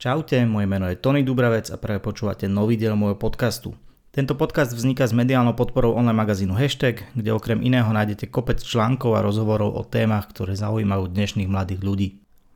Čaute, 0.00 0.48
moje 0.48 0.64
meno 0.64 0.88
je 0.88 0.96
Tony 0.96 1.20
Dubravec 1.20 1.68
a 1.68 1.76
práve 1.76 2.00
počúvate 2.00 2.48
nový 2.48 2.80
diel 2.80 2.96
môjho 2.96 3.20
podcastu. 3.20 3.76
Tento 4.16 4.32
podcast 4.32 4.72
vzniká 4.72 5.04
s 5.04 5.12
mediálnou 5.12 5.52
podporou 5.52 5.92
online 5.92 6.16
magazínu 6.16 6.56
Hashtag, 6.56 7.04
kde 7.12 7.36
okrem 7.36 7.60
iného 7.60 7.84
nájdete 7.84 8.32
kopec 8.32 8.64
článkov 8.64 9.12
a 9.12 9.20
rozhovorov 9.20 9.76
o 9.76 9.84
témach, 9.84 10.32
ktoré 10.32 10.56
zaujímajú 10.56 11.04
dnešných 11.04 11.52
mladých 11.52 11.84
ľudí. 11.84 12.08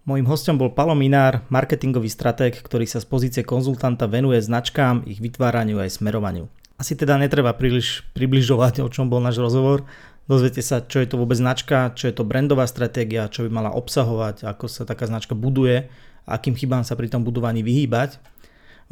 Mojím 0.08 0.24
hostom 0.24 0.56
bol 0.56 0.72
Palo 0.72 0.96
Minár, 0.96 1.44
marketingový 1.52 2.08
stratég, 2.08 2.56
ktorý 2.64 2.88
sa 2.88 3.04
z 3.04 3.12
pozície 3.12 3.42
konzultanta 3.44 4.08
venuje 4.08 4.40
značkám, 4.40 5.04
ich 5.04 5.20
vytváraniu 5.20 5.84
aj 5.84 6.00
smerovaniu. 6.00 6.48
Asi 6.80 6.96
teda 6.96 7.20
netreba 7.20 7.52
príliš 7.52 8.08
približovať, 8.16 8.80
o 8.80 8.88
čom 8.88 9.12
bol 9.12 9.20
náš 9.20 9.36
rozhovor. 9.36 9.84
Dozviete 10.24 10.64
sa, 10.64 10.80
čo 10.80 10.96
je 10.96 11.12
to 11.12 11.20
vôbec 11.20 11.36
značka, 11.36 11.92
čo 11.92 12.08
je 12.08 12.16
to 12.16 12.24
brandová 12.24 12.64
stratégia, 12.64 13.28
čo 13.28 13.44
by 13.44 13.52
mala 13.52 13.76
obsahovať, 13.76 14.48
ako 14.48 14.64
sa 14.64 14.88
taká 14.88 15.04
značka 15.04 15.36
buduje 15.36 15.92
akým 16.24 16.56
chybám 16.56 16.84
sa 16.84 16.96
pri 16.96 17.12
tom 17.12 17.22
budovaní 17.22 17.60
vyhýbať. 17.60 18.20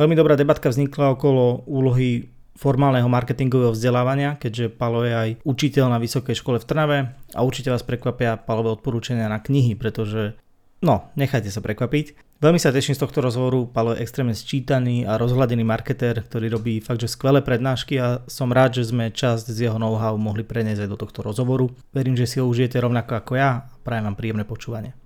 Veľmi 0.00 0.16
dobrá 0.16 0.36
debatka 0.36 0.73
vznikla 0.73 1.16
okolo 1.16 1.68
úlohy 1.68 2.32
formálneho 2.56 3.09
marketingového 3.09 3.73
vzdelávania, 3.73 4.36
keďže 4.36 4.73
Palo 4.73 5.04
je 5.04 5.12
aj 5.12 5.30
učiteľ 5.45 5.88
na 5.88 5.98
vysokej 6.00 6.37
škole 6.37 6.60
v 6.60 6.68
Trnave 6.68 6.98
a 7.32 7.40
určite 7.45 7.73
vás 7.73 7.84
prekvapia 7.84 8.37
Palové 8.37 8.76
odporúčania 8.76 9.28
na 9.28 9.40
knihy, 9.40 9.73
pretože 9.73 10.37
no, 10.84 11.09
nechajte 11.16 11.48
sa 11.48 11.64
prekvapiť. 11.64 12.32
Veľmi 12.42 12.59
sa 12.59 12.74
teším 12.74 12.98
z 12.98 13.02
tohto 13.06 13.23
rozhovoru, 13.23 13.70
Palo 13.70 13.95
je 13.95 14.02
extrémne 14.02 14.34
sčítaný 14.34 15.06
a 15.06 15.14
rozhľadený 15.14 15.62
marketér, 15.62 16.26
ktorý 16.26 16.51
robí 16.51 16.82
fakt, 16.82 17.01
že 17.01 17.09
skvelé 17.09 17.38
prednášky 17.38 18.02
a 18.02 18.26
som 18.26 18.51
rád, 18.51 18.82
že 18.82 18.90
sme 18.90 19.14
časť 19.14 19.46
z 19.46 19.70
jeho 19.70 19.78
know-how 19.78 20.18
mohli 20.18 20.42
preniesť 20.42 20.90
do 20.90 20.98
tohto 20.98 21.23
rozhovoru. 21.23 21.70
Verím, 21.95 22.18
že 22.18 22.26
si 22.26 22.42
ho 22.42 22.51
užijete 22.51 22.82
rovnako 22.82 23.14
ako 23.14 23.32
ja 23.38 23.51
a 23.62 23.64
prajem 23.87 24.10
vám 24.10 24.18
príjemné 24.18 24.45
počúvanie. 24.45 25.02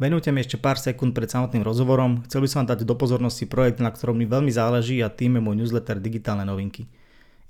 Venujte 0.00 0.32
mi 0.32 0.40
ešte 0.40 0.56
pár 0.56 0.80
sekúnd 0.80 1.12
pred 1.12 1.28
samotným 1.28 1.60
rozhovorom. 1.60 2.24
Chcel 2.24 2.40
by 2.40 2.48
som 2.48 2.58
vám 2.64 2.72
dať 2.72 2.88
do 2.88 2.96
pozornosti 2.96 3.44
projekt, 3.44 3.84
na 3.84 3.92
ktorom 3.92 4.16
mi 4.16 4.24
veľmi 4.24 4.48
záleží 4.48 4.96
a 5.04 5.12
tým 5.12 5.36
je 5.36 5.44
môj 5.44 5.60
newsletter 5.60 6.00
Digitálne 6.00 6.48
novinky. 6.48 6.88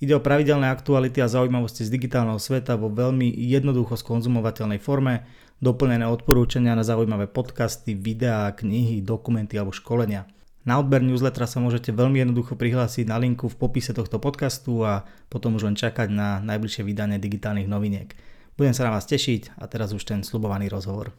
Ide 0.02 0.18
o 0.18 0.24
pravidelné 0.24 0.66
aktuality 0.66 1.22
a 1.22 1.30
zaujímavosti 1.30 1.86
z 1.86 1.94
digitálneho 1.94 2.42
sveta 2.42 2.74
vo 2.74 2.90
veľmi 2.90 3.30
jednoducho 3.38 3.94
skonzumovateľnej 3.94 4.82
forme, 4.82 5.30
doplnené 5.62 6.02
odporúčania 6.10 6.74
na 6.74 6.82
zaujímavé 6.82 7.30
podcasty, 7.30 7.94
videá, 7.94 8.50
knihy, 8.50 8.98
dokumenty 8.98 9.54
alebo 9.54 9.70
školenia. 9.70 10.26
Na 10.66 10.82
odber 10.82 11.06
newslettera 11.06 11.46
sa 11.46 11.62
môžete 11.62 11.94
veľmi 11.94 12.18
jednoducho 12.18 12.58
prihlásiť 12.58 13.06
na 13.06 13.22
linku 13.22 13.46
v 13.46 13.62
popise 13.62 13.94
tohto 13.94 14.18
podcastu 14.18 14.82
a 14.82 15.06
potom 15.30 15.54
už 15.54 15.70
len 15.70 15.78
čakať 15.78 16.10
na 16.10 16.42
najbližšie 16.42 16.82
vydanie 16.82 17.22
digitálnych 17.22 17.70
noviniek. 17.70 18.10
Budem 18.58 18.74
sa 18.74 18.90
na 18.90 18.98
vás 18.98 19.06
tešiť 19.06 19.54
a 19.54 19.70
teraz 19.70 19.94
už 19.94 20.02
ten 20.02 20.26
slubovaný 20.26 20.66
rozhovor. 20.66 21.14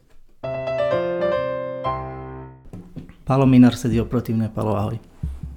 Palo 3.31 3.47
Minar 3.47 3.79
sedí 3.79 3.95
oproti 3.95 4.35
mne. 4.35 4.51
Palo, 4.51 4.75
ahoj. 4.75 4.99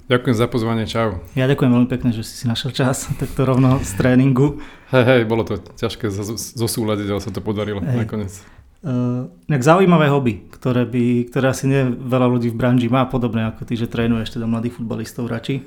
Ďakujem 0.07 0.35
za 0.39 0.47
pozvanie, 0.47 0.87
čau. 0.87 1.19
Ja 1.35 1.43
ďakujem 1.43 1.75
veľmi 1.75 1.91
pekne, 1.91 2.15
že 2.15 2.23
si 2.23 2.39
si 2.39 2.47
našiel 2.47 2.71
čas, 2.71 3.03
takto 3.19 3.43
rovno 3.43 3.83
z 3.83 3.91
tréningu. 3.99 4.63
Hej, 4.95 5.03
hej, 5.03 5.21
bolo 5.27 5.43
to 5.43 5.59
ťažké 5.59 6.07
zosúľadiť, 6.55 7.07
ale 7.11 7.19
sa 7.19 7.35
to 7.35 7.43
podarilo 7.43 7.83
hej. 7.83 8.07
nakoniec. 8.07 8.31
Uh, 8.79 9.27
zaujímavé 9.51 10.07
hobby, 10.07 10.47
ktoré, 10.55 10.87
by, 10.87 11.27
ktoré 11.27 11.51
asi 11.51 11.67
nie 11.67 11.83
veľa 11.83 12.31
ľudí 12.31 12.47
v 12.47 12.55
branži 12.55 12.87
má, 12.87 13.11
podobné 13.11 13.43
ako 13.43 13.67
ty, 13.67 13.75
že 13.75 13.91
trénuješ 13.91 14.39
teda 14.39 14.47
mladých 14.47 14.79
futbalistov 14.79 15.27
radši. 15.27 15.59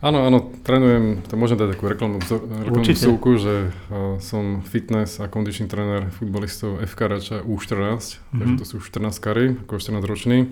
Áno, 0.00 0.24
áno, 0.24 0.56
trénujem, 0.64 1.20
to 1.28 1.36
môžem 1.36 1.60
dať 1.60 1.76
takú 1.76 1.84
reklamnú, 1.92 2.16
reklamnú 2.64 2.96
vsúku, 2.96 3.36
že 3.36 3.68
uh, 3.92 4.16
som 4.24 4.64
fitness 4.64 5.20
a 5.20 5.28
condition 5.28 5.68
tréner 5.68 6.08
futbalistov 6.16 6.80
FK 6.80 7.00
Rača 7.12 7.36
U14, 7.44 8.24
mm-hmm. 8.24 8.40
takže 8.40 8.54
to 8.56 8.64
sú 8.64 8.76
14 8.80 9.20
kary, 9.20 9.44
ako 9.68 9.76
14 9.76 10.00
ročný. 10.08 10.48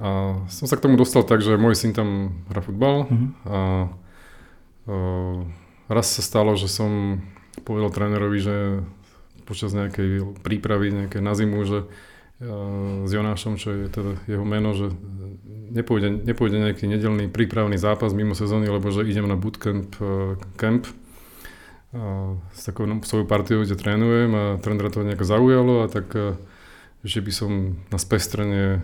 A 0.00 0.40
som 0.48 0.64
sa 0.64 0.80
k 0.80 0.84
tomu 0.88 0.96
dostal 0.96 1.28
tak, 1.28 1.44
že 1.44 1.60
môj 1.60 1.76
syn 1.76 1.92
tam 1.92 2.40
hrá 2.48 2.64
futbal 2.64 3.04
uh-huh. 3.04 3.28
a 3.44 3.58
uh, 4.88 5.38
raz 5.92 6.08
sa 6.08 6.24
stalo, 6.24 6.56
že 6.56 6.72
som 6.72 7.20
povedal 7.68 7.92
trénerovi, 7.92 8.38
že 8.40 8.56
počas 9.44 9.76
nejakej 9.76 10.40
prípravy 10.40 11.04
nejaké 11.04 11.20
na 11.20 11.36
zimu, 11.36 11.60
že 11.68 11.84
uh, 11.84 13.04
s 13.04 13.10
Jonášom, 13.12 13.60
čo 13.60 13.76
je 13.76 13.92
teda 13.92 14.16
jeho 14.24 14.40
meno, 14.48 14.72
že 14.72 14.88
nepôjde, 15.76 16.24
nepôjde 16.24 16.64
nejaký 16.64 16.88
nedelný 16.88 17.28
prípravný 17.28 17.76
zápas 17.76 18.16
mimo 18.16 18.32
sezóny, 18.32 18.72
lebo 18.72 18.88
že 18.88 19.04
idem 19.04 19.28
na 19.28 19.36
bootcamp 19.36 20.00
uh, 20.00 20.40
camp 20.56 20.88
s 22.54 22.70
takou 22.70 22.86
no, 22.86 23.02
svojou 23.02 23.26
partiou, 23.26 23.66
kde 23.66 23.74
trénujem 23.74 24.30
a 24.30 24.44
trénera 24.62 24.94
to 24.94 25.02
nejako 25.02 25.26
zaujalo 25.26 25.74
a 25.82 25.86
tak, 25.90 26.06
uh, 26.14 26.38
že 27.02 27.18
by 27.18 27.32
som 27.34 27.50
na 27.90 27.98
spestrenie 27.98 28.78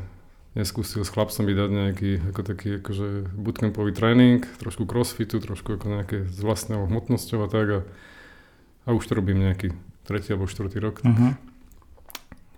neskúsil 0.57 1.05
s 1.05 1.13
chlapcom 1.13 1.45
dať 1.45 1.71
nejaký 1.71 2.11
ako 2.33 2.41
taký 2.41 2.69
akože 2.81 3.29
bootcampový 3.37 3.93
tréning, 3.93 4.41
trošku 4.57 4.89
crossfitu, 4.89 5.37
trošku 5.37 5.77
ako 5.77 5.87
nejaké 6.01 6.25
z 6.33 6.39
vlastného 6.41 6.89
hmotnosťou 6.89 7.45
a 7.45 7.49
tak 7.53 7.67
a, 7.69 7.81
a 8.89 8.97
už 8.97 9.05
to 9.05 9.13
robím 9.21 9.45
nejaký 9.45 9.77
tretí 10.09 10.33
alebo 10.33 10.49
štvrtý 10.49 10.81
rok. 10.81 11.05
Uh-huh. 11.05 11.37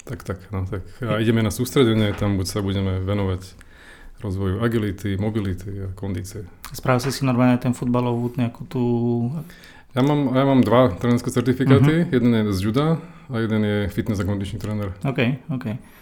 Tak, 0.07 0.23
tak, 0.25 0.39
no 0.55 0.65
tak. 0.65 0.87
A 1.03 1.19
ideme 1.19 1.43
na 1.43 1.51
sústredenie, 1.51 2.15
tam 2.15 2.39
buď 2.39 2.47
sa 2.47 2.63
budeme 2.63 3.03
venovať 3.03 3.45
rozvoju 4.23 4.63
agility, 4.63 5.19
mobility 5.19 5.69
a 5.85 5.87
kondície. 5.93 6.47
Spravil 6.71 7.03
si 7.03 7.11
si 7.11 7.27
normálne 7.27 7.59
ten 7.59 7.75
futbalovú 7.75 8.31
nejakú 8.39 8.63
tú... 8.71 8.83
Ja 9.97 10.07
mám, 10.07 10.33
ja 10.39 10.45
mám 10.47 10.63
dva 10.63 10.95
trénerské 10.95 11.35
certifikáty, 11.35 12.07
uh-huh. 12.07 12.15
jeden 12.15 12.31
je 12.31 12.43
z 12.55 12.61
juda 12.63 12.87
a 13.27 13.35
jeden 13.43 13.61
je 13.67 13.77
fitness 13.91 14.23
a 14.23 14.25
conditioning 14.25 14.63
tréner. 14.63 14.95
OK, 15.03 15.21
OK 15.51 15.98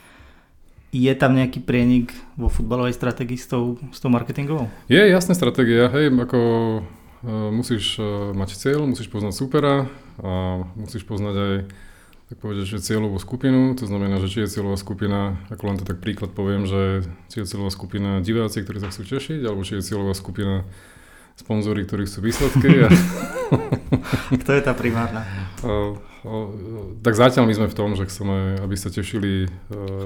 je 0.96 1.12
tam 1.14 1.36
nejaký 1.36 1.60
prienik 1.60 2.16
vo 2.40 2.48
futbalovej 2.48 2.96
stratégii 2.96 3.36
s 3.36 3.46
tou, 3.46 3.76
s 3.92 4.00
tou 4.00 4.08
marketingovou? 4.08 4.72
Je 4.88 4.98
jasná 4.98 5.36
stratégia, 5.36 5.92
hej, 5.92 6.08
ako 6.08 6.40
uh, 6.80 7.50
musíš 7.52 8.00
uh, 8.00 8.32
mať 8.32 8.56
cieľ, 8.56 8.88
musíš 8.88 9.12
poznať 9.12 9.34
supera 9.36 9.86
a 10.20 10.64
musíš 10.74 11.04
poznať 11.04 11.34
aj 11.36 11.54
tak 12.26 12.42
povedať, 12.42 12.66
že 12.66 12.82
cieľovú 12.82 13.22
skupinu, 13.22 13.78
to 13.78 13.86
znamená, 13.86 14.18
že 14.18 14.26
či 14.26 14.42
je 14.42 14.58
cieľová 14.58 14.74
skupina, 14.74 15.38
ako 15.46 15.62
len 15.70 15.78
to 15.78 15.86
tak 15.86 16.02
príklad 16.02 16.34
poviem, 16.34 16.66
že 16.66 17.06
či 17.30 17.38
je 17.38 17.46
cieľová 17.46 17.70
skupina 17.70 18.18
diváci, 18.18 18.66
ktorí 18.66 18.82
sa 18.82 18.90
chcú 18.90 19.06
tešiť, 19.06 19.46
alebo 19.46 19.62
či 19.62 19.78
je 19.78 19.86
cieľová 19.86 20.10
skupina 20.10 20.66
sponzory, 21.36 21.84
ktorí 21.84 22.08
chcú 22.08 22.26
výsledky. 22.26 22.70
A... 22.84 22.88
Kto 24.42 24.50
je 24.52 24.62
tá 24.62 24.74
primárna? 24.74 25.22
tak 27.02 27.14
zatiaľ 27.14 27.46
my 27.46 27.54
sme 27.54 27.68
v 27.70 27.78
tom, 27.78 27.94
že 27.94 28.06
chceme, 28.06 28.58
aby 28.58 28.74
sa 28.74 28.90
tešili 28.90 29.46
e, 29.46 29.48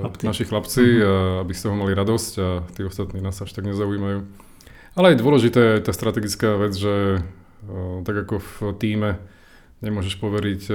chlapci. 0.05 0.25
naši 0.29 0.45
chlapci 0.45 0.85
uh-huh. 0.85 1.09
a 1.09 1.13
aby 1.45 1.53
z 1.57 1.61
toho 1.65 1.75
mali 1.77 1.97
radosť 1.97 2.33
a 2.37 2.49
tí 2.77 2.85
ostatní 2.85 3.25
nás 3.25 3.41
až 3.41 3.57
tak 3.57 3.65
nezaujímajú. 3.65 4.29
Ale 5.01 5.07
aj 5.15 5.17
dôležité 5.17 5.81
je 5.81 5.87
tá 5.87 5.93
strategická 5.97 6.61
vec, 6.61 6.77
že 6.77 7.25
e, 7.65 8.05
tak 8.05 8.29
ako 8.29 8.37
v 8.37 8.53
týme 8.77 9.11
nemôžeš 9.81 10.21
poveriť 10.21 10.63
e, 10.69 10.75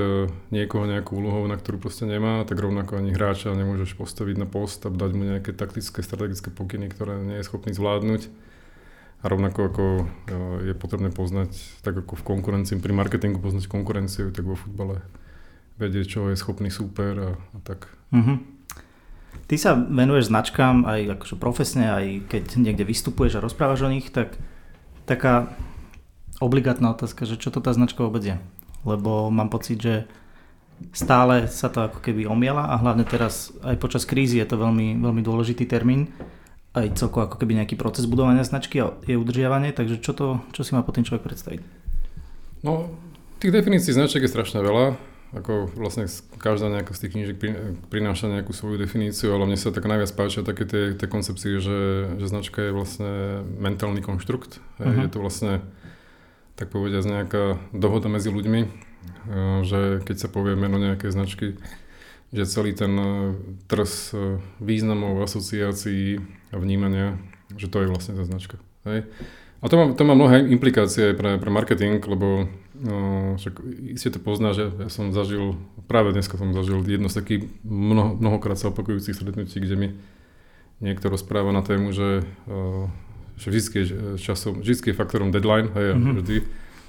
niekoho 0.49 0.89
nejakú 0.89 1.13
úlohou, 1.13 1.45
na 1.45 1.61
ktorú 1.61 1.77
proste 1.77 2.09
nemá, 2.09 2.41
tak 2.41 2.57
rovnako 2.57 2.97
ani 2.97 3.13
hráča 3.13 3.53
nemôžeš 3.53 3.93
postaviť 4.01 4.41
na 4.41 4.49
post 4.49 4.81
a 4.85 4.89
dať 4.89 5.11
mu 5.13 5.29
nejaké 5.29 5.53
taktické, 5.53 6.01
strategické 6.01 6.49
pokyny, 6.49 6.89
ktoré 6.89 7.21
nie 7.21 7.37
je 7.37 7.45
schopný 7.45 7.69
zvládnuť. 7.69 8.33
A 9.21 9.25
rovnako 9.31 9.59
ako 9.71 9.85
je 10.65 10.73
potrebné 10.77 11.09
poznať, 11.09 11.55
tak 11.81 11.97
ako 11.97 12.19
v 12.19 12.27
konkurencii, 12.35 12.77
pri 12.77 12.93
marketingu 12.93 13.41
poznať 13.41 13.65
konkurenciu, 13.71 14.29
tak 14.29 14.45
vo 14.45 14.53
futbale 14.53 15.01
vedieť, 15.81 16.05
čo 16.07 16.19
je 16.31 16.39
schopný 16.39 16.71
súper 16.71 17.13
a, 17.17 17.31
a 17.35 17.57
tak. 17.65 17.89
Uh-huh. 18.13 18.39
Ty 19.45 19.55
sa 19.59 19.71
venuješ 19.75 20.31
značkám 20.31 20.87
aj 20.87 21.19
akože 21.19 21.35
profesne, 21.37 21.85
aj 21.91 22.05
keď 22.31 22.43
niekde 22.57 22.87
vystupuješ 22.87 23.37
a 23.37 23.43
rozprávaš 23.43 23.85
o 23.85 23.91
nich, 23.91 24.09
tak 24.09 24.39
taká 25.05 25.51
obligátna 26.39 26.91
otázka, 26.95 27.27
že 27.27 27.39
čo 27.39 27.51
to 27.51 27.59
tá 27.59 27.75
značka 27.75 28.05
vôbec 28.05 28.23
je. 28.23 28.37
Lebo 28.85 29.33
mám 29.33 29.49
pocit, 29.49 29.81
že 29.81 29.95
stále 30.91 31.47
sa 31.47 31.71
to 31.71 31.87
ako 31.87 31.99
keby 32.03 32.27
omiela 32.27 32.67
a 32.67 32.75
hlavne 32.79 33.07
teraz 33.07 33.55
aj 33.63 33.79
počas 33.79 34.03
krízy 34.03 34.43
je 34.43 34.47
to 34.47 34.59
veľmi, 34.59 34.99
veľmi 34.99 35.21
dôležitý 35.23 35.63
termín 35.67 36.11
aj 36.75 36.99
celkovo 36.99 37.25
ako 37.25 37.39
keby 37.39 37.63
nejaký 37.63 37.79
proces 37.79 38.03
budovania 38.05 38.43
značky 38.43 38.83
a 38.83 38.91
je 39.07 39.15
udržiavanie, 39.15 39.71
takže 39.71 40.03
čo, 40.03 40.11
to, 40.11 40.43
čo 40.51 40.61
si 40.67 40.75
má 40.75 40.83
po 40.83 40.91
tým 40.91 41.07
človek 41.07 41.23
predstaviť? 41.23 41.61
No, 42.67 42.91
tých 43.39 43.55
definícií 43.55 43.95
značiek 43.95 44.21
je 44.21 44.31
strašne 44.31 44.59
veľa 44.59 45.15
ako 45.35 45.67
vlastne 45.75 46.07
každá 46.39 46.71
nejaká 46.71 46.95
z 46.95 46.99
tých 47.05 47.11
knížek 47.11 47.35
prináša 47.91 48.31
nejakú 48.31 48.55
svoju 48.55 48.79
definíciu, 48.79 49.35
ale 49.35 49.43
mne 49.43 49.59
sa 49.59 49.75
tak 49.75 49.83
najviac 49.83 50.07
páčia 50.15 50.47
také 50.47 50.63
tie, 50.63 50.95
tie 50.95 51.07
koncepcie, 51.11 51.59
že, 51.59 51.79
že 52.15 52.25
značka 52.31 52.63
je 52.63 52.71
vlastne 52.71 53.43
mentálny 53.59 53.99
konštrukt. 53.99 54.63
Uh-huh. 54.79 55.03
Je 55.03 55.09
to 55.11 55.19
vlastne, 55.19 55.59
tak 56.55 56.71
povediať, 56.71 57.03
nejaká 57.03 57.59
dohoda 57.75 58.07
medzi 58.07 58.31
ľuďmi, 58.31 58.61
e, 58.63 58.67
že 59.67 59.79
keď 60.07 60.15
sa 60.23 60.27
povie 60.31 60.55
meno 60.55 60.79
nejakej 60.79 61.11
značky, 61.11 61.59
že 62.35 62.43
celý 62.43 62.75
ten 62.75 62.91
e, 62.99 63.07
trs 63.71 64.11
e, 64.11 64.43
významov, 64.59 65.23
asociácií 65.23 66.19
a 66.51 66.59
vnímania, 66.59 67.15
že 67.55 67.71
to 67.71 67.79
je 67.79 67.87
vlastne 67.87 68.19
tá 68.19 68.27
značka. 68.27 68.59
Hej. 68.83 69.07
A 69.63 69.71
to 69.71 69.75
má, 69.79 69.85
to 69.95 70.03
má 70.03 70.13
mnohé 70.13 70.45
implikácie 70.51 71.09
aj 71.09 71.15
pre, 71.15 71.31
pre 71.39 71.49
marketing, 71.49 72.03
lebo 72.03 72.51
no, 72.75 73.33
však 73.39 73.63
iste 73.95 74.13
to 74.13 74.19
pozná, 74.19 74.51
že 74.51 74.67
ja 74.67 74.91
som 74.91 75.15
zažil, 75.15 75.57
práve 75.87 76.11
dneska 76.11 76.35
som 76.37 76.51
zažil 76.51 76.83
jedno 76.85 77.07
z 77.09 77.23
takých 77.23 77.41
mnoho, 77.63 78.19
mnohokrát 78.19 78.59
sa 78.59 78.69
opakujúcich 78.69 79.15
stretnutí, 79.15 79.57
kde 79.57 79.75
mi 79.79 79.87
niekto 80.83 81.07
rozpráva 81.07 81.55
na 81.55 81.63
tému, 81.63 81.95
že, 81.95 82.27
že 83.39 83.47
vždy, 83.47 83.61
je 83.73 83.83
časom, 84.19 84.59
vždy 84.59 84.91
je 84.91 84.93
faktorom 84.93 85.31
deadline, 85.31 85.71
hej, 85.71 85.95
mm-hmm. 85.95 86.15
vždy, 86.19 86.37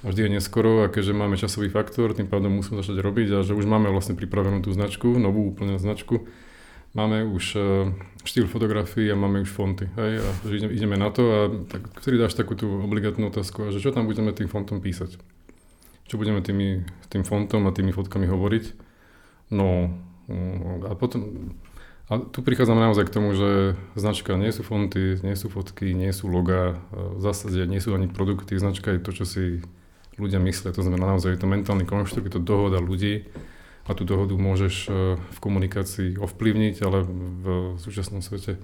vždy 0.03 0.27
je 0.27 0.33
neskoro 0.37 0.85
a 0.85 0.91
keďže 0.91 1.13
máme 1.17 1.37
časový 1.37 1.69
faktor, 1.69 2.13
tým 2.13 2.29
pádom 2.29 2.53
musíme 2.53 2.81
začať 2.81 3.01
robiť 3.01 3.27
a 3.33 3.37
že 3.45 3.57
už 3.57 3.65
máme 3.65 3.89
vlastne 3.89 4.13
pripravenú 4.13 4.61
tú 4.61 4.73
značku, 4.73 5.17
novú 5.17 5.49
úplne 5.49 5.79
značku, 5.81 6.27
máme 6.93 7.25
už 7.25 7.57
štýl 8.25 8.45
fotografií 8.45 9.09
a 9.09 9.17
máme 9.17 9.41
už 9.45 9.49
fonty, 9.49 9.89
hej, 9.97 10.21
a 10.21 10.29
že 10.45 10.69
ideme 10.69 10.97
na 10.97 11.09
to 11.09 11.23
a 11.25 11.39
tak, 11.71 11.87
vtedy 12.01 12.21
dáš 12.21 12.37
takú 12.37 12.53
tú 12.53 12.83
obligátnu 12.83 13.31
otázku, 13.31 13.73
že 13.73 13.81
čo 13.81 13.89
tam 13.89 14.05
budeme 14.05 14.33
tým 14.33 14.51
fontom 14.51 14.83
písať 14.83 15.17
čo 16.07 16.15
budeme 16.15 16.39
tými, 16.39 16.87
tým 17.11 17.27
fontom 17.27 17.67
a 17.67 17.75
tými 17.75 17.91
fotkami 17.91 18.25
hovoriť. 18.31 18.65
No 19.51 19.91
a 20.87 20.91
potom, 20.95 21.51
a 22.07 22.19
tu 22.19 22.39
prichádzame 22.39 22.79
naozaj 22.79 23.11
k 23.11 23.15
tomu, 23.19 23.35
že 23.35 23.75
značka 23.99 24.39
nie 24.39 24.51
sú 24.55 24.63
fonty, 24.63 25.19
nie 25.19 25.35
sú 25.35 25.51
fotky, 25.51 25.91
nie 25.91 26.11
sú 26.15 26.31
logá, 26.31 26.79
v 26.91 27.19
zásade 27.19 27.67
nie 27.67 27.83
sú 27.83 27.91
ani 27.91 28.07
produkty, 28.07 28.55
značka 28.55 28.95
je 28.95 29.03
to, 29.03 29.11
čo 29.11 29.25
si 29.27 29.43
ľudia 30.17 30.41
myslia, 30.41 30.73
to 30.73 30.81
znamená 30.81 31.17
naozaj 31.17 31.37
je 31.37 31.41
to 31.41 31.47
mentálny 31.49 31.85
konštrukt, 31.85 32.27
je 32.29 32.35
to 32.37 32.43
dohoda 32.43 32.81
ľudí 32.81 33.25
a 33.87 33.95
tú 33.95 34.03
dohodu 34.03 34.35
môžeš 34.35 34.75
e, 34.85 35.15
v 35.17 35.37
komunikácii 35.39 36.19
ovplyvniť, 36.19 36.75
ale 36.83 37.07
v 37.07 37.45
súčasnom 37.79 38.19
svete 38.19 38.59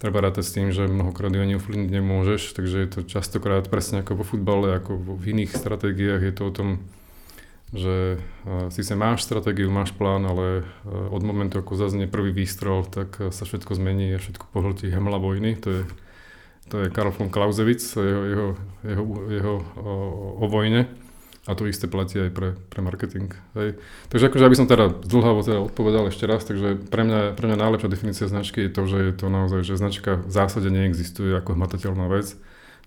treba 0.00 0.24
rátať 0.24 0.44
s 0.48 0.54
tým, 0.56 0.72
že 0.72 0.88
mnohokrát 0.88 1.30
ju 1.30 1.44
ani 1.44 1.60
ovplyvniť 1.60 1.90
nemôžeš, 1.92 2.56
takže 2.56 2.76
je 2.82 2.88
to 2.88 3.00
častokrát 3.04 3.68
presne 3.68 4.00
ako 4.00 4.18
vo 4.18 4.24
futbale, 4.24 4.74
ako 4.80 4.96
v 4.96 5.24
iných 5.36 5.52
stratégiách 5.52 6.24
je 6.24 6.34
to 6.34 6.42
o 6.48 6.52
tom, 6.56 6.68
že 7.70 8.18
síce 8.74 8.98
máš 8.98 9.22
stratégiu, 9.22 9.70
máš 9.70 9.94
plán, 9.94 10.26
ale 10.26 10.66
od 10.88 11.22
momentu, 11.22 11.62
ako 11.62 11.78
zaznie 11.78 12.10
prvý 12.10 12.34
výstrel, 12.34 12.82
tak 12.82 13.30
sa 13.30 13.44
všetko 13.46 13.78
zmení 13.78 14.16
a 14.16 14.18
všetko 14.18 14.50
pohltí 14.50 14.90
hemla 14.90 15.22
vojny. 15.22 15.54
To 15.62 15.68
je, 15.70 15.82
to 16.70 16.86
je 16.86 16.94
Karl 16.94 17.10
von 17.10 17.28
Clausewitz, 17.28 17.98
jeho, 17.98 18.22
jeho, 18.24 18.48
jeho, 18.86 19.04
jeho 19.26 19.54
o, 19.76 19.92
o 20.40 20.46
vojne. 20.46 20.86
A 21.48 21.56
to 21.56 21.66
isté 21.66 21.90
platí 21.90 22.20
aj 22.20 22.30
pre, 22.30 22.54
pre 22.68 22.80
marketing. 22.84 23.32
Hej. 23.58 23.80
Takže 24.12 24.28
akože, 24.30 24.44
aby 24.46 24.56
som 24.60 24.70
teda 24.70 25.02
zdlhavo 25.02 25.40
teda 25.42 25.58
odpovedal 25.66 26.06
ešte 26.06 26.28
raz, 26.28 26.46
takže 26.46 26.78
pre 26.92 27.02
mňa, 27.02 27.34
pre 27.34 27.50
mňa 27.50 27.58
najlepšia 27.58 27.90
definícia 27.90 28.30
značky 28.30 28.68
je 28.68 28.70
to, 28.70 28.82
že 28.86 28.98
je 29.10 29.14
to 29.16 29.26
naozaj, 29.32 29.66
že 29.66 29.80
značka 29.80 30.20
v 30.20 30.30
zásade 30.30 30.68
neexistuje 30.70 31.34
ako 31.34 31.58
hmatateľná 31.58 32.06
vec. 32.06 32.38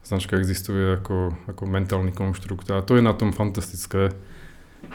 Značka 0.05 0.37
existuje 0.37 1.01
ako, 1.01 1.33
ako 1.49 1.63
mentálny 1.65 2.13
konštrukt 2.13 2.69
a 2.71 2.85
to 2.85 2.95
je 2.95 3.03
na 3.03 3.11
tom 3.17 3.31
fantastické, 3.31 4.13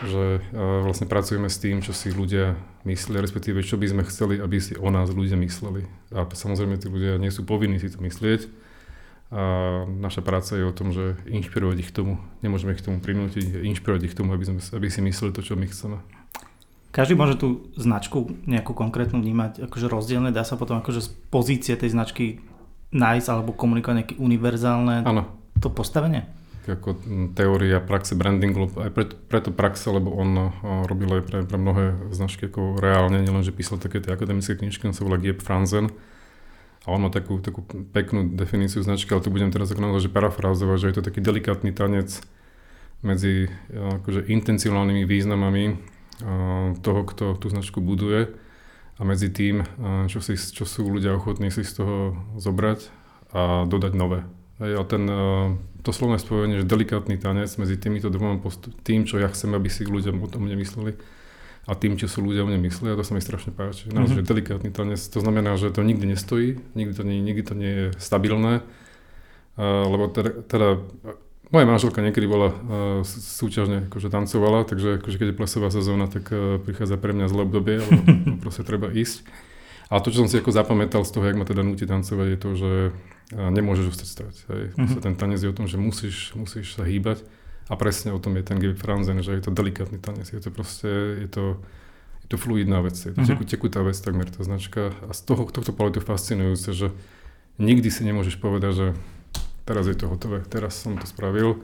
že 0.05 0.45
vlastne 0.55 1.09
pracujeme 1.09 1.49
s 1.51 1.59
tým, 1.59 1.81
čo 1.81 1.97
si 1.97 2.13
ľudia 2.13 2.61
myslia, 2.87 3.25
respektíve 3.25 3.65
čo 3.67 3.81
by 3.81 3.89
sme 3.91 4.03
chceli, 4.07 4.39
aby 4.39 4.61
si 4.61 4.77
o 4.77 4.89
nás 4.93 5.11
ľudia 5.11 5.35
mysleli. 5.41 5.89
A 6.13 6.29
samozrejme 6.29 6.79
tí 6.79 6.93
ľudia 6.93 7.17
nie 7.17 7.33
sú 7.33 7.43
povinní 7.43 7.81
si 7.83 7.89
to 7.89 7.99
myslieť, 8.05 8.68
a 9.29 9.85
naša 9.85 10.25
práca 10.25 10.57
je 10.57 10.65
o 10.65 10.73
tom, 10.73 10.89
že 10.89 11.21
inšpirovať 11.29 11.77
ich 11.85 11.91
k 11.93 12.01
tomu. 12.01 12.17
Nemôžeme 12.41 12.73
ich 12.73 12.81
k 12.81 12.89
tomu 12.89 13.05
prinútiť, 13.05 13.61
inšpirovať 13.61 14.09
ich 14.09 14.13
k 14.17 14.19
tomu, 14.25 14.33
aby, 14.33 14.45
sme, 14.49 14.61
aby 14.61 14.89
si 14.89 15.05
mysleli 15.05 15.37
to, 15.37 15.45
čo 15.45 15.53
my 15.53 15.69
chceme. 15.69 16.01
Každý 16.89 17.13
môže 17.13 17.37
tú 17.37 17.69
značku 17.77 18.33
nejakú 18.49 18.73
konkrétnu 18.73 19.21
vnímať 19.21 19.69
akože 19.69 19.87
rozdielne, 19.93 20.33
dá 20.33 20.49
sa 20.49 20.57
potom 20.57 20.81
akože 20.81 21.05
z 21.05 21.09
pozície 21.29 21.77
tej 21.77 21.93
značky 21.93 22.41
nájsť 22.97 23.29
alebo 23.29 23.53
komunikovať 23.53 23.97
nejaké 24.01 24.15
univerzálne 24.17 25.05
ano. 25.05 25.29
to 25.61 25.69
postavenie? 25.69 26.25
Ako 26.65 27.01
teória 27.33 27.81
praxe 27.81 28.13
brandingu, 28.13 28.69
aj 28.77 28.93
preto, 28.93 29.17
preto 29.17 29.49
praxe, 29.53 29.89
lebo 29.89 30.13
on 30.13 30.53
robil 30.85 31.21
aj 31.21 31.23
pre, 31.25 31.39
pre 31.49 31.57
mnohé 31.57 32.13
značky 32.13 32.49
ako 32.49 32.77
reálne, 32.77 33.25
nielenže 33.25 33.57
písal 33.57 33.81
také 33.81 34.05
tie 34.05 34.13
akademické 34.13 34.53
knižky, 34.53 34.85
on 34.89 34.97
sa 34.97 35.05
volá 35.05 35.17
Gieb 35.17 35.41
Franzen, 35.41 35.89
a 36.89 36.97
on 36.97 37.05
má 37.05 37.11
takú, 37.13 37.37
takú 37.45 37.61
peknú 37.93 38.33
definíciu 38.33 38.81
značky, 38.81 39.13
ale 39.13 39.21
tu 39.21 39.29
budem 39.29 39.53
teraz 39.53 39.69
ako 39.69 40.01
že 40.01 40.09
parafrázovať, 40.09 40.77
že 40.81 40.89
je 40.89 40.97
to 40.97 41.05
taký 41.05 41.21
delikátny 41.21 41.77
tanec 41.77 42.25
medzi 43.05 43.53
akože 43.71 44.25
intencionálnymi 44.27 45.05
významami 45.05 45.77
toho, 46.81 47.01
kto 47.05 47.37
tú 47.37 47.47
značku 47.53 47.85
buduje 47.85 48.33
a 48.99 49.03
medzi 49.07 49.31
tým, 49.31 49.63
čo, 50.11 50.19
si, 50.19 50.35
čo 50.35 50.67
sú 50.67 50.89
ľudia 50.89 51.15
ochotní 51.15 51.53
si 51.55 51.63
z 51.63 51.85
toho 51.85 52.19
zobrať 52.41 52.91
a 53.37 53.69
dodať 53.69 53.93
nové. 53.95 54.27
a 54.59 54.83
ten, 54.83 55.07
to 55.87 55.91
slovné 55.95 56.19
spojenie, 56.19 56.65
že 56.65 56.67
delikátny 56.67 57.21
tanec 57.21 57.55
medzi 57.61 57.79
týmito 57.79 58.11
dvoma 58.11 58.43
postup, 58.43 58.75
tým, 58.83 59.07
čo 59.07 59.23
ja 59.23 59.31
chcem, 59.31 59.55
aby 59.55 59.71
si 59.71 59.87
ľudia 59.87 60.11
o 60.11 60.27
tom 60.27 60.51
nemysleli, 60.51 60.99
a 61.69 61.77
tým, 61.77 62.01
čo 62.01 62.09
sú 62.09 62.25
ľudia 62.25 62.43
o 62.43 62.49
mne 62.49 62.65
myslia, 62.65 62.97
to 62.97 63.05
sa 63.05 63.13
mi 63.13 63.21
strašne 63.21 63.53
páči. 63.53 63.93
Naozaj 63.93 64.25
mm-hmm. 64.25 64.31
delikátny 64.33 64.71
tanec, 64.73 64.97
to 65.05 65.21
znamená, 65.21 65.61
že 65.61 65.69
to 65.69 65.85
nikdy 65.85 66.09
nestojí, 66.09 66.57
nikdy 66.73 66.97
to 66.97 67.05
nie, 67.05 67.21
nikdy 67.21 67.43
to 67.45 67.53
nie 67.53 67.73
je 67.77 67.87
stabilné, 68.01 68.65
uh, 68.65 69.85
lebo 69.85 70.09
teda, 70.09 70.49
teda 70.49 70.69
moja 71.53 71.67
manželka 71.69 72.01
niekedy 72.01 72.25
bola 72.25 72.49
uh, 72.49 72.57
súťažne 73.05 73.93
akože 73.93 74.09
tancovala, 74.09 74.65
takže 74.65 74.97
akože 75.05 75.17
keď 75.21 75.29
je 75.29 75.37
plesová 75.37 75.69
sezóna, 75.69 76.09
tak 76.09 76.33
uh, 76.33 76.57
prichádza 76.57 76.97
pre 76.97 77.13
mňa 77.13 77.29
zlé 77.29 77.45
obdobie, 77.45 77.85
lebo 77.85 78.01
proste 78.49 78.65
treba 78.65 78.89
ísť. 78.89 79.29
A 79.93 80.01
to, 80.01 80.09
čo 80.09 80.25
som 80.25 80.29
si 80.29 80.41
ako 80.41 80.53
zapamätal 80.53 81.05
z 81.05 81.13
toho, 81.13 81.25
jak 81.29 81.37
ma 81.37 81.45
teda 81.45 81.61
nutí 81.61 81.85
tancovať, 81.85 82.27
je 82.33 82.39
to, 82.41 82.51
že 82.57 82.71
uh, 82.93 83.49
nemôžeš 83.53 83.93
ostať 83.93 84.09
stať. 84.09 84.35
Hej. 84.57 84.65
Mm-hmm. 84.73 85.01
Ten 85.05 85.15
tanec 85.21 85.41
je 85.45 85.53
o 85.53 85.57
tom, 85.57 85.69
že 85.69 85.77
musíš, 85.77 86.33
musíš 86.33 86.81
sa 86.81 86.89
hýbať 86.89 87.29
a 87.69 87.75
presne 87.77 88.17
o 88.17 88.21
tom 88.21 88.37
je 88.41 88.45
ten 88.45 88.59
Franzen, 88.75 89.21
že 89.21 89.37
je 89.37 89.43
to 89.45 89.53
delikátny 89.53 90.01
tanec, 90.01 90.29
je 90.33 90.41
to 90.41 90.49
proste, 90.49 90.89
je 91.21 91.29
to, 91.29 91.45
je 92.25 92.29
to 92.33 92.37
fluidná 92.41 92.81
vec, 92.81 92.97
je 92.97 93.13
to 93.13 93.21
uh-huh. 93.21 93.45
tekutá 93.45 93.85
vec 93.85 93.97
takmer 94.01 94.29
tá 94.33 94.41
značka 94.41 94.97
a 95.05 95.13
z 95.13 95.21
toho, 95.29 95.45
tohto 95.53 95.77
pohľadu 95.77 96.01
je 96.01 96.09
fascinujúce, 96.09 96.69
že 96.73 96.89
nikdy 97.61 97.89
si 97.93 98.03
nemôžeš 98.09 98.41
povedať, 98.41 98.73
že 98.73 98.87
teraz 99.69 99.85
je 99.85 99.97
to 99.97 100.09
hotové, 100.09 100.41
teraz 100.49 100.81
som 100.81 100.97
to 100.97 101.05
spravil, 101.05 101.61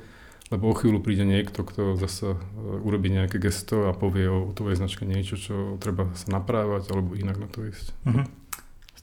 lebo 0.53 0.69
o 0.69 0.77
chvíľu 0.77 1.01
príde 1.01 1.25
niekto, 1.25 1.65
kto 1.65 1.97
zase 1.97 2.37
urobí 2.85 3.09
nejaké 3.09 3.41
gesto 3.41 3.89
a 3.89 3.97
povie 3.97 4.29
o 4.29 4.53
tvojej 4.53 4.77
značke 4.77 5.09
niečo, 5.09 5.41
čo 5.41 5.81
treba 5.81 6.12
sa 6.12 6.37
naprávať 6.37 6.93
alebo 6.93 7.17
inak 7.17 7.41
na 7.41 7.49
to 7.49 7.65
ísť. 7.65 7.97
Uh-huh. 8.05 8.29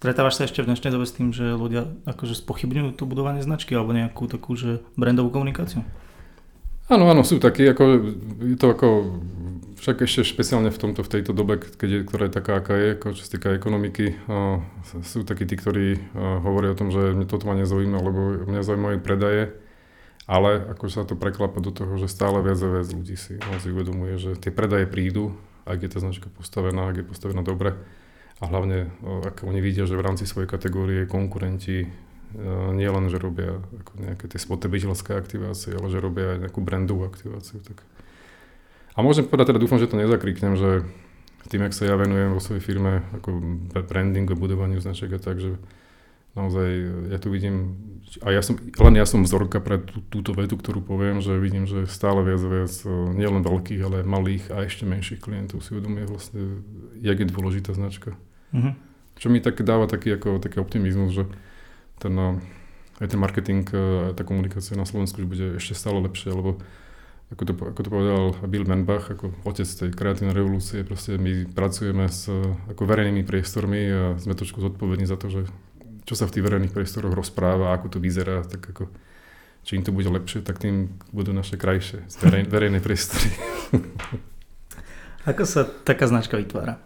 Stretávaš 0.02 0.38
sa 0.38 0.46
ešte 0.50 0.66
v 0.66 0.70
dnešnej 0.70 0.94
dobe 0.94 1.06
s 1.06 1.14
tým, 1.14 1.30
že 1.30 1.54
ľudia 1.54 1.90
akože 2.10 2.34
spochybňujú 2.34 2.98
to 2.98 3.06
budovanie 3.06 3.46
značky 3.46 3.74
alebo 3.78 3.94
nejakú 3.94 4.26
takú, 4.26 4.54
že 4.58 4.82
brandovú 4.98 5.30
komunikáciu? 5.30 5.86
Áno, 6.92 7.08
áno, 7.08 7.24
sú 7.24 7.40
takí, 7.40 7.64
ako, 7.72 7.84
je 8.44 8.58
to 8.60 8.68
ako, 8.76 8.88
však 9.80 10.04
ešte 10.04 10.28
špeciálne 10.28 10.76
v 10.76 10.76
tomto, 10.76 11.08
v 11.08 11.12
tejto 11.16 11.32
dobe, 11.32 11.56
keď 11.56 11.88
je, 11.88 12.00
ktorá 12.04 12.28
je 12.28 12.36
taká, 12.36 12.60
aká 12.60 12.76
je, 12.76 13.00
ako 13.00 13.16
čo 13.16 13.22
sa 13.24 13.32
týka 13.32 13.56
ekonomiky, 13.56 14.20
uh, 14.28 14.60
sú 15.00 15.24
takí 15.24 15.48
tí, 15.48 15.56
ktorí 15.56 16.12
hovoria 16.44 16.76
o 16.76 16.80
tom, 16.80 16.92
že 16.92 17.16
mne 17.16 17.32
toto 17.32 17.48
ma 17.48 17.56
nezaujíma, 17.56 17.96
lebo 17.96 18.44
mňa 18.44 18.68
zaujímajú 18.68 19.00
predaje, 19.00 19.56
ale 20.28 20.68
ako 20.68 20.84
sa 20.92 21.08
to 21.08 21.16
preklapa 21.16 21.64
do 21.64 21.72
toho, 21.72 21.96
že 21.96 22.12
stále 22.12 22.44
viac 22.44 22.60
a 22.60 22.68
viac 22.68 22.92
ľudí 22.92 23.16
si 23.16 23.40
naozaj 23.40 23.72
uvedomuje, 23.72 24.20
že 24.20 24.32
tie 24.36 24.52
predaje 24.52 24.84
prídu, 24.84 25.32
ak 25.64 25.88
je 25.88 25.96
tá 25.96 26.04
značka 26.04 26.28
postavená, 26.28 26.92
ak 26.92 26.96
je 27.00 27.06
postavená 27.08 27.40
dobre 27.40 27.72
a 28.44 28.52
hlavne, 28.52 28.92
ak 29.32 29.48
oni 29.48 29.64
vidia, 29.64 29.88
že 29.88 29.96
v 29.96 30.04
rámci 30.04 30.28
svojej 30.28 30.52
kategórie 30.52 31.08
konkurenti 31.08 31.88
nie 32.76 32.88
len, 32.88 33.06
že 33.12 33.20
robia 33.20 33.60
ako 33.60 33.92
nejaké 34.00 34.26
tie 34.32 34.40
spotrebiteľské 34.40 35.16
aktivácie, 35.16 35.76
ale 35.76 35.88
že 35.92 36.00
robia 36.00 36.38
aj 36.38 36.48
nejakú 36.48 36.60
brandovú 36.64 37.04
aktiváciu. 37.08 37.60
Tak. 37.64 37.84
A 38.96 39.04
môžem 39.04 39.28
povedať, 39.28 39.56
teda 39.56 39.64
dúfam, 39.64 39.80
že 39.80 39.88
to 39.88 40.00
nezakriknem, 40.00 40.56
že 40.56 40.84
tým, 41.52 41.68
ak 41.68 41.76
sa 41.76 41.88
ja 41.90 41.96
venujem 42.00 42.32
vo 42.32 42.44
svojej 42.44 42.64
firme 42.64 43.04
ako 43.18 43.30
brandingu, 43.88 44.40
budovaniu 44.40 44.80
značiek 44.80 45.12
a 45.12 45.20
tak, 45.20 45.44
že 45.44 45.60
naozaj 46.32 46.70
ja 47.12 47.20
tu 47.20 47.28
vidím, 47.28 47.76
a 48.24 48.32
ja 48.32 48.40
som, 48.40 48.56
len 48.56 48.96
ja 48.96 49.04
som 49.04 49.24
vzorka 49.24 49.60
pre 49.60 49.84
tú, 49.84 50.00
túto 50.08 50.32
vetu, 50.32 50.56
ktorú 50.56 50.80
poviem, 50.80 51.20
že 51.20 51.36
vidím, 51.36 51.68
že 51.68 51.88
stále 51.92 52.24
viac 52.24 52.40
a 52.40 52.50
viac 52.52 52.74
nielen 53.16 53.44
veľkých, 53.44 53.82
ale 53.84 54.08
malých 54.08 54.48
a 54.52 54.64
ešte 54.64 54.88
menších 54.88 55.20
klientov 55.20 55.60
si 55.64 55.76
uvedomuje 55.76 56.08
vlastne, 56.08 56.64
jak 57.04 57.20
je 57.20 57.28
dôležitá 57.28 57.76
značka. 57.76 58.16
Mm-hmm. 58.56 58.74
Čo 59.20 59.28
mi 59.28 59.44
tak 59.44 59.60
dáva 59.64 59.92
taký, 59.92 60.16
ako, 60.16 60.40
taký 60.40 60.64
optimizmus, 60.64 61.12
že 61.12 61.24
ten, 62.02 62.42
aj 62.98 63.08
ten 63.08 63.20
marketing, 63.22 63.64
a 63.70 64.18
tá 64.18 64.26
komunikácia 64.26 64.74
na 64.74 64.90
Slovensku 64.90 65.22
už 65.22 65.30
bude 65.30 65.48
ešte 65.62 65.78
stále 65.78 66.02
lepšie, 66.02 66.34
lebo 66.34 66.58
ako 67.32 67.44
to, 67.48 67.54
ako 67.56 67.82
to 67.88 67.90
povedal 67.90 68.24
Bill 68.44 68.68
Menbach, 68.68 69.08
ako 69.08 69.32
otec 69.48 69.64
tej 69.64 69.96
kreatívnej 69.96 70.36
revolúcie, 70.36 70.84
proste 70.84 71.16
my 71.16 71.48
pracujeme 71.48 72.12
s 72.12 72.28
ako 72.68 72.84
verejnými 72.84 73.24
priestormi 73.24 73.82
a 73.88 74.02
sme 74.20 74.36
trošku 74.36 74.60
zodpovední 74.60 75.08
za 75.08 75.16
to, 75.16 75.32
že 75.32 75.42
čo 76.04 76.20
sa 76.20 76.28
v 76.28 76.34
tých 76.36 76.44
verejných 76.44 76.76
priestoroch 76.76 77.16
rozpráva, 77.16 77.72
ako 77.72 77.96
to 77.96 78.04
vyzerá, 78.04 78.44
tak 78.44 78.76
ako 78.76 78.92
čím 79.64 79.86
to 79.86 79.96
bude 79.96 80.12
lepšie, 80.12 80.44
tak 80.44 80.60
tým 80.60 81.00
budú 81.16 81.32
naše 81.32 81.56
krajšie 81.56 82.04
verej, 82.20 82.52
verejné 82.52 82.84
priestory. 82.84 83.32
ako 85.32 85.44
sa 85.48 85.64
taká 85.64 86.12
značka 86.12 86.36
vytvára? 86.36 86.82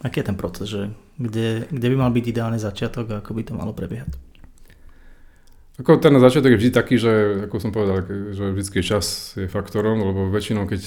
Aký 0.00 0.24
je 0.24 0.28
ten 0.32 0.38
proces, 0.38 0.72
že 0.72 0.96
kde, 1.20 1.68
kde 1.68 1.86
by 1.92 1.96
mal 1.96 2.10
byť 2.12 2.24
ideálny 2.24 2.56
začiatok 2.56 3.06
a 3.12 3.18
ako 3.20 3.36
by 3.36 3.42
to 3.44 3.52
malo 3.52 3.76
prebiehať? 3.76 4.16
Ako 5.74 5.98
ten 5.98 6.14
začiatok 6.22 6.54
je 6.54 6.60
vždy 6.62 6.70
taký, 6.70 7.02
že 7.02 7.12
ako 7.50 7.56
som 7.58 7.74
povedal, 7.74 8.06
že 8.30 8.54
vždy 8.54 8.78
čas 8.78 9.34
je 9.34 9.50
faktorom, 9.50 10.06
lebo 10.06 10.30
väčšinou 10.30 10.70
keď, 10.70 10.82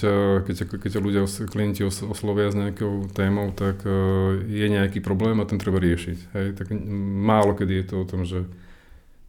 keď, 0.48 0.79
keď 0.79 0.91
ľudia, 1.03 1.27
klienti 1.27 1.84
oslovia 1.84 2.48
s 2.48 2.56
nejakou 2.56 3.12
témou, 3.12 3.51
tak 3.51 3.84
e, 3.84 3.91
je 4.48 4.67
nejaký 4.72 5.03
problém 5.03 5.44
a 5.44 5.50
ten 5.50 5.60
treba 5.60 5.84
riešiť. 5.84 6.17
Hej? 6.32 6.48
Tak 6.56 6.72
málo 7.20 7.51
kedy 7.51 7.84
je 7.84 7.86
to 7.91 7.96
o 8.00 8.08
tom, 8.08 8.24
že 8.24 8.48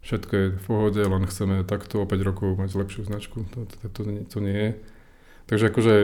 všetko 0.07 0.31
je 0.31 0.45
v 0.55 0.63
pohode, 0.63 1.01
len 1.03 1.27
chceme 1.27 1.67
takto 1.67 1.99
o 1.99 2.07
5 2.07 2.23
rokov 2.23 2.55
mať 2.55 2.79
lepšiu 2.79 3.11
značku. 3.11 3.43
To, 3.51 3.67
to, 3.67 3.75
to, 3.91 4.01
to 4.31 4.37
nie 4.39 4.55
je. 4.55 4.71
Takže 5.51 5.75
akože 5.75 5.95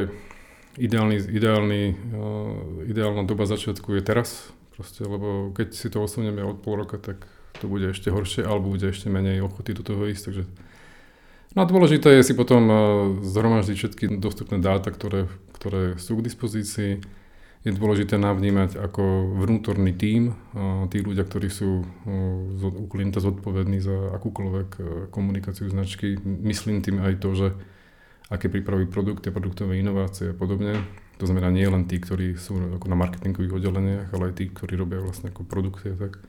ideálny, 0.75 1.31
ideálny, 1.31 1.81
uh, 2.11 2.91
ideálna 2.91 3.23
doba 3.23 3.47
začiatku 3.47 3.95
je 3.95 4.03
teraz, 4.03 4.51
proste, 4.75 5.07
lebo 5.07 5.55
keď 5.55 5.67
si 5.71 5.87
to 5.87 6.03
osunieme 6.03 6.43
od 6.43 6.59
pol 6.59 6.75
roka, 6.75 6.99
tak 6.99 7.23
to 7.65 7.67
bude 7.67 7.89
ešte 7.89 8.13
horšie, 8.13 8.45
alebo 8.45 8.77
bude 8.77 8.93
ešte 8.93 9.09
menej 9.09 9.41
ochoty 9.41 9.73
do 9.73 9.81
toho 9.81 10.05
ísť. 10.05 10.23
Takže 10.29 10.43
No 11.55 11.63
a 11.63 11.71
dôležité 11.71 12.11
je 12.19 12.27
si 12.27 12.33
potom 12.35 12.63
eh, 12.67 12.77
zhromaždiť 13.23 13.75
všetky 13.79 14.05
dostupné 14.19 14.59
dáta, 14.59 14.91
ktoré, 14.91 15.31
ktoré 15.55 15.95
sú 15.95 16.19
k 16.19 16.27
dispozícii. 16.27 16.99
Je 17.65 17.73
dôležité 17.73 18.21
navnímať 18.21 18.77
ako 18.77 19.33
vnútorný 19.39 19.95
tím, 19.95 20.35
eh, 20.35 20.83
tí 20.91 20.99
ľudia, 20.99 21.23
ktorí 21.23 21.47
sú 21.47 21.87
eh, 21.87 22.59
u 22.59 22.85
klienta 22.91 23.23
zodpovední 23.23 23.79
za 23.79 23.95
akúkoľvek 24.19 24.69
komunikáciu 25.15 25.71
značky. 25.71 26.19
Myslím 26.21 26.83
tým 26.83 26.99
aj 26.99 27.23
to, 27.23 27.31
že 27.31 27.47
aké 28.27 28.51
pripravujú 28.51 28.91
produkty, 28.91 29.31
produktové 29.31 29.79
inovácie 29.79 30.35
a 30.35 30.35
podobne. 30.35 30.83
To 31.23 31.23
znamená 31.23 31.47
nie 31.55 31.63
len 31.63 31.87
tí, 31.87 32.03
ktorí 32.03 32.35
sú 32.35 32.75
ako 32.75 32.91
na 32.91 32.99
marketingových 32.99 33.63
oddeleniach, 33.63 34.11
ale 34.11 34.27
aj 34.27 34.43
tí, 34.43 34.51
ktorí 34.51 34.75
robia 34.75 34.99
vlastne 34.99 35.31
ako 35.31 35.47
produkty 35.47 35.95
tak. 35.95 36.19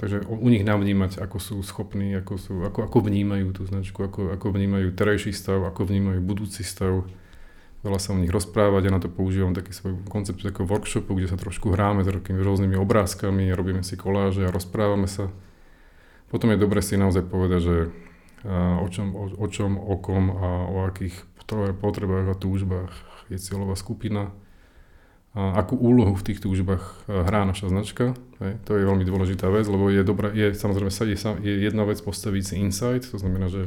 Takže 0.00 0.24
u 0.24 0.48
nich 0.48 0.64
navnímať, 0.64 1.20
ako 1.20 1.36
sú 1.36 1.56
schopní, 1.60 2.16
ako, 2.16 2.34
sú, 2.40 2.54
ako, 2.64 2.88
ako 2.88 2.98
vnímajú 3.04 3.52
tú 3.52 3.68
značku, 3.68 4.00
ako, 4.00 4.32
ako 4.32 4.56
vnímajú 4.56 4.96
terajší 4.96 5.36
stav, 5.36 5.60
ako 5.68 5.84
vnímajú 5.84 6.24
budúci 6.24 6.64
stav. 6.64 7.04
Veľa 7.84 8.00
sa 8.00 8.16
o 8.16 8.20
nich 8.20 8.32
rozprávať, 8.32 8.88
ja 8.88 8.92
na 8.96 9.04
to 9.04 9.12
používam 9.12 9.52
taký 9.52 9.76
svoj 9.76 10.00
koncept 10.08 10.40
takého 10.40 10.64
workshopu, 10.64 11.12
kde 11.12 11.28
sa 11.28 11.36
trošku 11.36 11.76
hráme 11.76 12.00
s 12.00 12.08
takými 12.08 12.40
rôznymi 12.40 12.80
obrázkami, 12.80 13.52
robíme 13.52 13.84
si 13.84 14.00
koláže 14.00 14.48
a 14.48 14.54
rozprávame 14.54 15.04
sa. 15.04 15.28
Potom 16.32 16.48
je 16.48 16.56
dobre 16.56 16.80
si 16.80 16.96
naozaj 16.96 17.28
povedať, 17.28 17.60
že 17.60 17.76
o, 18.80 18.88
čom, 18.88 19.12
o, 19.12 19.24
o 19.28 19.46
čom, 19.52 19.76
o 19.76 20.00
kom 20.00 20.32
a 20.32 20.48
o 20.72 20.88
akých 20.88 21.20
potrebách 21.84 22.32
a 22.32 22.40
túžbách 22.40 22.92
je 23.28 23.36
cieľová 23.36 23.76
skupina 23.76 24.32
akú 25.34 25.74
úlohu 25.74 26.14
v 26.14 26.26
tých 26.30 26.38
túžbách 26.38 27.10
hrá 27.10 27.42
naša 27.42 27.66
značka. 27.66 28.14
Hej. 28.38 28.54
To 28.70 28.78
je 28.78 28.86
veľmi 28.86 29.02
dôležitá 29.02 29.50
vec, 29.50 29.66
lebo 29.66 29.90
je, 29.90 30.06
dobré, 30.06 30.30
je 30.30 30.54
samozrejme 30.54 30.94
je, 31.10 31.18
je 31.42 31.54
jedna 31.66 31.82
vec 31.82 31.98
postaviť 31.98 32.42
si 32.42 32.54
insight, 32.62 33.02
to 33.10 33.18
znamená, 33.18 33.50
že 33.50 33.66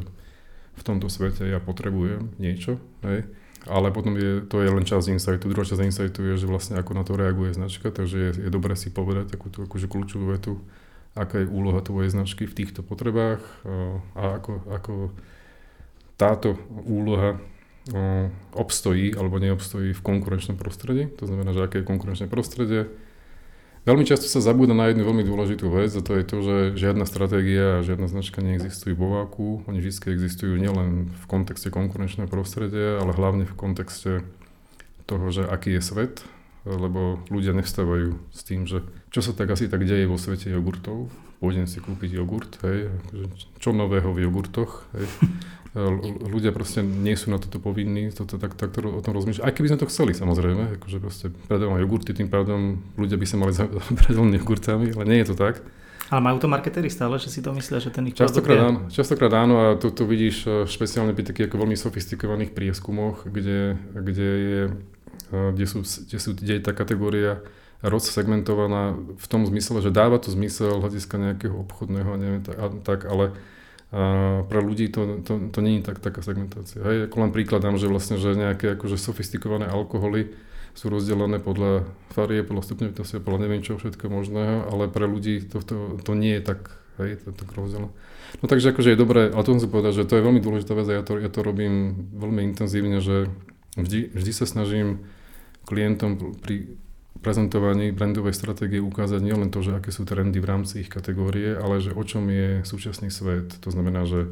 v 0.79 0.83
tomto 0.85 1.11
svete 1.11 1.43
ja 1.43 1.59
potrebujem 1.59 2.31
niečo, 2.39 2.79
hej. 3.03 3.27
ale 3.67 3.91
potom 3.91 4.15
je, 4.15 4.47
to 4.47 4.63
je 4.63 4.69
len 4.71 4.85
časť 4.87 5.11
insightu. 5.11 5.51
Druhá 5.51 5.67
časť 5.67 5.83
insightu 5.83 6.23
je, 6.23 6.39
že 6.39 6.47
vlastne 6.47 6.79
ako 6.79 6.91
na 6.95 7.03
to 7.03 7.19
reaguje 7.19 7.51
značka, 7.51 7.91
takže 7.91 8.17
je, 8.17 8.31
je 8.47 8.49
dobré 8.53 8.79
si 8.79 8.87
povedať 8.87 9.35
takú 9.35 9.51
tú 9.51 9.67
akože 9.67 9.91
kľúčovú 9.91 10.31
vetu, 10.31 10.63
aká 11.19 11.43
je 11.43 11.51
úloha 11.51 11.83
tvojej 11.83 12.13
značky 12.13 12.47
v 12.47 12.63
týchto 12.63 12.79
potrebách 12.85 13.43
a 14.15 14.39
ako, 14.39 14.53
ako 14.71 14.93
táto 16.15 16.55
úloha 16.85 17.41
obstojí 18.53 19.15
alebo 19.15 19.39
neobstojí 19.39 19.93
v 19.93 20.01
konkurenčnom 20.01 20.59
prostredí. 20.59 21.07
To 21.19 21.27
znamená, 21.27 21.55
že 21.55 21.63
aké 21.63 21.81
je 21.81 21.89
konkurenčné 21.89 22.27
prostredie. 22.27 22.91
Veľmi 23.87 24.03
často 24.03 24.27
sa 24.27 24.43
zabúda 24.43 24.75
na 24.75 24.91
jednu 24.91 25.07
veľmi 25.07 25.23
dôležitú 25.23 25.71
vec 25.71 25.95
a 25.95 26.03
to 26.03 26.19
je 26.19 26.23
to, 26.27 26.37
že 26.43 26.55
žiadna 26.75 27.07
stratégia 27.07 27.79
a 27.79 27.85
žiadna 27.87 28.11
značka 28.11 28.43
neexistujú 28.43 28.99
vo 28.99 29.15
váku. 29.15 29.63
Oni 29.63 29.79
vždy 29.79 30.11
existujú 30.11 30.59
nielen 30.59 31.07
v 31.07 31.23
kontexte 31.31 31.71
konkurenčného 31.71 32.27
prostredia, 32.27 32.99
ale 32.99 33.15
hlavne 33.15 33.47
v 33.47 33.55
kontexte 33.55 34.27
toho, 35.07 35.31
že 35.31 35.47
aký 35.47 35.79
je 35.79 35.81
svet, 35.87 36.15
lebo 36.67 37.23
ľudia 37.31 37.55
nevstávajú 37.55 38.19
s 38.35 38.41
tým, 38.43 38.67
že 38.67 38.83
čo 39.07 39.23
sa 39.23 39.31
tak 39.31 39.55
asi 39.55 39.71
tak 39.71 39.87
deje 39.87 40.03
vo 40.03 40.19
svete 40.19 40.51
jogurtov. 40.51 41.07
Pôjdem 41.39 41.63
si 41.63 41.79
kúpiť 41.79 42.19
jogurt, 42.19 42.59
hej, 42.67 42.91
čo 43.63 43.71
nového 43.71 44.11
v 44.11 44.27
jogurtoch, 44.27 44.83
hej. 44.99 45.07
ľudia 46.33 46.49
proste 46.49 46.81
nie 46.81 47.13
sú 47.13 47.29
na 47.29 47.37
toto 47.37 47.61
povinní, 47.61 48.09
toto, 48.09 48.41
tak, 48.41 48.57
tak 48.57 48.73
to, 48.73 48.81
o 48.81 49.01
tom 49.05 49.13
rozmýšľať. 49.13 49.45
Aj 49.45 49.53
keby 49.53 49.67
sme 49.69 49.79
to 49.81 49.89
chceli, 49.91 50.11
samozrejme, 50.17 50.81
akože 50.81 50.97
proste 50.97 51.25
predávam 51.45 51.77
jogurty, 51.77 52.17
tým 52.17 52.33
pádom 52.33 52.81
ľudia 52.97 53.17
by 53.19 53.25
sa 53.29 53.37
mali 53.37 53.53
zabrať 53.53 54.15
len 54.19 54.33
jogurtami, 54.33 54.89
ale 54.97 55.05
nie 55.05 55.19
je 55.21 55.29
to 55.33 55.35
tak. 55.37 55.61
Ale 56.07 56.23
majú 56.23 56.39
to 56.39 56.47
marketéri 56.47 56.87
stále, 56.87 57.19
že 57.19 57.27
si 57.27 57.43
to 57.43 57.51
myslia, 57.51 57.83
že 57.83 57.91
ten 57.91 58.07
ich 58.07 58.15
častokrát 58.15 58.71
áno, 58.71 58.79
častokrát 58.87 59.33
áno 59.35 59.55
a 59.59 59.65
to, 59.75 59.91
to 59.91 60.07
vidíš 60.07 60.37
eh, 60.47 60.51
špeciálne 60.63 61.11
pri 61.11 61.27
takých 61.27 61.51
ako 61.51 61.67
veľmi 61.67 61.75
sofistikovaných 61.75 62.55
prieskumoch, 62.55 63.27
kde, 63.27 63.75
kde, 63.91 64.29
je, 64.39 64.61
eh, 65.35 65.49
kde, 65.51 65.65
sú, 65.67 65.83
kde, 65.83 66.17
sú, 66.17 66.29
kde 66.31 66.53
je 66.57 66.63
tá 66.63 66.71
kategória 66.71 67.43
rozsegmentovaná 67.83 68.97
v 68.97 69.25
tom 69.29 69.45
zmysle, 69.45 69.83
že 69.85 69.93
dáva 69.93 70.17
to 70.17 70.33
zmysel 70.33 70.81
hľadiska 70.81 71.19
nejakého 71.19 71.53
obchodného, 71.53 72.11
neviem, 72.17 72.41
tak, 72.41 72.57
tak 72.81 72.99
ale 73.05 73.37
a 73.87 74.43
pre 74.51 74.59
ľudí 74.59 74.91
to, 74.91 75.23
to, 75.23 75.47
to 75.47 75.59
je 75.63 75.79
tak, 75.79 76.03
taká 76.03 76.19
segmentácia. 76.19 76.83
Hej, 76.83 77.07
ako 77.07 77.23
len 77.23 77.31
príklad 77.31 77.63
dám, 77.63 77.79
že 77.79 77.87
vlastne, 77.87 78.19
že 78.19 78.35
nejaké 78.35 78.75
akože 78.75 78.99
sofistikované 78.99 79.63
alkoholy 79.71 80.35
sú 80.75 80.91
rozdelené 80.91 81.39
podľa 81.39 81.87
farie, 82.11 82.43
podľa 82.43 82.67
stupňovitosti, 82.67 83.23
podľa 83.23 83.47
neviem 83.47 83.63
čo 83.63 83.79
všetko 83.79 84.11
možného, 84.11 84.67
ale 84.67 84.91
pre 84.91 85.07
ľudí 85.07 85.47
to, 85.47 85.63
to, 85.63 86.03
to 86.03 86.11
nie 86.19 86.35
je 86.37 86.43
tak, 86.43 86.67
hej, 86.99 87.17
to, 87.23 87.31
to 87.31 87.43
rozdelené. 87.55 87.89
No 88.43 88.45
takže 88.51 88.75
akože 88.75 88.91
je 88.91 88.99
dobré, 88.99 89.31
ale 89.31 89.43
to 89.47 89.55
musím 89.55 89.71
povedať, 89.71 90.03
že 90.03 90.07
to 90.07 90.19
je 90.19 90.25
veľmi 90.27 90.43
dôležitá 90.43 90.75
vec 90.75 90.87
a 90.91 90.99
ja 90.99 91.03
to, 91.07 91.15
ja 91.15 91.31
to 91.31 91.39
robím 91.39 91.95
veľmi 92.11 92.43
intenzívne, 92.43 92.99
že 92.99 93.31
vždy, 93.79 94.11
vždy 94.11 94.31
sa 94.35 94.43
snažím 94.43 95.07
klientom 95.63 96.35
pri 96.43 96.75
prezentovaní 97.19 97.91
brandovej 97.91 98.33
stratégie 98.33 98.81
ukázať 98.81 99.21
nielen 99.21 99.49
to, 99.49 99.65
že 99.65 99.77
aké 99.77 99.89
sú 99.89 100.05
trendy 100.05 100.37
v 100.37 100.49
rámci 100.49 100.85
ich 100.85 100.89
kategórie, 100.91 101.57
ale 101.57 101.81
že 101.81 101.93
o 101.93 102.03
čom 102.03 102.27
je 102.29 102.61
súčasný 102.63 103.09
svet. 103.09 103.57
To 103.61 103.69
znamená, 103.69 104.05
že 104.05 104.31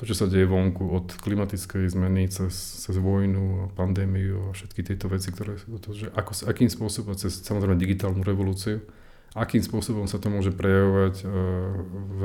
to, 0.00 0.08
čo 0.08 0.16
sa 0.16 0.30
deje 0.30 0.48
vonku 0.48 0.88
od 0.88 1.12
klimatickej 1.12 1.92
zmeny 1.92 2.30
cez, 2.32 2.54
cez 2.54 2.96
vojnu, 2.96 3.74
pandémiu 3.76 4.48
a 4.48 4.56
všetky 4.56 4.80
tieto 4.80 5.12
veci, 5.12 5.28
ktoré 5.28 5.60
sú 5.60 5.76
to, 5.76 5.92
že 5.92 6.08
ako, 6.16 6.48
akým 6.48 6.72
spôsobom, 6.72 7.12
cez 7.20 7.44
samozrejme 7.44 7.76
digitálnu 7.76 8.24
revolúciu, 8.24 8.80
akým 9.36 9.60
spôsobom 9.60 10.08
sa 10.08 10.16
to 10.16 10.32
môže 10.32 10.56
prejavovať 10.56 11.14
uh, 11.20 11.28
v, 11.92 12.20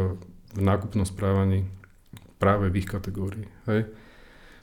v 0.55 0.59
nákupnom 0.63 1.03
správaní 1.03 1.67
práve 2.39 2.71
v 2.71 2.79
ich 2.79 2.87
kategórii. 2.87 3.49
Hej? 3.67 3.91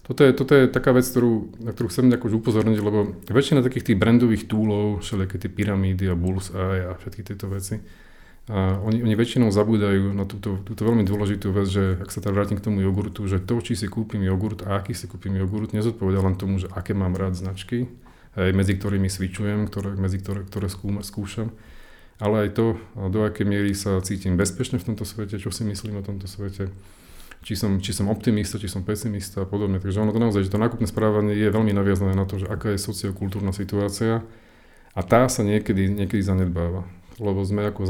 Toto 0.02 0.26
je, 0.26 0.34
toto 0.34 0.52
je 0.58 0.66
taká 0.66 0.90
vec, 0.90 1.06
ktorú, 1.06 1.62
na 1.62 1.70
ktorú 1.70 1.86
chcem 1.86 2.10
akože 2.10 2.34
upozorniť, 2.42 2.78
lebo 2.82 3.14
väčšina 3.30 3.62
takých 3.62 3.94
tých 3.94 4.00
brandových 4.02 4.50
túlov, 4.50 4.98
všelijaké 4.98 5.38
tie 5.38 5.50
pyramídy 5.50 6.10
a 6.10 6.18
bullseye 6.18 6.90
a 6.90 6.98
všetky 6.98 7.22
tieto 7.22 7.46
veci, 7.46 7.78
a 8.50 8.82
oni, 8.82 9.06
oni 9.06 9.14
väčšinou 9.14 9.54
zabúdajú 9.54 10.10
na 10.18 10.26
túto, 10.26 10.58
túto 10.66 10.82
veľmi 10.82 11.06
dôležitú 11.06 11.54
vec, 11.54 11.70
že 11.70 11.94
ak 12.02 12.10
sa 12.10 12.18
teda 12.18 12.34
vrátim 12.34 12.58
k 12.58 12.66
tomu 12.66 12.82
jogurtu, 12.82 13.22
že 13.30 13.38
to, 13.38 13.62
či 13.62 13.78
si 13.78 13.86
kúpim 13.86 14.18
jogurt 14.18 14.66
a 14.66 14.82
aký 14.82 14.98
si 14.98 15.06
kúpim 15.06 15.30
jogurt, 15.38 15.70
nezodpovedá 15.70 16.18
len 16.18 16.34
tomu, 16.34 16.58
že 16.58 16.66
aké 16.74 16.90
mám 16.90 17.14
rád 17.14 17.38
značky, 17.38 17.86
aj 18.34 18.50
medzi 18.50 18.74
ktorými 18.74 19.06
switchujem, 19.06 19.70
ktoré, 19.70 19.94
medzi 19.94 20.18
ktoré, 20.18 20.42
ktoré 20.42 20.66
skúma, 20.66 21.06
skúšam, 21.06 21.54
ale 22.18 22.50
aj 22.50 22.58
to, 22.58 22.66
do 23.14 23.22
akej 23.22 23.46
miery 23.46 23.78
sa 23.78 24.02
cítim 24.02 24.34
bezpečne 24.34 24.82
v 24.82 24.90
tomto 24.90 25.06
svete, 25.06 25.38
čo 25.38 25.54
si 25.54 25.62
myslím 25.62 26.02
o 26.02 26.06
tomto 26.06 26.26
svete, 26.26 26.66
či 27.42 27.58
som, 27.58 27.82
či 27.82 27.90
som 27.90 28.06
optimista, 28.06 28.56
či 28.56 28.70
som 28.70 28.86
pesimista 28.86 29.42
a 29.42 29.46
podobne. 29.46 29.82
Takže 29.82 29.98
ono 29.98 30.14
to 30.14 30.22
naozaj, 30.22 30.46
že 30.46 30.54
to 30.54 30.62
nákupné 30.62 30.86
správanie 30.86 31.34
je 31.34 31.50
veľmi 31.50 31.74
naviazané 31.74 32.14
na 32.14 32.22
to, 32.24 32.38
že 32.38 32.46
aká 32.46 32.70
je 32.72 32.78
sociokultúrna 32.78 33.50
situácia 33.50 34.22
a 34.94 35.00
tá 35.02 35.26
sa 35.26 35.42
niekedy, 35.42 35.90
niekedy 35.90 36.22
zanedbáva. 36.22 36.86
Lebo 37.20 37.44
sme 37.44 37.68
ako, 37.68 37.80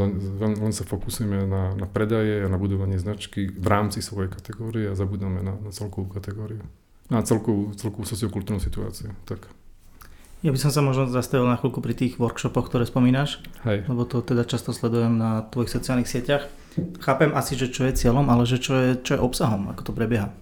len, 0.43 0.53
len 0.59 0.73
sa 0.75 0.83
fokusujeme 0.83 1.47
na, 1.47 1.79
na 1.79 1.87
predaje 1.87 2.43
a 2.43 2.49
na 2.51 2.59
budovanie 2.59 2.99
značky 2.99 3.47
v 3.49 3.67
rámci 3.69 4.03
svojej 4.03 4.33
kategórie 4.33 4.91
a 4.91 4.99
zabudáme 4.99 5.45
na, 5.45 5.55
na 5.55 5.71
celkovú 5.71 6.11
kategóriu. 6.11 6.65
Na 7.07 7.23
celkovú, 7.23 7.71
celkovú 7.77 8.09
sociokultúrnu 8.09 8.59
situáciu. 8.59 9.15
Tak. 9.29 9.47
Ja 10.43 10.51
by 10.51 10.59
som 10.59 10.75
sa 10.75 10.83
možno 10.83 11.07
zastavil 11.07 11.47
na 11.47 11.55
chvíľku 11.55 11.79
pri 11.79 11.95
tých 11.95 12.19
workshopoch, 12.19 12.67
ktoré 12.67 12.83
spomínaš, 12.83 13.39
Hej. 13.63 13.87
lebo 13.87 14.03
to 14.03 14.27
teda 14.27 14.43
často 14.43 14.75
sledujem 14.75 15.15
na 15.15 15.47
tvojich 15.47 15.71
sociálnych 15.71 16.11
sieťach. 16.11 16.51
Chápem 17.01 17.37
asi, 17.37 17.53
že 17.53 17.69
čo 17.69 17.85
je 17.85 17.93
cieľom, 17.93 18.33
ale 18.33 18.49
že 18.49 18.57
čo 18.57 18.73
je, 18.73 18.89
čo 18.97 19.19
je 19.19 19.25
obsahom, 19.25 19.69
ako 19.69 19.83
to 19.85 19.93
prebieha. 19.93 20.33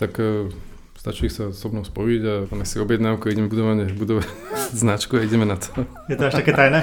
Tak 0.00 0.16
uh, 0.16 0.48
stačí 0.96 1.28
sa 1.28 1.52
so 1.52 1.68
mnou 1.68 1.84
spojiť 1.84 2.22
a 2.24 2.34
máme 2.48 2.64
si 2.64 2.80
objednávku, 2.80 3.28
ideme 3.28 3.52
budovať, 3.52 3.92
budovať 3.92 4.26
značku 4.82 5.20
a 5.20 5.24
ideme 5.26 5.44
na 5.44 5.60
to. 5.60 5.84
Je 6.08 6.16
to 6.16 6.32
až 6.32 6.40
také 6.40 6.56
tajné? 6.56 6.80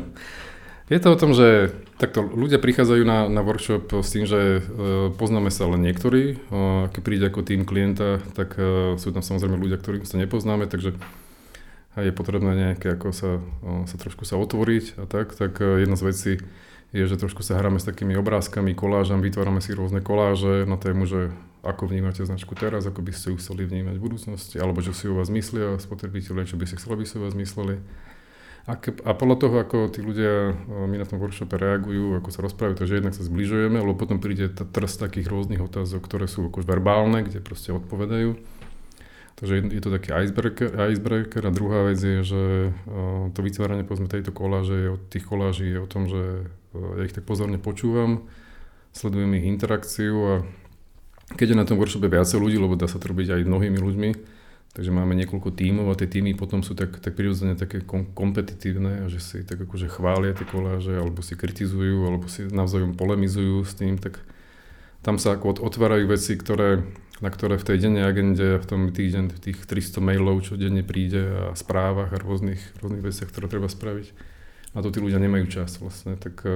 je 0.92 0.98
to 0.98 1.08
o 1.12 1.20
tom, 1.20 1.36
že 1.36 1.76
takto 2.00 2.24
ľudia 2.24 2.56
prichádzajú 2.56 3.02
na, 3.04 3.28
na 3.28 3.44
workshop 3.44 4.00
s 4.00 4.16
tým, 4.16 4.24
že 4.24 4.64
uh, 4.64 5.12
poznáme 5.12 5.52
sa 5.52 5.68
len 5.68 5.84
niektorí. 5.84 6.40
Uh, 6.48 6.88
keď 6.88 7.00
príde 7.04 7.24
ako 7.28 7.44
tým 7.44 7.68
klienta, 7.68 8.24
tak 8.32 8.56
uh, 8.56 8.96
sú 8.96 9.12
tam 9.12 9.20
samozrejme 9.20 9.60
ľudia, 9.60 9.76
ktorých 9.76 10.08
sa 10.08 10.16
nepoznáme, 10.16 10.64
takže 10.70 10.96
je 11.98 12.14
potrebné 12.14 12.54
nejaké 12.54 12.94
ako 12.94 13.10
sa, 13.10 13.42
sa 13.90 13.96
trošku 13.98 14.22
sa 14.22 14.38
otvoriť 14.38 15.02
a 15.02 15.04
tak, 15.10 15.34
tak 15.34 15.58
jedna 15.58 15.98
z 15.98 16.06
vecí 16.06 16.32
je, 16.92 17.04
že 17.04 17.20
trošku 17.20 17.44
sa 17.44 17.60
hráme 17.60 17.76
s 17.76 17.88
takými 17.88 18.16
obrázkami, 18.16 18.72
kolážami, 18.72 19.28
vytvárame 19.28 19.60
si 19.60 19.76
rôzne 19.76 20.00
koláže 20.00 20.64
na 20.64 20.80
tému, 20.80 21.04
že 21.04 21.36
ako 21.60 21.90
vnímate 21.90 22.24
značku 22.24 22.56
teraz, 22.56 22.86
ako 22.88 23.04
by 23.04 23.12
ste 23.12 23.34
ju 23.34 23.36
chceli 23.42 23.68
vnímať 23.68 24.00
v 24.00 24.04
budúcnosti, 24.04 24.56
alebo 24.56 24.80
čo 24.80 24.96
si 24.96 25.04
o 25.10 25.18
vás 25.18 25.28
myslia 25.28 25.76
spotrebitelia, 25.76 26.48
čo 26.48 26.56
by 26.56 26.64
si 26.64 26.78
chceli, 26.80 27.02
aby 27.02 27.04
si 27.04 27.20
o 27.20 27.24
vás 27.28 27.36
mysleli. 27.36 27.82
A, 28.68 28.76
ke, 28.76 28.92
a 29.00 29.16
podľa 29.16 29.36
toho, 29.40 29.54
ako 29.64 29.76
tí 29.88 30.04
ľudia 30.04 30.52
my 30.68 31.00
na 31.00 31.08
tom 31.08 31.16
workshope 31.16 31.56
reagujú, 31.56 32.20
ako 32.20 32.28
sa 32.28 32.44
rozprávajú, 32.44 32.76
takže 32.76 33.00
jednak 33.00 33.16
sa 33.16 33.24
zbližujeme, 33.24 33.80
lebo 33.80 33.96
potom 33.96 34.20
príde 34.20 34.52
trst 34.52 35.00
takých 35.00 35.32
rôznych 35.32 35.64
otázok, 35.64 36.04
ktoré 36.04 36.28
sú 36.28 36.52
akož 36.52 36.68
verbálne, 36.68 37.24
kde 37.24 37.40
proste 37.40 37.72
odpovedajú. 37.72 38.36
Takže 39.38 39.70
je 39.70 39.78
to 39.78 39.94
taký 39.94 40.10
icebreaker, 40.10 40.74
icebreaker 40.90 41.46
a 41.46 41.54
druhá 41.54 41.86
vec 41.86 42.02
je, 42.02 42.26
že 42.26 42.42
to 43.30 43.38
vytváranie 43.38 43.86
povedzme 43.86 44.10
tejto 44.10 44.34
koláže 44.34 44.74
je 44.74 44.88
od 44.90 45.02
tých 45.06 45.22
koláží 45.22 45.70
je 45.70 45.78
o 45.78 45.86
tom, 45.86 46.10
že 46.10 46.50
ja 46.74 47.02
ich 47.06 47.14
tak 47.14 47.22
pozorne 47.22 47.54
počúvam, 47.54 48.26
sledujem 48.90 49.38
ich 49.38 49.46
interakciu 49.46 50.16
a 50.26 50.34
keď 51.38 51.54
je 51.54 51.60
na 51.60 51.66
tom 51.68 51.78
workshope 51.78 52.10
viacej 52.10 52.34
ľudí, 52.34 52.58
lebo 52.58 52.74
dá 52.74 52.90
sa 52.90 52.98
to 52.98 53.14
robiť 53.14 53.38
aj 53.38 53.46
mnohými 53.46 53.78
ľuďmi, 53.78 54.10
takže 54.74 54.90
máme 54.90 55.14
niekoľko 55.14 55.54
tímov 55.54 55.86
a 55.86 55.94
tie 55.94 56.10
tímy 56.10 56.34
potom 56.34 56.66
sú 56.66 56.74
tak, 56.74 56.98
tak 56.98 57.14
prirodzene 57.14 57.54
také 57.54 57.78
kom- 57.78 58.10
kompetitívne 58.10 59.06
že 59.06 59.22
si 59.22 59.46
tak 59.46 59.62
akože 59.62 59.86
chvália 59.86 60.34
tie 60.34 60.50
koláže 60.50 60.98
alebo 60.98 61.22
si 61.22 61.38
kritizujú 61.38 62.10
alebo 62.10 62.26
si 62.26 62.42
navzájom 62.50 62.98
polemizujú 62.98 63.62
s 63.62 63.78
tým, 63.78 64.02
tak 64.02 64.18
tam 65.06 65.14
sa 65.14 65.38
ako 65.38 65.62
otvárajú 65.62 66.10
veci, 66.10 66.34
ktoré, 66.34 66.82
na 67.18 67.30
ktoré 67.34 67.58
v 67.58 67.66
tej 67.66 67.76
dennej 67.82 68.06
agende 68.06 68.62
v 68.62 68.66
tom 68.66 68.80
týždeň, 68.94 69.42
tých 69.42 69.66
300 69.66 69.98
mailov, 69.98 70.46
čo 70.46 70.54
denne 70.54 70.86
príde 70.86 71.50
a 71.50 71.58
správach 71.58 72.14
a 72.14 72.18
rôznych, 72.22 72.62
rôznych 72.78 73.02
veciach, 73.02 73.28
ktoré 73.30 73.50
treba 73.50 73.66
spraviť. 73.66 74.14
A 74.76 74.84
to 74.84 74.94
tí 74.94 75.02
ľudia 75.02 75.18
nemajú 75.18 75.50
čas 75.50 75.82
vlastne, 75.82 76.14
tak 76.14 76.46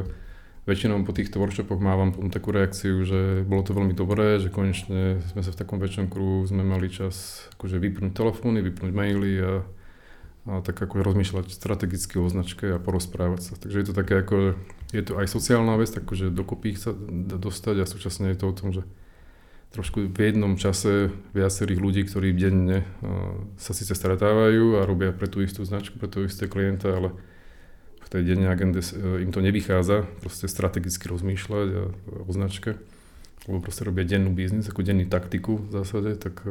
väčšinou 0.62 1.02
po 1.02 1.10
týchto 1.10 1.42
workshopoch 1.42 1.82
mávam 1.82 2.14
potom 2.14 2.30
takú 2.30 2.54
reakciu, 2.54 3.02
že 3.02 3.42
bolo 3.42 3.66
to 3.66 3.74
veľmi 3.74 3.94
dobré, 3.98 4.38
že 4.38 4.54
konečne 4.54 5.18
sme 5.34 5.42
sa 5.42 5.50
v 5.50 5.58
takom 5.58 5.82
väčšom 5.82 6.06
kruhu, 6.06 6.46
sme 6.46 6.62
mali 6.62 6.86
čas 6.86 7.46
akože 7.58 7.82
vypnúť 7.82 8.14
telefóny, 8.14 8.62
vypnúť 8.62 8.92
maily 8.94 9.32
a, 9.42 9.52
a 10.46 10.52
tak 10.62 10.78
ako 10.78 11.02
rozmýšľať 11.02 11.50
strategicky 11.50 12.22
o 12.22 12.30
značke 12.30 12.70
a 12.70 12.78
porozprávať 12.78 13.40
sa. 13.42 13.52
Takže 13.58 13.76
je 13.82 13.86
to 13.90 13.94
také 13.98 14.22
ako, 14.22 14.54
je 14.94 15.02
to 15.02 15.18
aj 15.18 15.26
sociálna 15.26 15.74
vec, 15.74 15.90
takže 15.90 16.30
dokopy 16.30 16.78
ich 16.78 16.80
sa 16.82 16.94
dostať 17.42 17.82
a 17.82 17.90
súčasne 17.90 18.30
je 18.30 18.38
to 18.38 18.46
o 18.46 18.54
tom, 18.54 18.70
že 18.70 18.86
trošku 19.72 20.12
v 20.12 20.18
jednom 20.20 20.54
čase 20.60 21.08
viacerých 21.32 21.80
ľudí, 21.80 22.04
ktorí 22.04 22.36
denne 22.36 22.84
sa 23.56 23.72
síce 23.72 23.96
stretávajú 23.96 24.78
a 24.78 24.86
robia 24.86 25.16
pre 25.16 25.26
tú 25.26 25.40
istú 25.40 25.64
značku, 25.64 25.96
pre 25.96 26.12
tú 26.12 26.28
isté 26.28 26.44
klienta, 26.44 26.92
ale 26.92 27.16
tej 28.12 28.36
dennej 28.36 28.52
agende 28.52 28.84
e, 28.84 29.24
im 29.24 29.32
to 29.32 29.40
nevychádza, 29.40 30.04
proste 30.20 30.44
strategicky 30.44 31.08
rozmýšľať 31.08 31.68
a, 31.72 31.82
o 32.28 32.30
značke, 32.30 32.76
lebo 33.48 33.64
proste 33.64 33.88
robia 33.88 34.04
dennú 34.04 34.36
biznis, 34.36 34.68
ako 34.68 34.84
dennú 34.84 35.08
taktiku 35.08 35.56
v 35.56 35.70
zásade, 35.72 36.20
tak 36.20 36.44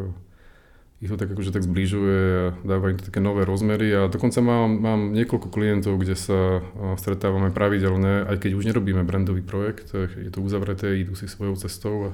ich 1.01 1.09
to 1.09 1.17
tak 1.17 1.33
akože 1.33 1.49
tak 1.49 1.65
zbližuje 1.65 2.19
a 2.21 2.45
dáva 2.61 2.93
im 2.93 2.97
to 2.97 3.09
také 3.09 3.21
nové 3.21 3.41
rozmery. 3.41 3.89
A 3.89 4.05
dokonca 4.05 4.37
mám, 4.37 4.69
mám 4.69 5.01
niekoľko 5.17 5.49
klientov, 5.49 5.97
kde 5.97 6.13
sa 6.13 6.61
stretávame 6.93 7.49
pravidelne, 7.49 8.29
aj 8.29 8.37
keď 8.37 8.51
už 8.53 8.69
nerobíme 8.69 9.01
brandový 9.01 9.41
projekt, 9.41 9.93
je 9.97 10.29
to 10.29 10.45
uzavreté, 10.45 11.01
idú 11.01 11.17
si 11.17 11.25
svojou 11.25 11.57
cestou, 11.57 11.95
a, 12.05 12.11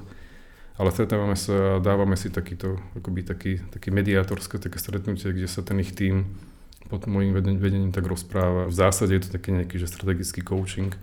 ale 0.78 0.94
stretávame 0.94 1.34
sa 1.34 1.76
a 1.76 1.82
dávame 1.82 2.14
si 2.14 2.30
takýto, 2.30 2.78
akoby 2.94 3.26
taký, 3.26 3.52
taký 3.74 3.90
mediátorské 3.90 4.62
také 4.62 4.78
stretnutie, 4.78 5.34
kde 5.34 5.50
sa 5.50 5.66
ten 5.66 5.82
ich 5.82 5.90
tým 5.90 6.30
pod 6.88 7.04
môjim 7.04 7.36
vedením 7.36 7.92
tak 7.92 8.08
rozpráva. 8.08 8.70
V 8.70 8.74
zásade 8.74 9.12
je 9.12 9.28
to 9.28 9.36
taký 9.36 9.52
nejaký 9.52 9.76
že 9.76 9.90
strategický 9.90 10.40
coaching, 10.40 10.94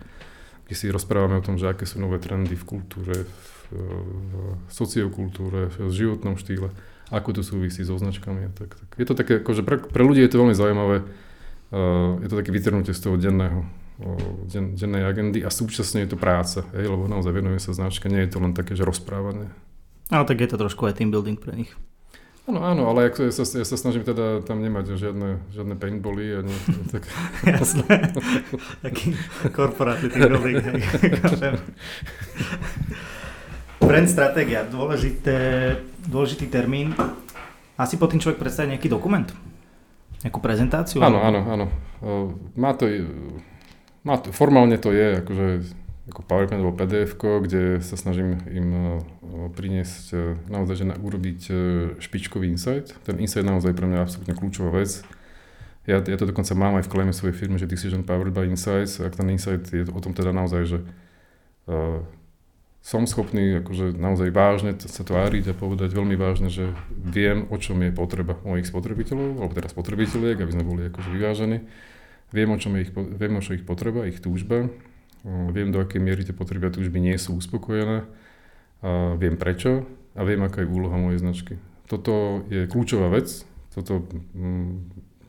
kde 0.66 0.74
si 0.74 0.90
rozprávame 0.90 1.38
o 1.38 1.44
tom, 1.44 1.60
že 1.60 1.70
aké 1.70 1.86
sú 1.86 2.02
nové 2.02 2.18
trendy 2.18 2.58
v 2.58 2.64
kultúre, 2.66 3.22
v, 3.22 3.30
v 3.70 4.32
sociokultúre, 4.66 5.70
v 5.70 5.94
životnom 5.94 6.34
štýle, 6.34 6.74
ako 7.14 7.38
to 7.38 7.42
súvisí 7.46 7.86
so 7.86 7.94
značkami. 7.94 8.50
Tak, 8.50 8.70
tak. 8.74 8.88
Je 8.98 9.06
to 9.06 9.14
také, 9.14 9.38
akože 9.38 9.62
pre, 9.62 9.78
pre 9.78 10.02
ľudí 10.02 10.24
je 10.26 10.30
to 10.34 10.42
veľmi 10.42 10.58
zaujímavé, 10.58 10.96
uh, 11.06 12.18
je 12.18 12.28
to 12.32 12.38
také 12.42 12.50
vytrhnutie 12.50 12.90
z 12.90 13.00
toho 13.06 13.14
denného, 13.14 13.62
uh, 14.02 14.18
den, 14.50 14.74
dennej 14.74 15.06
agendy 15.06 15.46
a 15.46 15.54
súčasne 15.54 16.02
je 16.02 16.10
to 16.10 16.18
práca, 16.18 16.66
hej, 16.74 16.90
lebo 16.90 17.06
naozaj 17.06 17.30
venujeme 17.30 17.62
sa 17.62 17.70
značka, 17.70 18.10
nie 18.10 18.26
je 18.26 18.34
to 18.34 18.42
len 18.42 18.58
také, 18.58 18.74
že 18.74 18.82
rozprávanie. 18.82 19.46
Ale 20.10 20.24
tak 20.24 20.38
je 20.38 20.48
to 20.50 20.56
trošku 20.56 20.86
aj 20.86 21.02
team 21.02 21.10
building 21.10 21.38
pre 21.38 21.54
nich. 21.58 21.70
Áno, 22.46 22.62
áno, 22.62 22.86
ale 22.86 23.10
ja 23.10 23.34
sa, 23.34 23.42
ja 23.42 23.66
sa 23.66 23.74
snažím 23.74 24.06
teda 24.06 24.38
tam 24.46 24.62
nemať 24.62 24.94
žiadne, 24.94 25.42
žiadne 25.50 25.74
paintbally 25.74 26.26
a 26.30 26.40
nie, 26.46 26.54
tak... 26.94 27.02
Jasné, 27.42 28.14
taký 28.86 29.18
korporátny 29.50 30.14
tým 30.14 30.30
building. 30.30 30.62
Brand 33.82 34.06
stratégia, 34.06 34.62
dôležité, 34.62 35.38
dôležitý 36.06 36.46
termín. 36.46 36.94
Asi 37.74 37.98
po 37.98 38.06
tým 38.06 38.22
človek 38.22 38.38
predstaví 38.38 38.78
nejaký 38.78 38.94
dokument? 38.94 39.26
Nejakú 40.22 40.38
prezentáciu? 40.38 41.02
Áno, 41.02 41.18
áno, 41.18 41.40
áno. 41.50 41.66
Má 42.54 42.78
to, 42.78 42.86
má 44.06 44.22
to, 44.22 44.30
formálne 44.30 44.78
to 44.78 44.94
je, 44.94 45.18
akože 45.18 45.46
ako 46.06 46.22
PowerPoint 46.22 46.62
alebo 46.62 46.78
pdf 46.78 47.18
kde 47.18 47.82
sa 47.82 47.98
snažím 47.98 48.38
im 48.46 48.68
e, 48.70 48.80
priniesť 49.50 50.04
e, 50.14 50.16
naozaj, 50.46 50.74
že 50.78 50.84
urobiť 50.86 51.40
e, 51.50 51.54
špičkový 51.98 52.46
insight. 52.46 52.94
Ten 53.02 53.18
insight 53.18 53.42
naozaj 53.42 53.74
pre 53.74 53.90
mňa 53.90 54.06
absolútne 54.06 54.38
kľúčová 54.38 54.70
vec. 54.70 55.02
Ja, 55.86 55.98
ja 55.98 56.16
to 56.18 56.30
dokonca 56.30 56.54
mám 56.54 56.78
aj 56.78 56.86
v 56.86 56.92
klejme 56.94 57.14
svojej 57.14 57.34
firmy, 57.34 57.58
že 57.58 57.70
Decision 57.70 58.06
Powered 58.06 58.34
by 58.34 58.46
Insights. 58.46 59.02
Ak 59.02 59.18
ten 59.18 59.26
insight 59.30 59.66
je 59.70 59.86
o 59.86 60.00
tom 60.02 60.14
teda 60.14 60.34
naozaj, 60.34 60.62
že 60.66 60.78
uh, 61.70 62.02
som 62.82 63.06
schopný 63.06 63.62
akože 63.62 63.94
naozaj 63.94 64.34
vážne 64.34 64.74
sa 64.74 65.06
tváriť 65.06 65.54
a 65.54 65.58
povedať 65.58 65.94
veľmi 65.94 66.18
vážne, 66.18 66.50
že 66.50 66.74
viem, 66.90 67.46
o 67.54 67.56
čom 67.62 67.78
je 67.86 67.94
potreba 67.94 68.34
mojich 68.42 68.66
spotrebiteľov, 68.66 69.38
alebo 69.38 69.54
teda 69.54 69.70
spotrebiteľiek, 69.70 70.42
aby 70.42 70.52
sme 70.58 70.66
boli 70.66 70.82
akože 70.90 71.10
vyvážení. 71.14 71.62
Viem, 72.34 72.50
o 72.50 72.58
čom 72.58 72.74
je 72.74 72.80
ich, 72.82 72.90
viem, 72.94 73.34
o 73.38 73.42
čo 73.42 73.54
ich 73.54 73.62
potreba, 73.62 74.10
ich 74.10 74.18
túžba 74.18 74.66
Viem, 75.26 75.74
do 75.74 75.82
akej 75.82 75.98
miery 75.98 76.22
tie 76.22 76.30
potreby 76.30 76.70
a 76.70 76.74
túžby 76.74 77.02
nie 77.02 77.18
sú 77.18 77.34
uspokojené. 77.34 78.06
A 78.86 79.18
viem 79.18 79.34
prečo 79.34 79.82
a 80.14 80.22
viem, 80.22 80.38
aká 80.46 80.62
je 80.62 80.70
úloha 80.70 80.94
mojej 80.94 81.18
značky. 81.18 81.58
Toto 81.90 82.46
je 82.46 82.70
kľúčová 82.70 83.10
vec. 83.10 83.42
Toto 83.74 84.06
m, 84.06 84.22
mm, 84.32 84.72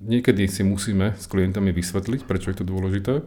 niekedy 0.06 0.46
si 0.46 0.62
musíme 0.62 1.18
s 1.18 1.26
klientami 1.26 1.74
vysvetliť, 1.74 2.30
prečo 2.30 2.54
je 2.54 2.58
to 2.62 2.66
dôležité, 2.66 3.26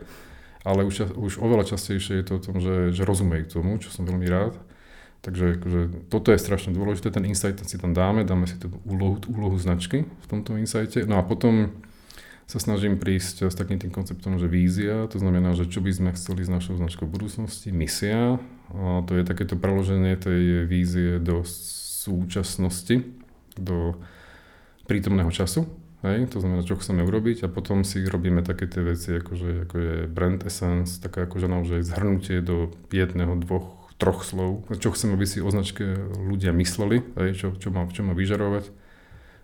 ale 0.63 0.87
už, 0.87 1.13
už 1.19 1.43
oveľa 1.43 1.75
častejšie 1.75 2.23
je 2.23 2.25
to 2.25 2.33
o 2.39 2.43
tom, 2.43 2.57
že, 2.63 2.95
že 2.95 3.03
rozumejú 3.05 3.61
tomu, 3.61 3.77
čo 3.83 3.91
som 3.91 4.07
veľmi 4.07 4.27
rád. 4.31 4.55
Takže 5.21 5.61
akože, 5.61 5.81
toto 6.09 6.33
je 6.33 6.41
strašne 6.41 6.73
dôležité, 6.73 7.13
ten 7.13 7.29
insight 7.29 7.61
si 7.61 7.77
tam 7.77 7.93
dáme, 7.93 8.25
dáme 8.25 8.49
si 8.49 8.57
tú 8.57 8.73
úlohu, 8.89 9.21
úlohu 9.29 9.57
značky 9.61 10.09
v 10.09 10.27
tomto 10.31 10.57
insighte. 10.57 11.05
No 11.05 11.21
a 11.21 11.23
potom 11.27 11.77
sa 12.51 12.59
snažím 12.59 12.99
prísť 12.99 13.47
s 13.47 13.55
takým 13.55 13.79
tým 13.79 13.95
konceptom, 13.95 14.35
že 14.43 14.51
vízia, 14.51 15.07
to 15.07 15.23
znamená, 15.23 15.55
že 15.55 15.71
čo 15.71 15.79
by 15.79 15.95
sme 15.95 16.11
chceli 16.19 16.43
s 16.43 16.51
našou 16.51 16.75
značkou 16.75 17.07
v 17.07 17.15
budúcnosti, 17.15 17.71
misia, 17.71 18.43
a 18.75 19.07
to 19.07 19.15
je 19.15 19.23
takéto 19.23 19.55
preloženie 19.55 20.19
tej 20.19 20.67
vízie 20.67 21.23
do 21.23 21.47
súčasnosti, 21.47 23.07
do 23.55 23.95
prítomného 24.91 25.31
času, 25.31 25.71
hej, 26.03 26.27
to 26.27 26.43
znamená, 26.43 26.67
čo 26.67 26.75
chceme 26.75 27.07
urobiť 27.07 27.47
a 27.47 27.53
potom 27.53 27.87
si 27.87 28.03
robíme 28.03 28.43
také 28.43 28.67
tie 28.67 28.83
veci, 28.83 29.23
akože, 29.23 29.71
ako 29.71 29.77
je 29.79 29.95
brand 30.11 30.43
essence, 30.43 30.99
také 30.99 31.31
akože 31.31 31.47
naozaj 31.47 31.87
zhrnutie 31.87 32.43
do 32.43 32.75
jedného, 32.91 33.39
dvoch, 33.47 33.95
troch 33.95 34.27
slov, 34.27 34.67
čo 34.83 34.91
chceme, 34.91 35.15
aby 35.15 35.23
si 35.23 35.39
o 35.39 35.47
značke 35.55 35.87
ľudia 36.19 36.51
mysleli, 36.51 37.07
hej, 37.15 37.31
čo, 37.39 37.49
čo, 37.55 37.71
má, 37.71 37.87
čo 37.95 38.03
má 38.03 38.11
vyžarovať 38.11 38.80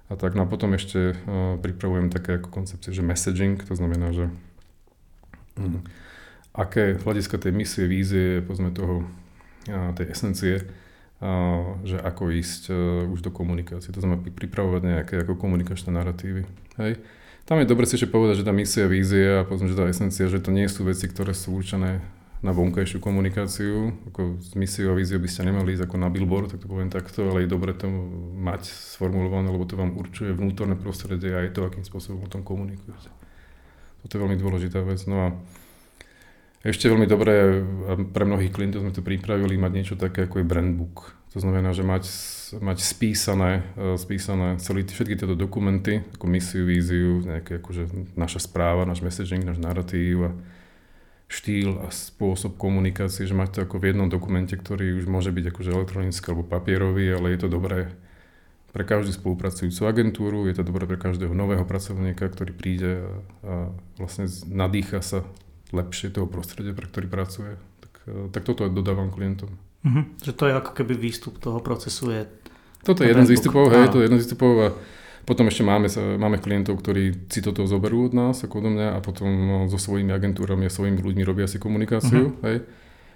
a 0.07 0.15
tak. 0.15 0.39
No 0.39 0.45
a 0.45 0.51
potom 0.51 0.75
ešte 0.75 1.15
uh, 1.15 1.59
pripravujem 1.59 2.09
také 2.11 2.39
ako 2.39 2.49
koncepcie, 2.51 2.95
že 2.95 3.03
messaging, 3.03 3.59
to 3.59 3.75
znamená, 3.75 4.15
že 4.15 4.31
um, 5.59 5.83
aké 6.55 6.97
hľadiska 6.97 7.43
tej 7.43 7.53
misie, 7.53 7.85
vízie, 7.91 8.41
povedzme 8.43 8.71
toho, 8.71 9.05
uh, 9.69 9.91
tej 9.99 10.15
esencie, 10.15 10.55
uh, 10.63 11.77
že 11.83 11.99
ako 11.99 12.31
ísť 12.33 12.63
už 13.11 13.21
do 13.21 13.35
komunikácie. 13.35 13.91
To 13.91 14.01
znamená 14.01 14.23
pripravovať 14.23 14.83
nejaké 14.83 15.15
ako 15.27 15.35
komunikačné 15.37 15.91
narratívy. 15.91 16.47
Hej. 16.79 17.03
Tam 17.47 17.63
je 17.63 17.71
dobre 17.71 17.87
si 17.87 17.95
ešte 17.95 18.11
povedať, 18.11 18.43
že 18.43 18.47
tá 18.47 18.51
misia, 18.51 18.91
vízia 18.91 19.43
a 19.43 19.47
povedzme, 19.47 19.71
že 19.71 19.79
tá 19.79 19.87
esencia, 19.87 20.27
že 20.27 20.43
to 20.43 20.51
nie 20.51 20.67
sú 20.67 20.83
veci, 20.83 21.07
ktoré 21.07 21.31
sú 21.31 21.55
určené 21.55 22.03
na 22.45 22.53
vonkajšiu 22.53 23.01
komunikáciu. 23.01 23.97
Ako 24.13 24.41
s 24.41 24.53
misiou 24.53 24.93
a 24.93 24.99
víziou 24.99 25.21
by 25.21 25.29
ste 25.29 25.49
nemali 25.49 25.73
ísť 25.73 25.89
ako 25.89 25.97
na 25.97 26.09
billboard, 26.13 26.53
tak 26.53 26.65
to 26.65 26.69
poviem 26.69 26.93
takto, 26.93 27.33
ale 27.33 27.45
je 27.45 27.53
dobre 27.53 27.73
to 27.73 27.89
mať 28.37 28.69
sformulované, 28.69 29.49
lebo 29.49 29.65
to 29.65 29.81
vám 29.81 29.97
určuje 29.97 30.37
vnútorné 30.37 30.77
prostredie 30.77 31.33
a 31.33 31.45
aj 31.47 31.57
to, 31.57 31.65
akým 31.65 31.85
spôsobom 31.85 32.25
o 32.25 32.33
tom 32.33 32.45
komunikujete. 32.45 33.09
Toto 34.05 34.13
je 34.17 34.23
veľmi 34.23 34.39
dôležitá 34.39 34.85
vec. 34.85 35.03
No 35.09 35.17
a 35.19 35.29
Ešte 36.67 36.91
veľmi 36.91 37.07
dobré, 37.07 37.63
pre 38.11 38.27
mnohých 38.27 38.51
klientov 38.51 38.83
sme 38.83 38.91
to 38.91 38.99
pripravili, 38.99 39.55
mať 39.55 39.73
niečo 39.73 39.95
také 39.95 40.27
ako 40.27 40.43
je 40.43 40.51
brand 40.51 40.75
book. 40.75 41.15
To 41.31 41.39
znamená, 41.39 41.71
že 41.71 41.87
mať, 41.87 42.11
mať 42.59 42.83
spísané, 42.83 43.63
e, 43.79 43.95
spísané 43.95 44.59
celý, 44.59 44.83
všetky 44.83 45.15
tieto 45.15 45.39
dokumenty, 45.39 46.03
ako 46.19 46.27
misiu, 46.27 46.67
víziu, 46.67 47.23
nejaké 47.23 47.63
akože 47.63 48.17
naša 48.19 48.43
správa, 48.51 48.83
náš 48.83 48.99
messaging, 48.99 49.47
náš 49.47 49.63
narratív 49.63 50.27
a 50.27 50.31
štýl 51.27 51.83
a 51.83 51.91
spôsob 51.91 52.55
komunikácie, 52.55 53.27
že 53.27 53.35
to 53.51 53.67
ako 53.67 53.83
v 53.83 53.91
jednom 53.91 54.07
dokumente, 54.07 54.55
ktorý 54.55 55.03
už 55.03 55.11
môže 55.11 55.35
byť 55.35 55.45
akože 55.51 55.71
elektronický 55.75 56.27
alebo 56.31 56.47
papierový, 56.47 57.19
ale 57.19 57.35
je 57.35 57.41
to 57.43 57.49
dobré 57.51 57.91
pre 58.71 58.85
každú 58.85 59.17
spolupracujúcu 59.17 59.89
agentúru, 59.89 60.45
je 60.47 60.61
to 60.61 60.69
dobré 60.69 60.85
pre 60.85 61.01
každého 61.01 61.33
nového 61.33 61.65
pracovníka, 61.65 62.29
ktorý 62.29 62.53
príde 62.53 62.93
a, 63.01 63.09
a 63.41 63.55
vlastne 63.97 64.29
nadýcha 64.53 65.01
sa 65.01 65.25
lepšie 65.73 66.13
toho 66.13 66.29
prostredia, 66.29 66.77
pre 66.77 66.85
ktorý 66.85 67.09
pracuje. 67.09 67.57
Tak, 67.81 67.93
eh, 68.05 68.29
tak 68.31 68.45
toto 68.45 68.69
dodávam 68.69 69.09
klientom. 69.09 69.57
Uh-huh. 69.81 70.05
Že 70.21 70.33
to 70.37 70.43
je 70.47 70.53
ako 70.61 70.73
keby 70.77 70.93
výstup 70.93 71.41
toho 71.41 71.59
procesu 71.65 72.13
je... 72.13 72.23
Toto 72.85 73.03
je 73.03 73.11
jeden 73.11 73.25
z 73.25 73.35
výstupov, 73.35 73.73
hej, 73.73 73.91
to 73.91 73.99
je 73.99 74.07
jeden 74.07 74.19
z 74.21 74.23
výstupov 74.29 74.53
a 74.61 74.69
potom 75.27 75.51
ešte 75.51 75.67
máme, 75.67 75.91
máme 75.91 76.39
klientov, 76.39 76.79
ktorí 76.79 77.27
si 77.27 77.43
toto 77.43 77.67
zoberú 77.67 78.07
od 78.07 78.15
nás, 78.15 78.47
ako 78.47 78.63
odo 78.63 78.71
mňa 78.73 78.95
a 78.95 78.99
potom 79.03 79.27
no, 79.27 79.57
so 79.67 79.77
svojimi 79.77 80.15
agentúrami 80.15 80.71
a 80.71 80.73
svojimi 80.73 81.03
ľuďmi 81.03 81.23
robia 81.27 81.51
si 81.51 81.59
komunikáciu, 81.59 82.31
uh-huh. 82.31 82.47
hej. 82.47 82.63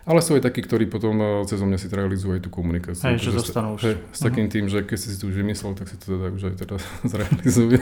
Ale 0.08 0.24
sú 0.24 0.34
aj 0.34 0.42
takí, 0.42 0.64
ktorí 0.64 0.90
potom 0.90 1.14
eh, 1.22 1.28
cez 1.46 1.62
mňa 1.62 1.78
si 1.78 1.86
realizujú 1.86 2.34
aj 2.34 2.42
tú 2.42 2.50
komunikáciu. 2.50 3.14
Hej, 3.14 3.30
že 3.30 3.30
zostanú 3.38 3.78
už. 3.78 3.82
Hej, 3.86 3.94
s 4.10 4.20
takým 4.20 4.50
uh-huh. 4.50 4.54
tým, 4.58 4.66
že 4.66 4.82
keď 4.82 4.98
si 4.98 5.14
to 5.14 5.30
už 5.30 5.36
vymyslel, 5.38 5.72
tak 5.78 5.86
si 5.86 5.96
to 5.96 6.18
teda 6.18 6.28
už 6.34 6.42
aj 6.50 6.54
teda 6.58 6.76
zrealizuje. 7.14 7.78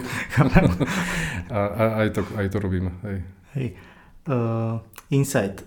a, 1.57 1.59
a 1.59 1.83
aj, 2.05 2.09
to, 2.13 2.21
aj 2.37 2.47
to 2.53 2.59
robíme. 2.61 2.93
Hej. 3.09 3.19
Hej 3.57 3.69
uh, 4.29 4.79
insight. 5.11 5.65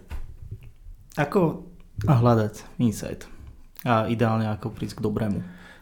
Ako 1.17 1.65
hľadať 2.07 2.79
insight? 2.79 3.27
A 3.83 4.07
ideálne 4.07 4.47
ako 4.47 4.71
prísť 4.71 5.01
k 5.01 5.05
dobrému? 5.09 5.41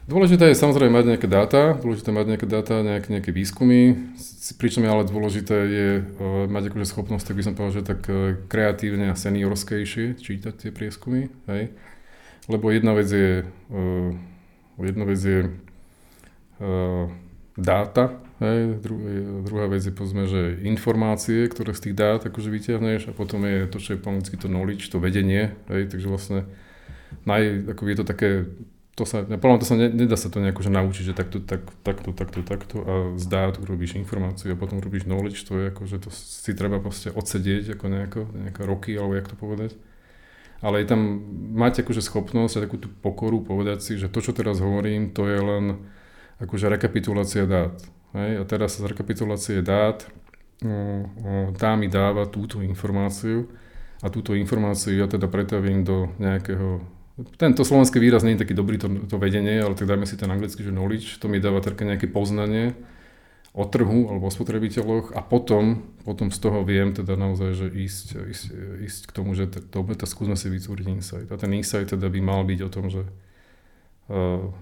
Dôležité 0.10 0.50
je 0.50 0.58
samozrejme 0.58 0.90
mať 0.90 1.06
nejaké 1.06 1.30
dáta, 1.30 1.78
dôležité 1.78 2.10
mať 2.10 2.34
nejaké 2.34 2.48
dáta, 2.50 2.82
nejaké, 2.82 3.14
nejaké 3.14 3.30
výskumy, 3.30 4.10
pričom 4.58 4.82
je 4.82 4.90
ale 4.90 5.06
dôležité 5.06 5.58
je 5.70 5.90
uh, 6.02 6.50
mať 6.50 6.74
akože 6.74 6.90
schopnosť, 6.90 7.30
tak 7.30 7.38
by 7.38 7.44
som 7.46 7.54
povedal, 7.54 7.78
že 7.78 7.84
tak 7.86 8.02
uh, 8.10 8.34
kreatívne 8.50 9.14
a 9.14 9.16
seniorskejšie 9.16 10.18
čítať 10.18 10.54
tie 10.66 10.70
prieskumy, 10.74 11.30
hej. 11.46 11.70
Lebo 12.50 12.74
jedna 12.74 12.98
vec 12.98 13.06
je, 13.06 13.46
uh, 13.70 14.10
jedna 14.82 15.06
vec 15.06 15.22
je 15.22 15.54
dáta, 17.56 18.20
Hej, 18.40 18.80
dru, 18.80 18.96
druhá 19.44 19.68
vec 19.68 19.84
je 19.84 19.92
povedzme, 19.92 20.24
že 20.24 20.64
informácie, 20.64 21.44
ktoré 21.52 21.76
z 21.76 21.92
tých 21.92 21.96
dát 22.00 22.24
akože 22.24 22.48
vyťahneš 22.48 23.02
a 23.08 23.16
potom 23.16 23.44
je 23.44 23.68
to, 23.68 23.84
čo 23.84 23.90
je 23.96 24.00
po 24.00 24.16
to 24.16 24.48
knowledge, 24.48 24.88
to 24.88 24.96
vedenie, 24.96 25.52
hej, 25.68 25.92
takže 25.92 26.08
vlastne 26.08 26.48
naj, 27.28 27.68
ako 27.76 27.82
je 27.84 27.96
to 28.00 28.06
také, 28.08 28.30
to 29.00 29.08
sa, 29.08 29.24
podľa 29.24 29.64
to 29.64 29.66
sa 29.66 29.76
ne, 29.80 29.88
nedá 29.88 30.20
sa 30.20 30.28
to 30.28 30.44
nejako 30.44 30.68
že 30.68 30.72
naučiť, 30.76 31.04
že 31.08 31.16
takto, 31.16 31.40
tak, 31.40 31.64
takto, 31.88 32.12
takto, 32.12 32.44
takto 32.44 32.76
a 32.84 32.94
z 33.16 33.26
dát 33.32 33.56
urobíš 33.56 33.96
informáciu 33.96 34.52
a 34.52 34.60
potom 34.60 34.84
urobíš 34.84 35.08
knowledge, 35.08 35.48
to 35.48 35.56
je 35.56 35.72
ako, 35.72 35.82
že 35.88 35.98
to 36.04 36.10
si 36.12 36.52
treba 36.52 36.84
proste 36.84 37.16
odsedieť 37.16 37.80
ako 37.80 37.86
nejako, 37.88 38.22
nejaké 38.36 38.62
roky, 38.68 38.92
alebo 39.00 39.16
jak 39.16 39.32
to 39.32 39.40
povedať. 39.40 39.72
Ale 40.60 40.84
je 40.84 40.92
tam, 40.92 41.24
mať 41.56 41.88
akože 41.88 42.04
schopnosť 42.04 42.60
a 42.60 42.64
takú 42.68 42.76
tú 42.76 42.92
pokoru 42.92 43.40
povedať 43.40 43.80
si, 43.80 43.96
že 43.96 44.12
to, 44.12 44.20
čo 44.20 44.36
teraz 44.36 44.60
hovorím, 44.60 45.16
to 45.16 45.24
je 45.24 45.40
len 45.40 45.66
akože 46.44 46.68
rekapitulácia 46.68 47.48
dát 47.48 47.80
Hej, 48.10 48.42
a 48.42 48.44
teraz 48.50 48.82
z 48.82 48.90
rekapitulácie 48.90 49.62
dát 49.62 50.02
tá 51.56 51.72
mi 51.78 51.88
dáva 51.88 52.26
túto 52.26 52.60
informáciu 52.60 53.48
a 54.02 54.10
túto 54.10 54.34
informáciu 54.34 54.98
ja 54.98 55.08
teda 55.08 55.30
pretavím 55.30 55.86
do 55.86 56.10
nejakého 56.18 56.84
tento 57.36 57.62
slovenský 57.66 58.00
výraz 58.00 58.24
nie 58.24 58.38
je 58.38 58.44
taký 58.44 58.56
dobrý, 58.56 58.80
to, 58.80 58.88
to 59.08 59.16
vedenie, 59.20 59.60
ale 59.60 59.76
tak 59.76 59.90
dajme 59.90 60.06
si 60.08 60.16
ten 60.16 60.30
anglický, 60.30 60.64
že 60.64 60.76
knowledge, 60.76 61.20
to 61.20 61.28
mi 61.28 61.42
dáva 61.42 61.60
také 61.60 61.84
nejaké 61.84 62.08
poznanie 62.08 62.76
o 63.54 63.66
trhu 63.66 64.08
alebo 64.14 64.30
o 64.30 64.32
spotrebiteľoch 64.32 65.18
a 65.18 65.26
potom, 65.26 65.82
potom 66.06 66.30
z 66.30 66.38
toho 66.38 66.62
viem 66.62 66.94
teda 66.94 67.18
naozaj, 67.18 67.50
že 67.58 67.68
ísť, 67.68 68.08
ísť, 68.30 68.46
ísť 68.86 69.02
k 69.10 69.12
tomu, 69.12 69.34
že 69.34 69.50
dobre, 69.74 69.98
to 69.98 70.06
skúsme 70.06 70.38
si 70.38 70.54
vytvoriť 70.54 70.86
insight. 70.86 71.28
A 71.34 71.36
ten 71.36 71.52
insight 71.58 71.90
teda 71.90 72.08
by 72.08 72.20
mal 72.22 72.46
byť 72.46 72.60
o 72.62 72.70
tom, 72.70 72.94
že 72.94 73.10
uh, 74.14 74.54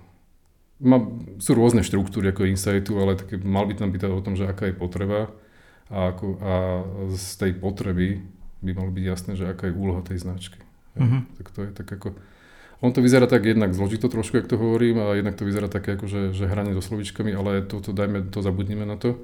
má, 0.79 0.97
sú 1.41 1.51
rôzne 1.51 1.83
štruktúry 1.83 2.31
ako 2.31 2.47
insightu, 2.47 2.95
ale 2.95 3.19
také, 3.19 3.35
mal 3.41 3.67
by 3.67 3.75
tam 3.75 3.91
byť 3.91 4.01
teda 4.07 4.13
o 4.15 4.23
tom, 4.23 4.39
že 4.39 4.47
aká 4.47 4.71
je 4.71 4.75
potreba 4.79 5.35
a, 5.91 6.15
ako, 6.15 6.25
a 6.39 6.53
z 7.11 7.27
tej 7.43 7.51
potreby 7.59 8.23
by 8.63 8.71
malo 8.71 8.89
byť 8.95 9.03
jasné, 9.03 9.31
že 9.35 9.51
aká 9.51 9.67
je 9.67 9.77
úloha 9.77 10.01
tej 10.01 10.23
značky. 10.23 10.63
Uh-huh. 10.97 11.21
Tak 11.37 11.47
to 11.53 11.59
je 11.67 11.69
tak 11.75 11.87
ako... 11.91 12.17
On 12.81 12.93
to 12.93 13.01
vyzerá 13.01 13.25
tak 13.25 13.45
jednak 13.45 13.73
zložito 13.73 14.05
trošku, 14.05 14.37
jak 14.37 14.47
to 14.47 14.57
hovorím, 14.57 15.01
a 15.01 15.17
jednak 15.17 15.33
to 15.33 15.45
vyzerá 15.45 15.65
také 15.65 15.97
ako, 15.97 16.05
že, 16.05 16.21
že 16.33 16.45
hranie 16.45 16.77
so 16.77 16.81
slovičkami, 16.85 17.33
ale 17.33 17.65
to, 17.65 17.81
to 17.81 17.89
dajme, 17.89 18.29
to 18.29 18.45
zabudnime 18.45 18.85
na 18.85 19.01
to. 19.01 19.17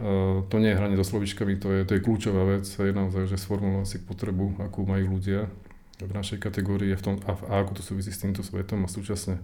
Uh, 0.00 0.44
to 0.48 0.56
nie 0.56 0.72
je 0.72 0.80
hranie 0.80 0.96
so 0.96 1.04
slovičkami, 1.04 1.60
to 1.60 1.72
je, 1.72 1.80
to 1.84 1.92
je 1.96 2.04
kľúčová 2.04 2.44
vec, 2.56 2.64
je 2.64 2.92
naozaj, 2.92 3.28
že 3.28 3.36
sformulovať 3.36 3.88
si 3.88 3.98
potrebu, 4.00 4.64
akú 4.64 4.88
majú 4.88 5.20
ľudia 5.20 5.48
v 6.00 6.12
našej 6.12 6.40
kategórii 6.40 6.92
v 6.96 7.04
tom, 7.04 7.14
a, 7.24 7.36
a 7.36 7.64
ako 7.64 7.80
to 7.80 7.82
súvisí 7.84 8.12
s 8.12 8.20
týmto 8.20 8.40
svetom 8.40 8.84
a 8.84 8.88
súčasne 8.88 9.40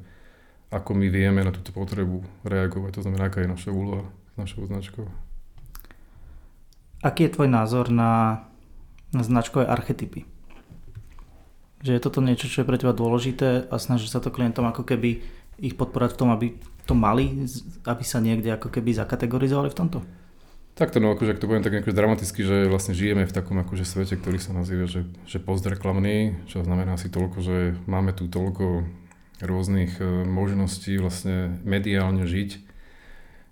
ako 0.72 0.96
my 0.96 1.12
vieme 1.12 1.44
na 1.44 1.52
túto 1.52 1.68
potrebu 1.68 2.24
reagovať. 2.48 2.90
To 2.96 3.04
znamená, 3.04 3.28
aká 3.28 3.44
je 3.44 3.52
naša 3.52 3.70
úloha 3.76 4.08
s 4.32 4.34
našou 4.40 4.64
značkou. 4.64 5.04
Aký 7.04 7.28
je 7.28 7.34
tvoj 7.36 7.52
názor 7.52 7.92
na, 7.92 8.44
na 9.12 9.20
značkové 9.20 9.68
archetypy? 9.68 10.24
Že 11.82 11.98
je 11.98 12.04
toto 12.04 12.22
niečo, 12.22 12.46
čo 12.46 12.62
je 12.62 12.68
pre 12.68 12.78
teba 12.78 12.94
dôležité 12.94 13.66
a 13.66 13.76
snaží 13.76 14.06
sa 14.06 14.22
to 14.22 14.30
klientom 14.30 14.66
ako 14.66 14.86
keby 14.86 15.22
ich 15.58 15.74
podporať 15.74 16.14
v 16.14 16.18
tom, 16.18 16.30
aby 16.30 16.46
to 16.86 16.94
mali, 16.94 17.46
aby 17.86 18.04
sa 18.06 18.18
niekde 18.18 18.54
ako 18.54 18.70
keby 18.70 18.94
zakategorizovali 18.94 19.70
v 19.70 19.78
tomto? 19.78 19.98
Takto, 20.72 21.04
no 21.04 21.12
akože 21.12 21.36
ak 21.36 21.40
to 21.42 21.48
poviem 21.52 21.60
tak 21.60 21.84
akože 21.84 21.92
dramaticky, 21.92 22.40
že 22.48 22.64
vlastne 22.64 22.96
žijeme 22.96 23.28
v 23.28 23.34
takom 23.36 23.60
akože 23.60 23.84
svete, 23.84 24.16
ktorý 24.16 24.40
sa 24.40 24.56
nazýva, 24.56 24.88
že, 24.88 25.04
že 25.28 25.36
postreklamný, 25.36 26.48
čo 26.48 26.64
znamená 26.64 26.96
asi 26.96 27.12
toľko, 27.12 27.38
že 27.44 27.76
máme 27.84 28.16
tu 28.16 28.24
toľko 28.24 28.88
rôznych 29.44 30.00
e, 30.00 30.24
možností 30.24 30.96
vlastne 30.96 31.60
mediálne 31.60 32.24
žiť, 32.24 32.50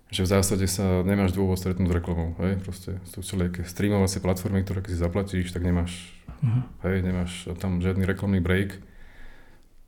že 0.09 0.21
v 0.25 0.31
zásade 0.33 0.65
sa 0.65 1.05
nemáš 1.05 1.37
dôvod 1.37 1.61
stretnúť 1.61 1.93
s 1.93 1.97
reklamou, 2.01 2.33
hej, 2.41 2.57
proste 2.57 2.97
sú 3.13 3.21
všelijaké 3.21 3.69
streamovacie 3.69 4.17
platformy, 4.17 4.65
ktoré 4.65 4.81
keď 4.81 4.91
si 4.91 4.99
zaplatíš, 4.99 5.53
tak 5.53 5.61
nemáš, 5.61 5.93
uh-huh. 6.41 6.63
hej, 6.89 7.05
nemáš 7.05 7.31
tam 7.57 7.79
žiadny 7.79 8.03
reklamný 8.05 8.41
break. 8.43 8.81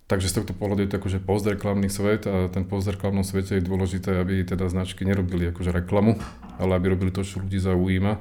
Takže 0.08 0.30
z 0.30 0.36
tohto 0.44 0.54
pohľadu 0.54 0.86
je 0.86 0.90
to 0.94 1.00
akože 1.00 1.20
postreklamný 1.24 1.90
svet 1.90 2.28
a 2.28 2.52
ten 2.52 2.68
postreklamnom 2.68 3.24
svete 3.24 3.58
je 3.58 3.64
dôležité, 3.64 4.20
aby 4.20 4.44
teda 4.44 4.68
značky 4.68 5.08
nerobili 5.08 5.50
akože 5.50 5.74
reklamu, 5.74 6.20
ale 6.60 6.76
aby 6.76 6.94
robili 6.94 7.10
to, 7.10 7.24
čo 7.24 7.42
ľudí 7.42 7.58
zaujíma. 7.58 8.20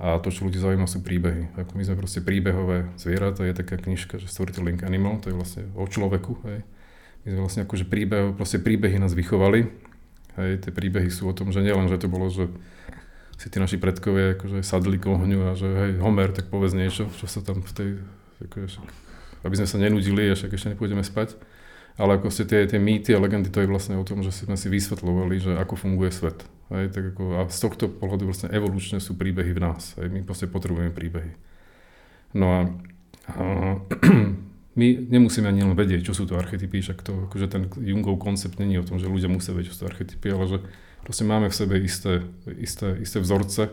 A 0.00 0.16
to, 0.20 0.32
čo 0.32 0.48
ľudí 0.48 0.56
zaujíma, 0.56 0.88
sú 0.88 1.04
príbehy. 1.04 1.60
Ako 1.60 1.76
my 1.76 1.82
sme 1.84 1.96
proste 2.00 2.24
príbehové 2.24 2.88
zvieratá, 2.96 3.44
je 3.44 3.52
taká 3.52 3.76
knižka, 3.76 4.16
že 4.16 4.32
Storytelling 4.32 4.80
Animal, 4.80 5.20
to 5.20 5.28
je 5.28 5.36
vlastne 5.36 5.68
o 5.76 5.84
človeku, 5.84 6.40
hej 6.48 6.64
my 7.24 7.28
sme 7.28 7.40
vlastne 7.44 7.62
akože 7.68 7.84
príbeh, 7.84 8.32
proste 8.32 8.58
príbehy 8.60 8.96
nás 8.96 9.12
vychovali. 9.12 9.68
Hej, 10.40 10.64
tie 10.64 10.72
príbehy 10.72 11.12
sú 11.12 11.28
o 11.28 11.36
tom, 11.36 11.52
že 11.52 11.60
nielen, 11.60 11.90
že 11.90 12.00
to 12.00 12.08
bolo, 12.08 12.32
že 12.32 12.48
si 13.40 13.48
tí 13.48 13.56
naši 13.56 13.80
predkovia 13.80 14.36
akože 14.36 14.60
sadli 14.60 15.00
k 15.00 15.08
ohňu 15.08 15.48
a 15.48 15.56
že 15.56 15.64
hej, 15.64 15.92
Homer, 16.04 16.28
tak 16.28 16.52
povedz 16.52 16.76
niečo, 16.76 17.08
čo 17.16 17.24
sa 17.24 17.40
tam 17.40 17.64
v 17.64 17.72
tej, 17.72 17.90
akože, 18.44 18.84
aby 19.48 19.54
sme 19.56 19.64
sa 19.64 19.80
nenudili 19.80 20.28
a 20.28 20.36
však 20.36 20.52
ešte 20.52 20.76
nepôjdeme 20.76 21.00
spať. 21.00 21.40
Ale 21.96 22.20
ako 22.20 22.28
ste 22.32 22.44
tie, 22.44 22.68
tie 22.68 22.76
mýty 22.76 23.16
a 23.16 23.20
legendy, 23.20 23.48
to 23.48 23.64
je 23.64 23.68
vlastne 23.68 23.96
o 23.96 24.04
tom, 24.04 24.20
že 24.20 24.32
sme 24.32 24.60
si 24.60 24.68
vysvetľovali, 24.68 25.34
že 25.40 25.52
ako 25.56 25.74
funguje 25.76 26.12
svet. 26.12 26.44
Hej, 26.68 26.92
tak 26.92 27.16
ako, 27.16 27.40
a 27.40 27.40
z 27.48 27.58
tohto 27.64 27.88
pohľadu 27.88 28.28
vlastne 28.28 28.48
evolučne 28.52 29.00
sú 29.00 29.16
príbehy 29.16 29.56
v 29.56 29.60
nás. 29.64 29.96
Hej, 29.96 30.12
my 30.12 30.20
proste 30.20 30.44
potrebujeme 30.44 30.92
príbehy. 30.92 31.32
No 32.36 32.46
a, 32.46 32.60
a 33.36 33.44
my 34.80 34.86
nemusíme 35.12 35.48
ani 35.48 35.64
len 35.64 35.76
vedieť, 35.76 36.08
čo 36.08 36.16
sú 36.16 36.28
to 36.28 36.36
archetypy, 36.36 36.84
však 36.84 37.00
to, 37.04 37.26
akože 37.28 37.46
ten 37.48 37.68
Jungov 37.72 38.20
koncept 38.20 38.60
není 38.60 38.76
o 38.76 38.86
tom, 38.86 39.00
že 39.00 39.08
ľudia 39.10 39.32
musia 39.32 39.56
vedieť, 39.56 39.72
čo 39.72 39.76
sú 39.76 39.80
to 39.84 39.90
archetypy, 39.92 40.28
ale 40.28 40.44
že 40.46 40.58
proste 41.04 41.24
máme 41.24 41.48
v 41.48 41.56
sebe 41.56 41.74
isté, 41.80 42.24
isté, 42.58 42.96
isté 43.00 43.18
vzorce 43.20 43.70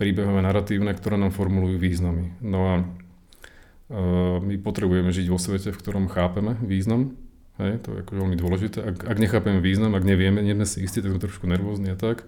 príbehové, 0.00 0.40
narratívne, 0.40 0.96
ktoré 0.96 1.20
nám 1.20 1.36
formulujú 1.36 1.76
významy. 1.76 2.32
No 2.40 2.60
a 2.64 2.74
uh, 2.80 4.40
my 4.40 4.56
potrebujeme 4.56 5.12
žiť 5.12 5.28
vo 5.28 5.36
svete, 5.36 5.76
v 5.76 5.80
ktorom 5.80 6.08
chápeme 6.08 6.56
význam, 6.64 7.20
hej, 7.60 7.84
to 7.84 7.92
je 7.92 8.00
ako 8.08 8.12
veľmi 8.24 8.36
dôležité. 8.40 8.80
Ak, 8.80 8.96
ak 9.04 9.18
nechápeme 9.20 9.60
význam, 9.60 9.92
ak 9.92 10.08
nevieme, 10.08 10.40
nie 10.40 10.56
sme 10.56 10.64
si 10.64 10.80
istí, 10.88 11.04
tak 11.04 11.12
sme 11.12 11.20
trošku 11.20 11.44
nervózni 11.44 11.92
a 11.92 12.00
tak, 12.00 12.24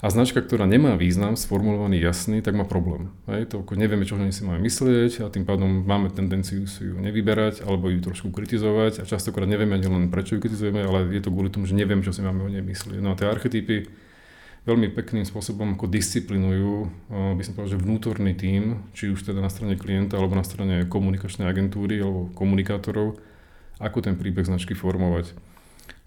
a 0.00 0.08
značka, 0.08 0.40
ktorá 0.40 0.64
nemá 0.64 0.96
význam 0.96 1.36
sformulovaný 1.36 2.00
jasný, 2.00 2.40
tak 2.40 2.56
má 2.56 2.64
problém. 2.64 3.12
Hej, 3.28 3.52
to 3.52 3.60
ako 3.60 3.76
nevieme, 3.76 4.08
čo 4.08 4.16
si 4.16 4.42
máme 4.42 4.64
myslieť 4.64 5.24
a 5.24 5.28
tým 5.28 5.44
pádom 5.44 5.84
máme 5.84 6.08
tendenciu 6.08 6.64
si 6.64 6.88
ju 6.88 6.96
nevyberať 6.96 7.60
alebo 7.68 7.92
ju 7.92 8.00
trošku 8.00 8.32
kritizovať 8.32 9.00
a 9.00 9.08
častokrát 9.08 9.44
nevieme 9.44 9.76
ani 9.76 9.92
len 9.92 10.08
prečo 10.08 10.34
ju 10.36 10.40
kritizujeme, 10.40 10.80
ale 10.80 11.12
je 11.12 11.20
to 11.20 11.28
kvôli 11.28 11.52
tomu, 11.52 11.68
že 11.68 11.76
nevieme, 11.76 12.00
čo 12.00 12.16
si 12.16 12.24
máme 12.24 12.40
o 12.40 12.48
nej 12.48 12.64
myslieť. 12.64 12.96
No 13.04 13.12
a 13.12 13.18
tie 13.20 13.28
archetypy 13.28 13.92
veľmi 14.64 14.92
pekným 14.92 15.24
spôsobom 15.28 15.76
ako 15.76 15.88
disciplinujú, 15.88 16.88
by 17.36 17.42
som 17.44 17.52
povedal, 17.56 17.76
že 17.76 17.84
vnútorný 17.84 18.32
tím, 18.36 18.84
či 18.96 19.12
už 19.12 19.24
teda 19.24 19.40
na 19.40 19.48
strane 19.52 19.76
klienta 19.76 20.16
alebo 20.16 20.36
na 20.36 20.44
strane 20.44 20.84
komunikačnej 20.88 21.48
agentúry 21.48 22.00
alebo 22.00 22.32
komunikátorov, 22.36 23.20
ako 23.80 23.98
ten 24.04 24.16
príbeh 24.16 24.44
značky 24.44 24.76
formovať. 24.76 25.32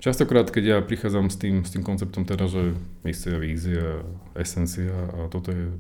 Častokrát, 0.04 0.52
keď 0.52 0.64
ja 0.68 0.78
prichádzam 0.84 1.32
s 1.32 1.40
tým, 1.40 1.64
s 1.64 1.72
tým 1.72 1.80
konceptom 1.80 2.28
teda, 2.28 2.52
že 2.52 2.76
misia, 3.08 3.40
vízia, 3.40 4.04
esencia 4.36 4.92
a 4.92 5.32
toto 5.32 5.56
je, 5.56 5.72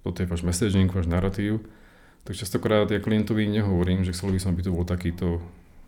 toto 0.00 0.24
je 0.24 0.30
váš 0.32 0.40
messaging, 0.48 0.88
váš 0.88 1.04
narratív, 1.04 1.60
tak 2.24 2.40
častokrát 2.40 2.88
ja 2.88 3.04
klientovi 3.04 3.44
nehovorím, 3.44 4.00
že 4.00 4.16
chcel 4.16 4.32
by 4.32 4.40
som, 4.40 4.56
aby 4.56 4.64
to 4.64 4.72
bol 4.72 4.88
takýto 4.88 5.44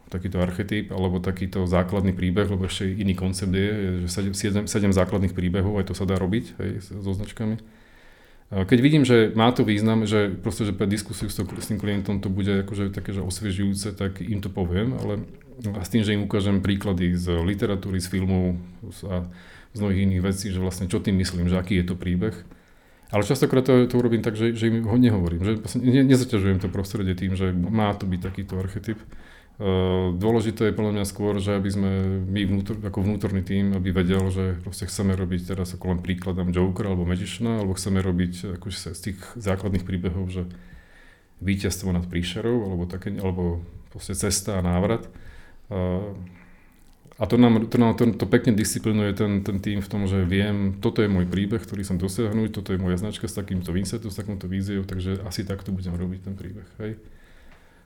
takýto 0.09 0.41
archetyp 0.41 0.89
alebo 0.89 1.21
takýto 1.21 1.69
základný 1.69 2.17
príbeh, 2.17 2.49
lebo 2.49 2.65
ešte 2.65 2.89
iný 2.89 3.13
koncept 3.13 3.53
je, 3.53 4.05
že 4.09 4.33
7, 4.33 4.65
7 4.65 4.69
základných 4.93 5.37
príbehov, 5.37 5.77
aj 5.81 5.93
to 5.93 5.95
sa 5.97 6.09
dá 6.09 6.17
robiť 6.17 6.45
hej, 6.61 6.81
so 6.81 7.13
značkami. 7.13 7.61
Keď 8.49 8.79
vidím, 8.81 9.05
že 9.05 9.37
má 9.37 9.53
to 9.53 9.69
význam, 9.69 10.09
že 10.09 10.33
proste, 10.33 10.65
že 10.65 10.73
pre 10.73 10.89
diskusiu 10.89 11.29
s, 11.29 11.37
to, 11.37 11.45
s 11.45 11.69
tým 11.69 11.77
klientom 11.77 12.25
to 12.25 12.33
bude 12.33 12.65
akože 12.65 12.97
také, 12.97 13.13
že 13.13 13.21
osviežujúce, 13.21 13.93
tak 13.93 14.25
im 14.25 14.41
to 14.41 14.49
poviem, 14.49 14.97
ale 14.97 15.29
a 15.59 15.83
s 15.83 15.91
tým, 15.91 16.07
že 16.07 16.15
im 16.15 16.27
ukážem 16.27 16.63
príklady 16.63 17.19
z 17.19 17.43
literatúry, 17.43 17.99
z 17.99 18.07
filmov 18.07 18.59
a 19.11 19.27
z 19.75 19.79
mnohých 19.79 20.05
iných 20.07 20.23
vecí, 20.23 20.47
že 20.55 20.63
vlastne 20.63 20.87
čo 20.87 21.03
tým 21.03 21.19
myslím, 21.19 21.51
že 21.51 21.59
aký 21.59 21.83
je 21.83 21.87
to 21.91 21.97
príbeh. 21.99 22.35
Ale 23.09 23.25
častokrát 23.25 23.65
to, 23.65 23.89
to 23.89 23.97
urobím 23.97 24.21
tak, 24.21 24.37
že, 24.37 24.53
že 24.53 24.69
im 24.69 24.85
ho 24.85 24.97
nehovorím, 25.01 25.41
že 25.41 25.53
ne, 25.81 26.05
nezaťažujem 26.05 26.61
to 26.61 26.69
prostredie 26.69 27.17
tým, 27.17 27.35
že 27.35 27.51
má 27.57 27.91
to 27.97 28.05
byť 28.05 28.21
takýto 28.21 28.61
archetyp. 28.61 29.01
Uh, 29.59 30.15
dôležité 30.15 30.71
je 30.71 30.77
podľa 30.77 30.93
mňa 30.95 31.05
skôr, 31.09 31.35
že 31.43 31.59
aby 31.59 31.67
sme 31.73 31.91
my 32.23 32.47
vnútor, 32.47 32.79
ako 32.79 33.03
vnútorný 33.03 33.43
tým, 33.43 33.75
aby 33.75 33.91
vedel, 33.91 34.31
že 34.31 34.61
proste 34.63 34.87
chceme 34.87 35.19
robiť 35.19 35.51
teraz 35.51 35.75
ako 35.75 35.97
len 35.97 36.01
príkladom 36.05 36.55
Joker 36.55 36.87
alebo 36.87 37.09
Magiciana, 37.09 37.59
alebo 37.59 37.75
chceme 37.75 37.99
robiť 37.99 38.61
akože 38.61 38.95
z 38.95 39.01
tých 39.03 39.19
základných 39.35 39.83
príbehov, 39.83 40.31
že 40.31 40.47
víťazstvo 41.43 41.91
nad 41.91 42.07
príšerou, 42.07 42.71
alebo, 42.71 42.87
také, 42.87 43.19
alebo 43.19 43.65
proste 43.91 44.15
cesta 44.15 44.61
a 44.61 44.63
návrat. 44.63 45.11
A 47.19 47.27
to 47.27 47.35
nám, 47.35 47.67
to, 47.67 47.77
nám 47.83 47.99
to, 47.99 48.15
to 48.15 48.27
pekne 48.31 48.55
disciplinuje 48.55 49.11
ten, 49.11 49.43
ten 49.43 49.59
tým 49.59 49.83
v 49.83 49.91
tom, 49.91 50.07
že 50.07 50.23
viem, 50.23 50.79
toto 50.79 51.03
je 51.03 51.11
môj 51.11 51.27
príbeh, 51.27 51.59
ktorý 51.59 51.83
som 51.83 51.99
dosiahnuť, 51.99 52.55
toto 52.55 52.71
je 52.71 52.79
moja 52.79 52.95
značka 52.95 53.27
s 53.27 53.35
takýmto 53.35 53.75
vinsetom, 53.75 54.15
s 54.15 54.17
takouto 54.23 54.47
víziou, 54.47 54.87
takže 54.87 55.27
asi 55.27 55.43
takto 55.43 55.75
budem 55.75 55.99
robiť 55.99 56.31
ten 56.31 56.35
príbeh. 56.39 56.69
Hej. 56.79 57.03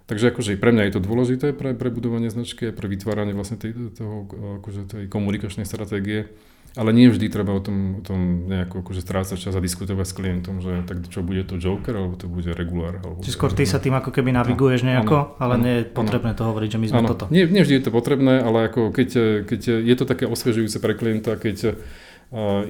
Takže 0.05 0.37
akože 0.37 0.61
pre 0.61 0.77
mňa 0.77 0.85
je 0.85 0.95
to 0.99 1.01
dôležité 1.01 1.47
pre, 1.57 1.73
pre 1.73 1.89
budovanie 1.89 2.29
značky 2.29 2.77
pre 2.77 2.85
vytváranie 2.93 3.33
vlastne 3.33 3.57
tej, 3.57 3.97
toho, 3.97 4.29
akože 4.61 4.81
tej 4.85 5.05
komunikačnej 5.09 5.65
stratégie. 5.65 6.29
Ale 6.73 6.97
nie 6.97 7.13
vždy 7.13 7.29
treba 7.29 7.53
o 7.53 7.61
tom, 7.61 8.01
o 8.01 8.03
tom 8.03 8.49
nejako 8.49 8.81
akože 8.81 9.05
strácať 9.05 9.37
čas 9.37 9.53
a 9.53 9.61
diskutovať 9.61 10.07
s 10.09 10.15
klientom, 10.17 10.65
že 10.65 10.89
tak 10.89 11.05
čo 11.13 11.21
bude 11.21 11.45
to 11.45 11.61
Joker, 11.61 11.93
alebo 11.93 12.17
to 12.17 12.33
bude 12.33 12.49
regulár. 12.57 12.97
Alebo 13.05 13.21
Čiže 13.21 13.37
skôr 13.37 13.53
ty 13.53 13.69
sa 13.69 13.77
tým 13.77 13.93
ako 13.93 14.09
keby 14.09 14.33
naviguješ 14.33 14.89
nejako, 14.89 15.37
áno, 15.37 15.37
ale 15.37 15.55
áno, 15.61 15.63
nie 15.69 15.75
je 15.81 15.85
potrebné 15.93 16.33
áno. 16.33 16.39
to 16.41 16.43
hovoriť, 16.49 16.69
že 16.73 16.79
my 16.81 16.87
sme 16.89 17.01
áno. 17.05 17.09
toto. 17.13 17.25
Nie, 17.29 17.45
nie 17.45 17.61
vždy 17.61 17.75
je 17.77 17.85
to 17.85 17.93
potrebné, 17.93 18.41
ale 18.41 18.73
ako 18.73 18.89
keď, 18.89 19.09
keď 19.45 19.61
je 19.85 19.95
to 20.01 20.05
také 20.09 20.25
osviežujúce 20.25 20.81
pre 20.81 20.97
klienta, 20.97 21.37
keď 21.37 21.77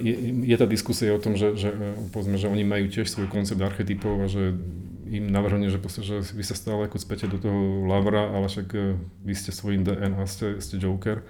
je, 0.03 0.15
je 0.43 0.57
tá 0.59 0.67
diskusia 0.67 1.15
o 1.15 1.23
tom, 1.23 1.39
že, 1.39 1.55
že, 1.55 1.71
povedzme, 2.11 2.35
že 2.35 2.51
oni 2.51 2.67
majú 2.67 2.91
tiež 2.91 3.07
svoj 3.07 3.31
koncept 3.31 3.63
archetypov 3.63 4.19
a 4.19 4.27
že 4.27 4.59
im 5.07 5.31
navrhne, 5.31 5.71
že, 5.71 5.79
proste, 5.79 6.03
že 6.03 6.19
vy 6.35 6.43
sa 6.43 6.59
stále 6.59 6.91
ako 6.91 6.99
späte 6.99 7.31
do 7.31 7.39
toho 7.39 7.87
Lavra, 7.87 8.33
ale 8.33 8.51
však 8.51 8.69
e, 8.75 8.99
vy 9.23 9.35
ste 9.37 9.55
svojím 9.55 9.87
DNA, 9.87 10.25
ste, 10.27 10.59
ste 10.59 10.83
Joker, 10.83 11.23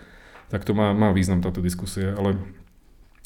tak 0.49 0.65
to 0.65 0.73
má, 0.73 0.97
má 0.97 1.13
význam 1.13 1.45
táto 1.45 1.61
diskusia, 1.61 2.17
ale 2.17 2.39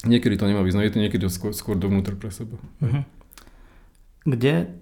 niekedy 0.05 0.37
to 0.37 0.45
nemá 0.45 0.61
význam, 0.61 0.85
je 0.85 0.93
to 0.93 1.01
niekedy 1.01 1.25
skôr, 1.31 1.55
skôr 1.55 1.73
dovnútra 1.73 2.13
pre 2.13 2.29
seba. 2.29 2.59
Uh-huh. 2.83 3.01
Kde 4.27 4.77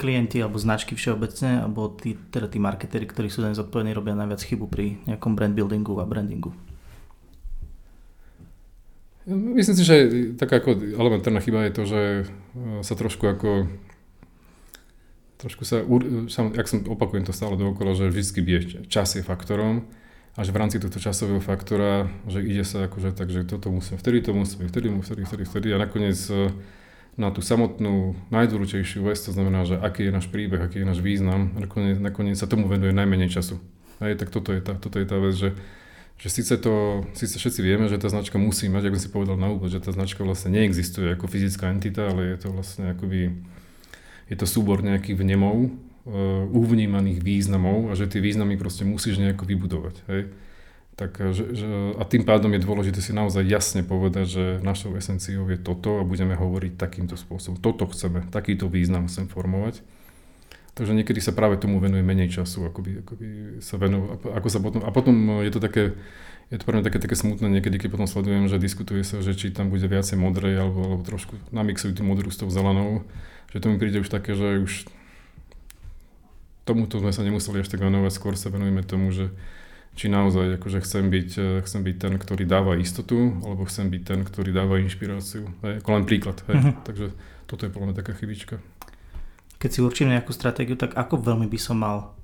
klienti 0.00 0.40
alebo 0.40 0.56
značky 0.56 0.96
všeobecne, 0.96 1.60
alebo 1.66 1.92
tí, 1.92 2.16
teda 2.32 2.48
tí 2.48 2.56
marketéri, 2.56 3.04
ktorí 3.04 3.28
sú 3.28 3.44
za 3.44 3.52
zodpovední, 3.52 3.92
robia 3.92 4.16
najviac 4.16 4.40
chybu 4.40 4.64
pri 4.70 4.96
nejakom 5.04 5.36
brand 5.36 5.52
buildingu 5.52 5.92
a 6.00 6.08
brandingu? 6.08 6.56
Myslím 9.28 9.76
si, 9.76 9.84
že 9.84 9.96
taká 10.40 10.64
ako 10.64 10.80
elementárna 10.96 11.44
chyba 11.44 11.68
je 11.68 11.72
to, 11.76 11.82
že 11.84 12.02
e, 12.02 12.24
sa 12.80 12.94
trošku 12.96 13.28
ako 13.28 13.68
trošku 15.40 15.64
sa, 15.64 15.84
ak 16.56 16.66
som 16.68 16.84
opakujem 16.84 17.24
to 17.24 17.32
stále 17.32 17.56
dookola, 17.56 17.96
že 17.96 18.12
vždy 18.12 18.40
bije 18.44 18.60
čas 18.88 19.16
je 19.16 19.24
faktorom 19.24 19.88
a 20.36 20.46
že 20.46 20.54
v 20.54 20.60
rámci 20.62 20.78
tohto 20.78 21.02
časového 21.02 21.42
faktora, 21.42 22.06
že 22.30 22.38
ide 22.40 22.62
sa 22.62 22.86
akože 22.86 23.10
tak, 23.12 23.34
že 23.34 23.42
toto 23.42 23.74
musím, 23.74 23.98
vtedy 23.98 24.22
to 24.22 24.30
musím, 24.30 24.70
vtedy, 24.70 24.86
vtedy, 24.90 25.22
vtedy, 25.26 25.42
vtedy 25.44 25.68
a 25.74 25.78
nakoniec 25.82 26.18
e, 26.30 26.54
na 27.18 27.34
tú 27.34 27.42
samotnú 27.42 28.14
najdôležitejšiu 28.30 29.10
vec, 29.10 29.18
to 29.18 29.34
znamená, 29.34 29.66
že 29.66 29.74
aký 29.76 30.06
je 30.06 30.12
náš 30.14 30.30
príbeh, 30.30 30.62
aký 30.62 30.80
je 30.80 30.86
náš 30.86 31.02
význam, 31.02 31.50
nakoniec, 31.58 31.98
nakoniec 31.98 32.36
sa 32.38 32.46
tomu 32.46 32.70
venuje 32.70 32.94
najmenej 32.94 33.28
času. 33.28 33.58
Hej, 33.98 34.16
tak 34.22 34.30
toto 34.30 34.54
je 34.54 34.62
tá, 34.62 34.78
toto 34.78 34.96
je 35.02 35.06
tá 35.10 35.18
vec, 35.18 35.34
že, 35.34 35.50
že 36.16 36.28
síce 36.30 36.54
to, 36.56 37.04
síce 37.12 37.36
všetci 37.36 37.60
vieme, 37.60 37.90
že 37.90 37.98
tá 37.98 38.06
značka 38.06 38.38
musí 38.38 38.70
mať, 38.70 38.88
ako 38.88 38.98
si 39.02 39.08
povedal 39.10 39.36
na 39.36 39.50
úvod, 39.50 39.68
že 39.68 39.82
tá 39.82 39.90
značka 39.90 40.22
vlastne 40.22 40.54
neexistuje 40.56 41.18
ako 41.18 41.26
fyzická 41.26 41.68
entita, 41.68 42.06
ale 42.06 42.32
je 42.32 42.46
to 42.46 42.48
vlastne 42.54 42.94
akoby 42.94 43.34
je 44.30 44.36
to 44.38 44.46
súbor 44.46 44.78
nejakých 44.80 45.18
vnemov, 45.18 45.74
uvnímaných 46.50 47.20
významov 47.20 47.92
a 47.92 47.98
že 47.98 48.08
tie 48.08 48.24
významy 48.24 48.56
proste 48.56 48.88
musíš 48.88 49.20
nejako 49.20 49.44
vybudovať. 49.44 49.96
Hej? 50.08 50.22
Tak, 51.00 51.16
eh, 51.16 51.32
že, 51.32 51.44
že, 51.56 51.68
a 51.96 52.02
tým 52.04 52.28
pádom 52.28 52.52
je 52.52 52.60
dôležité 52.60 53.00
si 53.00 53.16
naozaj 53.16 53.48
jasne 53.48 53.80
povedať, 53.80 54.26
že 54.28 54.44
našou 54.60 54.92
esenciou 55.00 55.48
je 55.48 55.56
toto 55.56 55.96
a 56.00 56.04
budeme 56.04 56.36
hovoriť 56.36 56.76
takýmto 56.76 57.16
spôsobom. 57.16 57.56
Toto 57.56 57.88
chceme, 57.88 58.28
takýto 58.28 58.68
význam 58.68 59.08
chcem 59.08 59.24
formovať. 59.24 59.80
Takže 60.76 60.96
niekedy 60.96 61.18
sa 61.20 61.34
práve 61.34 61.60
tomu 61.60 61.82
venuje 61.82 62.00
menej 62.00 62.30
času, 62.30 62.64
ako 62.64 62.80
by, 62.80 62.90
ako 63.04 63.12
by 63.18 63.28
sa 63.60 63.74
venoval, 63.76 64.16
ako 64.32 64.48
sa 64.48 64.58
potom, 64.62 64.80
a 64.84 64.90
potom 64.92 65.14
eh, 65.40 65.48
je 65.48 65.52
to 65.56 65.60
také, 65.60 65.96
je 66.52 66.56
to 66.60 66.64
pre 66.68 66.74
mňa 66.76 66.84
také, 66.84 66.98
také 67.00 67.16
smutné 67.16 67.48
niekedy, 67.48 67.80
keď 67.80 67.96
potom 67.96 68.08
sledujem, 68.08 68.48
že 68.48 68.60
diskutuje 68.60 69.00
sa, 69.04 69.24
že 69.24 69.32
či 69.32 69.52
tam 69.52 69.72
bude 69.72 69.88
viacej 69.88 70.20
modrej, 70.20 70.60
alebo, 70.60 70.80
alebo 70.84 71.02
trošku 71.04 71.36
namixujú 71.52 71.96
tú 71.96 72.02
modrú 72.04 72.28
s 72.28 72.40
tou 72.40 72.48
zelenou 72.48 73.04
že 73.50 73.58
to 73.58 73.66
mi 73.70 73.76
príde 73.82 73.98
už 73.98 74.10
také, 74.10 74.38
že 74.38 74.62
už 74.62 74.86
tomuto 76.70 77.02
sme 77.02 77.10
sa 77.10 77.26
nemuseli 77.26 77.66
až 77.66 77.68
tak 77.74 77.82
venovať, 77.82 78.12
skôr 78.14 78.38
sa 78.38 78.54
venujeme 78.54 78.86
tomu, 78.86 79.10
že 79.10 79.34
či 79.98 80.06
naozaj 80.06 80.62
akože 80.62 80.78
chcem 80.86 81.10
byť, 81.10 81.30
eh, 81.34 81.58
chcem 81.66 81.82
byť 81.82 81.96
ten, 81.98 82.14
ktorý 82.14 82.46
dáva 82.46 82.78
istotu, 82.78 83.34
alebo 83.42 83.66
chcem 83.66 83.90
byť 83.90 84.02
ten, 84.06 84.20
ktorý 84.22 84.54
dáva 84.54 84.78
inšpiráciu. 84.78 85.50
Hej, 85.66 85.82
ako 85.82 85.90
len 85.98 86.04
príklad. 86.06 86.38
Hej. 86.46 86.56
Uh-huh. 86.62 86.74
Takže 86.86 87.06
toto 87.50 87.66
je 87.66 87.74
podľa 87.74 87.86
mňa 87.90 87.98
taká 87.98 88.12
chybička. 88.14 88.62
Keď 89.58 89.70
si 89.74 89.80
určím 89.82 90.14
nejakú 90.14 90.30
stratégiu, 90.30 90.78
tak 90.78 90.94
ako 90.94 91.20
veľmi 91.20 91.50
by 91.50 91.58
som 91.58 91.82
mal 91.82 92.14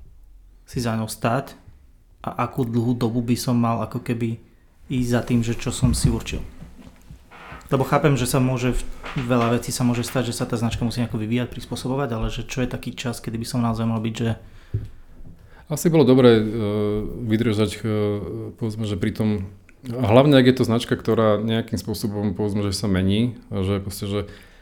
si 0.63 0.79
za 0.79 0.95
ňou 0.95 1.11
stať 1.11 1.53
a 2.23 2.47
akú 2.47 2.65
dlhú 2.65 2.97
dobu 2.97 3.21
by 3.21 3.37
som 3.37 3.59
mal 3.59 3.83
ako 3.83 4.01
keby 4.01 4.41
ísť 4.87 5.09
za 5.11 5.21
tým, 5.21 5.39
že 5.43 5.53
čo 5.53 5.69
som 5.69 5.91
si 5.91 6.09
určil? 6.09 6.41
Lebo 7.67 7.83
chápem, 7.83 8.15
že 8.15 8.23
sa 8.23 8.39
môže, 8.39 8.79
veľa 9.19 9.59
vecí 9.59 9.75
sa 9.75 9.83
môže 9.83 10.07
stať, 10.07 10.31
že 10.31 10.37
sa 10.39 10.47
tá 10.47 10.55
značka 10.55 10.87
musí 10.87 11.03
nejako 11.03 11.19
vyvíjať, 11.19 11.51
prispôsobovať, 11.51 12.09
ale 12.15 12.27
že 12.31 12.47
čo 12.47 12.63
je 12.63 12.71
taký 12.71 12.95
čas, 12.95 13.19
kedy 13.19 13.35
by 13.35 13.47
som 13.47 13.59
naozaj 13.59 13.83
mal 13.83 13.99
byť, 13.99 14.15
že... 14.15 14.39
Asi 15.67 15.91
bolo 15.91 16.07
dobré 16.07 16.39
uh, 16.39 16.45
vydržať, 17.27 17.83
uh, 17.83 18.55
povedzme, 18.55 18.87
že 18.87 18.95
pri 18.95 19.11
tom, 19.11 19.29
hlavne 19.83 20.39
ak 20.39 20.47
je 20.47 20.55
to 20.55 20.63
značka, 20.63 20.95
ktorá 20.95 21.43
nejakým 21.43 21.75
spôsobom, 21.75 22.39
povedzme, 22.39 22.63
že 22.63 22.71
sa 22.71 22.87
mení, 22.87 23.35
že 23.51 23.83
proste, 23.83 24.07
že 24.07 24.19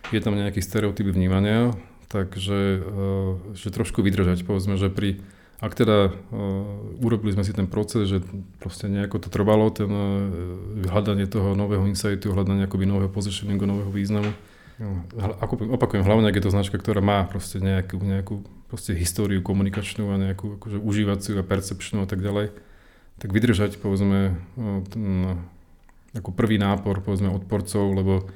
je 0.10 0.20
tam 0.22 0.34
nejaký 0.34 0.66
stereotyp 0.66 1.06
vnímania, 1.14 1.78
takže 2.10 2.82
uh, 2.82 3.38
že 3.54 3.70
trošku 3.70 4.02
vydržať, 4.02 4.50
povedzme, 4.50 4.82
že 4.82 4.90
pri 4.90 5.22
ak 5.64 5.72
teda 5.72 6.12
uh, 6.12 7.00
urobili 7.00 7.32
sme 7.32 7.48
si 7.48 7.56
ten 7.56 7.70
proces, 7.70 8.12
že 8.12 8.18
proste 8.60 8.92
nejako 8.92 9.24
to 9.24 9.30
trvalo, 9.32 9.72
ten 9.72 9.88
uh, 9.88 10.28
hľadanie 10.92 11.26
toho 11.32 11.56
nového 11.56 11.88
insightu, 11.88 12.36
hľadanie 12.36 12.68
akoby 12.68 12.84
nového 12.84 13.12
positioningu, 13.12 13.64
nového 13.64 13.92
významu. 13.92 14.32
No, 14.76 15.08
ako, 15.40 15.72
opakujem, 15.80 16.04
hlavne 16.04 16.28
ak 16.28 16.36
je 16.36 16.44
to 16.44 16.52
značka, 16.52 16.76
ktorá 16.76 17.00
má 17.00 17.24
proste 17.24 17.64
nejakú, 17.64 17.96
nejakú 17.96 18.44
proste 18.68 18.92
históriu 18.92 19.40
komunikačnú 19.40 20.12
a 20.12 20.20
nejakú 20.20 20.60
akože 20.60 20.84
užívaciu 20.84 21.40
a 21.40 21.48
percepčnú 21.48 22.04
a 22.04 22.08
tak 22.12 22.20
ďalej, 22.20 22.52
tak 23.16 23.32
vydržať 23.32 23.80
povedzme 23.80 24.36
ten, 24.92 25.04
ako 26.12 26.36
prvý 26.36 26.60
nápor 26.60 27.00
povedzme 27.00 27.32
odporcov, 27.32 27.96
lebo 27.96 28.28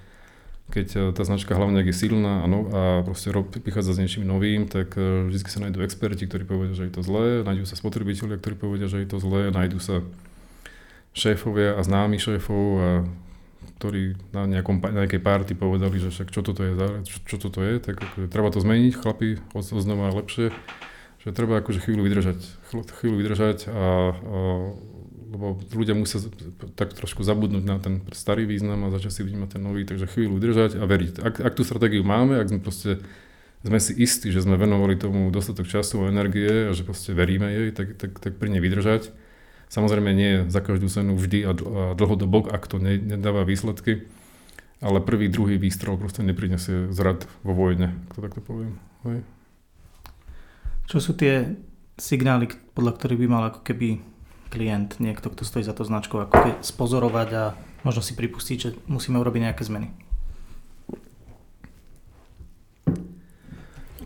keď 0.69 0.87
e, 0.93 0.99
tá 1.11 1.25
značka 1.25 1.57
hlavne 1.57 1.81
je 1.81 1.93
silná 1.93 2.45
a, 2.45 2.47
no, 2.47 2.69
a 2.69 2.81
proste 3.01 3.33
prichádza 3.61 3.97
s 3.97 4.01
niečím 4.01 4.23
novým, 4.29 4.69
tak 4.69 4.93
e, 4.95 5.27
vždy 5.29 5.49
sa 5.49 5.65
nájdú 5.65 5.81
experti, 5.81 6.29
ktorí 6.29 6.45
povedia, 6.45 6.77
že 6.77 6.85
je 6.87 6.93
to 6.93 7.01
zlé, 7.01 7.41
nájdú 7.41 7.65
sa 7.65 7.75
spotrebitelia, 7.75 8.37
ktorí 8.37 8.55
povedia, 8.55 8.87
že 8.87 9.01
je 9.01 9.09
to 9.09 9.17
zlé, 9.17 9.49
nájdú 9.49 9.81
sa 9.81 10.05
šéfovia 11.17 11.73
a 11.73 11.81
známi 11.81 12.21
šéfov, 12.21 12.63
a, 12.77 12.81
ktorí 13.81 14.13
na, 14.35 14.45
nejakom, 14.45 14.77
nejakej 14.77 15.21
party 15.23 15.53
povedali, 15.57 15.97
že 15.97 16.13
však 16.13 16.29
čo 16.29 16.45
toto 16.45 16.61
je, 16.61 16.75
čo, 17.07 17.17
čo 17.25 17.37
toto 17.41 17.65
je, 17.65 17.81
tak 17.81 17.97
akože, 17.97 18.27
treba 18.29 18.53
to 18.53 18.61
zmeniť, 18.61 18.93
chlapi, 18.93 19.41
znova 19.57 20.13
lepšie, 20.13 20.53
že 21.23 21.29
treba 21.33 21.59
akože 21.59 21.81
chvíľu 21.81 22.05
vydržať, 22.05 22.39
chvíľu 22.71 23.15
vydržať 23.23 23.67
a, 23.67 23.73
a 23.73 24.39
lebo 25.29 25.61
ľudia 25.69 25.93
musia 25.93 26.17
tak 26.73 26.97
trošku 26.97 27.21
zabudnúť 27.21 27.63
na 27.63 27.77
ten 27.77 28.01
starý 28.11 28.49
význam 28.49 28.89
a 28.89 28.93
začať 28.93 29.11
si 29.13 29.21
vnímať 29.21 29.55
ten 29.55 29.61
nový, 29.61 29.85
takže 29.85 30.09
chvíľu 30.09 30.41
držať 30.41 30.81
a 30.81 30.83
veriť. 30.89 31.21
Ak, 31.21 31.35
ak 31.37 31.53
tú 31.53 31.61
stratégiu 31.61 32.01
máme, 32.01 32.41
ak 32.41 32.49
sme 32.49 32.59
proste 32.59 32.97
sme 33.59 33.79
si 33.83 33.91
istí, 33.99 34.31
že 34.31 34.39
sme 34.39 34.55
venovali 34.55 34.95
tomu 34.95 35.27
dostatok 35.35 35.67
času 35.67 36.07
a 36.07 36.09
energie 36.09 36.71
a 36.71 36.71
že 36.71 36.87
proste 36.87 37.11
veríme 37.11 37.51
jej, 37.51 37.69
tak, 37.75 37.99
tak, 37.99 38.15
tak 38.15 38.39
pri 38.39 38.55
nej 38.55 38.63
vydržať. 38.63 39.11
Samozrejme 39.67 40.09
nie 40.15 40.31
za 40.47 40.63
každú 40.63 40.87
cenu 40.87 41.13
vždy 41.19 41.39
a 41.45 41.51
dlhodobo, 41.93 42.47
ak 42.47 42.65
to 42.65 42.79
nedáva 42.81 43.45
výsledky, 43.45 44.07
ale 44.79 45.03
prvý, 45.03 45.27
druhý 45.27 45.59
výstrel 45.59 45.99
proste 45.99 46.23
neprinesie 46.23 46.89
zrad 46.89 47.27
vo 47.43 47.51
vojne, 47.53 47.93
ak 48.09 48.11
to 48.15 48.19
takto 48.23 48.41
poviem. 48.41 48.79
Hej. 49.05 49.21
Čo 50.89 50.97
sú 51.03 51.11
tie 51.13 51.53
signály, 51.99 52.49
podľa 52.73 52.95
ktorých 52.95 53.21
by 53.21 53.27
mal 53.27 53.43
ako 53.51 53.61
keby 53.61 54.01
klient, 54.49 54.97
niekto, 54.97 55.29
kto 55.29 55.45
stojí 55.45 55.63
za 55.63 55.77
to 55.77 55.85
značkou, 55.85 56.25
ako 56.25 56.33
keď 56.33 56.55
spozorovať 56.65 57.29
a 57.37 57.43
možno 57.85 58.01
si 58.01 58.17
pripustiť, 58.17 58.57
že 58.57 58.69
musíme 58.89 59.21
urobiť 59.21 59.41
nejaké 59.49 59.63
zmeny? 59.63 59.93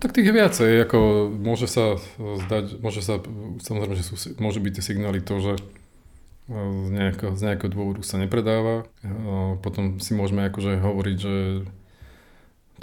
Tak 0.03 0.11
tých 0.11 0.27
je 0.27 0.35
viacej, 0.35 0.71
ako 0.83 1.31
môže 1.31 1.71
sa 1.71 1.95
zdať, 2.19 2.83
môže 2.83 2.99
sa, 2.99 3.23
samozrejme, 3.63 3.95
že 3.95 4.03
sú, 4.03 4.15
môže 4.35 4.59
byť 4.59 4.71
tie 4.75 4.83
signály 4.83 5.23
to, 5.23 5.39
že 5.39 5.53
z 6.51 6.89
nejakého, 6.91 7.39
z 7.39 7.41
nejakého 7.47 7.71
dôvodu 7.71 8.03
sa 8.03 8.19
nepredáva. 8.19 8.83
Potom 9.63 10.03
si 10.03 10.11
môžeme 10.11 10.43
akože 10.51 10.75
hovoriť, 10.75 11.17
že 11.23 11.63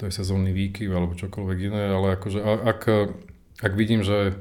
to 0.00 0.08
je 0.08 0.16
sezónny 0.16 0.56
výkyv 0.56 0.88
alebo 0.96 1.12
čokoľvek 1.12 1.58
iné, 1.68 1.92
ale 1.92 2.16
akože 2.16 2.40
ak, 2.40 2.80
ak 3.60 3.72
vidím, 3.76 4.00
že 4.00 4.40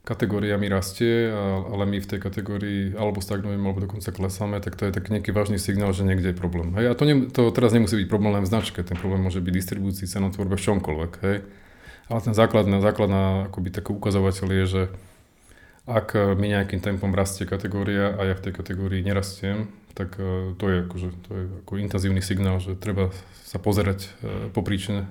kategória 0.00 0.56
mi 0.56 0.72
rastie, 0.72 1.28
ale 1.68 1.84
my 1.84 2.00
v 2.00 2.08
tej 2.08 2.20
kategórii 2.24 2.96
alebo 2.96 3.20
stagnujeme, 3.20 3.60
alebo 3.60 3.84
dokonca 3.84 4.08
klesáme, 4.10 4.56
tak 4.64 4.74
to 4.74 4.88
je 4.88 4.92
tak 4.96 5.12
nejaký 5.12 5.30
vážny 5.30 5.60
signál, 5.60 5.92
že 5.92 6.08
niekde 6.08 6.32
je 6.32 6.40
problém. 6.40 6.72
Hej? 6.74 6.90
A 6.90 6.92
to, 6.96 7.04
ne, 7.04 7.28
to 7.28 7.52
teraz 7.52 7.76
nemusí 7.76 8.00
byť 8.00 8.08
problém 8.08 8.32
len 8.32 8.44
v 8.44 8.50
značke, 8.50 8.80
ten 8.80 8.96
problém 8.96 9.20
môže 9.20 9.44
byť 9.44 9.52
distribúcii, 9.52 10.08
cenotvorbe, 10.08 10.56
v 10.56 10.64
čomkoľvek. 10.64 11.12
Hej? 11.20 11.36
Ale 12.10 12.20
ten 12.24 12.34
základná, 12.34 12.80
základná 12.80 13.52
akoby 13.52 13.68
taký 13.70 13.92
ukazovateľ 13.94 14.48
je, 14.50 14.64
že 14.66 14.82
ak 15.90 16.16
mi 16.36 16.52
nejakým 16.52 16.80
tempom 16.80 17.12
rastie 17.12 17.44
kategória 17.44 18.14
a 18.14 18.20
ja 18.30 18.34
v 18.36 18.44
tej 18.50 18.52
kategórii 18.56 19.04
nerastiem, 19.04 19.68
tak 19.94 20.16
e, 20.18 20.54
to 20.54 20.64
je, 20.70 20.76
akože, 20.86 21.08
to 21.26 21.30
je 21.34 21.44
ako 21.66 21.72
intenzívny 21.82 22.22
signál, 22.22 22.62
že 22.62 22.78
treba 22.78 23.10
sa 23.42 23.58
pozerať 23.58 24.06
e, 24.06 24.08
po 24.54 24.62
príčine. 24.62 25.10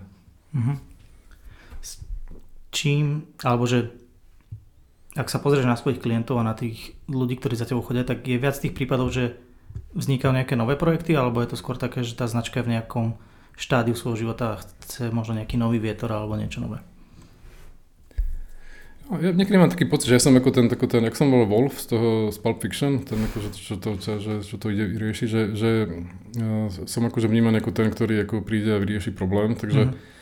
Uh-huh. 0.55 0.79
S 1.83 1.99
čím, 2.71 3.27
alebo 3.43 3.67
že 3.67 3.91
ak 5.19 5.27
sa 5.27 5.43
pozrieš 5.43 5.67
na 5.67 5.75
svojich 5.75 5.99
klientov 5.99 6.39
a 6.39 6.47
na 6.47 6.55
tých 6.55 6.95
ľudí, 7.11 7.35
ktorí 7.35 7.59
za 7.59 7.67
tebou 7.67 7.83
chodia, 7.83 8.07
tak 8.07 8.23
je 8.23 8.39
viac 8.39 8.55
tých 8.55 8.71
prípadov, 8.71 9.11
že 9.11 9.35
vznikajú 9.91 10.31
nejaké 10.31 10.55
nové 10.55 10.79
projekty, 10.79 11.11
alebo 11.19 11.43
je 11.43 11.51
to 11.51 11.59
skôr 11.59 11.75
také, 11.75 12.07
že 12.07 12.15
tá 12.15 12.23
značka 12.31 12.63
je 12.63 12.65
v 12.71 12.79
nejakom 12.79 13.19
štádiu 13.59 13.99
svojho 13.99 14.23
života 14.23 14.55
a 14.55 14.59
chce 14.63 15.11
možno 15.11 15.35
nejaký 15.35 15.59
nový 15.59 15.83
vietor 15.83 16.07
alebo 16.15 16.39
niečo 16.39 16.63
nové? 16.63 16.79
No, 19.11 19.19
ja 19.19 19.35
niekedy 19.35 19.59
mám 19.59 19.73
taký 19.73 19.89
pocit, 19.89 20.07
že 20.07 20.15
ja 20.15 20.23
som 20.23 20.37
ako 20.37 20.55
ten, 20.55 20.65
ako 20.71 20.85
ten, 20.87 21.03
ak 21.03 21.17
som 21.17 21.33
bol 21.33 21.43
Wolf 21.43 21.81
z 21.81 21.97
toho 21.97 22.09
z 22.31 22.37
Pulp 22.39 22.63
Fiction, 22.63 23.03
ten 23.03 23.19
ako, 23.19 23.37
že, 23.43 23.49
čo, 23.57 23.75
to, 23.75 23.99
čo, 23.99 24.21
že, 24.21 24.33
čo 24.45 24.55
to 24.55 24.71
ide 24.71 24.95
riešiť, 24.95 25.27
že, 25.27 25.41
že 25.57 25.69
ja 26.37 26.69
som 26.87 27.03
akože 27.09 27.27
vnímaný 27.27 27.59
ako 27.59 27.73
ten, 27.75 27.89
ktorý 27.91 28.23
ako 28.23 28.45
príde 28.45 28.77
a 28.77 28.79
vyrieši 28.79 29.11
problém, 29.11 29.59
takže 29.59 29.91
mm-hmm 29.91 30.17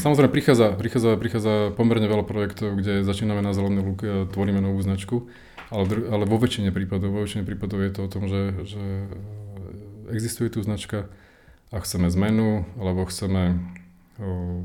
samozrejme 0.00 0.32
prichádza, 0.32 0.72
prichádza, 0.72 1.20
prichádza 1.20 1.76
pomerne 1.76 2.08
veľa 2.08 2.24
projektov, 2.24 2.80
kde 2.80 3.04
začíname 3.04 3.44
na 3.44 3.52
zelenej 3.52 3.84
lúke 3.84 4.06
a 4.08 4.18
tvoríme 4.24 4.64
novú 4.64 4.80
značku, 4.80 5.28
ale, 5.68 5.84
ale 6.08 6.24
vo 6.24 6.40
väčšine 6.40 6.72
prípadov, 6.72 7.12
vo 7.12 7.20
väčšine 7.20 7.44
prípadov 7.44 7.84
je 7.84 7.92
to 7.92 8.00
o 8.08 8.08
tom, 8.08 8.24
že, 8.24 8.42
že 8.64 8.84
existuje 10.08 10.48
tu 10.48 10.64
značka 10.64 11.12
a 11.70 11.76
chceme 11.84 12.08
zmenu, 12.08 12.64
alebo 12.80 13.04
chceme, 13.04 13.60
uh, 14.16 14.64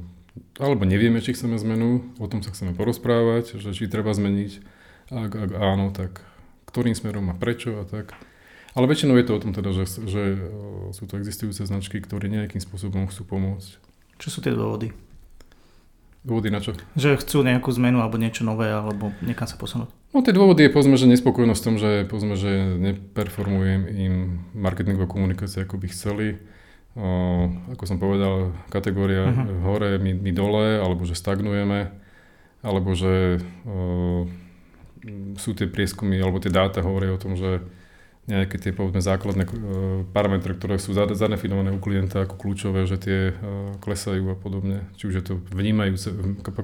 alebo 0.63 0.88
nevieme, 0.88 1.19
či 1.19 1.36
chceme 1.36 1.60
zmenu, 1.60 2.15
o 2.15 2.28
tom 2.32 2.39
sa 2.39 2.56
chceme 2.56 2.71
porozprávať, 2.71 3.60
že 3.60 3.75
či 3.75 3.91
treba 3.91 4.15
zmeniť, 4.15 4.51
ak, 5.12 5.32
ak 5.36 5.51
áno, 5.60 5.91
tak 5.91 6.23
ktorým 6.71 6.95
smerom 6.95 7.30
a 7.30 7.36
prečo 7.36 7.84
a 7.84 7.86
tak. 7.86 8.15
Ale 8.75 8.88
väčšinou 8.88 9.15
je 9.15 9.28
to 9.28 9.36
o 9.36 9.43
tom 9.43 9.51
teda, 9.56 9.71
že, 9.71 9.88
že 9.88 10.23
sú 10.91 11.04
to 11.08 11.15
existujúce 11.19 11.63
značky, 11.63 11.99
ktoré 12.04 12.28
nejakým 12.28 12.60
spôsobom 12.60 13.08
chcú 13.08 13.23
pomôcť 13.23 13.85
čo 14.19 14.28
sú 14.32 14.39
tie 14.39 14.56
dôvody? 14.56 14.91
Dôvody 16.25 16.49
na 16.49 16.58
čo? 16.58 16.73
Že 16.97 17.21
chcú 17.21 17.45
nejakú 17.45 17.69
zmenu 17.78 18.01
alebo 18.01 18.17
niečo 18.17 18.41
nové, 18.41 18.73
alebo 18.73 19.13
niekam 19.21 19.45
sa 19.45 19.62
posunúť. 19.62 19.93
No 20.10 20.25
tie 20.25 20.34
dôvody 20.34 20.65
je 20.65 20.73
povedzme, 20.73 20.97
že 20.97 21.12
nespokojnosť 21.12 21.62
v 21.62 21.65
tom, 21.67 21.75
že 21.78 21.89
povedzme, 22.10 22.34
že 22.34 22.51
neperformujem 22.82 23.82
im 23.93 24.15
marketingová 24.58 25.06
komunikácia, 25.06 25.67
ako 25.67 25.78
by 25.78 25.88
chceli. 25.93 26.28
O, 26.95 27.06
ako 27.75 27.84
som 27.84 27.99
povedal, 27.99 28.56
kategória 28.71 29.28
uh-huh. 29.28 29.67
hore, 29.67 29.99
my, 29.99 30.15
my 30.15 30.32
dole, 30.32 30.80
alebo 30.80 31.04
že 31.04 31.13
stagnujeme, 31.13 31.91
alebo 32.63 32.95
že 32.95 33.43
o, 33.67 34.25
sú 35.36 35.54
tie 35.54 35.67
prieskumy, 35.67 36.17
alebo 36.17 36.41
tie 36.41 36.49
dáta 36.49 36.82
hovoria 36.82 37.13
o 37.13 37.21
tom, 37.21 37.36
že 37.36 37.62
nejaké 38.26 38.58
tie 38.58 38.74
povedzme 38.74 39.06
základné 39.06 39.44
e, 39.46 39.52
parametre, 40.10 40.58
ktoré 40.58 40.82
sú 40.82 40.98
zadefinované 40.98 41.70
u 41.70 41.78
klienta 41.78 42.26
ako 42.26 42.42
kľúčové, 42.42 42.90
že 42.90 42.98
tie 42.98 43.20
e, 43.30 43.34
klesajú 43.78 44.34
a 44.34 44.38
podobne. 44.38 44.90
Či 44.98 45.14
už 45.14 45.16
je 45.22 45.24
to 45.30 45.34
vnímajúce, 45.54 46.10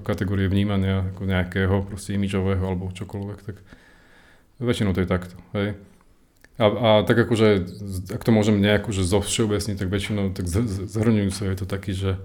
kategórie 0.01 0.49
vnímania 0.49 1.13
ako 1.13 1.21
nejakého 1.29 1.85
proste 1.85 2.17
imidžového 2.17 2.65
alebo 2.65 2.89
čokoľvek, 2.89 3.39
tak 3.45 3.61
väčšinou 4.57 4.97
to 4.97 5.05
je 5.05 5.09
takto. 5.09 5.37
Hej. 5.53 5.77
A, 6.57 6.65
a 6.65 6.89
tak 7.05 7.17
akože, 7.29 7.47
ak 8.09 8.21
to 8.21 8.31
môžem 8.33 8.57
nejako 8.57 8.89
že 8.89 9.05
zo 9.05 9.21
všeobecniť, 9.21 9.77
tak 9.77 9.89
väčšinou 9.89 10.33
tak 10.33 10.49
zhrňujúce 10.89 11.45
je 11.45 11.57
to 11.61 11.65
taký, 11.69 11.93
že 11.93 12.17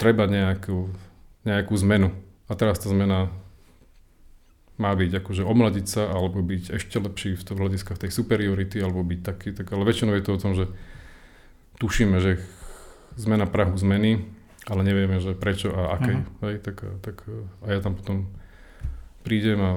treba 0.00 0.24
nejakú, 0.24 0.88
nejakú 1.44 1.72
zmenu. 1.84 2.16
A 2.48 2.52
teraz 2.56 2.80
tá 2.80 2.88
zmena 2.88 3.28
má 4.76 4.92
byť 4.92 5.24
akože 5.24 5.42
omladiť 5.44 5.86
sa 5.88 6.02
alebo 6.12 6.44
byť 6.44 6.76
ešte 6.76 7.00
lepší 7.00 7.32
v 7.36 7.44
tom 7.44 7.56
hľadiska 7.56 7.96
tej 7.96 8.12
superiority 8.12 8.76
alebo 8.84 9.00
byť 9.00 9.20
taký, 9.24 9.56
tak, 9.56 9.72
ale 9.72 9.88
väčšinou 9.88 10.12
je 10.16 10.24
to 10.24 10.36
o 10.36 10.42
tom, 10.42 10.52
že 10.52 10.68
tušíme, 11.80 12.20
že 12.20 12.44
sme 13.16 13.40
na 13.40 13.48
prahu 13.48 13.72
zmeny, 13.76 14.28
ale 14.68 14.80
nevieme, 14.84 15.16
že 15.20 15.32
prečo 15.32 15.72
a 15.72 15.96
aké. 15.96 16.20
Uh-huh. 16.20 16.44
Hej, 16.48 16.60
tak, 16.60 16.84
tak, 17.00 17.24
a 17.64 17.66
ja 17.72 17.80
tam 17.80 17.96
potom 17.96 18.28
prídem 19.24 19.58
a 19.64 19.72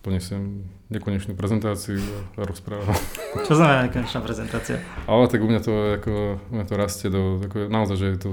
donesiem 0.00 0.64
nekonečnú 0.88 1.36
prezentáciu 1.36 2.00
a 2.40 2.48
rozprávam. 2.48 2.96
Čo 3.48 3.60
znamená 3.60 3.92
nekonečná 3.92 4.24
prezentácia? 4.24 4.80
Ale 5.04 5.28
tak 5.28 5.44
u 5.44 5.48
mňa 5.52 5.60
to, 5.60 5.72
ako, 6.00 6.12
u 6.40 6.52
mňa 6.56 6.64
to 6.64 6.74
rastie 6.80 7.08
do, 7.12 7.44
ako, 7.44 7.68
naozaj, 7.68 7.96
že 8.00 8.06
je 8.16 8.18
to, 8.18 8.28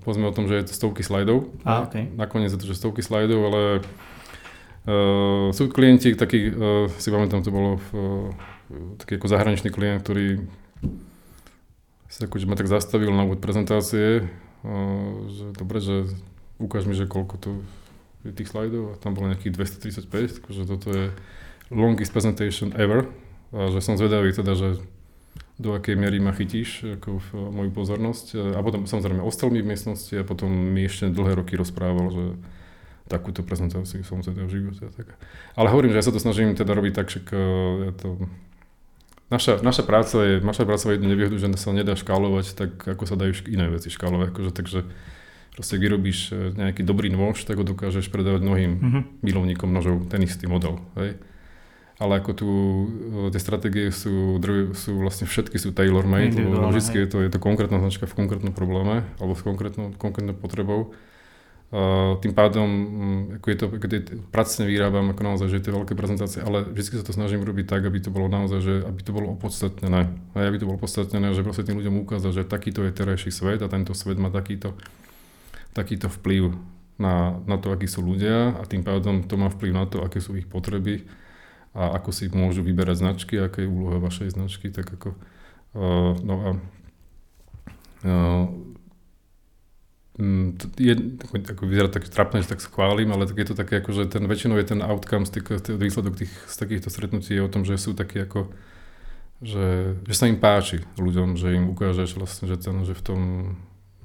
povedzme 0.00 0.24
o 0.24 0.32
tom, 0.32 0.48
že 0.48 0.64
je 0.64 0.66
to 0.70 0.72
stovky 0.72 1.04
slajdov. 1.04 1.52
A, 1.68 1.84
okay. 1.84 2.08
Nakoniec 2.16 2.56
je 2.56 2.60
to, 2.62 2.64
že 2.64 2.80
stovky 2.80 3.04
slajdov, 3.04 3.40
ale 3.52 3.60
Uh, 4.84 5.48
sú 5.56 5.72
klienti, 5.72 6.12
taký, 6.12 6.52
uh, 6.52 6.92
si 7.00 7.08
pamätám, 7.08 7.40
to 7.40 7.48
bolo 7.48 7.80
v, 7.80 7.88
uh, 7.96 8.96
taký 9.00 9.16
ako 9.16 9.32
zahraničný 9.32 9.72
klient, 9.72 10.04
ktorý 10.04 10.44
sa 12.12 12.28
akože 12.28 12.44
ma 12.44 12.52
tak 12.52 12.68
zastavil 12.68 13.08
na 13.08 13.24
úvod 13.24 13.40
prezentácie, 13.40 14.28
uh, 14.28 15.12
že 15.32 15.56
dobre, 15.56 15.80
že 15.80 16.04
ukáž 16.60 16.84
mi, 16.84 16.92
že 16.92 17.08
koľko 17.08 17.34
to 17.40 17.50
je 18.24 18.32
tých 18.32 18.52
slajdov 18.52 18.96
a 18.96 19.00
tam 19.00 19.16
bolo 19.16 19.32
nejakých 19.32 19.56
235, 19.56 20.44
takže 20.44 20.62
toto 20.68 20.88
je 20.92 21.04
longest 21.72 22.12
presentation 22.12 22.72
ever. 22.76 23.08
A 23.54 23.70
že 23.70 23.84
som 23.84 24.00
zvedavý 24.00 24.32
teda, 24.32 24.56
že 24.56 24.82
do 25.60 25.76
akej 25.76 25.94
miery 25.94 26.18
ma 26.18 26.34
chytíš 26.34 26.98
ako 26.98 27.22
v 27.22 27.28
moju 27.54 27.70
pozornosť. 27.70 28.58
A 28.58 28.60
potom 28.64 28.90
samozrejme 28.90 29.22
ostal 29.22 29.54
mi 29.54 29.62
v 29.62 29.70
miestnosti 29.70 30.10
a 30.18 30.26
potom 30.26 30.50
mi 30.50 30.88
ešte 30.88 31.12
dlhé 31.14 31.38
roky 31.38 31.54
rozprával, 31.54 32.10
že 32.10 32.24
takúto 33.04 33.44
prezentáciu 33.44 34.00
v 34.00 34.48
živote. 34.48 34.88
Tak. 34.96 35.06
Ale 35.60 35.68
hovorím, 35.68 35.92
že 35.92 36.00
ja 36.00 36.06
sa 36.08 36.14
to 36.14 36.20
snažím 36.20 36.56
teda 36.56 36.72
robiť 36.72 36.92
tak, 36.96 37.06
že 37.12 37.20
je 37.20 37.92
to... 37.92 38.08
Naša, 39.28 39.60
naša 39.64 39.82
práca 39.84 40.20
je, 40.20 40.34
naša 40.40 40.64
práca 40.68 40.84
je 40.88 40.96
jednu 41.00 41.08
nevýhodu, 41.12 41.36
že 41.36 41.48
sa 41.56 41.72
nedá 41.72 41.96
škálovať 41.96 42.56
tak, 42.56 42.70
ako 42.80 43.04
sa 43.08 43.16
dajú 43.16 43.44
iné 43.48 43.68
veci 43.72 43.88
škálovať. 43.92 44.26
Akože, 44.32 44.50
takže 44.52 44.78
proste 45.52 45.76
vyrobíš 45.80 46.32
e, 46.32 46.52
nejaký 46.56 46.84
dobrý 46.84 47.08
nôž, 47.12 47.44
tak 47.44 47.60
ho 47.60 47.64
dokážeš 47.64 48.08
predávať 48.08 48.40
mnohým 48.44 48.72
mm-hmm. 48.78 49.02
milovníkom 49.24 49.68
nožov, 49.68 50.08
ten 50.08 50.20
istý 50.24 50.48
model. 50.48 50.80
Hej? 50.96 51.20
Ale 52.00 52.20
ako 52.20 52.30
tu 52.36 52.48
e, 52.48 53.30
tie 53.32 53.40
stratégie 53.40 53.88
sú, 53.92 54.40
sú 54.76 54.90
vlastne 54.98 55.28
všetky 55.28 55.56
sú 55.60 55.72
tailor-made, 55.76 56.36
lebo 56.36 56.68
vždy 56.72 57.06
je 57.06 57.08
to, 57.08 57.18
je 57.22 57.30
to 57.32 57.38
konkrétna 57.40 57.80
značka 57.80 58.08
v 58.08 58.16
konkrétnom 58.16 58.52
probléme 58.52 59.08
alebo 59.20 59.32
s 59.36 59.42
konkrétnou, 59.46 59.94
konkrétnou 59.94 60.36
potrebou 60.36 60.92
tým 62.22 62.32
pádom, 62.38 62.68
mm, 62.70 63.22
ako 63.42 63.46
je 63.50 63.56
to, 63.58 63.66
keď 63.82 63.90
pracne 64.30 64.62
vyrábam, 64.62 65.10
ako 65.10 65.22
naozaj, 65.26 65.50
že 65.50 65.58
je 65.58 65.64
to 65.66 65.74
veľké 65.74 65.94
prezentácie, 65.98 66.38
ale 66.38 66.62
vždy 66.70 67.02
sa 67.02 67.06
to 67.06 67.10
snažím 67.10 67.42
robiť 67.42 67.66
tak, 67.66 67.82
aby 67.82 67.98
to 67.98 68.14
bolo 68.14 68.30
naozaj, 68.30 68.62
že 68.62 68.74
aby 68.86 69.00
to 69.02 69.10
bolo 69.10 69.34
opodstatnené. 69.34 70.06
A 70.06 70.36
aby 70.38 70.62
to 70.62 70.70
bolo 70.70 70.78
opodstatnené, 70.78 71.34
že 71.34 71.42
proste 71.42 71.66
tým 71.66 71.82
ľuďom 71.82 72.06
ukázať, 72.06 72.30
že 72.30 72.42
takýto 72.46 72.86
je 72.86 72.94
terajší 72.94 73.34
svet 73.34 73.58
a 73.58 73.66
tento 73.66 73.90
svet 73.90 74.22
má 74.22 74.30
takýto, 74.30 74.78
takýto 75.74 76.06
vplyv 76.06 76.54
na, 76.94 77.42
na 77.42 77.58
to, 77.58 77.74
akí 77.74 77.90
sú 77.90 78.06
ľudia 78.06 78.54
a 78.54 78.62
tým 78.70 78.86
pádom 78.86 79.26
to 79.26 79.34
má 79.34 79.50
vplyv 79.50 79.72
na 79.74 79.84
to, 79.90 80.06
aké 80.06 80.22
sú 80.22 80.38
ich 80.38 80.46
potreby 80.46 81.02
a 81.74 81.98
ako 81.98 82.14
si 82.14 82.30
môžu 82.30 82.62
vyberať 82.62 83.02
značky, 83.02 83.34
aká 83.34 83.66
je 83.66 83.72
úloha 83.72 83.98
vašej 83.98 84.38
značky, 84.38 84.70
tak 84.70 84.94
ako 84.94 85.18
uh, 85.74 86.14
no 86.22 86.34
a 86.38 86.50
uh, 88.06 88.46
je, 90.78 90.94
ako, 91.50 91.66
vyzerá 91.66 91.90
tak 91.90 92.06
trapné, 92.06 92.46
že 92.46 92.54
tak 92.54 92.62
schválim, 92.62 93.10
ale 93.10 93.26
tak 93.26 93.34
je 93.34 93.48
to 93.50 93.56
také, 93.58 93.82
ako, 93.82 93.90
že 93.90 94.02
ten, 94.06 94.22
väčšinou 94.30 94.54
je 94.62 94.66
ten 94.70 94.78
outcome, 94.78 95.26
z 95.26 95.42
tých, 95.42 95.66
výsledok 95.74 96.14
tých, 96.14 96.30
z 96.46 96.54
takýchto 96.54 96.86
stretnutí 96.86 97.34
je 97.34 97.42
o 97.42 97.50
tom, 97.50 97.66
že 97.66 97.74
sú 97.74 97.98
takí 97.98 98.22
ako, 98.22 98.46
že, 99.42 99.98
že 100.06 100.14
sa 100.14 100.30
im 100.30 100.38
páči 100.38 100.86
ľuďom, 101.02 101.34
že 101.34 101.58
im 101.58 101.66
ukážeš 101.74 102.14
vlastne, 102.14 102.46
že, 102.46 102.54
ten, 102.62 102.86
že 102.86 102.94
v 102.94 103.02
tom 103.02 103.20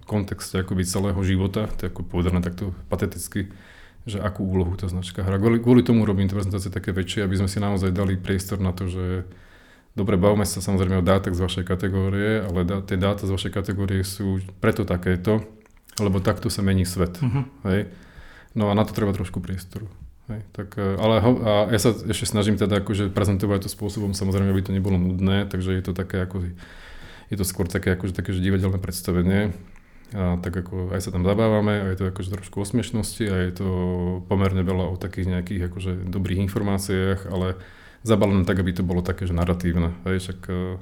kontexte 0.09 0.65
akoby 0.65 0.81
celého 0.81 1.21
života, 1.21 1.69
to 1.77 1.85
je 1.85 1.93
ako 1.93 2.01
povedané 2.01 2.41
takto 2.41 2.73
pateticky, 2.89 3.53
že 4.09 4.17
akú 4.17 4.49
úlohu 4.49 4.73
tá 4.73 4.89
značka 4.89 5.21
hrá. 5.21 5.37
Kvôli, 5.37 5.61
kvôli 5.61 5.85
tomu 5.85 6.09
robím 6.09 6.25
tie 6.25 6.33
prezentácie 6.33 6.73
také 6.73 6.89
väčšie, 6.89 7.21
aby 7.21 7.37
sme 7.37 7.45
si 7.45 7.61
naozaj 7.61 7.93
dali 7.93 8.17
priestor 8.17 8.57
na 8.57 8.73
to, 8.73 8.89
že 8.89 9.29
dobre, 9.93 10.17
bavme 10.17 10.49
sa 10.49 10.57
samozrejme 10.57 10.97
o 10.97 11.05
dátach 11.05 11.37
z 11.37 11.43
vašej 11.45 11.65
kategórie, 11.69 12.41
ale 12.41 12.65
dá, 12.65 12.81
tie 12.81 12.97
dáta 12.97 13.29
z 13.29 13.33
vašej 13.37 13.53
kategórie 13.53 14.01
sú 14.01 14.41
preto 14.57 14.81
takéto, 14.81 15.45
lebo 15.99 16.23
takto 16.23 16.47
sa 16.47 16.63
mení 16.63 16.87
svet. 16.87 17.19
Uh-huh. 17.19 17.43
Hej? 17.67 17.91
No 18.57 18.71
a 18.71 18.73
na 18.73 18.83
to 18.83 18.95
treba 18.95 19.13
trošku 19.13 19.43
priestoru. 19.43 19.87
Hej, 20.29 20.45
tak, 20.53 20.77
e, 20.77 20.93
ale 21.01 21.25
ho, 21.25 21.31
a 21.41 21.51
ja 21.73 21.79
sa 21.81 21.89
ešte 21.89 22.29
snažím 22.29 22.53
teda 22.53 22.85
akože 22.85 23.09
prezentovať 23.09 23.65
to 23.65 23.69
spôsobom, 23.73 24.13
samozrejme, 24.13 24.53
aby 24.53 24.61
to 24.61 24.69
nebolo 24.69 25.01
nudné, 25.01 25.49
takže 25.49 25.73
je 25.73 25.81
to 25.81 25.97
také 25.97 26.21
ako, 26.21 26.53
je 27.33 27.35
to 27.37 27.45
skôr 27.45 27.65
také 27.65 27.97
akože 27.97 28.13
také, 28.13 28.29
že 28.37 28.45
divadelné 28.45 28.77
predstavenie. 28.77 29.57
A 30.09 30.41
tak 30.41 30.65
ako 30.65 30.89
aj 30.93 31.05
sa 31.05 31.13
tam 31.13 31.21
zabávame 31.21 31.81
a 31.81 31.85
je 31.93 31.97
to 32.01 32.09
akože 32.09 32.33
trošku 32.33 32.61
o 32.61 32.65
smiešnosti 32.65 33.25
a 33.29 33.35
je 33.45 33.51
to 33.61 33.67
pomerne 34.25 34.65
veľa 34.65 34.89
o 34.93 34.95
takých 34.97 35.37
nejakých 35.37 35.69
akože 35.69 35.91
dobrých 36.09 36.49
informáciách, 36.49 37.29
ale 37.29 37.61
zabalené 38.01 38.41
tak, 38.41 38.57
aby 38.57 38.73
to 38.73 38.81
bolo 38.81 39.05
také, 39.05 39.29
že 39.29 39.37
narratívne. 39.37 39.93
Hej, 40.09 40.17
však 40.25 40.39
uh, 40.49 40.81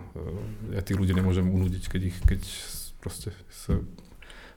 ja 0.72 0.80
tých 0.80 0.96
ľudí 0.96 1.12
nemôžem 1.12 1.44
unúdiť, 1.44 1.92
keď 1.92 2.02
ich, 2.08 2.18
keď 2.24 2.42
proste 3.04 3.36
sa 3.52 3.84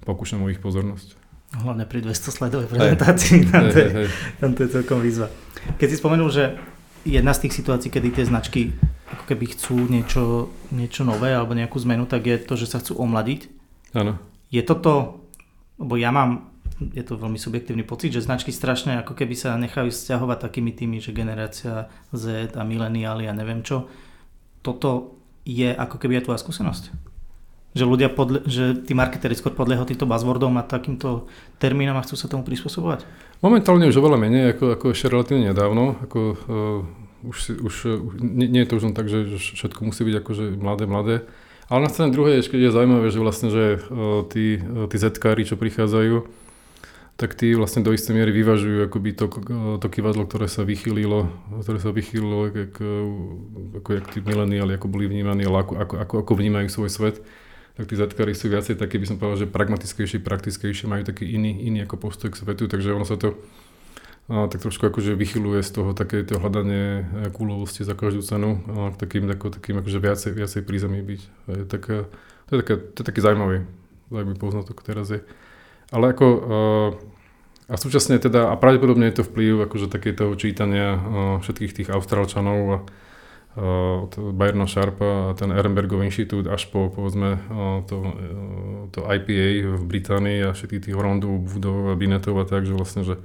pokúšam 0.04 0.42
o 0.44 0.48
ich 0.48 0.62
pozornosť. 0.62 1.16
Hlavne 1.50 1.82
pri 1.82 2.06
200 2.06 2.30
sledovej 2.30 2.68
prezentácii, 2.70 3.50
tam, 3.50 3.66
to 3.66 3.78
je, 3.78 3.88
tam 4.38 4.50
to 4.54 4.60
je 4.64 4.68
celkom 4.70 4.98
výzva. 5.02 5.26
Keď 5.82 5.88
si 5.90 5.96
spomenul, 5.98 6.30
že 6.30 6.54
jedna 7.02 7.34
z 7.34 7.46
tých 7.46 7.58
situácií, 7.58 7.90
kedy 7.90 8.08
tie 8.14 8.24
značky 8.28 8.70
ako 9.10 9.24
keby 9.26 9.44
chcú 9.58 9.90
niečo, 9.90 10.54
niečo 10.70 11.02
nové 11.02 11.34
alebo 11.34 11.58
nejakú 11.58 11.74
zmenu, 11.82 12.06
tak 12.06 12.30
je 12.30 12.38
to, 12.38 12.54
že 12.54 12.70
sa 12.70 12.78
chcú 12.78 13.02
omladiť. 13.02 13.50
Áno. 13.98 14.22
Je 14.54 14.62
toto, 14.62 15.26
lebo 15.82 15.98
ja 15.98 16.14
mám, 16.14 16.54
je 16.78 17.02
to 17.02 17.18
veľmi 17.18 17.34
subjektívny 17.34 17.82
pocit, 17.82 18.14
že 18.14 18.22
značky 18.22 18.54
strašne 18.54 19.02
ako 19.02 19.18
keby 19.18 19.34
sa 19.34 19.58
nechajú 19.58 19.90
stiahovať 19.90 20.38
takými 20.46 20.70
tými, 20.70 21.02
že 21.02 21.10
generácia 21.10 21.90
Z 22.14 22.54
a 22.54 22.62
mileniáli 22.62 23.26
a 23.26 23.34
neviem 23.34 23.66
čo. 23.66 23.90
Toto 24.62 25.18
je 25.42 25.74
ako 25.74 25.98
keby 25.98 26.22
aj 26.22 26.30
tvoja 26.30 26.38
skúsenosť? 26.38 27.09
Že 27.70 27.84
ľudia, 27.86 28.10
podle, 28.10 28.42
že 28.50 28.74
tí 28.82 28.98
marketéri 28.98 29.38
skôr 29.38 29.54
podliehajú 29.54 29.94
týmto 29.94 30.02
buzzwordom 30.02 30.58
a 30.58 30.66
takýmto 30.66 31.30
termínom 31.62 31.94
a 31.94 32.02
chcú 32.02 32.18
sa 32.18 32.26
tomu 32.26 32.42
prispôsobovať? 32.42 33.06
Momentálne 33.38 33.86
už 33.86 34.02
oveľa 34.02 34.18
menej, 34.18 34.58
ako, 34.58 34.74
ako 34.74 34.86
ešte 34.90 35.06
relatívne 35.06 35.54
nedávno. 35.54 35.94
Ako, 36.02 36.20
uh, 36.34 37.28
už, 37.30 37.36
si, 37.38 37.52
už 37.54 37.74
uh, 37.86 38.02
nie, 38.18 38.50
nie, 38.50 38.66
je 38.66 38.74
to 38.74 38.82
už 38.82 38.90
len 38.90 38.94
tak, 38.98 39.06
že 39.06 39.38
všetko 39.38 39.86
musí 39.86 40.02
byť 40.02 40.16
akože 40.18 40.44
mladé, 40.58 40.84
mladé. 40.90 41.16
Ale 41.70 41.86
na 41.86 41.90
strane 41.94 42.10
druhej 42.10 42.42
ešte 42.42 42.58
je 42.58 42.74
zaujímavé, 42.74 43.06
že 43.14 43.22
vlastne, 43.22 43.54
že 43.54 43.78
uh, 43.78 44.26
tí, 44.26 44.58
tí 44.90 44.96
čo 45.46 45.54
prichádzajú, 45.54 46.26
tak 47.20 47.36
tí 47.36 47.52
vlastne 47.52 47.84
do 47.84 47.92
istej 47.92 48.16
miery 48.16 48.32
vyvažujú 48.32 48.88
akoby 48.88 49.12
to, 49.12 49.28
to 49.76 49.86
kivadlo, 49.92 50.24
ktoré 50.24 50.48
sa 50.48 50.64
vychýlilo, 50.64 51.28
ktoré 51.60 51.76
sa 51.76 51.92
vychýlilo, 51.92 52.48
ako, 52.48 52.60
ako, 52.64 52.88
ako 53.76 53.88
tí 54.08 54.18
mileniáli, 54.24 54.74
ako 54.74 54.88
boli 54.88 55.04
vnímaní, 55.04 55.44
ale 55.44 55.62
ako, 55.62 55.72
ako, 55.78 55.94
ako, 56.00 56.14
ako 56.24 56.32
vnímajú 56.32 56.66
svoj 56.72 56.90
svet 56.90 57.16
tak 57.80 57.88
tí 57.88 57.96
zetkári 57.96 58.36
sú 58.36 58.52
viacej 58.52 58.76
také, 58.76 59.00
by 59.00 59.08
som 59.08 59.16
povedal, 59.16 59.48
že 59.48 59.48
pragmatickejšie, 59.48 60.20
praktickejšie, 60.20 60.84
majú 60.84 61.00
taký 61.00 61.32
iný, 61.32 61.64
iný 61.64 61.88
ako 61.88 61.96
postoj 61.96 62.28
k 62.28 62.36
svetu, 62.36 62.68
takže 62.68 62.92
ono 62.92 63.08
sa 63.08 63.16
to 63.16 63.40
a, 64.28 64.52
tak 64.52 64.60
trošku 64.60 64.84
akože 64.84 65.16
vychyluje 65.16 65.64
z 65.64 65.70
toho 65.80 65.96
takéto 65.96 66.36
hľadanie 66.36 67.08
e, 67.08 67.32
kúlovosti 67.32 67.80
za 67.88 67.96
každú 67.96 68.20
cenu 68.20 68.60
a, 68.68 68.92
k 68.92 69.00
takým, 69.00 69.24
ako, 69.32 69.48
takým 69.56 69.80
akože 69.80 69.96
viacej, 69.96 70.30
viacej 70.36 70.60
prízemí 70.68 71.00
byť. 71.00 71.20
Je 71.56 71.64
tak, 71.64 71.88
to, 72.46 72.50
je 72.52 72.58
také, 72.60 72.74
to 72.76 72.98
je 73.00 73.06
taký 73.08 73.20
zaujímavý, 73.24 73.64
zaujímavý 74.12 74.36
poznatok 74.36 74.84
teraz 74.84 75.08
je. 75.08 75.24
Ale 75.88 76.12
ako 76.12 76.26
a, 76.28 76.38
a 77.72 77.74
súčasne 77.80 78.20
teda, 78.20 78.52
a 78.52 78.60
pravdepodobne 78.60 79.08
je 79.08 79.24
to 79.24 79.24
vplyv 79.24 79.64
akože 79.72 79.88
takéto 79.88 80.28
čítania 80.36 81.00
všetkých 81.40 81.72
tých 81.80 81.88
Austrálčanov 81.88 82.60
a, 82.68 82.78
od 83.58 84.14
Bayerna 84.14 84.70
Sharpa 84.70 85.30
a 85.30 85.34
ten 85.34 85.50
Ehrenbergov 85.50 86.06
inštitút 86.06 86.46
až 86.46 86.70
po 86.70 86.86
povedzme 86.86 87.42
to, 87.90 87.96
to 88.94 89.00
IPA 89.02 89.74
v 89.74 89.82
Británii 89.82 90.38
a 90.46 90.54
všetkých 90.54 90.86
tých 90.86 90.94
Horondov, 90.94 91.50
budov 91.50 91.90
a 91.90 91.98
Binetov 91.98 92.38
a 92.38 92.46
tak, 92.46 92.62
že 92.62 92.78
vlastne, 92.78 93.02
že 93.02 93.18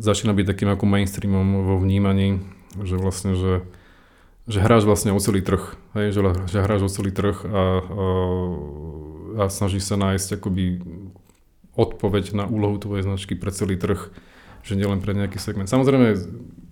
začína 0.00 0.32
byť 0.32 0.46
takým 0.48 0.72
ako 0.72 0.88
mainstreamom 0.88 1.68
vo 1.68 1.76
vnímaní, 1.76 2.40
že 2.80 2.96
vlastne, 2.96 3.36
že, 3.36 3.68
že 4.48 4.64
hráš 4.64 4.88
vlastne 4.88 5.12
o 5.12 5.20
celý 5.20 5.44
trh, 5.44 5.76
hej, 6.00 6.16
že, 6.16 6.20
že 6.48 6.64
hráš 6.64 6.88
o 6.88 6.90
celý 6.90 7.12
trh 7.12 7.44
a, 7.44 7.48
a, 7.52 7.62
a 9.36 9.42
snažíš 9.52 9.84
sa 9.84 10.00
nájsť 10.00 10.40
akoby 10.40 10.80
odpoveď 11.76 12.32
na 12.32 12.48
úlohu 12.48 12.80
tvojej 12.80 13.04
značky 13.04 13.36
pre 13.36 13.52
celý 13.52 13.76
trh 13.76 14.08
že 14.64 14.80
nielen 14.80 15.04
pre 15.04 15.12
nejaký 15.12 15.36
segment. 15.36 15.68
Samozrejme, 15.68 16.16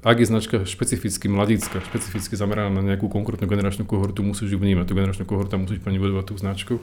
ak 0.02 0.18
je 0.18 0.26
značka 0.26 0.56
špecificky 0.66 1.30
mladícka, 1.30 1.78
špecificky 1.78 2.34
zameraná 2.34 2.74
na 2.74 2.82
nejakú 2.82 3.06
konkrétnu 3.06 3.46
generačnú 3.46 3.86
kohortu, 3.86 4.26
musíš 4.26 4.50
ju 4.50 4.58
vnímať. 4.58 4.90
Tú 4.90 4.98
generačnú 4.98 5.24
kohortu 5.30 5.54
musíš 5.62 5.78
pre 5.78 5.94
budovať 5.94 6.26
tú 6.26 6.34
značku. 6.34 6.74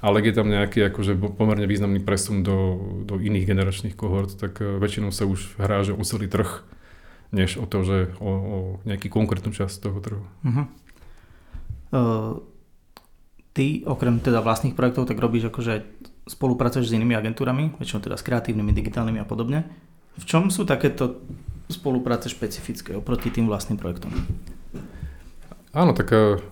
Ale 0.00 0.18
ak 0.18 0.26
je 0.26 0.34
tam 0.34 0.48
nejaký 0.48 0.80
akože 0.90 1.12
pomerne 1.36 1.68
významný 1.68 2.00
presun 2.02 2.42
do, 2.42 2.80
do 3.04 3.20
iných 3.20 3.46
generačných 3.46 3.94
kohort, 3.94 4.32
tak 4.32 4.58
e, 4.64 4.80
väčšinou 4.80 5.12
sa 5.12 5.28
už 5.28 5.60
hrá, 5.60 5.84
že 5.84 5.92
o 5.92 6.00
celý 6.00 6.24
trh, 6.24 6.64
než 7.36 7.60
o 7.60 7.68
to, 7.68 7.84
že 7.84 7.98
o, 8.16 8.30
o 8.32 8.58
nejaký 8.88 9.12
konkrétnu 9.12 9.52
časť 9.52 9.76
toho 9.76 10.00
trhu. 10.00 10.24
Uh-huh. 10.40 10.66
Uh, 11.92 12.40
ty 13.52 13.84
okrem 13.84 14.24
teda 14.24 14.40
vlastných 14.40 14.72
projektov 14.72 15.04
tak 15.04 15.20
robíš 15.20 15.52
akože 15.52 15.84
spolupracuješ 16.24 16.88
s 16.88 16.96
inými 16.96 17.12
agentúrami, 17.18 17.76
väčšinou 17.76 18.00
teda 18.00 18.16
s 18.16 18.24
kreatívnymi, 18.24 18.72
digitálnymi 18.72 19.20
a 19.20 19.28
podobne. 19.28 19.68
V 20.16 20.24
čom 20.24 20.48
sú 20.48 20.64
takéto 20.64 21.20
spolupráce 21.70 22.28
špecifické 22.28 22.98
oproti 22.98 23.30
tým 23.30 23.46
vlastným 23.46 23.78
projektom? 23.78 24.10
Áno, 25.70 25.94
tak 25.94 26.10
eh, 26.10 26.42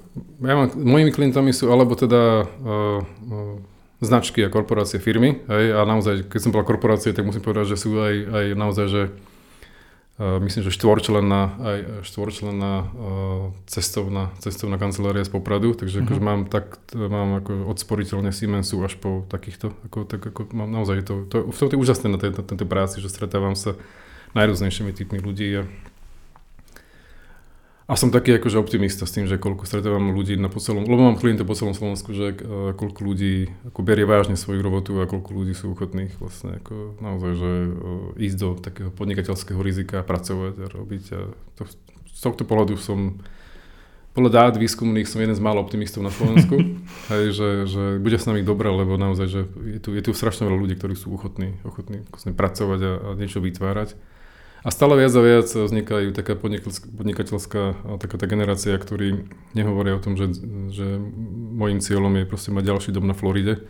ja 0.42 0.54
mám, 0.54 0.70
mojimi 0.74 1.10
klientami 1.10 1.50
sú 1.50 1.70
alebo 1.70 1.98
teda 1.98 2.46
uh, 2.46 3.02
uh, 3.02 3.58
značky 3.98 4.46
a 4.46 4.52
korporácie 4.52 5.02
firmy. 5.02 5.42
Hej, 5.50 5.74
a 5.74 5.82
naozaj, 5.82 6.30
keď 6.30 6.40
som 6.42 6.54
bola 6.54 6.66
korporácie, 6.66 7.10
tak 7.10 7.26
musím 7.26 7.42
povedať, 7.42 7.74
že 7.74 7.80
sú 7.82 7.98
aj, 7.98 8.14
aj 8.30 8.44
naozaj, 8.54 8.86
že 8.86 9.02
uh, 9.10 10.38
myslím, 10.42 10.62
že 10.66 10.74
štvorčlená, 10.74 11.40
aj 11.58 11.78
štvorčlená 12.06 12.72
uh, 12.78 12.86
cestovná, 13.66 14.30
cestovná 14.38 14.78
kancelária 14.78 15.26
z 15.26 15.34
Popradu, 15.34 15.74
takže 15.74 16.02
uh-huh. 16.02 16.06
akože 16.06 16.22
mám 16.22 16.40
tak, 16.46 16.78
mám 16.94 17.42
ako 17.42 17.66
od 17.66 17.78
sporiteľne 17.78 18.30
Siemensu 18.30 18.78
až 18.86 18.94
po 18.98 19.26
takýchto, 19.26 19.74
ako, 19.90 20.06
tak 20.06 20.22
ako 20.22 20.54
mám 20.54 20.70
naozaj 20.70 21.02
to, 21.02 21.26
to, 21.26 21.50
v 21.50 21.58
tom 21.58 21.70
je 21.74 21.78
úžasné 21.78 22.06
na 22.06 22.18
tejto, 22.22 22.46
tejto 22.46 22.66
práci, 22.66 23.02
že 23.02 23.10
stretávam 23.10 23.58
sa 23.58 23.74
najrôznejšími 24.34 24.92
typmi 24.92 25.20
ľudí 25.20 25.64
a 27.88 27.96
som 27.96 28.12
taký 28.12 28.36
akože 28.36 28.60
optimista 28.60 29.08
s 29.08 29.16
tým, 29.16 29.24
že 29.24 29.40
koľko 29.40 29.64
stretávam 29.64 30.12
ľudí 30.12 30.36
na 30.36 30.52
po 30.52 30.60
celom, 30.60 30.84
lebo 30.84 31.08
mám 31.08 31.16
klientov 31.16 31.48
po 31.48 31.56
celom 31.56 31.72
Slovensku, 31.72 32.12
že 32.12 32.36
uh, 32.36 32.76
koľko 32.76 33.00
ľudí 33.00 33.48
ako 33.72 33.80
berie 33.80 34.04
vážne 34.04 34.36
svoju 34.36 34.60
robotu 34.60 35.00
a 35.00 35.08
koľko 35.08 35.32
ľudí 35.32 35.56
sú 35.56 35.72
ochotných 35.72 36.12
vlastne 36.20 36.60
ako 36.60 37.00
naozaj, 37.00 37.32
že 37.40 37.52
uh, 37.64 37.72
ísť 38.20 38.36
do 38.36 38.48
takého 38.60 38.90
podnikateľského 38.92 39.56
rizika, 39.64 40.04
pracovať 40.04 40.54
a 40.60 40.66
robiť. 40.68 41.04
A 41.16 41.32
to, 41.56 41.64
z 42.12 42.20
tohto 42.20 42.44
pohľadu 42.44 42.76
som 42.76 43.24
podľa 44.12 44.30
dát 44.36 44.54
výskumných 44.60 45.08
som 45.08 45.24
jeden 45.24 45.32
z 45.32 45.40
málo 45.40 45.64
optimistov 45.64 46.04
na 46.04 46.12
Slovensku, 46.12 46.60
hej, 47.16 47.24
že, 47.32 47.48
že 47.64 47.82
bude 48.04 48.20
s 48.20 48.28
nami 48.28 48.44
dobré, 48.44 48.68
lebo 48.68 49.00
naozaj, 49.00 49.26
že 49.32 49.40
je 49.64 49.80
tu, 49.80 49.96
je 49.96 50.04
tu 50.04 50.12
strašne 50.12 50.44
veľa 50.44 50.60
ľudí, 50.60 50.76
ktorí 50.76 50.92
sú 50.92 51.08
ochotní, 51.08 51.56
ochotní 51.64 52.04
vlastne 52.12 52.36
pracovať 52.36 52.80
a, 52.84 52.92
a 53.00 53.08
niečo 53.16 53.40
vytvárať. 53.40 53.96
A 54.66 54.74
stále 54.74 54.98
viac 54.98 55.14
a 55.14 55.22
viac 55.22 55.46
vznikajú 55.46 56.10
taká 56.10 56.34
podnikateľská 56.34 57.62
taká 58.02 58.16
tá 58.18 58.26
generácia, 58.26 58.74
ktorí 58.74 59.30
nehovoria 59.54 59.94
o 59.94 60.02
tom, 60.02 60.18
že, 60.18 60.34
že 60.74 60.98
môjim 61.54 61.78
cieľom 61.78 62.10
je 62.18 62.24
proste 62.26 62.50
mať 62.50 62.74
ďalší 62.74 62.90
dom 62.90 63.06
na 63.06 63.14
Floride, 63.14 63.62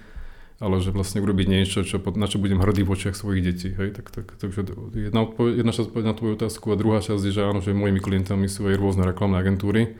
ale 0.58 0.80
že 0.80 0.90
vlastne 0.90 1.20
urobiť 1.20 1.46
niečo, 1.46 1.84
čo, 1.84 2.00
na 2.16 2.26
čo 2.26 2.40
budem 2.40 2.58
hrdý 2.58 2.88
v 2.88 2.92
očiach 2.96 3.14
svojich 3.14 3.44
detí. 3.44 3.70
Hej? 3.70 4.00
Tak, 4.00 4.06
tak, 4.10 4.26
takže 4.40 4.64
jedna, 4.96 5.28
odpoved, 5.28 5.60
jedna 5.60 5.72
časť 5.76 5.92
na 5.92 6.14
tvoju 6.16 6.40
otázku 6.40 6.72
a 6.72 6.80
druhá 6.80 7.04
časť 7.04 7.20
je, 7.20 7.32
že 7.36 7.42
áno, 7.44 7.60
že 7.60 7.76
mojimi 7.76 8.00
klientami 8.00 8.48
sú 8.48 8.66
aj 8.66 8.80
rôzne 8.80 9.04
reklamné 9.04 9.38
agentúry, 9.38 9.94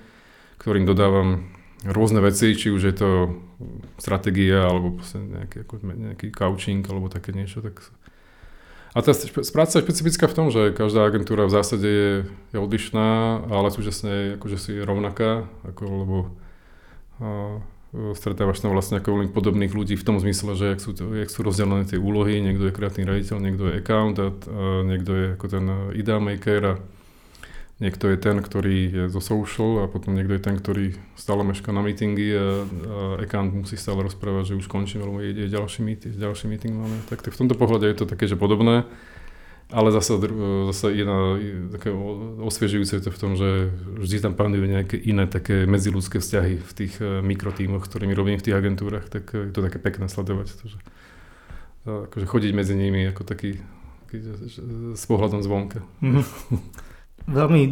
ktorým 0.57 0.89
dodávam 0.89 1.53
rôzne 1.86 2.18
veci, 2.18 2.59
či 2.59 2.74
už 2.74 2.82
je 2.91 2.95
to 2.97 3.09
stratégia 4.03 4.66
alebo 4.66 4.99
nejaký, 5.14 5.62
ako, 5.62 5.74
nejaký 5.84 6.26
coaching 6.34 6.82
alebo 6.91 7.07
také 7.07 7.30
niečo, 7.30 7.62
tak 7.62 7.78
A 8.97 9.05
tá 9.05 9.12
práca 9.53 9.78
je 9.78 9.84
špecifická 9.84 10.24
v 10.28 10.36
tom, 10.36 10.47
že 10.49 10.72
každá 10.72 11.05
agentúra 11.05 11.45
v 11.45 11.55
zásade 11.55 11.89
je, 11.89 12.12
je 12.57 12.59
odlišná, 12.59 13.45
ale 13.53 13.68
súčasne 13.68 14.11
je 14.11 14.26
akože 14.41 14.57
si 14.57 14.72
rovnaká, 14.80 15.45
ako, 15.68 15.82
lebo 15.84 16.16
a, 17.20 17.61
stretávaš 18.16 18.64
tam 18.64 18.72
vlastne 18.72 19.01
ako 19.01 19.16
veľmi 19.16 19.28
podobných 19.32 19.72
ľudí 19.72 19.97
v 19.97 20.07
tom 20.07 20.16
zmysle, 20.20 20.57
že 20.57 20.64
jak 20.76 20.80
sú, 20.80 20.97
jak 20.97 21.28
sú 21.28 21.41
rozdelené 21.45 21.84
tie 21.84 22.01
úlohy, 22.01 22.41
niekto 22.41 22.68
je 22.68 22.76
kreatívny 22.76 23.09
raditeľ, 23.09 23.36
niekto 23.41 23.64
je 23.68 23.78
account 23.80 24.16
a, 24.20 24.28
niekto 24.84 25.11
je 25.12 25.26
ako 25.36 25.47
ten 25.49 25.64
ideal 25.93 26.20
maker 26.20 26.62
a 26.64 26.74
niekto 27.78 28.10
je 28.10 28.18
ten, 28.18 28.36
ktorý 28.42 28.76
je 28.90 29.04
zo 29.06 29.22
social 29.22 29.86
a 29.86 29.90
potom 29.90 30.18
niekto 30.18 30.34
je 30.34 30.42
ten, 30.42 30.58
ktorý 30.58 30.98
stále 31.14 31.46
meška 31.46 31.70
na 31.70 31.82
meetingy 31.82 32.34
a, 32.34 32.38
a 32.38 32.46
account 33.22 33.54
musí 33.54 33.78
stále 33.78 34.02
rozprávať, 34.02 34.54
že 34.54 34.58
už 34.58 34.66
končím, 34.66 35.06
alebo 35.06 35.22
ide 35.22 35.46
ďalší 35.46 35.86
meeting, 35.86 36.14
ďalší 36.18 36.50
meeting 36.50 36.74
máme. 36.74 36.98
Tak, 37.06 37.22
tak 37.22 37.32
v 37.38 37.40
tomto 37.46 37.54
pohľade 37.54 37.86
je 37.86 37.96
to 38.02 38.10
také, 38.10 38.26
že 38.26 38.34
podobné. 38.34 38.82
Ale 39.68 39.92
zase, 39.92 40.16
zase 40.72 40.96
jedna 40.96 41.36
také 41.68 41.92
osviežujúce 42.40 42.88
je 42.88 43.04
to 43.04 43.12
v 43.12 43.20
tom, 43.20 43.36
že 43.36 43.68
vždy 44.00 44.24
tam 44.24 44.32
panujú 44.32 44.64
nejaké 44.64 44.96
iné 44.96 45.28
také 45.28 45.68
medziludské 45.68 46.24
vzťahy 46.24 46.56
v 46.56 46.72
tých 46.72 46.96
e, 47.04 47.20
mikrotímoch, 47.20 47.84
ktorými 47.84 48.16
robím 48.16 48.40
v 48.40 48.48
tých 48.48 48.56
agentúrach, 48.56 49.12
tak 49.12 49.28
je 49.28 49.52
to 49.52 49.60
také 49.60 49.76
pekné 49.76 50.08
sledovať. 50.08 50.56
To, 50.56 50.72
že, 50.72 50.78
akože 51.84 52.24
chodiť 52.24 52.52
medzi 52.56 52.80
nimi 52.80 53.12
ako 53.12 53.28
taký, 53.28 53.60
taký 54.08 54.18
s 54.96 55.04
pohľadom 55.04 55.44
zvonka. 55.44 55.84
Mm-hmm. 56.00 56.24
Veľmi 57.28 57.62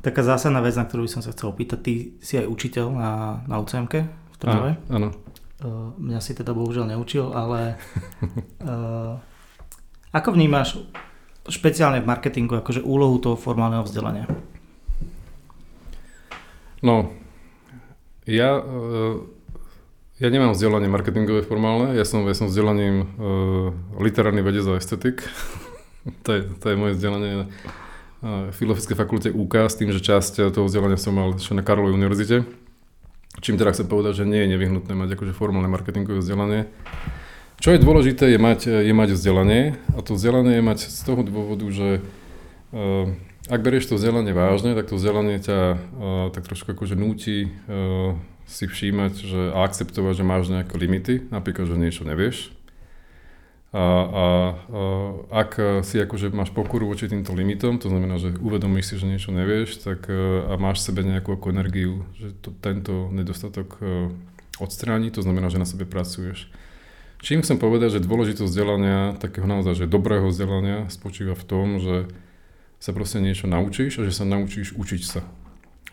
taká 0.00 0.24
zásadná 0.24 0.64
vec, 0.64 0.74
na 0.76 0.88
ktorú 0.88 1.04
by 1.06 1.10
som 1.12 1.22
sa 1.22 1.32
chcel 1.32 1.52
opýtať. 1.52 1.78
Ty 1.80 1.92
si 2.20 2.34
aj 2.40 2.46
učiteľ 2.48 2.86
na, 2.92 3.10
na 3.44 3.56
UCMK 3.60 3.94
v 4.08 4.36
Trnave. 4.40 4.70
Áno. 4.88 5.12
Uh, 5.60 5.92
mňa 6.00 6.24
si 6.24 6.32
teda 6.32 6.56
bohužiaľ 6.56 6.96
neučil, 6.96 7.36
ale 7.36 7.76
uh, 8.64 9.20
ako 10.16 10.32
vnímaš 10.32 10.80
špeciálne 11.44 12.00
v 12.00 12.08
marketingu 12.08 12.56
akože 12.56 12.80
úlohu 12.80 13.20
toho 13.20 13.36
formálneho 13.36 13.84
vzdelania? 13.84 14.24
No, 16.80 17.12
ja, 18.24 18.56
uh, 18.56 19.20
ja 20.16 20.28
nemám 20.32 20.56
vzdelanie 20.56 20.88
marketingové 20.88 21.44
formálne, 21.44 21.92
ja 21.92 22.08
som, 22.08 22.24
ja 22.24 22.32
som 22.32 22.48
vzdelaním 22.48 23.04
uh, 23.04 23.08
literárny 24.00 24.40
vedec 24.40 24.64
a 24.64 24.80
estetik. 24.80 25.28
to, 26.24 26.40
je, 26.40 26.40
to 26.56 26.72
je 26.72 26.76
moje 26.80 26.96
vzdelanie 26.96 27.52
Filozofickej 28.52 28.96
fakulte 29.00 29.28
UK 29.32 29.72
s 29.72 29.80
tým, 29.80 29.90
že 29.90 30.04
časť 30.04 30.52
toho 30.52 30.68
vzdelania 30.68 31.00
som 31.00 31.16
mal 31.16 31.32
ešte 31.36 31.56
na 31.56 31.64
Karlovej 31.64 31.96
univerzite. 31.96 32.44
Čím 33.40 33.56
teda 33.56 33.72
chcem 33.72 33.88
povedať, 33.88 34.20
že 34.20 34.28
nie 34.28 34.44
je 34.44 34.52
nevyhnutné 34.52 34.92
mať 34.92 35.16
akože 35.16 35.32
formálne 35.32 35.72
marketingové 35.72 36.20
vzdelanie. 36.20 36.68
Čo 37.60 37.72
je 37.72 37.80
dôležité, 37.80 38.28
je 38.28 38.40
mať, 38.40 38.60
je 38.68 38.92
mať 38.92 39.16
vzdelanie 39.16 39.80
a 39.96 40.00
to 40.04 40.16
vzdelanie 40.16 40.60
je 40.60 40.64
mať 40.64 40.78
z 40.88 41.00
toho 41.00 41.20
dôvodu, 41.24 41.64
že 41.72 42.04
ak 43.50 43.60
berieš 43.66 43.90
to 43.90 43.98
vzdelanie 43.98 44.30
vážne, 44.30 44.78
tak 44.78 44.86
to 44.86 44.94
vzdelanie 44.94 45.42
ťa 45.42 45.58
uh, 45.58 45.76
tak 46.30 46.46
trošku 46.46 46.70
akože 46.70 46.94
núti 46.94 47.50
uh, 47.66 48.14
si 48.46 48.70
všímať 48.70 49.12
že, 49.18 49.42
a 49.50 49.66
akceptovať, 49.66 50.22
že 50.22 50.24
máš 50.26 50.50
nejaké 50.50 50.74
limity, 50.78 51.14
napríklad, 51.34 51.66
že 51.66 51.78
niečo 51.78 52.02
nevieš, 52.06 52.54
a, 53.70 53.78
a, 53.78 53.84
a 54.10 54.24
ak 55.30 55.86
si 55.86 56.02
akože 56.02 56.34
máš 56.34 56.50
pokoru 56.50 56.90
voči 56.90 57.06
týmto 57.06 57.30
limitom, 57.30 57.78
to 57.78 57.86
znamená, 57.86 58.18
že 58.18 58.34
uvedomíš 58.34 58.90
si, 58.90 58.94
že 58.98 59.06
niečo 59.06 59.30
nevieš, 59.30 59.86
tak 59.86 60.10
e, 60.10 60.42
a 60.50 60.58
máš 60.58 60.82
v 60.82 60.86
sebe 60.90 61.00
nejakú 61.06 61.38
ako 61.38 61.54
energiu, 61.54 62.02
že 62.18 62.34
to, 62.42 62.50
tento 62.58 63.06
nedostatok 63.14 63.78
e, 63.78 64.10
odstráni, 64.58 65.14
to 65.14 65.22
znamená, 65.22 65.54
že 65.54 65.62
na 65.62 65.70
sebe 65.70 65.86
pracuješ. 65.86 66.50
Čím 67.22 67.46
chcem 67.46 67.62
povedať, 67.62 68.02
že 68.02 68.06
dôležitosť 68.10 68.50
vzdelania, 68.50 69.14
takého 69.22 69.46
naozaj, 69.46 69.86
že 69.86 69.86
dobrého 69.86 70.26
vzdelania 70.34 70.90
spočíva 70.90 71.38
v 71.38 71.46
tom, 71.46 71.78
že 71.78 72.10
sa 72.82 72.90
proste 72.90 73.22
niečo 73.22 73.46
naučíš 73.46 74.02
a 74.02 74.06
že 74.08 74.10
sa 74.10 74.26
naučíš 74.26 74.74
učiť 74.74 75.02
sa. 75.06 75.22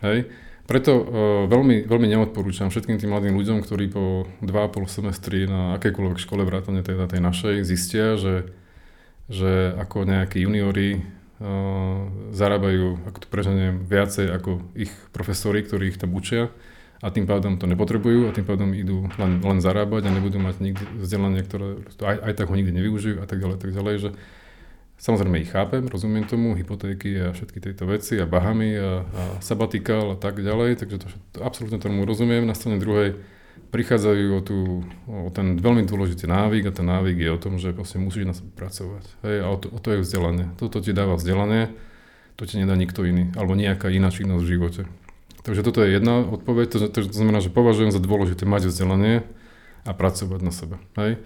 Hej? 0.02 0.26
Preto 0.68 0.92
uh, 1.00 1.04
veľmi, 1.48 1.88
veľmi 1.88 2.08
neodporúčam 2.12 2.68
všetkým 2.68 3.00
tým 3.00 3.08
mladým 3.08 3.32
ľuďom, 3.40 3.64
ktorí 3.64 3.88
po 3.88 4.28
2,5 4.44 5.00
semestri 5.00 5.48
na 5.48 5.80
akejkoľvek 5.80 6.20
škole 6.20 6.44
vrátane 6.44 6.84
tej, 6.84 7.08
tej 7.08 7.24
našej 7.24 7.64
zistia, 7.64 8.20
že, 8.20 8.52
že 9.32 9.72
ako 9.80 10.04
nejakí 10.04 10.44
juniori 10.44 11.00
uh, 11.00 12.04
zarábajú, 12.36 13.00
ako 13.08 13.18
to 13.24 13.28
preženiem, 13.32 13.88
viacej 13.88 14.28
ako 14.28 14.60
ich 14.76 14.92
profesori, 15.16 15.64
ktorí 15.64 15.88
ich 15.88 15.96
tam 15.96 16.12
učia 16.12 16.52
a 17.00 17.08
tým 17.08 17.24
pádom 17.24 17.56
to 17.56 17.64
nepotrebujú 17.64 18.28
a 18.28 18.34
tým 18.36 18.44
pádom 18.44 18.76
idú 18.76 19.08
len, 19.16 19.40
len 19.40 19.58
zarábať 19.64 20.04
a 20.04 20.12
nebudú 20.12 20.36
mať 20.36 20.60
nikdy 20.60 20.84
vzdelanie, 21.00 21.48
ktoré 21.48 21.80
aj, 22.04 22.16
aj 22.28 22.32
tak 22.36 22.46
ho 22.50 22.54
nikdy 22.58 22.76
nevyužijú 22.76 23.22
a 23.22 23.26
tak 23.30 23.40
ďalej, 23.40 23.56
tak 23.56 23.72
ďalej, 23.72 23.94
že 24.04 24.10
Samozrejme 24.98 25.38
ich 25.38 25.54
chápem, 25.54 25.86
rozumiem 25.86 26.26
tomu, 26.26 26.58
hypotéky 26.58 27.14
a 27.22 27.26
všetky 27.30 27.62
tieto 27.62 27.86
veci 27.86 28.18
a 28.18 28.26
Bahamy 28.26 28.74
a, 28.74 29.06
a 29.06 29.22
sabatikál 29.38 30.12
a 30.12 30.16
tak 30.18 30.42
ďalej, 30.42 30.82
takže 30.82 30.96
to, 30.98 31.06
to 31.34 31.38
absolútne 31.46 31.78
tomu 31.78 32.02
rozumiem. 32.02 32.42
Na 32.42 32.58
strane 32.58 32.82
druhej 32.82 33.14
prichádzajú 33.70 34.26
o, 34.34 34.40
tú, 34.42 34.58
o 35.06 35.30
ten 35.30 35.54
veľmi 35.54 35.86
dôležitý 35.86 36.26
návyk 36.26 36.70
a 36.70 36.72
ten 36.74 36.86
návyk 36.88 37.14
je 37.14 37.30
o 37.30 37.38
tom, 37.38 37.62
že 37.62 37.70
proste 37.70 38.02
musíš 38.02 38.24
na 38.26 38.34
sebe 38.34 38.50
pracovať. 38.58 39.04
Hej, 39.22 39.36
a 39.44 39.46
o 39.46 39.56
to, 39.60 39.66
o 39.70 39.78
to 39.78 39.88
je 39.94 40.02
vzdelanie. 40.02 40.50
Toto 40.58 40.82
ti 40.82 40.90
dáva 40.90 41.14
vzdelanie, 41.14 41.70
to 42.34 42.42
ti 42.48 42.58
nedá 42.58 42.74
nikto 42.74 43.06
iný, 43.06 43.30
alebo 43.38 43.54
nejaká 43.54 43.92
iná 43.92 44.10
činnosť 44.10 44.42
v 44.42 44.50
živote. 44.50 44.82
Takže 45.46 45.62
toto 45.62 45.84
je 45.84 45.94
jedna 45.94 46.26
odpoveď, 46.26 46.66
to, 46.74 46.78
to, 46.90 47.00
znamená, 47.06 47.38
že 47.38 47.54
považujem 47.54 47.94
za 47.94 48.02
dôležité 48.02 48.48
mať 48.48 48.72
vzdelanie 48.72 49.22
a 49.86 49.94
pracovať 49.94 50.40
na 50.42 50.52
sebe. 50.52 50.76
Hej. 50.98 51.22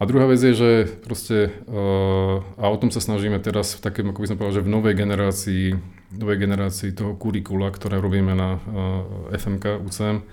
A 0.00 0.08
druhá 0.08 0.24
vec 0.24 0.40
je, 0.40 0.56
že 0.56 0.70
proste, 1.04 1.52
uh, 1.68 2.40
a 2.56 2.72
o 2.72 2.76
tom 2.80 2.88
sa 2.88 3.04
snažíme 3.04 3.36
teraz 3.36 3.76
v 3.76 3.84
takém, 3.84 4.08
ako 4.08 4.24
by 4.24 4.28
som 4.32 4.38
povedal, 4.40 4.56
že 4.56 4.64
v 4.64 4.72
novej 4.72 4.94
generácii, 4.96 5.64
novej 6.16 6.38
generácii 6.40 6.96
toho 6.96 7.12
kurikula, 7.20 7.68
ktoré 7.68 8.00
robíme 8.00 8.32
na 8.32 8.56
eh, 8.56 9.36
FMK, 9.36 9.78
UCM, 9.84 10.24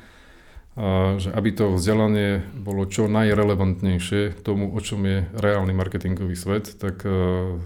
že 1.17 1.33
aby 1.33 1.49
to 1.57 1.73
vzdelanie 1.73 2.45
bolo 2.53 2.85
čo 2.85 3.09
najrelevantnejšie 3.09 4.45
tomu, 4.45 4.69
o 4.69 4.79
čom 4.81 5.01
je 5.09 5.25
reálny 5.33 5.73
marketingový 5.73 6.37
svet, 6.37 6.77
tak 6.77 7.01
uh, 7.01 7.57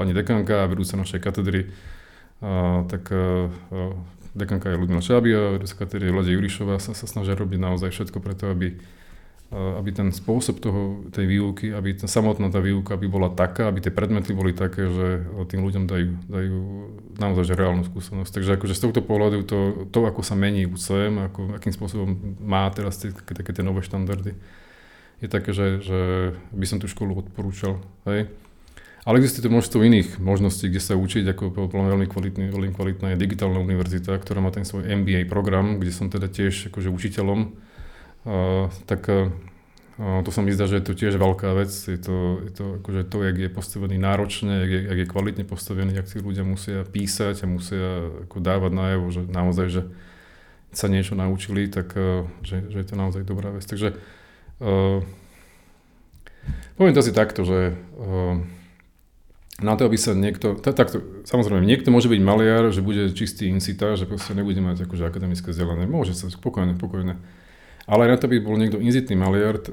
pani 0.00 0.16
dekanka 0.16 0.64
a 0.64 0.70
vedúca 0.72 0.96
našej 0.96 1.20
katedry, 1.20 1.68
uh, 2.40 2.80
tak 2.88 3.12
uh, 3.12 3.52
dekanka 4.32 4.72
je 4.72 4.80
Ludmila 4.80 5.04
Čábia, 5.04 5.60
vedúca 5.60 5.84
katedry 5.84 6.08
Lade 6.08 6.32
Jurišová 6.32 6.80
sa, 6.80 6.96
sa 6.96 7.04
snažia 7.04 7.36
robiť 7.36 7.60
naozaj 7.60 7.92
všetko 7.92 8.24
preto, 8.24 8.48
aby 8.48 8.80
aby 9.54 9.94
ten 9.94 10.10
spôsob 10.10 10.58
toho, 10.58 11.06
tej 11.14 11.30
výuky, 11.30 11.70
aby 11.70 11.94
tá 11.94 12.10
samotná 12.10 12.50
tá 12.50 12.58
výuka 12.58 12.98
aby 12.98 13.06
bola 13.06 13.30
taká, 13.30 13.70
aby 13.70 13.78
tie 13.78 13.94
predmety 13.94 14.34
boli 14.34 14.50
také, 14.50 14.90
že 14.90 15.22
tým 15.46 15.62
ľuďom 15.62 15.84
dajú, 15.86 16.10
dajú 16.26 16.58
naozaj 17.14 17.54
reálnu 17.54 17.86
skúsenosť. 17.86 18.26
Takže 18.26 18.50
akože 18.58 18.74
z 18.74 18.82
tohto 18.82 19.00
pohľadu 19.06 19.46
to, 19.46 19.58
to 19.94 19.98
ako 20.02 20.26
sa 20.26 20.34
mení 20.34 20.66
UCM, 20.66 21.30
ako, 21.30 21.62
akým 21.62 21.70
spôsobom 21.70 22.36
má 22.42 22.66
teraz 22.74 22.98
tie, 22.98 23.14
také, 23.14 23.54
tie 23.54 23.62
nové 23.62 23.86
štandardy, 23.86 24.34
je 25.22 25.28
také, 25.30 25.54
že, 25.54 25.78
že 25.78 26.00
by 26.50 26.66
som 26.66 26.82
tú 26.82 26.90
školu 26.90 27.14
odporúčal. 27.14 27.78
Hej. 28.02 28.26
Ale 29.06 29.22
existuje 29.22 29.46
množstvo 29.46 29.86
iných 29.86 30.18
možností, 30.18 30.66
kde 30.66 30.82
sa 30.82 30.98
učiť, 30.98 31.22
ako 31.30 31.70
veľmi, 31.70 32.10
kvalitný, 32.10 32.50
veľmi 32.50 32.74
kvalitná 32.74 33.14
je 33.14 33.22
digitálna 33.22 33.62
univerzita, 33.62 34.18
ktorá 34.18 34.42
má 34.42 34.50
ten 34.50 34.66
svoj 34.66 34.90
MBA 34.90 35.30
program, 35.30 35.78
kde 35.78 35.94
som 35.94 36.10
teda 36.10 36.26
tiež 36.26 36.74
akože 36.74 36.90
učiteľom 36.90 37.54
tak 38.90 39.06
to 39.96 40.30
sa 40.34 40.44
mi 40.44 40.52
zdá, 40.52 40.68
že 40.68 40.82
je 40.82 40.86
to 40.90 40.98
tiež 40.98 41.16
veľká 41.16 41.56
vec. 41.56 41.72
Je 41.72 41.96
to, 41.96 42.44
je 42.44 42.52
to 42.52 42.64
akože 42.82 43.08
to, 43.08 43.18
jak 43.22 43.36
je 43.38 43.48
postavený 43.48 43.96
náročne, 43.96 44.66
jak 44.66 44.70
je, 44.70 44.80
jak 44.92 44.98
je 44.98 45.08
kvalitne 45.08 45.44
postavený, 45.48 45.96
jak 45.96 46.10
si 46.10 46.20
ľudia 46.20 46.44
musia 46.44 46.84
písať 46.84 47.42
a 47.42 47.46
musia 47.48 48.12
ako 48.28 48.36
dávať 48.44 48.72
najavo, 48.76 49.06
že 49.08 49.22
naozaj, 49.24 49.66
že 49.72 49.82
sa 50.76 50.92
niečo 50.92 51.16
naučili, 51.16 51.72
tak 51.72 51.96
že, 52.44 52.68
že 52.68 52.76
je 52.76 52.86
to 52.86 53.00
naozaj 53.00 53.24
dobrá 53.24 53.48
vec. 53.48 53.64
Takže 53.64 53.96
uh, 54.60 55.00
poviem 56.76 56.92
to 56.92 57.00
asi 57.00 57.16
takto, 57.16 57.48
že 57.48 57.72
uh, 57.96 58.36
na 59.64 59.72
to, 59.80 59.88
aby 59.88 59.96
sa 59.96 60.12
niekto, 60.12 60.60
takto, 60.60 61.00
samozrejme, 61.24 61.64
niekto 61.64 61.88
môže 61.88 62.12
byť 62.12 62.20
maliar, 62.20 62.68
že 62.68 62.84
bude 62.84 63.08
čistý 63.16 63.48
incita, 63.48 63.96
že 63.96 64.04
proste 64.04 64.36
nebude 64.36 64.60
mať 64.60 64.84
akože 64.84 65.08
akademické 65.08 65.48
vzdelanie. 65.48 65.88
Môže 65.88 66.12
sa, 66.12 66.28
pokojne, 66.28 66.76
pokojne. 66.76 67.16
Ale 67.86 68.10
na 68.10 68.18
to 68.18 68.26
by 68.26 68.42
bol 68.42 68.58
niekto 68.58 68.82
inzitný 68.82 69.14
maliar, 69.14 69.62
eh, 69.62 69.72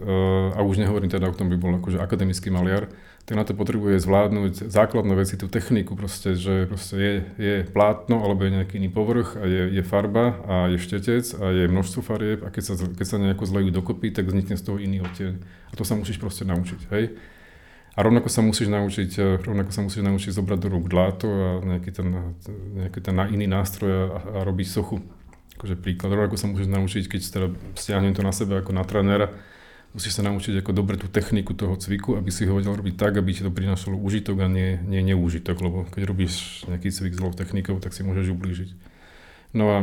a 0.54 0.62
už 0.62 0.78
nehovorím 0.78 1.10
teda 1.10 1.26
o 1.30 1.34
tom, 1.34 1.50
by 1.50 1.58
bol 1.58 1.74
akože 1.82 1.98
akademický 1.98 2.54
maliar, 2.54 2.94
tak 3.26 3.40
na 3.40 3.48
to 3.48 3.56
potrebuje 3.56 4.04
zvládnuť 4.04 4.68
základné 4.68 5.16
veci, 5.16 5.40
tú 5.40 5.48
techniku 5.48 5.96
proste, 5.96 6.36
že 6.36 6.68
proste 6.68 6.96
je, 7.00 7.14
je 7.40 7.56
plátno 7.64 8.20
alebo 8.20 8.44
je 8.44 8.60
nejaký 8.60 8.84
iný 8.84 8.92
povrch 8.92 9.40
a 9.40 9.48
je, 9.48 9.80
je 9.80 9.84
farba 9.84 10.44
a 10.44 10.56
je 10.68 10.78
štetec 10.78 11.24
a 11.40 11.46
je 11.56 11.72
množstvo 11.72 12.04
farieb 12.04 12.44
a 12.44 12.52
keď 12.52 12.64
sa, 12.68 12.74
keď 12.84 13.08
sa 13.08 13.18
nejako 13.18 13.48
zlejú 13.48 13.70
dokopy, 13.72 14.12
tak 14.12 14.28
vznikne 14.28 14.60
z 14.60 14.64
toho 14.68 14.76
iný 14.76 15.08
odtieň. 15.08 15.40
A 15.40 15.74
to 15.74 15.88
sa 15.88 15.96
musíš 15.96 16.20
proste 16.20 16.44
naučiť, 16.44 16.80
hej? 16.92 17.16
A 17.94 18.00
rovnako 18.02 18.28
sa 18.28 18.44
musíš 18.44 18.68
naučiť, 18.70 19.12
eh, 19.18 19.42
rovnako 19.42 19.72
sa 19.72 19.82
musíš 19.82 20.04
naučiť 20.04 20.32
zobrať 20.36 20.60
do 20.60 20.68
rúk 20.70 20.86
dláto 20.92 21.26
a 21.32 21.50
nejaký 21.64 21.90
ten, 21.96 22.36
nejaký 22.78 23.00
ten 23.00 23.16
iný 23.32 23.48
nástroj 23.48 23.90
a, 23.90 24.06
a 24.20 24.38
robiť 24.44 24.68
sochu 24.68 25.00
akože 25.64 25.80
príklad, 25.80 26.12
ako 26.12 26.36
sa 26.36 26.52
môžeš 26.52 26.68
naučiť, 26.68 27.04
keď 27.08 27.22
teda 27.24 27.48
stiahnem 27.80 28.12
to 28.12 28.20
na 28.20 28.36
sebe 28.36 28.60
ako 28.60 28.76
na 28.76 28.84
trénera, 28.84 29.32
musíš 29.96 30.20
sa 30.20 30.28
naučiť 30.28 30.60
ako 30.60 30.76
dobre 30.76 31.00
tú 31.00 31.08
techniku 31.08 31.56
toho 31.56 31.80
cviku, 31.80 32.20
aby 32.20 32.28
si 32.36 32.44
ho 32.44 32.60
vedel 32.60 32.76
robiť 32.76 33.00
tak, 33.00 33.16
aby 33.16 33.32
ti 33.32 33.48
to 33.48 33.54
prinášalo 33.54 33.96
užitok 33.96 34.44
a 34.44 34.52
nie, 34.52 34.76
nie 34.84 35.00
neúžitok, 35.08 35.56
lebo 35.64 35.88
keď 35.88 36.04
robíš 36.04 36.68
nejaký 36.68 36.92
cvik 36.92 37.16
zlou 37.16 37.32
technikou, 37.32 37.80
tak 37.80 37.96
si 37.96 38.04
môžeš 38.04 38.36
ublížiť. 38.36 38.70
No 39.56 39.72
a, 39.72 39.78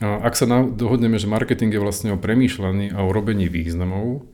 a 0.00 0.24
ak 0.24 0.32
sa 0.32 0.48
na, 0.48 0.64
dohodneme, 0.64 1.20
že 1.20 1.28
marketing 1.28 1.76
je 1.76 1.84
vlastne 1.84 2.16
o 2.16 2.22
premýšľaní 2.22 2.96
a 2.96 3.04
o 3.04 3.12
robení 3.12 3.52
významov 3.52 4.24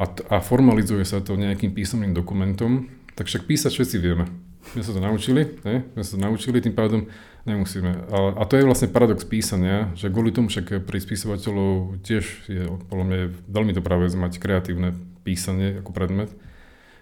a, 0.00 0.08
a 0.32 0.40
formalizuje 0.40 1.04
sa 1.04 1.20
to 1.20 1.36
nejakým 1.36 1.76
písomným 1.76 2.16
dokumentom, 2.16 2.88
tak 3.12 3.28
však 3.28 3.44
písať 3.44 3.76
všetci 3.76 3.96
vieme. 4.00 4.47
My 4.76 4.82
sa 4.84 4.92
to 4.92 5.00
naučili, 5.00 5.48
ne? 5.64 5.88
My 5.96 6.02
sa 6.04 6.16
to 6.16 6.20
naučili, 6.20 6.60
tým 6.60 6.76
pádom 6.76 7.08
nemusíme. 7.48 8.12
A, 8.12 8.16
a 8.36 8.42
to 8.44 8.60
je 8.60 8.68
vlastne 8.68 8.92
paradox 8.92 9.24
písania, 9.24 9.88
že 9.96 10.12
kvôli 10.12 10.28
tomu 10.28 10.52
však 10.52 10.84
pri 10.84 10.98
spisovateľov 11.00 12.04
tiež 12.04 12.24
je 12.50 12.62
podľa 12.92 13.04
mňa 13.08 13.18
veľmi 13.48 13.72
dobrá 13.72 13.96
vec 13.96 14.12
mať 14.12 14.36
kreatívne 14.36 14.92
písanie 15.24 15.80
ako 15.80 15.90
predmet. 15.96 16.28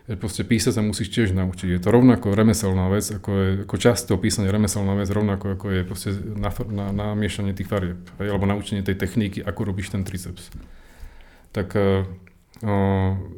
Proste 0.06 0.46
písať 0.46 0.78
sa 0.78 0.86
musíš 0.86 1.10
tiež 1.10 1.34
naučiť. 1.34 1.66
Je 1.66 1.82
to 1.82 1.90
rovnako 1.90 2.38
remeselná 2.38 2.86
vec, 2.86 3.02
ako, 3.10 3.30
je, 3.34 3.48
ako 3.66 3.74
často 3.74 4.14
písanie 4.14 4.54
remeselná 4.54 4.94
vec, 4.94 5.10
rovnako 5.10 5.58
ako 5.58 5.66
je 5.74 5.82
proste 5.82 6.10
na, 6.14 6.54
na, 6.70 6.94
namiešanie 6.94 7.50
tých 7.58 7.66
farieb, 7.66 7.98
alebo 8.22 8.46
naučenie 8.46 8.86
tej 8.86 8.94
techniky, 8.94 9.42
ako 9.42 9.66
robíš 9.66 9.90
ten 9.90 10.06
triceps. 10.06 10.54
Tak 11.50 11.74
uh, 11.74 12.06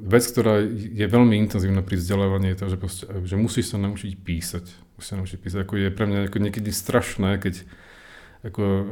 vec, 0.06 0.24
ktorá 0.30 0.62
je 0.70 1.06
veľmi 1.10 1.34
intenzívna 1.42 1.82
pri 1.82 1.98
vzdelávaní, 1.98 2.54
je 2.54 2.58
to, 2.62 2.66
že, 2.70 2.78
proste, 2.78 3.04
že 3.26 3.34
musíš 3.34 3.74
sa 3.74 3.78
naučiť 3.82 4.14
písať. 4.14 4.64
Musíš 4.94 5.08
sa 5.10 5.18
naučiť 5.18 5.38
písať. 5.42 5.58
Ako 5.66 5.74
je 5.74 5.90
pre 5.90 6.06
mňa 6.06 6.30
ako 6.30 6.38
niekedy 6.38 6.70
strašné, 6.70 7.42
keď 7.42 7.66
ako, 8.38 8.62
uh, 8.62 8.86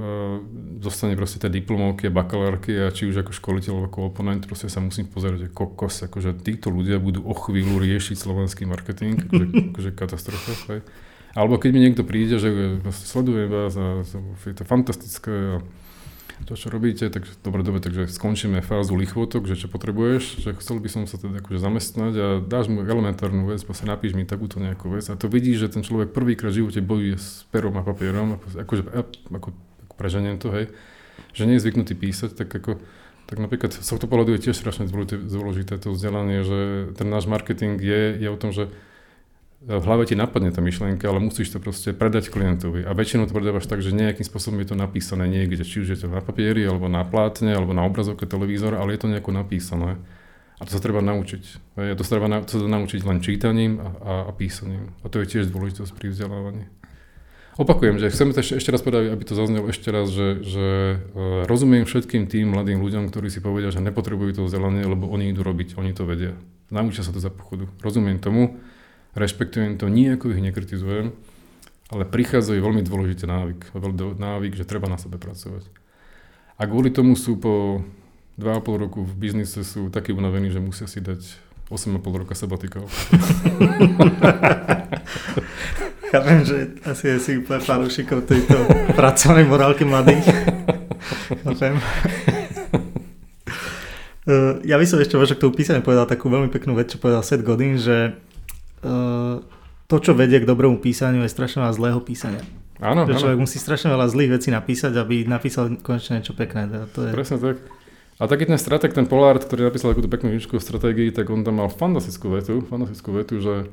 dostane 0.82 1.14
proste 1.14 1.38
tie 1.38 1.46
diplomovky 1.46 2.10
a 2.10 2.14
bakalárky 2.14 2.74
a 2.74 2.90
či 2.90 3.06
už 3.06 3.22
ako 3.22 3.30
školiteľ 3.30 3.70
alebo 3.78 3.86
ako 3.86 3.98
oponent, 4.10 4.42
proste 4.42 4.66
sa 4.66 4.82
musím 4.82 5.06
pozerať, 5.06 5.46
že 5.46 5.48
kokos, 5.54 6.02
akože 6.10 6.42
títo 6.42 6.74
ľudia 6.74 6.98
budú 6.98 7.22
o 7.22 7.30
chvíľu 7.30 7.78
riešiť 7.78 8.18
slovenský 8.18 8.66
marketing, 8.66 9.30
akože, 9.30 9.46
akože 9.70 9.90
katastrofa. 9.94 10.52
Hej. 10.74 10.80
Alebo 11.38 11.62
keď 11.62 11.70
mi 11.70 11.80
niekto 11.86 12.02
príde, 12.02 12.42
že 12.42 12.50
sledujem 12.90 13.46
vás 13.46 13.78
a 13.78 14.02
je 14.42 14.56
to 14.56 14.64
fantastické 14.66 15.30
a 15.30 15.56
to, 16.44 16.52
čo 16.52 16.68
robíte, 16.68 17.08
tak 17.08 17.24
dobre, 17.40 17.64
dobre, 17.64 17.80
takže 17.80 18.12
skončíme 18.12 18.60
fázu 18.60 18.92
lichvotok, 18.92 19.48
že 19.48 19.56
čo 19.56 19.72
potrebuješ, 19.72 20.44
že 20.44 20.50
chcel 20.60 20.76
by 20.84 20.88
som 20.92 21.02
sa 21.08 21.16
teda 21.16 21.40
akože 21.40 21.56
zamestnať 21.56 22.12
a 22.20 22.26
dáš 22.44 22.68
mu 22.68 22.84
elementárnu 22.84 23.48
vec, 23.48 23.64
proste 23.64 23.88
napíš 23.88 24.12
mi 24.12 24.28
takúto 24.28 24.60
nejakú 24.60 24.92
vec. 24.92 25.08
A 25.08 25.16
to 25.16 25.32
vidíš, 25.32 25.66
že 25.66 25.72
ten 25.80 25.82
človek 25.82 26.12
prvýkrát 26.12 26.52
v 26.52 26.60
živote 26.60 26.84
bojuje 26.84 27.16
s 27.16 27.48
perom 27.48 27.80
a 27.80 27.82
papierom, 27.82 28.36
akože, 28.36 28.82
ako, 28.92 29.12
ako 29.32 29.48
preženiem 29.96 30.36
to, 30.36 30.52
hej, 30.52 30.68
že 31.32 31.48
nie 31.48 31.56
je 31.56 31.64
zvyknutý 31.64 31.96
písať, 31.96 32.36
tak 32.36 32.52
ako 32.52 32.78
tak 33.26 33.42
napríklad 33.42 33.74
z 33.74 33.82
tohto 33.82 34.06
pohľadu 34.06 34.38
je 34.38 34.44
tiež 34.48 34.54
strašne 34.54 34.86
dôležité 34.86 35.82
to 35.82 35.90
vzdelanie, 35.90 36.46
že 36.46 36.94
ten 36.94 37.10
náš 37.10 37.26
marketing 37.26 37.74
je, 37.82 38.22
je 38.22 38.28
o 38.30 38.38
tom, 38.38 38.54
že 38.54 38.70
v 39.66 39.82
hlave 39.82 40.06
ti 40.06 40.14
napadne 40.14 40.54
tá 40.54 40.62
myšlienka, 40.62 41.10
ale 41.10 41.18
musíš 41.18 41.50
to 41.50 41.58
proste 41.58 41.90
predať 41.98 42.30
klientovi. 42.30 42.86
A 42.86 42.94
väčšinou 42.94 43.26
to 43.26 43.34
predávaš 43.34 43.66
tak, 43.66 43.82
že 43.82 43.90
nejakým 43.90 44.22
spôsobom 44.22 44.62
je 44.62 44.70
to 44.70 44.76
napísané 44.78 45.26
niekde, 45.26 45.66
či 45.66 45.82
už 45.82 45.88
je 45.90 45.98
to 45.98 46.06
na 46.06 46.22
papieri, 46.22 46.62
alebo 46.62 46.86
na 46.86 47.02
plátne, 47.02 47.50
alebo 47.50 47.74
na 47.74 47.82
obrazovke 47.82 48.30
televízora, 48.30 48.78
ale 48.78 48.94
je 48.94 49.00
to 49.02 49.10
nejako 49.10 49.34
napísané. 49.34 49.98
A 50.56 50.64
to 50.64 50.70
sa 50.70 50.80
treba 50.80 51.02
naučiť. 51.02 51.42
A 51.82 51.98
to 51.98 52.06
sa 52.06 52.16
treba 52.16 52.30
to 52.46 52.62
sa 52.62 52.68
naučiť 52.70 53.02
len 53.02 53.18
čítaním 53.18 53.82
a, 53.82 53.88
a, 53.90 54.12
a 54.28 54.32
písaním. 54.32 54.94
A 55.02 55.10
to 55.10 55.18
je 55.18 55.34
tiež 55.34 55.50
dôležitosť 55.50 55.92
pri 55.98 56.14
vzdelávaní. 56.14 56.70
Opakujem, 57.56 57.96
že 57.96 58.12
chcem 58.12 58.36
to 58.36 58.44
ešte, 58.44 58.60
ešte 58.60 58.70
raz 58.70 58.84
povedať, 58.84 59.16
aby 59.16 59.24
to 59.24 59.32
zaznelo 59.32 59.66
ešte 59.72 59.88
raz, 59.88 60.12
že, 60.12 60.44
že 60.44 60.66
uh, 61.00 61.48
rozumiem 61.48 61.88
všetkým 61.88 62.28
tým 62.28 62.52
mladým 62.52 62.84
ľuďom, 62.84 63.08
ktorí 63.08 63.32
si 63.32 63.40
povedia, 63.40 63.72
že 63.72 63.80
nepotrebujú 63.80 64.36
to 64.36 64.42
vzdelanie, 64.44 64.84
lebo 64.84 65.08
oni 65.08 65.32
idú 65.32 65.40
robiť, 65.40 65.80
oni 65.80 65.96
to 65.96 66.04
vedia. 66.04 66.36
Naučia 66.68 67.00
sa 67.00 67.16
to 67.16 67.20
za 67.20 67.32
pochodu. 67.32 67.64
Rozumiem 67.80 68.20
tomu, 68.20 68.60
rešpektujem 69.16 69.80
to, 69.80 69.88
nejako 69.88 70.36
ich 70.36 70.44
nekritizujem, 70.44 71.16
ale 71.88 72.04
prichádzajú 72.04 72.60
veľmi 72.60 72.82
dôležitý 72.84 73.24
návyk, 73.24 73.72
návyk, 74.20 74.52
že 74.54 74.68
treba 74.68 74.92
na 74.92 75.00
sebe 75.00 75.16
pracovať. 75.16 75.64
A 76.56 76.62
kvôli 76.68 76.92
tomu 76.92 77.16
sú 77.16 77.40
po 77.40 77.84
2,5 78.36 78.84
roku 78.84 79.00
v 79.00 79.16
biznise 79.16 79.64
sú 79.64 79.88
takí 79.88 80.12
unavení, 80.12 80.52
že 80.52 80.60
musia 80.60 80.84
si 80.84 81.00
dať 81.00 81.24
8,5 81.72 82.20
roka 82.20 82.36
sabatikov. 82.36 82.84
Chápem, 86.12 86.38
že 86.46 86.78
asi 86.86 87.18
si 87.18 87.40
úplne 87.40 87.58
fanúšikov 87.64 88.28
tejto 88.28 88.54
pracovnej 88.94 89.48
morálky 89.48 89.82
mladých. 89.88 90.28
Chápem. 91.42 91.80
Uh, 94.26 94.60
ja 94.68 94.76
by 94.76 94.84
som 94.86 95.00
ešte 95.00 95.16
možno 95.16 95.34
k 95.38 95.42
tomu 95.42 95.56
písaniu 95.56 95.82
povedal 95.82 96.06
takú 96.06 96.28
veľmi 96.28 96.52
peknú 96.52 96.76
vec, 96.76 96.92
čo 96.92 97.00
povedal 97.00 97.24
Seth 97.24 97.42
Godin, 97.42 97.80
že 97.80 98.14
to, 99.86 99.96
čo 100.02 100.12
vedie 100.14 100.42
k 100.42 100.46
dobrému 100.46 100.82
písaniu, 100.82 101.22
je 101.22 101.30
strašne 101.30 101.62
veľa 101.62 101.74
zlého 101.74 102.00
písania. 102.02 102.42
Áno, 102.76 103.08
že 103.08 103.16
človek 103.16 103.40
musí 103.40 103.56
strašne 103.56 103.88
veľa 103.88 104.06
zlých 104.12 104.30
vecí 104.36 104.48
napísať, 104.52 105.00
aby 105.00 105.24
napísal 105.24 105.80
konečne 105.80 106.20
niečo 106.20 106.36
pekné. 106.36 106.68
To 106.92 107.08
je... 107.08 107.10
Presne 107.14 107.40
tak. 107.40 107.56
A 108.16 108.24
taký 108.28 108.48
ten 108.48 108.56
strateg, 108.56 108.96
ten 108.96 109.04
Polard, 109.04 109.44
ktorý 109.44 109.68
napísal 109.68 109.92
takúto 109.92 110.08
peknú 110.08 110.32
knižku 110.32 110.56
o 110.56 110.60
stratégii, 110.60 111.12
tak 111.12 111.28
on 111.28 111.44
tam 111.44 111.60
mal 111.60 111.68
fantastickú 111.68 112.32
vetu, 112.32 112.64
fantastickú 112.64 113.12
vetu, 113.12 113.40
že 113.44 113.68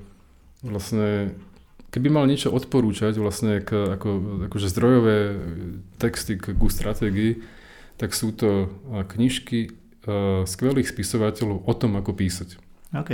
vlastne 0.63 1.35
keby 1.95 2.11
mal 2.11 2.27
niečo 2.27 2.51
odporúčať 2.51 3.15
vlastne 3.19 3.63
k, 3.63 3.95
ako, 3.95 4.43
akože 4.51 4.67
zdrojové 4.67 5.17
texty 5.95 6.35
k, 6.35 6.55
ku 6.59 6.67
stratégii, 6.67 7.39
tak 7.95 8.11
sú 8.11 8.35
to 8.35 8.67
knižky 8.91 9.71
uh, 9.71 10.43
skvelých 10.43 10.91
spisovateľov 10.91 11.63
o 11.63 11.73
tom, 11.77 11.95
ako 11.95 12.11
písať. 12.11 12.59
OK. 12.91 13.11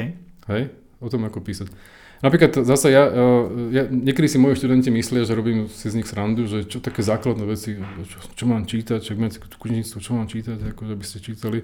Hej? 0.50 0.74
O 1.00 1.08
tom, 1.08 1.24
ako 1.26 1.39
písať. 1.39 1.72
Napríklad 2.20 2.68
zase 2.68 2.91
ja, 2.91 3.08
e, 3.08 3.26
ja, 3.72 3.84
niekedy 3.88 4.28
si 4.28 4.38
moji 4.38 4.60
študenti 4.60 4.91
myslia, 4.91 5.24
že 5.24 5.36
robím 5.36 5.72
si 5.72 5.88
z 5.88 5.95
nich 5.95 6.08
srandu, 6.08 6.52
že 6.52 6.68
čo 6.68 6.84
také 6.84 7.00
základné 7.00 7.47
veci, 7.47 7.80
čo, 7.80 8.18
čo 8.36 8.43
mám 8.43 8.68
čítať, 8.68 9.00
čo 9.00 9.16
máte 9.16 9.39
knižníctvo, 9.39 9.97
čo 10.04 10.12
mám 10.12 10.28
čítať, 10.28 10.76
ako 10.76 10.91
by 11.00 11.06
ste 11.08 11.24
čítali. 11.24 11.64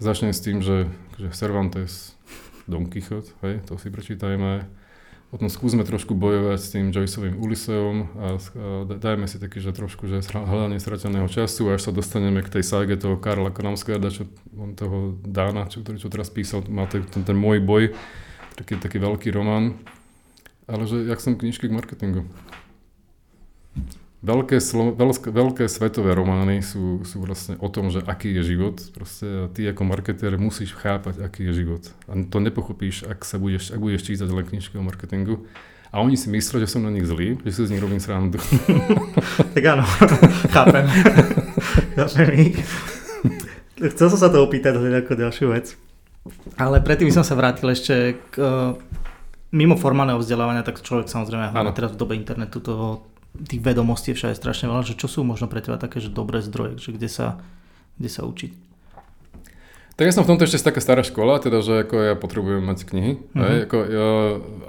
Začnem 0.00 0.32
s 0.32 0.40
tým, 0.40 0.62
že, 0.62 0.88
že 1.18 1.28
Cervantes, 1.34 2.16
Don 2.70 2.86
Quixote, 2.86 3.34
hej, 3.42 3.60
to 3.66 3.76
si 3.76 3.90
prečítajme. 3.90 4.64
Potom 5.30 5.46
skúsme 5.46 5.86
trošku 5.86 6.18
bojovať 6.18 6.58
s 6.58 6.68
tým 6.74 6.90
Joyceovým 6.90 7.38
Uliseom 7.38 7.96
a, 8.18 8.26
a 8.34 8.66
dajme 8.98 9.30
si 9.30 9.38
taký, 9.38 9.62
že 9.62 9.70
trošku, 9.70 10.10
že 10.10 10.26
hľadanie 10.26 10.82
strateného 10.82 11.30
času, 11.30 11.70
až 11.70 11.86
sa 11.86 11.92
dostaneme 11.94 12.42
k 12.42 12.50
tej 12.58 12.66
ságe 12.66 12.98
toho 12.98 13.14
Karla 13.14 13.54
Kramskarda, 13.54 14.10
čo 14.10 14.26
on 14.58 14.74
toho 14.74 15.14
Dána, 15.22 15.70
čo, 15.70 15.86
ktorý 15.86 16.02
čo 16.02 16.10
teraz 16.10 16.34
písal, 16.34 16.66
má 16.66 16.90
ten, 16.90 17.06
ten, 17.06 17.22
ten 17.22 17.38
môj 17.38 17.62
boj, 17.62 17.94
taký, 18.60 18.76
taký 18.76 18.98
veľký 19.00 19.32
román, 19.32 19.80
ale 20.68 20.84
že 20.84 21.08
jak 21.08 21.18
som 21.24 21.32
knižky 21.32 21.72
k 21.72 21.76
marketingu. 21.76 22.28
Veľké, 24.20 24.60
slo, 24.60 24.92
veľké, 24.92 25.32
veľké 25.32 25.64
svetové 25.64 26.12
romány 26.12 26.60
sú, 26.60 27.00
sú 27.08 27.24
vlastne 27.24 27.56
o 27.56 27.72
tom, 27.72 27.88
že 27.88 28.04
aký 28.04 28.36
je 28.36 28.52
život. 28.52 28.76
Proste 28.92 29.48
ty 29.56 29.64
ako 29.64 29.88
marketér 29.88 30.36
musíš 30.36 30.76
chápať, 30.76 31.24
aký 31.24 31.48
je 31.48 31.64
život. 31.64 31.88
A 32.04 32.20
to 32.28 32.36
nepochopíš, 32.36 33.08
ak, 33.08 33.24
sa 33.24 33.40
budeš, 33.40 33.72
ak 33.72 33.80
budeš 33.80 34.04
čítať 34.04 34.28
len 34.28 34.44
knižky 34.44 34.76
o 34.76 34.84
marketingu. 34.84 35.48
A 35.88 36.04
oni 36.04 36.20
si 36.20 36.28
myslia, 36.28 36.60
že 36.60 36.68
som 36.68 36.84
na 36.84 36.92
nich 36.92 37.08
zlý, 37.08 37.40
že 37.48 37.50
si 37.50 37.64
z 37.64 37.72
nich 37.72 37.80
robím 37.80 37.96
srandu. 37.98 38.36
tak 39.56 39.64
áno, 39.64 39.88
chápem. 40.54 40.84
chápem 41.96 42.36
Chcel 43.80 44.06
som 44.12 44.20
sa 44.20 44.28
to 44.28 44.44
opýtať 44.44 44.76
ako 44.76 45.16
ďalšiu 45.16 45.56
vec. 45.56 45.80
Ale 46.56 46.82
predtým 46.84 47.10
som 47.12 47.24
sa 47.24 47.36
vrátil 47.38 47.70
ešte 47.72 48.20
k, 48.30 48.34
uh, 48.40 48.76
mimo 49.50 49.74
formálneho 49.74 50.18
vzdelávania, 50.22 50.66
tak 50.66 50.82
človek 50.82 51.10
samozrejme, 51.10 51.50
hlavne 51.50 51.72
teraz 51.74 51.94
v 51.94 52.00
dobe 52.00 52.14
internetu 52.14 52.62
toho, 52.62 53.06
tých 53.46 53.62
vedomostí 53.62 54.10
je 54.14 54.18
všade 54.18 54.34
strašne 54.38 54.66
veľa, 54.66 54.82
že 54.86 54.98
čo 54.98 55.06
sú 55.06 55.22
možno 55.22 55.46
pre 55.46 55.62
teba 55.62 55.78
také, 55.78 56.02
že 56.02 56.10
dobré 56.10 56.42
zdroje, 56.42 56.82
že 56.82 56.90
kde 56.94 57.08
sa, 57.10 57.38
kde 57.98 58.10
sa 58.10 58.26
učiť? 58.26 58.52
Tak 60.00 60.08
ja 60.08 60.16
som 60.16 60.24
v 60.24 60.32
tomto 60.32 60.48
ešte 60.48 60.64
taká 60.64 60.80
stará 60.80 61.04
škola, 61.04 61.44
teda 61.44 61.60
že 61.60 61.84
ako 61.84 61.94
ja 62.00 62.14
potrebujem 62.16 62.64
mať 62.64 62.88
knihy. 62.88 63.12
Uh-huh. 63.20 63.68
Ako 63.68 63.78
ja, 63.84 64.08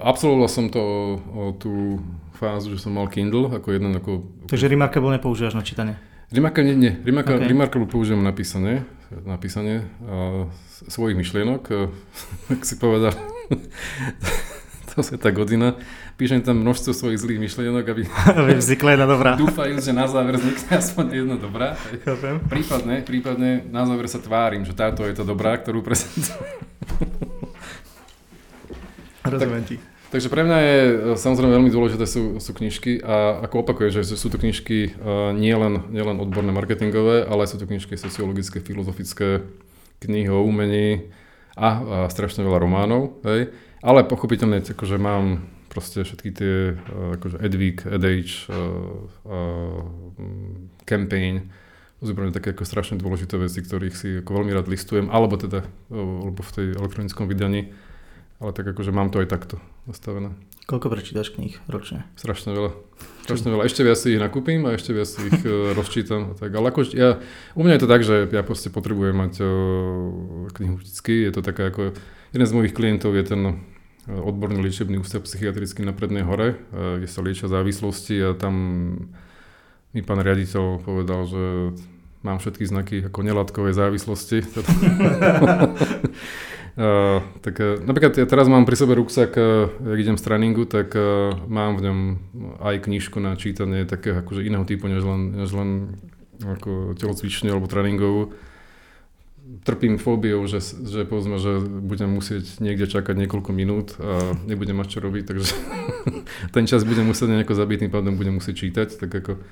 absolvoval 0.04 0.44
som 0.44 0.68
to 0.68 0.76
o, 0.76 1.00
o 1.16 1.42
tú 1.56 2.04
fázu, 2.36 2.76
že 2.76 2.84
som 2.84 2.92
mal 2.92 3.08
Kindle 3.08 3.48
ako 3.48 3.72
jeden 3.72 3.96
ako... 3.96 4.28
Takže 4.52 4.68
Remarkable 4.68 5.16
nepoužívaš 5.16 5.56
na 5.56 5.64
čítanie? 5.64 5.96
Remarkable 6.28 6.68
nie, 6.68 6.76
nie. 6.76 6.92
Remarkable, 7.00 7.40
okay. 7.44 7.48
Remarkable 7.48 7.88
použijem 7.88 8.20
na 8.20 8.32
písanie, 8.36 8.84
na 9.24 9.36
písanie 9.36 9.84
a 10.08 10.48
svojich 10.88 11.18
myšlienok, 11.18 11.62
ak 12.52 12.60
si 12.64 12.74
povedal, 12.80 13.14
to 14.92 15.00
je 15.00 15.16
tá 15.16 15.32
godina, 15.32 15.76
píšem 16.20 16.44
tam 16.44 16.60
množstvo 16.60 16.92
svojich 16.92 17.20
zlých 17.20 17.40
myšlienok, 17.40 17.84
aby, 17.84 18.02
aby 18.40 18.52
vznikla 18.56 18.90
jedna 18.96 19.08
dobrá. 19.08 19.30
Dúfajú, 19.36 19.76
že 19.80 19.92
na 19.92 20.06
záver 20.08 20.36
vznikne 20.36 20.72
aspoň 20.76 21.04
jedna 21.12 21.36
dobrá. 21.40 21.76
Prípadne, 22.48 23.00
prípadne 23.04 23.64
na 23.68 23.88
záver 23.88 24.06
sa 24.08 24.20
tvárim, 24.20 24.64
že 24.64 24.76
táto 24.76 25.04
je 25.04 25.14
to 25.16 25.24
dobrá, 25.24 25.56
ktorú 25.56 25.80
prezentujem. 25.84 26.60
Rozumiem 29.22 29.64
ti. 29.64 29.91
Takže 30.12 30.28
pre 30.28 30.44
mňa 30.44 30.58
je 30.60 30.76
e, 30.76 30.94
samozrejme 31.16 31.56
veľmi 31.56 31.72
dôležité 31.72 32.04
sú, 32.04 32.36
sú 32.36 32.52
knižky 32.52 33.00
a 33.00 33.40
ako 33.48 33.64
opakujem, 33.64 34.04
že 34.04 34.12
sú 34.12 34.28
to 34.28 34.36
knižky 34.36 34.92
uh, 34.92 35.32
nielen, 35.32 35.88
nielen 35.88 36.20
odborné 36.20 36.52
marketingové, 36.52 37.24
ale 37.24 37.48
sú 37.48 37.56
to 37.56 37.64
knižky 37.64 37.96
sociologické, 37.96 38.60
filozofické, 38.60 39.40
kníh 40.04 40.28
o 40.28 40.44
umení 40.44 41.08
a, 41.56 41.68
a 42.04 42.12
strašne 42.12 42.44
veľa 42.44 42.60
románov, 42.60 43.24
hej. 43.24 43.56
Ale 43.80 44.04
pochopiteľne, 44.04 44.60
akože 44.60 45.00
mám 45.00 45.48
proste 45.72 46.04
všetky 46.04 46.28
tie, 46.36 46.76
uh, 46.76 47.16
akože 47.16 47.40
Edvik, 47.40 47.88
Edage, 47.88 48.52
uh, 48.52 49.08
uh, 49.24 49.80
Campaign, 50.84 51.48
sú 52.04 52.12
také 52.12 52.52
ako 52.52 52.68
strašne 52.68 53.00
dôležité 53.00 53.40
veci, 53.40 53.64
ktorých 53.64 53.94
si 53.96 54.08
ako 54.20 54.44
veľmi 54.44 54.52
rád 54.52 54.68
listujem, 54.68 55.08
alebo 55.08 55.40
teda, 55.40 55.64
alebo 55.88 56.44
v 56.44 56.52
tej 56.52 56.66
elektronickom 56.76 57.30
vydaní, 57.30 57.72
ale 58.44 58.52
tak 58.52 58.68
akože 58.76 58.92
mám 58.92 59.08
to 59.08 59.24
aj 59.24 59.32
takto 59.32 59.56
nastavené. 59.86 60.34
Koľko 60.62 60.94
prečítaš 60.94 61.34
kníh 61.34 61.58
ročne? 61.66 62.06
Strašne 62.14 62.54
veľa. 62.54 62.70
Strašne 63.26 63.50
veľa. 63.50 63.66
Ešte 63.66 63.82
viac 63.82 63.98
si 63.98 64.14
ich 64.14 64.22
nakúpim 64.22 64.62
a 64.70 64.78
ešte 64.78 64.94
viac 64.94 65.10
si 65.10 65.26
ich 65.26 65.42
e, 65.48 65.74
rozčítam. 65.74 66.38
Tak, 66.38 66.54
ale 66.54 66.70
ako, 66.70 66.80
ja, 66.94 67.18
u 67.58 67.62
mňa 67.66 67.74
je 67.74 67.82
to 67.82 67.90
tak, 67.90 68.02
že 68.06 68.30
ja 68.30 68.42
proste 68.46 68.70
potrebujem 68.70 69.14
mať 69.14 69.42
uh, 69.42 70.46
knihu 70.54 70.78
vždycky. 70.78 71.26
Je 71.26 71.32
to 71.34 71.42
taká 71.42 71.74
ako, 71.74 71.98
jeden 72.30 72.46
z 72.46 72.54
mojich 72.54 72.74
klientov 72.78 73.18
je 73.18 73.24
ten 73.26 73.42
odborný 74.06 74.62
liečebný 74.62 74.98
ústav 74.98 75.22
psychiatrický 75.22 75.86
na 75.86 75.94
Prednej 75.94 76.26
hore, 76.26 76.58
kde 76.74 77.06
sa 77.06 77.22
liečia 77.22 77.46
závislosti 77.46 78.18
a 78.18 78.28
tam 78.34 78.54
mi 79.94 80.02
pán 80.02 80.18
riaditeľ 80.18 80.82
povedal, 80.82 81.22
že 81.30 81.42
mám 82.26 82.42
všetky 82.42 82.64
znaky 82.66 82.96
ako 83.06 83.18
nelátkovej 83.22 83.78
závislosti. 83.78 84.42
Tak 86.72 87.54
uh, 87.60 87.84
napríklad 87.84 88.16
ja 88.16 88.24
teraz 88.24 88.48
mám 88.48 88.64
pri 88.64 88.76
sebe 88.80 88.96
ruksak, 88.96 89.36
uh, 89.36 89.68
jak 89.92 89.98
idem 90.00 90.16
z 90.16 90.24
tréningu, 90.24 90.64
tak 90.64 90.96
uh, 90.96 91.36
mám 91.44 91.76
v 91.76 91.84
ňom 91.84 91.98
aj 92.64 92.88
knižku 92.88 93.20
na 93.20 93.36
čítanie 93.36 93.84
takého 93.84 94.16
akože 94.24 94.40
iného 94.40 94.64
typu, 94.64 94.88
než 94.88 95.04
len, 95.04 95.36
než 95.36 95.52
len 95.52 96.00
ako 96.40 96.96
telocvične 96.96 97.52
alebo 97.52 97.68
tréningovú. 97.68 98.32
Trpím 99.68 100.00
fóbiou, 100.00 100.40
že, 100.48 100.64
že 100.64 101.04
povedzme, 101.04 101.36
že 101.36 101.60
budem 101.60 102.08
musieť 102.08 102.56
niekde 102.64 102.88
čakať 102.88 103.20
niekoľko 103.20 103.50
minút 103.52 104.00
a 104.00 104.32
nebudem 104.48 104.80
mať 104.80 104.96
čo 104.96 104.98
robiť, 105.04 105.28
takže 105.28 105.52
ten 106.56 106.64
čas 106.64 106.88
budem 106.88 107.04
musieť 107.04 107.36
nejako 107.36 107.52
zabiť, 107.52 107.84
tým 107.84 107.92
pádom 107.92 108.16
budem 108.16 108.40
musieť 108.40 108.64
čítať, 108.64 108.96
tak 108.96 109.12
ako 109.12 109.44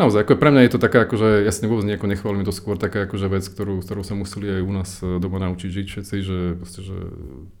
Naozaj, 0.00 0.24
ako 0.24 0.40
pre 0.40 0.48
mňa 0.48 0.64
je 0.64 0.72
to 0.72 0.80
taká, 0.80 1.04
akože 1.04 1.44
ja 1.44 1.52
si 1.52 1.68
vôbec 1.68 1.84
nejako 1.84 2.08
nechválim, 2.08 2.40
to 2.40 2.56
skôr 2.56 2.80
taká 2.80 3.04
akože 3.04 3.28
vec, 3.28 3.44
ktorú, 3.44 3.84
ktorú 3.84 4.00
sa 4.00 4.16
museli 4.16 4.48
aj 4.48 4.62
u 4.64 4.72
nás 4.72 4.90
e, 5.04 5.20
doma 5.20 5.36
naučiť 5.44 5.68
žiť 5.68 5.86
všetci, 5.92 6.16
že, 6.24 6.38
proste, 6.56 6.80
že 6.88 6.96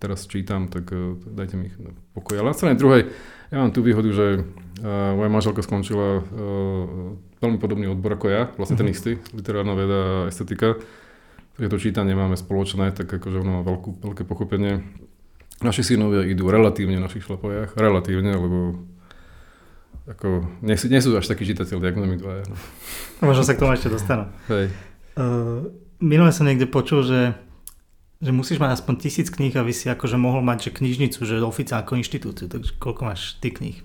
teraz 0.00 0.24
čítam, 0.24 0.72
tak 0.72 0.88
uh, 0.88 1.20
dajte 1.20 1.60
mi 1.60 1.68
pokoj. 2.16 2.40
Ale 2.40 2.48
na 2.48 2.56
strane 2.56 2.80
druhej, 2.80 3.12
ja 3.52 3.60
mám 3.60 3.76
tú 3.76 3.84
výhodu, 3.84 4.08
že 4.08 4.40
uh, 4.40 5.12
moja 5.20 5.28
manželka 5.28 5.60
skončila 5.60 6.24
uh, 6.24 6.24
veľmi 7.44 7.60
podobný 7.60 7.92
odbor 7.92 8.16
ako 8.16 8.32
ja, 8.32 8.48
vlastne 8.56 8.80
ten 8.80 8.88
mhm. 8.88 8.94
istý, 8.96 9.20
literárna 9.36 9.76
veda 9.76 10.00
a 10.00 10.28
estetika. 10.32 10.80
Takže 11.60 11.68
to 11.68 11.76
čítanie 11.76 12.16
máme 12.16 12.40
spoločné, 12.40 12.96
tak 12.96 13.20
akože 13.20 13.36
ono 13.36 13.60
má 13.60 13.62
veľkú, 13.68 14.00
veľké 14.00 14.24
pochopenie. 14.24 14.80
Naši 15.60 15.92
synovia 15.92 16.24
idú 16.24 16.48
relatívne 16.48 16.96
v 16.96 17.04
našich 17.04 17.28
šlapojach, 17.28 17.76
relatívne, 17.76 18.32
lebo 18.32 18.80
ako, 20.10 20.42
nie, 20.64 20.74
sú, 20.74 20.90
nie 20.90 20.98
sú 20.98 21.14
až 21.14 21.30
takí 21.30 21.46
čitatelia, 21.46 21.94
ako 21.94 21.98
my 22.02 22.18
dvaja. 22.18 22.44
No. 22.50 22.56
Možno 23.30 23.46
sa 23.46 23.54
k 23.54 23.62
tomu 23.62 23.76
ešte 23.76 23.92
dostanú. 23.92 24.26
Hej. 24.50 24.74
Uh, 25.14 25.70
minule 26.02 26.34
som 26.34 26.48
niekde 26.48 26.66
počul, 26.66 27.06
že, 27.06 27.38
že 28.18 28.34
musíš 28.34 28.58
mať 28.58 28.80
aspoň 28.80 28.94
tisíc 28.98 29.28
kníh, 29.30 29.54
aby 29.54 29.70
si 29.70 29.86
akože 29.86 30.18
mohol 30.18 30.42
mať 30.42 30.70
že 30.70 30.80
knižnicu, 30.82 31.20
že 31.22 31.44
oficiálnu 31.44 32.00
inštitúciu. 32.00 32.50
Takže 32.50 32.74
koľko 32.82 33.02
máš 33.06 33.38
ty 33.38 33.54
kníh? 33.54 33.78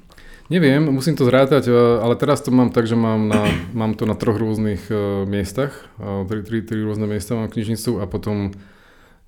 Neviem, 0.46 0.94
musím 0.94 1.18
to 1.18 1.26
zrátať, 1.26 1.74
ale 1.74 2.14
teraz 2.22 2.46
to 2.46 2.54
mám 2.54 2.70
tak, 2.70 2.86
že 2.86 2.94
mám, 2.94 3.30
na, 3.30 3.50
mám 3.86 3.98
to 3.98 4.06
na 4.06 4.14
troch 4.14 4.38
rôznych 4.38 4.90
uh, 4.90 5.26
miestach. 5.30 5.74
Uh, 5.98 6.26
tri, 6.26 6.42
tri, 6.42 6.62
tri 6.62 6.82
rôzne 6.82 7.10
miesta 7.10 7.38
mám 7.38 7.50
knižnicu 7.50 8.02
a 8.02 8.06
potom 8.06 8.54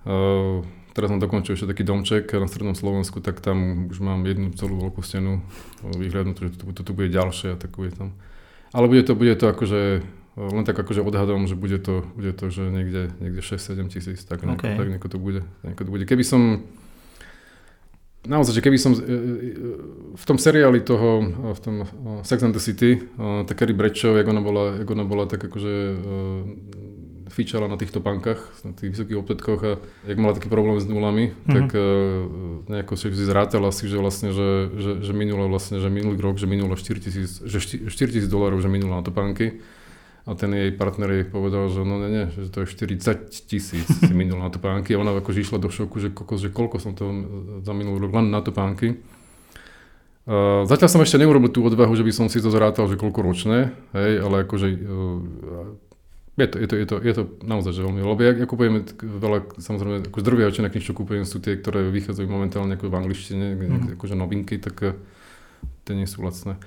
uh, 0.05 0.61
Teraz 0.97 1.13
som 1.13 1.21
dokončil 1.21 1.53
ešte 1.53 1.69
taký 1.69 1.85
domček 1.85 2.25
na 2.41 2.49
strednom 2.49 2.73
Slovensku, 2.73 3.21
tak 3.21 3.37
tam 3.37 3.85
už 3.85 4.01
mám 4.01 4.25
jednu 4.25 4.49
celú 4.57 4.81
veľkú 4.81 5.05
stenu 5.05 5.45
vyhľadnutú, 5.85 6.49
že 6.49 6.57
to, 6.57 6.73
to, 6.73 6.91
bude 6.97 7.13
ďalšie 7.13 7.53
a 7.53 7.57
tak 7.61 7.77
bude 7.77 7.93
tam. 7.93 8.17
Ale 8.73 8.89
bude 8.89 9.05
to, 9.05 9.13
bude 9.13 9.37
to 9.37 9.45
akože, 9.45 10.01
len 10.41 10.63
tak 10.65 10.73
akože 10.73 11.05
odhadom, 11.05 11.45
že 11.45 11.53
bude 11.53 11.77
to, 11.77 12.01
bude 12.17 12.33
to 12.33 12.49
že 12.49 12.73
niekde, 12.73 13.13
niekde 13.21 13.45
6-7 13.45 13.93
tisíc, 13.93 14.25
tak, 14.25 14.41
nejako, 14.41 14.65
okay. 14.65 14.73
tak 14.73 14.89
nejako 14.89 15.09
to 15.13 15.17
bude. 15.21 15.41
Nejako 15.61 15.85
to 15.85 15.91
bude. 15.93 16.03
Keby 16.09 16.25
som, 16.25 16.65
naozaj, 18.25 18.57
že 18.57 18.65
keby 18.65 18.81
som 18.81 18.97
e, 18.97 18.97
e, 18.97 19.05
v 20.17 20.23
tom 20.25 20.41
seriáli 20.41 20.81
toho, 20.81 21.21
v 21.53 21.59
tom 21.61 21.75
Sex 22.25 22.41
and 22.41 22.57
the 22.57 22.61
City, 22.61 23.05
tak 23.45 23.53
Carrie 23.53 23.77
Bradshaw, 23.77 24.17
jak 24.17 24.25
ona 24.25 24.41
bola, 24.41 24.81
jak 24.81 24.89
ona 24.89 25.05
bola 25.05 25.29
tak 25.29 25.45
akože 25.45 25.73
fičala 27.30 27.67
na 27.67 27.78
týchto 27.78 27.99
pankách, 27.99 28.39
na 28.63 28.71
tých 28.73 28.95
vysokých 28.95 29.17
opletkoch 29.19 29.61
a 29.63 29.71
jak 30.07 30.17
mala 30.17 30.34
taký 30.34 30.49
problém 30.49 30.80
s 30.80 30.88
nulami, 30.88 31.32
mm-hmm. 31.32 31.53
tak 31.53 31.67
uh, 31.75 31.84
nejako 32.71 32.93
si 32.95 33.07
zrátala 33.13 33.69
si, 33.71 33.88
že 33.88 33.97
vlastne, 33.99 34.32
že, 34.32 34.71
že, 34.75 34.91
že 35.03 35.13
minule 35.13 35.47
vlastne, 35.47 35.80
že 35.80 35.91
minulý 35.91 36.19
rok, 36.19 36.39
že 36.39 36.47
minulo 36.49 36.75
4 36.75 37.03
tisíc, 37.03 37.43
že 37.43 37.59
4 37.59 37.89
tisíc 37.89 38.30
dolárov, 38.32 38.59
že 38.59 38.71
minula 38.71 38.99
na 38.99 39.03
topánky. 39.03 39.61
A 40.28 40.36
ten 40.36 40.51
jej 40.51 40.75
partner 40.75 41.07
jej 41.07 41.23
povedal, 41.23 41.71
že 41.71 41.88
no 41.88 42.03
ne, 42.03 42.11
ne, 42.11 42.25
že 42.36 42.51
to 42.51 42.67
je 42.67 42.67
40 42.67 43.32
tisíc 43.47 43.88
si 43.88 44.11
minul 44.11 44.43
na 44.43 44.51
topánky. 44.51 44.91
A 44.91 44.99
ona 44.99 45.15
akože 45.15 45.39
išla 45.39 45.55
do 45.55 45.71
šoku, 45.71 46.03
že, 46.03 46.11
kokos, 46.11 46.43
že 46.43 46.51
koľko 46.51 46.84
som 46.84 46.91
to 46.91 47.07
za 47.63 47.71
minulý 47.71 48.03
rok 48.03 48.19
len 48.19 48.28
na 48.28 48.43
topánky. 48.43 48.99
Uh, 50.28 50.67
zatiaľ 50.67 50.91
som 50.91 50.99
ešte 50.99 51.15
neurobil 51.23 51.47
tú 51.47 51.63
odvahu, 51.63 51.95
že 51.95 52.03
by 52.03 52.11
som 52.11 52.28
si 52.28 52.43
to 52.43 52.51
zrátal, 52.51 52.91
že 52.91 52.99
koľko 52.99 53.23
ročné, 53.23 53.71
hej, 53.95 54.19
ale 54.19 54.43
akože 54.43 54.67
uh, 54.67 55.86
je 56.38 56.45
to, 56.45 56.57
je 56.61 56.67
to, 56.69 56.75
je 56.77 56.85
to, 56.85 56.95
je 57.01 57.13
to 57.17 57.23
naozaj 57.41 57.73
že 57.73 57.81
veľmi, 57.81 58.05
lebo 58.05 58.21
ja, 58.21 58.29
ja 58.38 58.45
kupujem 58.45 58.85
veľa, 59.01 59.57
samozrejme, 59.57 60.05
ako 60.05 60.21
zdrvia 60.21 60.45
väčšina 60.53 60.69
čo 60.69 60.93
kupujem, 60.93 61.25
sú 61.25 61.41
tie, 61.41 61.57
ktoré 61.57 61.89
vychádzajú 61.89 62.29
momentálne 62.29 62.77
ako 62.77 62.93
v 62.93 62.97
angličtine, 63.01 63.45
mm. 63.57 63.97
akože 63.97 64.13
novinky, 64.13 64.61
tak 64.61 64.75
eh, 64.85 64.93
tie 65.89 65.97
nie 65.97 66.05
sú 66.05 66.21
lacné. 66.21 66.61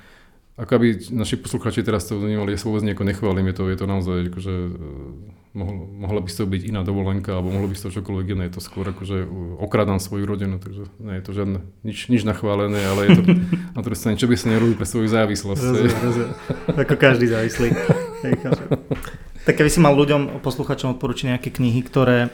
Ako 0.59 0.77
aby 0.77 0.99
naši 1.15 1.39
posluchači 1.39 1.87
teraz 1.87 2.05
to 2.05 2.19
vnímali, 2.19 2.53
ja 2.53 2.61
sa 2.61 2.67
vôbec 2.67 2.83
nejako 2.83 3.07
nechválim, 3.07 3.47
je 3.49 3.55
to, 3.55 3.63
je 3.71 3.79
to 3.79 3.87
naozaj, 3.87 4.19
akože, 4.35 4.55
eh, 4.59 5.55
mohol, 5.55 5.87
mohla 5.87 6.19
by 6.19 6.29
toho 6.35 6.51
byť 6.51 6.63
iná 6.67 6.83
dovolenka, 6.83 7.31
alebo 7.39 7.55
mohlo 7.55 7.71
by 7.71 7.79
toho 7.79 7.95
čokoľvek 7.95 8.27
iné, 8.27 8.51
je 8.51 8.59
to 8.59 8.63
skôr 8.67 8.91
akože 8.91 9.23
okradám 9.63 10.03
svoju 10.03 10.27
rodinu, 10.27 10.59
takže 10.59 10.91
nie 10.99 11.15
je 11.15 11.23
to 11.23 11.31
žiadne, 11.31 11.63
nič, 11.87 12.11
nič 12.11 12.27
nachválené, 12.27 12.91
ale 12.91 13.07
je 13.07 13.11
to 13.15 13.23
na 13.79 13.81
druhej 13.87 14.03
strane, 14.03 14.19
čo 14.19 14.27
by 14.27 14.35
sa 14.35 14.51
nerobí 14.51 14.75
pre 14.75 14.83
svoju 14.83 15.07
závislosť. 15.07 15.63
Rozumiem, 15.63 16.01
rozumiem. 16.03 16.35
Ako 16.75 16.95
každý 16.99 17.31
závislý. 17.31 17.71
Tak 19.49 19.57
keby 19.57 19.71
si 19.73 19.81
mal 19.81 19.97
ľuďom, 19.97 20.45
poslucháčom 20.45 20.97
odporučiť 20.97 21.37
nejaké 21.37 21.49
knihy, 21.53 21.81
ktoré... 21.85 22.29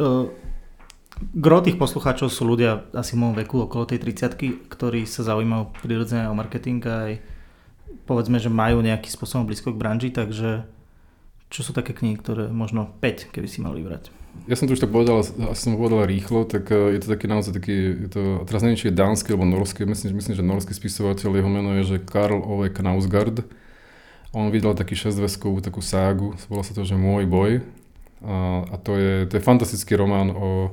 Uh, 0.00 0.32
gro 1.30 1.62
tých 1.62 1.78
poslucháčov 1.78 2.32
sú 2.32 2.42
ľudia 2.48 2.88
asi 2.96 3.14
v 3.14 3.20
môjom 3.22 3.36
veku, 3.44 3.56
okolo 3.68 3.86
tej 3.86 4.02
30 4.02 4.66
ktorí 4.66 5.06
sa 5.06 5.22
zaujímajú 5.22 5.70
prirodzene 5.84 6.26
o 6.26 6.34
marketing 6.34 6.82
a 6.88 6.94
aj 7.12 7.12
povedzme, 8.08 8.42
že 8.42 8.50
majú 8.50 8.82
nejaký 8.82 9.12
spôsobom 9.12 9.46
blízko 9.46 9.70
k 9.70 9.80
branži, 9.80 10.10
takže 10.10 10.66
čo 11.52 11.60
sú 11.60 11.76
také 11.76 11.92
knihy, 11.92 12.16
ktoré 12.16 12.48
možno 12.48 12.88
5, 13.04 13.30
keby 13.30 13.46
si 13.46 13.60
mal 13.60 13.76
vybrať? 13.76 14.08
Ja 14.48 14.56
som 14.56 14.64
to 14.64 14.72
už 14.72 14.80
tak 14.80 14.88
povedal, 14.88 15.20
asi 15.20 15.60
som 15.60 15.76
povedal 15.76 16.08
rýchlo, 16.08 16.48
tak 16.48 16.72
e, 16.72 16.96
je 16.96 17.00
to 17.04 17.12
taký 17.12 17.28
naozaj 17.28 17.52
taký, 17.52 18.08
je 18.08 18.08
to, 18.08 18.20
teraz 18.48 18.64
neviem, 18.64 18.80
či 18.80 18.88
je 18.88 18.96
dánsky 18.96 19.36
alebo 19.36 19.44
norský, 19.44 19.84
myslím, 19.84 20.16
myslím, 20.16 20.34
že 20.40 20.44
norský 20.44 20.72
spisovateľ, 20.72 21.36
jeho 21.36 21.50
meno 21.52 21.76
je, 21.76 21.82
že 21.84 21.96
Karl 22.00 22.40
Ove 22.40 22.72
Knausgard 22.72 23.44
on 24.32 24.48
vydal 24.48 24.72
taký 24.72 24.96
šesťveskovú 24.96 25.60
takú 25.60 25.84
ságu, 25.84 26.32
volá 26.48 26.64
sa 26.64 26.72
to, 26.72 26.82
že 26.88 26.96
Môj 26.96 27.28
boj. 27.28 27.60
A, 28.24 28.64
a 28.64 28.76
to, 28.80 28.96
je, 28.96 29.28
to 29.28 29.36
je 29.36 29.42
fantastický 29.44 29.98
román 29.98 30.32
o, 30.32 30.72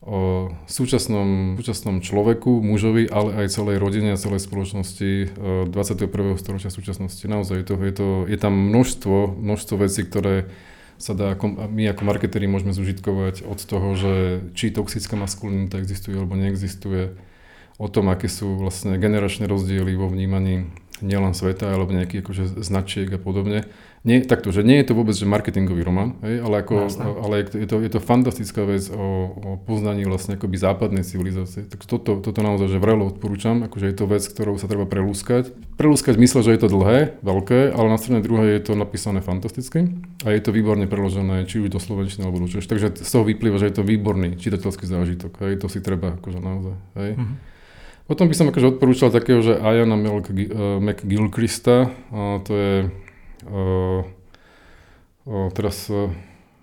o 0.00 0.18
súčasnom, 0.64 1.60
súčasnom 1.60 2.00
človeku, 2.00 2.62
mužovi, 2.62 3.10
ale 3.10 3.44
aj 3.44 3.52
celej 3.52 3.82
rodine 3.82 4.14
a 4.14 4.20
celej 4.20 4.46
spoločnosti 4.46 5.34
21. 5.68 6.08
E, 6.08 6.40
storočia 6.40 6.70
súčasnosti. 6.72 7.24
Naozaj 7.26 7.56
je, 7.60 7.66
to, 7.66 7.74
je, 7.76 7.92
to, 7.92 8.06
je 8.30 8.38
tam 8.38 8.54
množstvo, 8.70 9.34
množstvo 9.34 9.74
vecí, 9.82 10.06
ktoré 10.06 10.48
sa 10.94 11.12
dá, 11.12 11.34
ako, 11.34 11.68
my 11.68 11.90
ako 11.90 12.02
marketeri 12.06 12.46
môžeme 12.46 12.70
zužitkovať 12.70 13.42
od 13.44 13.58
toho, 13.58 13.88
že 13.98 14.12
či 14.54 14.70
toxická 14.70 15.18
maskulinita 15.18 15.76
existuje 15.82 16.14
alebo 16.14 16.38
neexistuje, 16.38 17.18
o 17.74 17.90
tom, 17.90 18.06
aké 18.14 18.30
sú 18.30 18.54
vlastne 18.54 18.94
generačné 18.94 19.50
rozdiely 19.50 19.98
vo 19.98 20.06
vnímaní 20.06 20.70
nielen 21.04 21.36
sveta, 21.36 21.68
alebo 21.68 21.92
nejakých 21.92 22.24
akože 22.24 22.44
značiek 22.64 23.12
a 23.12 23.20
podobne. 23.20 23.68
Nie, 24.04 24.20
takto, 24.20 24.52
že 24.52 24.60
nie 24.60 24.84
je 24.84 24.92
to 24.92 24.96
vôbec 25.00 25.16
že 25.16 25.24
marketingový 25.24 25.80
román, 25.80 26.20
hej, 26.20 26.44
ale, 26.44 26.60
ako, 26.60 26.92
ale 27.24 27.48
je, 27.48 27.64
to, 27.64 27.80
je 27.80 27.88
to 27.88 28.04
fantastická 28.04 28.60
vec 28.68 28.84
o, 28.92 29.32
o 29.32 29.50
poznaní 29.56 30.04
vlastne 30.04 30.36
akoby 30.36 30.60
západnej 30.60 31.08
civilizácie. 31.08 31.64
Tak 31.64 31.88
toto, 31.88 32.20
toto 32.20 32.40
naozaj 32.44 32.68
že 32.68 32.84
vrelo 32.84 33.08
odporúčam, 33.08 33.64
akože 33.64 33.88
je 33.88 33.96
to 33.96 34.04
vec, 34.04 34.20
ktorou 34.20 34.60
sa 34.60 34.68
treba 34.68 34.84
prelúskať. 34.84 35.56
Prelúskať 35.80 36.20
mysle, 36.20 36.44
že 36.44 36.52
je 36.52 36.60
to 36.60 36.68
dlhé, 36.68 37.16
veľké, 37.24 37.72
ale 37.72 37.86
na 37.88 37.96
strane 37.96 38.20
druhej 38.20 38.60
je 38.60 38.62
to 38.68 38.72
napísané 38.76 39.24
fantasticky 39.24 39.88
a 40.20 40.36
je 40.36 40.40
to 40.44 40.52
výborne 40.52 40.84
preložené, 40.84 41.48
či 41.48 41.64
už 41.64 41.72
do 41.72 41.80
slovenčiny 41.80 42.28
alebo 42.28 42.44
do 42.44 42.48
češtiny. 42.52 42.68
Takže 42.76 42.88
z 43.00 43.08
toho 43.08 43.24
vyplýva, 43.24 43.56
že 43.56 43.72
je 43.72 43.76
to 43.80 43.88
výborný 43.88 44.36
čitateľský 44.36 44.84
zážitok. 44.84 45.48
Hej, 45.48 45.64
to 45.64 45.72
si 45.72 45.80
treba 45.80 46.20
akože 46.20 46.44
naozaj. 46.44 46.76
Hej. 47.00 47.12
Mm-hmm. 47.16 47.53
Potom 48.04 48.28
by 48.28 48.36
som 48.36 48.52
akože 48.52 48.76
odporúčal 48.76 49.08
takého, 49.08 49.40
že 49.40 49.56
Ayana 49.56 49.96
McGilchrista, 49.96 51.88
to 52.44 52.52
je 52.52 52.72
uh, 53.48 54.04
teraz 55.56 55.88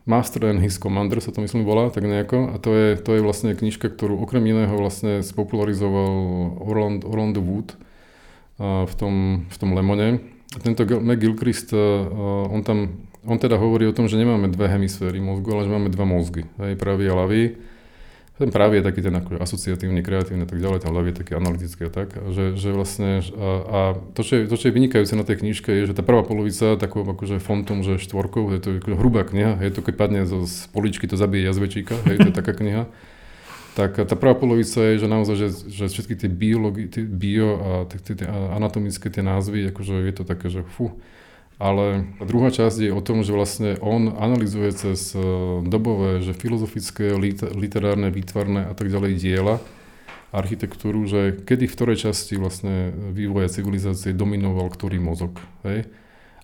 Master 0.06 0.54
and 0.54 0.62
His 0.62 0.78
Commander 0.78 1.18
sa 1.18 1.34
to 1.34 1.42
myslím 1.42 1.66
volá, 1.66 1.90
tak 1.90 2.06
nejako. 2.06 2.54
A 2.54 2.62
to 2.62 2.70
je, 2.78 2.88
to 2.94 3.18
je 3.18 3.26
vlastne 3.26 3.58
knižka, 3.58 3.90
ktorú 3.90 4.22
okrem 4.22 4.46
iného 4.46 4.70
vlastne 4.78 5.26
spopularizoval 5.26 6.14
Orlando, 6.62 7.10
Orlando 7.10 7.42
Wood 7.42 7.74
v, 8.62 8.94
tom, 8.94 9.46
v 9.50 9.56
tom 9.58 9.74
Lemone. 9.74 10.22
Tento 10.62 10.86
Mac 11.02 11.18
Gilchrist, 11.18 11.74
uh, 11.74 12.06
on 12.54 12.62
tam, 12.62 13.10
on 13.26 13.42
teda 13.42 13.58
hovorí 13.58 13.90
o 13.90 13.98
tom, 13.98 14.06
že 14.06 14.22
nemáme 14.22 14.46
dve 14.54 14.70
hemisféry 14.70 15.18
mozgu, 15.18 15.58
ale 15.58 15.66
že 15.66 15.74
máme 15.74 15.90
dva 15.90 16.06
mozgy, 16.06 16.46
hej, 16.62 16.78
pravý 16.78 17.10
a 17.10 17.18
ľavý 17.18 17.71
ten 18.42 18.50
právě 18.52 18.82
je 18.82 18.90
taký 18.90 19.02
ten 19.06 19.14
ako 19.14 19.38
asociatívny, 19.38 20.02
kreatívny 20.02 20.44
a 20.44 20.50
tak 20.50 20.58
ďalej, 20.58 20.80
ten 20.82 20.90
ľavý 20.90 21.14
je 21.14 21.18
taký 21.22 21.38
analytický 21.38 21.82
a 21.86 21.92
tak, 21.94 22.18
že, 22.34 22.58
že 22.58 22.74
vlastne, 22.74 23.22
a, 23.22 23.50
a 23.70 23.80
to, 24.18 24.26
čo 24.26 24.42
je, 24.42 24.42
to, 24.50 24.58
čo 24.58 24.66
je 24.68 24.74
vynikajúce 24.74 25.14
na 25.14 25.22
tej 25.22 25.46
knižke, 25.46 25.70
je, 25.70 25.84
že 25.86 25.94
tá 25.94 26.02
prvá 26.02 26.26
polovica 26.26 26.74
takou 26.82 27.06
akože 27.06 27.38
fontom, 27.38 27.86
že 27.86 28.02
štvorkou, 28.02 28.50
je 28.50 28.60
to 28.60 28.70
akože 28.82 28.98
hrubá 28.98 29.22
kniha, 29.22 29.62
je 29.62 29.70
to 29.70 29.86
keď 29.86 29.94
padne 29.94 30.22
zo, 30.26 30.50
z 30.50 30.66
poličky, 30.74 31.06
to 31.06 31.14
zabije 31.14 31.46
jazvečíka, 31.46 31.94
hej, 32.10 32.18
to 32.18 32.28
je 32.34 32.36
taká 32.36 32.58
kniha. 32.58 32.90
Tak 33.72 34.04
tá 34.04 34.16
prvá 34.20 34.36
polovica 34.36 34.84
je, 34.84 35.00
že 35.00 35.08
naozaj, 35.08 35.36
že, 35.38 35.48
že 35.72 35.86
všetky 35.88 36.20
tie, 36.20 36.28
biologi, 36.28 36.92
tie 36.92 37.08
bio 37.08 37.50
a 37.56 37.70
tie, 37.88 38.04
tie, 38.04 38.14
tie 38.20 38.28
anatomické 38.28 39.08
tie 39.08 39.24
názvy, 39.24 39.72
akože 39.72 39.96
je 40.12 40.14
to 40.18 40.24
také, 40.28 40.52
že 40.52 40.66
fú, 40.66 40.98
ale 41.62 42.10
druhá 42.18 42.50
časť 42.50 42.90
je 42.90 42.92
o 42.92 43.06
tom, 43.06 43.22
že 43.22 43.38
vlastne 43.38 43.78
on 43.86 44.10
analizuje 44.18 44.74
cez 44.74 45.14
e, 45.14 45.22
dobové, 45.62 46.26
že 46.26 46.34
filozofické, 46.34 47.14
literárne, 47.54 48.10
výtvarné 48.10 48.66
a 48.66 48.74
tak 48.74 48.90
ďalej 48.90 49.22
diela, 49.22 49.62
architektúru, 50.34 51.06
že 51.06 51.38
kedy 51.46 51.70
v 51.70 51.76
ktorej 51.78 51.98
časti 52.10 52.42
vlastne 52.42 52.90
vývoja 53.14 53.46
civilizácie 53.52 54.18
dominoval 54.18 54.74
ktorý 54.74 54.98
mozog. 54.98 55.38
Hej? 55.62 55.86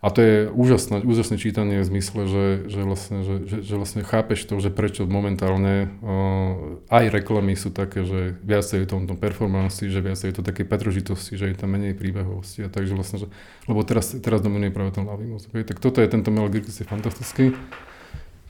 A 0.08 0.10
to 0.10 0.24
je 0.24 0.36
úžasné, 0.48 1.04
úžasné 1.04 1.36
čítanie 1.36 1.84
v 1.84 1.90
zmysle, 1.92 2.32
že, 2.32 2.46
že, 2.72 2.82
vlastne, 2.88 3.28
že, 3.28 3.36
že, 3.44 3.58
že 3.60 3.76
vlastne 3.76 4.08
chápeš 4.08 4.48
to, 4.48 4.56
že 4.64 4.72
prečo 4.72 5.04
momentálne 5.04 5.92
uh, 6.00 6.80
aj 6.88 7.12
reklamy 7.12 7.60
sú 7.60 7.76
také, 7.76 8.08
že 8.08 8.40
viacej 8.40 8.88
je 8.88 8.88
to 8.88 9.04
tom 9.04 9.20
performance, 9.20 9.84
že 9.84 10.00
viacej 10.00 10.32
je 10.32 10.36
to 10.40 10.48
také 10.48 10.64
petržitosti, 10.64 11.36
že 11.36 11.52
je 11.52 11.60
tam 11.60 11.76
menej 11.76 11.92
príbehovosti. 11.92 12.64
A 12.64 12.72
takže 12.72 12.96
vlastne, 12.96 13.18
že, 13.20 13.28
lebo 13.68 13.84
teraz, 13.84 14.16
teraz 14.24 14.40
dominuje 14.40 14.72
práve 14.72 14.96
ten 14.96 15.04
ľavý 15.04 15.28
mozog. 15.28 15.52
Tak 15.52 15.84
toto 15.84 16.00
je 16.00 16.08
tento 16.08 16.32
Mel 16.32 16.48
Gibson 16.48 16.72
je 16.72 16.88
fantastický. 16.88 17.52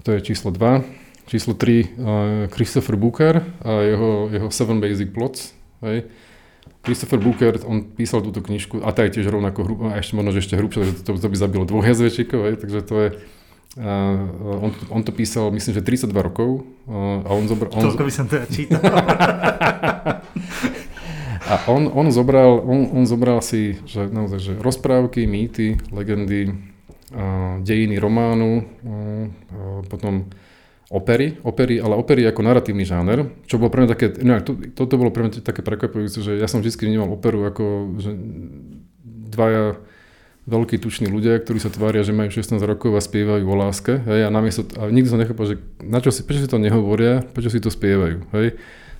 To 0.06 0.14
je 0.14 0.22
číslo 0.22 0.54
2. 0.54 0.86
Číslo 1.26 1.58
3 1.58 1.58
uh, 1.58 1.86
Christopher 2.54 3.02
Booker 3.02 3.42
a 3.66 3.82
jeho, 3.82 4.30
jeho 4.30 4.48
Seven 4.54 4.78
Basic 4.78 5.10
Plots. 5.10 5.58
Hej? 5.82 6.06
Christopher 6.88 7.20
Booker, 7.20 7.60
on 7.68 7.84
písal 7.84 8.24
túto 8.24 8.40
knižku 8.40 8.80
a 8.80 8.96
tá 8.96 9.04
je 9.04 9.20
tiež 9.20 9.28
rovnako 9.28 9.68
hrubá, 9.68 9.92
a 9.92 10.00
ešte 10.00 10.16
možno, 10.16 10.32
že 10.32 10.40
ešte 10.40 10.56
hrubšia, 10.56 10.88
že 10.88 10.94
to, 11.04 11.20
to 11.20 11.28
by 11.28 11.36
zabilo 11.36 11.68
dvoch 11.68 11.84
jazvečíkov, 11.84 12.64
takže 12.64 12.80
to 12.88 12.96
je, 13.04 13.10
Uh, 13.78 14.26
on, 14.58 14.74
on 14.90 15.06
to 15.06 15.14
písal, 15.14 15.54
myslím, 15.54 15.78
že 15.78 15.86
32 15.86 16.10
rokov 16.10 16.66
uh, 16.90 17.22
a 17.22 17.30
on 17.30 17.46
zobral... 17.46 17.70
On 17.78 17.86
Toľko 17.86 18.10
by 18.10 18.10
som 18.10 18.26
teda 18.26 18.50
čítal. 18.50 18.82
a 21.54 21.56
on, 21.70 21.86
on, 21.94 22.10
zobral, 22.10 22.58
on, 22.66 22.90
on 22.90 23.06
zobral 23.06 23.38
si 23.46 23.78
že, 23.86 24.10
naozaj, 24.10 24.40
že 24.42 24.54
rozprávky, 24.58 25.30
mýty, 25.30 25.78
legendy, 25.94 26.58
uh, 27.14 27.62
dejiny 27.62 28.02
románu, 28.02 28.66
uh, 28.66 28.66
uh, 28.66 29.86
potom 29.86 30.26
opery, 30.88 31.36
opery, 31.44 31.84
ale 31.84 32.00
opery 32.00 32.24
ako 32.24 32.42
narratívny 32.48 32.88
žáner, 32.88 33.28
čo 33.44 33.60
bolo 33.60 33.68
pre 33.68 33.84
mňa 33.84 33.92
také, 33.92 34.08
no, 34.24 34.40
to, 34.40 34.56
toto 34.72 34.96
bolo 34.96 35.12
pre 35.12 35.28
mňa 35.28 35.44
také 35.44 35.60
prekvapujúce, 35.60 36.24
že 36.24 36.40
ja 36.40 36.48
som 36.48 36.64
vždy 36.64 36.88
vnímal 36.88 37.12
operu 37.12 37.44
ako, 37.44 38.00
že 38.00 38.16
dvaja 39.28 39.84
veľkí 40.48 40.80
tuční 40.80 41.12
ľudia, 41.12 41.44
ktorí 41.44 41.60
sa 41.60 41.68
tvária, 41.68 42.08
že 42.08 42.16
majú 42.16 42.32
16 42.32 42.56
rokov 42.64 42.96
a 42.96 43.04
spievajú 43.04 43.44
o 43.44 43.56
láske, 43.60 44.00
hej, 44.00 44.26
a 44.26 44.30
namiesto, 44.32 44.64
a 44.80 44.88
nikdy 44.88 45.08
som 45.12 45.20
nechápal, 45.20 45.52
že 45.52 45.56
na 45.84 46.00
čo 46.00 46.08
si, 46.08 46.24
prečo 46.24 46.48
si 46.48 46.50
to 46.50 46.56
nehovoria, 46.56 47.20
prečo 47.36 47.52
si 47.52 47.60
to 47.60 47.68
spievajú, 47.68 48.24
hej. 48.32 48.56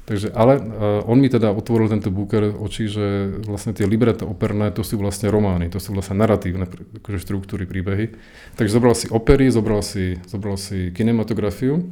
Takže, 0.08 0.32
ale 0.32 0.56
uh, 0.56 1.04
on 1.04 1.20
mi 1.20 1.28
teda 1.28 1.52
otvoril 1.52 1.92
tento 1.92 2.08
Booker 2.16 2.56
oči, 2.56 2.88
že 2.88 3.28
vlastne 3.44 3.76
tie 3.76 3.84
libreto 3.84 4.24
operné, 4.24 4.72
to 4.72 4.80
sú 4.80 4.96
vlastne 4.96 5.28
romány, 5.28 5.68
to 5.68 5.84
sú 5.84 5.92
vlastne 5.92 6.16
narratívne 6.16 6.64
akože 7.04 7.28
štruktúry, 7.28 7.68
príbehy. 7.68 8.16
Takže 8.56 8.72
zobral 8.72 8.96
si 8.96 9.12
opery, 9.12 9.52
zobral 9.52 9.84
si, 9.84 10.16
zobral 10.24 10.56
si 10.56 10.96
kinematografiu 10.96 11.84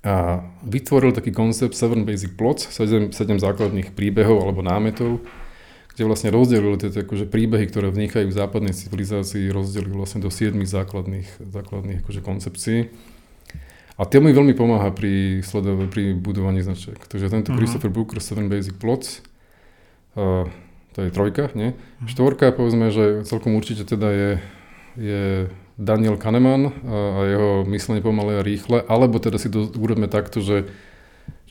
a 0.00 0.40
vytvoril 0.64 1.12
taký 1.12 1.36
koncept 1.36 1.76
Seven 1.76 2.08
Basic 2.08 2.32
Plots, 2.32 2.72
7, 2.72 3.12
7 3.12 3.44
základných 3.44 3.92
príbehov 3.92 4.48
alebo 4.48 4.64
námetov, 4.64 5.20
kde 5.92 6.08
vlastne 6.08 6.32
rozdelil 6.32 6.80
tie 6.80 6.88
akože 6.88 7.28
príbehy, 7.28 7.68
ktoré 7.68 7.92
vznikajú 7.92 8.32
v 8.32 8.38
západnej 8.40 8.72
civilizácii, 8.72 9.52
rozdelil 9.52 10.00
vlastne 10.00 10.24
do 10.24 10.32
7 10.32 10.56
základných, 10.64 11.44
základných 11.44 12.08
akože 12.08 12.20
koncepcií. 12.24 12.88
A 14.02 14.06
to 14.10 14.18
mi 14.18 14.34
veľmi 14.34 14.58
pomáha 14.58 14.90
pri, 14.90 15.46
sledove, 15.46 15.86
pri 15.86 16.18
budovaní 16.18 16.58
značiek. 16.58 16.98
Takže 16.98 17.30
tento 17.30 17.54
uh-huh. 17.54 17.62
Christopher 17.62 17.86
Booker, 17.86 18.18
Seven 18.18 18.50
Basic 18.50 18.74
Plots, 18.74 19.22
uh, 20.18 20.50
to 20.90 21.06
je 21.06 21.14
trojka, 21.14 21.54
nie? 21.54 21.70
Uh-huh. 21.70 22.10
Štvorka, 22.10 22.50
povedzme, 22.50 22.90
že 22.90 23.22
celkom 23.22 23.54
určite 23.54 23.86
teda 23.86 24.10
je, 24.10 24.30
je 24.98 25.22
Daniel 25.78 26.18
Kahneman 26.18 26.66
a, 26.66 26.70
a 26.90 27.20
jeho 27.30 27.50
myslenie 27.70 28.02
pomalé 28.02 28.42
a 28.42 28.42
rýchle, 28.42 28.82
alebo 28.90 29.22
teda 29.22 29.38
si 29.38 29.46
to 29.46 29.70
urobíme 29.70 30.10
takto, 30.10 30.42
že 30.42 30.66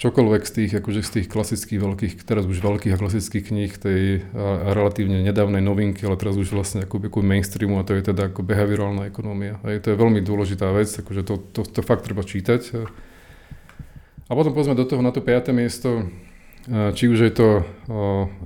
čokoľvek 0.02 0.42
z 0.50 0.52
tých, 0.52 0.72
akože 0.82 1.02
z 1.06 1.12
tých 1.22 1.28
klasických 1.30 1.80
veľkých, 1.80 2.14
teraz 2.26 2.50
už 2.50 2.58
veľkých 2.58 2.98
a 2.98 3.02
klasických 3.02 3.44
kníh 3.54 3.72
tej 3.78 4.26
a, 4.34 4.66
a 4.66 4.70
relatívne 4.74 5.22
nedávnej 5.22 5.62
novinky, 5.62 6.10
ale 6.10 6.18
teraz 6.18 6.42
už 6.42 6.50
vlastne 6.58 6.90
ako, 6.90 7.06
ako 7.06 7.22
mainstreamu 7.22 7.78
a 7.78 7.86
to 7.86 7.94
je 7.94 8.10
teda 8.10 8.34
ako 8.34 8.42
behaviorálna 8.42 9.06
ekonomia. 9.06 9.62
Hej, 9.62 9.86
to 9.86 9.94
je 9.94 10.02
veľmi 10.02 10.26
dôležitá 10.26 10.74
vec, 10.74 10.90
akože 10.90 11.22
to, 11.22 11.38
to, 11.54 11.62
to 11.62 11.82
fakt 11.86 12.10
treba 12.10 12.26
čítať. 12.26 12.82
A 14.26 14.32
potom 14.34 14.58
povedzme 14.58 14.74
do 14.74 14.90
toho 14.90 15.06
na 15.06 15.14
to 15.14 15.22
5. 15.22 15.54
miesto, 15.54 16.10
či 16.98 17.06
už 17.06 17.20
je 17.30 17.32
to, 17.36 17.50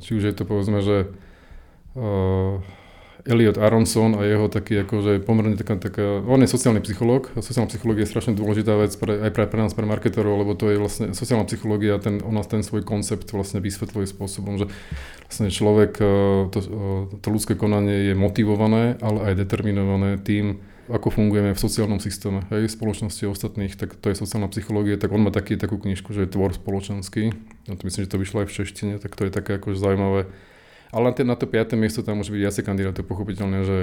či 0.04 0.12
už 0.20 0.24
je 0.28 0.34
to 0.36 0.44
povedzme, 0.44 0.84
že 0.84 1.08
Elliot 3.26 3.58
Aronson 3.58 4.14
a 4.14 4.22
jeho 4.22 4.46
taký 4.46 4.86
akože 4.86 5.18
pomerne 5.26 5.58
taká, 5.58 5.82
taká, 5.82 6.22
on 6.30 6.46
je 6.46 6.50
sociálny 6.50 6.78
psychológ 6.86 7.34
a 7.34 7.42
sociálna 7.42 7.74
psychológia 7.74 8.06
je 8.06 8.14
strašne 8.14 8.38
dôležitá 8.38 8.78
vec 8.78 8.94
pre, 9.02 9.18
aj 9.18 9.32
pre, 9.34 9.50
pre 9.50 9.60
nás, 9.66 9.74
pre 9.74 9.90
marketerov, 9.90 10.46
lebo 10.46 10.54
to 10.54 10.70
je 10.70 10.78
vlastne 10.78 11.06
sociálna 11.18 11.50
psychológia, 11.50 11.98
ten, 11.98 12.22
ona 12.22 12.46
ten 12.46 12.62
svoj 12.62 12.86
koncept 12.86 13.26
vlastne 13.34 13.66
vysvetľuje 13.66 14.06
spôsobom, 14.14 14.62
že 14.62 14.70
vlastne 15.26 15.50
človek, 15.50 15.98
e, 15.98 16.14
to, 16.54 16.60
e, 16.62 17.18
to 17.18 17.28
ľudské 17.34 17.58
konanie 17.58 18.14
je 18.14 18.16
motivované, 18.16 19.02
ale 19.02 19.34
aj 19.34 19.42
determinované 19.42 20.22
tým, 20.22 20.62
ako 20.86 21.10
fungujeme 21.10 21.58
v 21.58 21.64
sociálnom 21.66 21.98
systéme, 21.98 22.46
hej, 22.54 22.70
spoločnosti 22.70 23.26
ostatných, 23.26 23.74
tak 23.74 23.98
to 23.98 24.14
je 24.14 24.22
sociálna 24.22 24.54
psychológia, 24.54 25.02
tak 25.02 25.10
on 25.10 25.26
má 25.26 25.34
taký, 25.34 25.58
takú 25.58 25.82
knižku, 25.82 26.14
že 26.14 26.30
je 26.30 26.34
tvor 26.38 26.54
spoločenský, 26.54 27.34
no 27.66 27.74
to 27.74 27.90
myslím, 27.90 28.06
že 28.06 28.14
to 28.14 28.22
vyšlo 28.22 28.46
aj 28.46 28.48
v 28.54 28.56
češtine, 28.62 28.94
tak 29.02 29.18
to 29.18 29.26
je 29.26 29.32
také 29.34 29.58
akože 29.58 29.82
zaujímavé 29.82 30.30
ale 30.96 31.12
na 31.28 31.36
to 31.36 31.43
5. 31.43 31.76
miesto 31.76 32.00
tam 32.08 32.24
môže 32.24 32.32
byť 32.32 32.39
viacej 32.39 32.64
kandidátov, 32.64 33.04
pochopiteľne, 33.04 33.60
že 33.68 33.78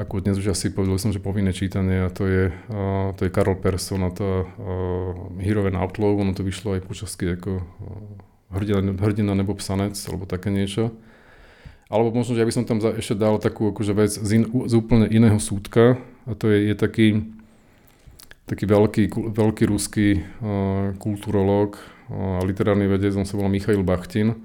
ako 0.00 0.24
dnes 0.24 0.40
už 0.40 0.54
asi 0.54 0.72
povedal 0.72 0.98
som, 0.98 1.12
že 1.12 1.22
povinné 1.22 1.52
čítanie 1.52 2.06
a 2.06 2.10
to 2.10 2.24
je, 2.26 2.44
uh, 2.50 3.14
to 3.14 3.28
je 3.28 3.34
Karol 3.34 3.58
Persson 3.58 4.02
a 4.02 4.10
to 4.10 4.24
uh, 4.24 4.46
Hero 5.42 5.62
Outlaw, 5.66 6.18
ono 6.18 6.32
to 6.34 6.42
vyšlo 6.42 6.78
aj 6.78 6.86
počasky 6.86 7.38
ako 7.38 7.60
uh, 7.60 7.64
hrdina, 8.54 8.94
hrdina 8.96 9.32
nebo 9.36 9.54
psanec, 9.54 9.94
alebo 10.08 10.24
také 10.24 10.48
niečo. 10.48 10.94
Alebo 11.88 12.12
možno, 12.12 12.36
že 12.36 12.44
ja 12.44 12.48
by 12.48 12.54
som 12.54 12.64
tam 12.68 12.78
ešte 12.80 13.16
dal 13.16 13.40
takú 13.40 13.72
akože 13.72 13.92
vec 13.96 14.12
z, 14.12 14.30
in, 14.36 14.44
z 14.44 14.74
úplne 14.76 15.08
iného 15.08 15.40
súdka 15.40 15.96
a 16.28 16.32
to 16.36 16.52
je, 16.52 16.72
je 16.72 16.74
taký, 16.76 17.08
taký 18.44 18.64
veľký, 18.68 19.02
veľký 19.12 19.64
ruský 19.68 20.08
uh, 20.20 20.92
kulturológ 21.00 21.80
a 22.08 22.40
uh, 22.40 22.46
literárny 22.48 22.88
vedec, 22.88 23.12
on 23.16 23.28
sa 23.28 23.36
volá 23.36 23.52
Michail 23.52 23.84
Bachtin 23.84 24.36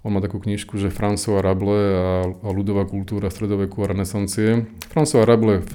on 0.00 0.16
má 0.16 0.24
takú 0.24 0.40
knižku, 0.40 0.80
že 0.80 0.88
François 0.88 1.44
Rabelais 1.44 1.92
a, 1.92 2.04
ľudová 2.48 2.88
kultúra 2.88 3.28
stredoveku 3.28 3.84
a 3.84 3.92
renesancie. 3.92 4.64
François 4.88 5.28
Rabelais 5.28 5.60
v 5.60 5.74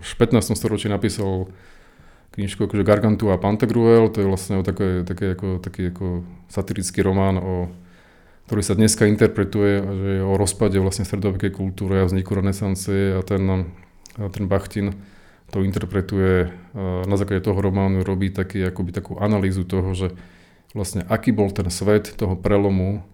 15. 0.00 0.56
storočí 0.56 0.88
napísal 0.88 1.52
knižku 2.32 2.68
akože 2.68 2.84
Gargantua 2.84 3.36
a 3.36 3.40
Pantagruel, 3.40 4.08
to 4.08 4.24
je 4.24 4.28
vlastne 4.28 4.60
také, 4.64 5.04
také 5.04 5.36
ako, 5.36 5.60
taký 5.60 5.92
ako 5.92 6.24
satirický 6.48 7.00
román, 7.04 7.36
o, 7.40 7.68
ktorý 8.48 8.62
sa 8.64 8.76
dneska 8.76 9.08
interpretuje, 9.08 9.72
že 9.80 10.08
je 10.20 10.22
o 10.24 10.36
rozpade 10.36 10.76
vlastne 10.80 11.08
stredovekej 11.08 11.52
kultúry 11.52 12.00
a 12.00 12.08
vzniku 12.08 12.36
renesancie 12.36 13.16
a 13.16 13.20
ten, 13.24 13.72
a 14.20 14.28
ten 14.28 14.48
Bachtin 14.48 14.96
to 15.48 15.64
interpretuje 15.64 16.50
na 17.06 17.16
základe 17.16 17.40
toho 17.40 17.56
románu 17.56 18.02
robí 18.02 18.34
taký, 18.34 18.66
akoby 18.66 18.90
takú 18.90 19.16
analýzu 19.16 19.62
toho, 19.62 19.94
že 19.94 20.12
vlastne 20.74 21.06
aký 21.06 21.32
bol 21.32 21.48
ten 21.54 21.70
svet 21.70 22.12
toho 22.18 22.36
prelomu 22.36 23.06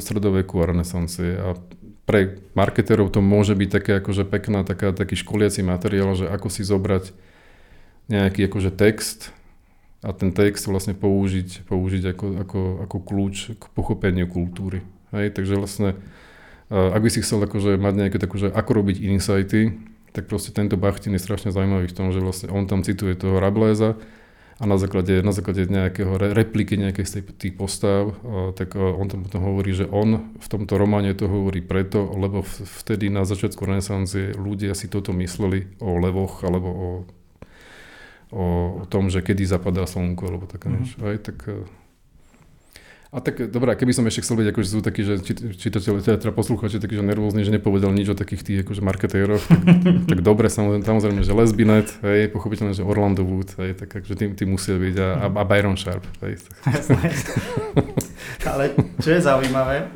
stredoveku 0.00 0.60
a 0.62 0.68
renesancie. 0.68 1.36
A 1.36 1.58
pre 2.06 2.38
marketerov 2.54 3.10
to 3.10 3.18
môže 3.18 3.58
byť 3.58 3.68
také 3.68 3.92
akože 3.98 4.24
pekná, 4.24 4.62
taká, 4.62 4.94
taký 4.94 5.18
školiaci 5.18 5.66
materiál, 5.66 6.14
že 6.14 6.30
ako 6.30 6.48
si 6.48 6.62
zobrať 6.62 7.10
nejaký 8.06 8.46
akože 8.46 8.70
text 8.70 9.34
a 10.06 10.14
ten 10.14 10.30
text 10.30 10.70
vlastne 10.70 10.94
použiť, 10.94 11.66
použiť 11.66 12.14
ako, 12.14 12.26
ako, 12.46 12.60
ako 12.86 12.96
kľúč 13.02 13.36
k 13.58 13.64
pochopeniu 13.74 14.30
kultúry. 14.30 14.86
Hej, 15.10 15.34
takže 15.34 15.58
vlastne 15.58 15.98
ak 16.70 16.98
by 16.98 17.10
si 17.10 17.22
chcel 17.22 17.42
akože 17.42 17.78
mať 17.78 17.94
nejaké 17.94 18.18
takú, 18.18 18.38
že 18.42 18.50
ako 18.50 18.82
robiť 18.82 18.98
insighty, 19.02 19.78
tak 20.10 20.26
proste 20.26 20.50
tento 20.50 20.74
Bachtin 20.74 21.14
je 21.14 21.22
strašne 21.22 21.54
zaujímavý 21.54 21.86
v 21.90 21.96
tom, 21.96 22.10
že 22.10 22.18
vlastne 22.18 22.50
on 22.50 22.66
tam 22.66 22.82
cituje 22.82 23.14
toho 23.14 23.38
Rabléza 23.38 23.94
a 24.56 24.64
na 24.64 24.80
základe, 24.80 25.20
na 25.20 25.36
základe 25.36 25.68
nejakého 25.68 26.16
re, 26.16 26.32
repliky 26.32 26.80
nejakej 26.80 27.04
z 27.04 27.12
tých 27.36 27.54
postav, 27.60 28.16
tak 28.56 28.72
on 28.72 29.04
tam 29.04 29.28
potom 29.28 29.44
hovorí, 29.44 29.76
že 29.76 29.84
on 29.84 30.32
v 30.32 30.48
tomto 30.48 30.80
románe 30.80 31.12
to 31.12 31.28
hovorí 31.28 31.60
preto, 31.60 32.08
lebo 32.16 32.40
vtedy 32.80 33.12
na 33.12 33.28
začiatku 33.28 33.60
renesancie 33.68 34.32
ľudia 34.32 34.72
si 34.72 34.88
toto 34.88 35.12
mysleli 35.12 35.76
o 35.84 36.00
levoch 36.00 36.40
alebo 36.40 36.68
o, 36.72 36.88
o, 38.32 38.44
o 38.80 38.84
tom, 38.88 39.12
že 39.12 39.20
kedy 39.20 39.44
zapadá 39.44 39.84
slnko 39.84 40.24
alebo 40.24 40.44
také 40.48 40.72
mm-hmm. 40.72 40.80
niečo. 40.80 40.96
Aj, 41.04 41.16
tak 41.20 41.36
a 43.16 43.18
tak 43.24 43.48
dobré, 43.48 43.72
keby 43.72 43.96
som 43.96 44.04
ešte 44.04 44.28
chcel 44.28 44.44
byť, 44.44 44.48
akože 44.52 44.68
sú 44.68 44.84
takí, 44.84 45.00
že 45.00 45.16
čitateľi, 45.56 46.04
teda, 46.04 46.20
teda 46.20 46.32
poslúchači 46.36 46.76
takí, 46.76 47.00
že 47.00 47.04
nervózni, 47.04 47.48
že 47.48 47.52
nepovedal 47.56 47.96
nič 47.96 48.12
o 48.12 48.16
takých 48.16 48.44
tých 48.44 48.58
akože 48.68 48.84
marketéroch, 48.84 49.40
tak, 49.40 49.60
tak 50.12 50.18
dobre, 50.20 50.52
samozrejme, 50.52 50.84
samozrejme, 50.84 51.20
že 51.24 51.32
Lesbinet, 51.32 51.88
hej, 52.04 52.28
pochopiteľne, 52.28 52.76
že 52.76 52.84
Orlando 52.84 53.24
Wood, 53.24 53.56
hej, 53.56 53.72
tak 53.72 53.88
akože 53.88 54.20
tým, 54.20 54.36
tým 54.36 54.52
musia 54.52 54.76
byť 54.76 54.96
a, 55.00 55.32
a 55.32 55.42
Byron 55.48 55.80
Sharp, 55.80 56.04
hej. 56.20 56.36
Ale 58.52 58.76
čo 59.00 59.08
je 59.16 59.20
zaujímavé, 59.24 59.88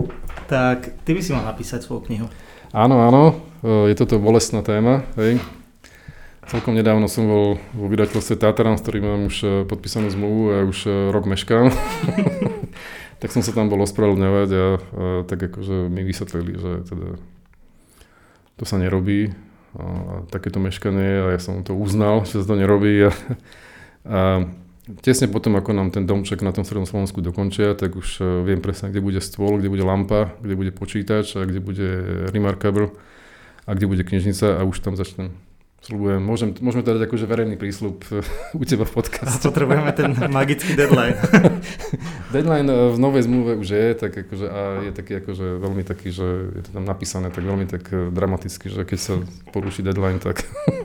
tak 0.48 0.96
ty 1.04 1.12
by 1.12 1.20
si 1.20 1.36
mal 1.36 1.44
napísať 1.44 1.84
svoju 1.84 2.08
knihu. 2.08 2.26
Áno, 2.72 3.04
áno, 3.04 3.36
je 3.60 3.92
toto 4.00 4.16
bolestná 4.16 4.64
téma, 4.64 5.04
hej. 5.20 5.36
Celkom 6.50 6.74
nedávno 6.74 7.06
som 7.06 7.30
bol 7.30 7.62
vo 7.76 7.86
vydateľstve 7.86 8.34
Tataran, 8.34 8.74
s 8.74 8.82
ktorým 8.82 9.04
mám 9.06 9.22
už 9.30 9.36
eh, 9.44 9.50
podpísanú 9.70 10.10
zmluvu 10.10 10.42
a 10.50 10.56
už 10.66 10.78
eh, 10.88 10.92
rok 11.14 11.30
meškám. 11.30 11.70
tak 13.20 13.30
som 13.30 13.44
sa 13.44 13.52
tam 13.52 13.68
bol 13.68 13.84
ospravedlňovať 13.84 14.48
a, 14.50 14.56
a 14.56 14.66
tak 15.28 15.52
akože 15.52 15.92
mi 15.92 16.02
vysvetlili, 16.08 16.52
že 16.56 16.72
teda 16.88 17.08
to 18.56 18.64
sa 18.64 18.80
nerobí 18.80 19.36
a, 19.76 19.84
a 19.84 20.14
takéto 20.32 20.56
meškanie 20.56 21.28
a 21.28 21.36
ja 21.36 21.40
som 21.40 21.60
to 21.60 21.76
uznal, 21.76 22.24
že 22.24 22.40
sa 22.40 22.46
to 22.48 22.56
nerobí 22.56 23.06
a, 23.06 23.10
a 24.08 24.20
tesne 25.04 25.28
potom, 25.28 25.54
ako 25.60 25.76
nám 25.76 25.92
ten 25.92 26.08
domček 26.08 26.40
na 26.40 26.50
tom 26.50 26.64
Strednom 26.64 26.88
Slovensku 26.88 27.20
dokončia, 27.20 27.76
tak 27.76 27.94
už 27.94 28.08
e, 28.18 28.24
viem 28.48 28.64
presne, 28.64 28.88
kde 28.88 29.04
bude 29.04 29.20
stôl, 29.20 29.60
kde 29.60 29.68
bude 29.68 29.84
lampa, 29.84 30.34
kde 30.40 30.56
bude 30.56 30.72
počítač 30.72 31.36
a 31.36 31.44
kde 31.44 31.60
bude 31.60 31.88
remarkable 32.32 32.90
a 33.68 33.70
kde 33.76 33.86
bude 33.86 34.02
knižnica 34.02 34.58
a 34.58 34.64
už 34.64 34.80
tam 34.80 34.96
začnem 34.96 35.36
Sľubujem. 35.80 36.20
Môžem, 36.20 36.52
môžeme 36.60 36.84
teda 36.84 37.00
dať 37.00 37.08
akože 37.08 37.24
verejný 37.24 37.56
prísľub 37.56 38.04
u 38.60 38.64
teba 38.68 38.84
v 38.84 38.92
podcaste. 38.92 39.40
A 39.40 39.48
potrebujeme 39.48 39.92
ten 39.96 40.12
magický 40.12 40.76
deadline. 40.76 41.16
deadline 42.36 42.68
eh, 42.68 42.92
v 42.92 42.98
novej 43.00 43.24
zmluve 43.24 43.56
už 43.56 43.68
je, 43.72 43.86
tak 43.96 44.12
akože, 44.12 44.46
a 44.46 44.60
je 44.84 44.92
taký 44.92 45.24
akože 45.24 45.46
veľmi 45.56 45.82
taký, 45.88 46.12
že 46.12 46.52
je 46.52 46.62
to 46.68 46.70
tam 46.76 46.84
napísané 46.84 47.32
tak 47.32 47.48
veľmi 47.48 47.64
tak 47.64 47.88
eh, 47.96 48.12
dramaticky, 48.12 48.68
že 48.68 48.84
keď 48.84 48.98
sa 49.00 49.14
poruší 49.56 49.80
deadline, 49.80 50.20
tak... 50.20 50.44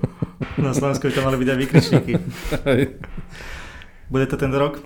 Na 0.55 0.71
Slovensku 0.71 1.11
by 1.11 1.13
to 1.15 1.25
mali 1.27 1.37
byť 1.43 1.49
aj 1.51 1.57
výkričníky. 1.59 2.13
Bude 4.07 4.25
to 4.31 4.39
ten 4.39 4.55
rok? 4.55 4.79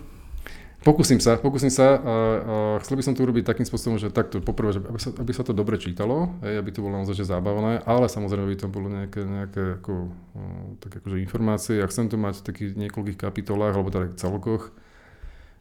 Pokúsim 0.80 1.20
sa, 1.20 1.36
pokúsim 1.36 1.68
sa 1.68 2.00
a, 2.00 2.00
a 2.00 2.56
chcel 2.80 2.96
by 2.96 3.04
som 3.04 3.12
to 3.12 3.28
urobiť 3.28 3.44
takým 3.44 3.68
spôsobom, 3.68 4.00
že 4.00 4.16
takto 4.16 4.40
poprvé, 4.40 4.72
že 4.72 4.80
aby 4.80 4.96
sa, 4.96 5.12
aby 5.12 5.32
sa 5.36 5.44
to 5.44 5.52
dobre 5.52 5.76
čítalo, 5.76 6.40
hej, 6.40 6.56
aby 6.56 6.72
to 6.72 6.80
bolo 6.80 7.04
naozaj 7.04 7.20
zábavné, 7.20 7.84
ale 7.84 8.08
samozrejme 8.08 8.48
by 8.48 8.58
to 8.64 8.68
bolo 8.72 8.88
nejaké, 8.88 9.28
nejaké 9.28 9.84
ako, 9.84 10.08
o, 10.08 10.42
tak 10.80 11.04
akože 11.04 11.20
informácie 11.20 11.84
a 11.84 11.90
chcem 11.92 12.08
to 12.08 12.16
mať 12.16 12.40
v 12.40 12.48
takých 12.48 12.72
niekoľkých 12.80 13.20
kapitolách 13.20 13.76
alebo 13.76 13.92
teda 13.92 14.16
celkoch. 14.16 14.72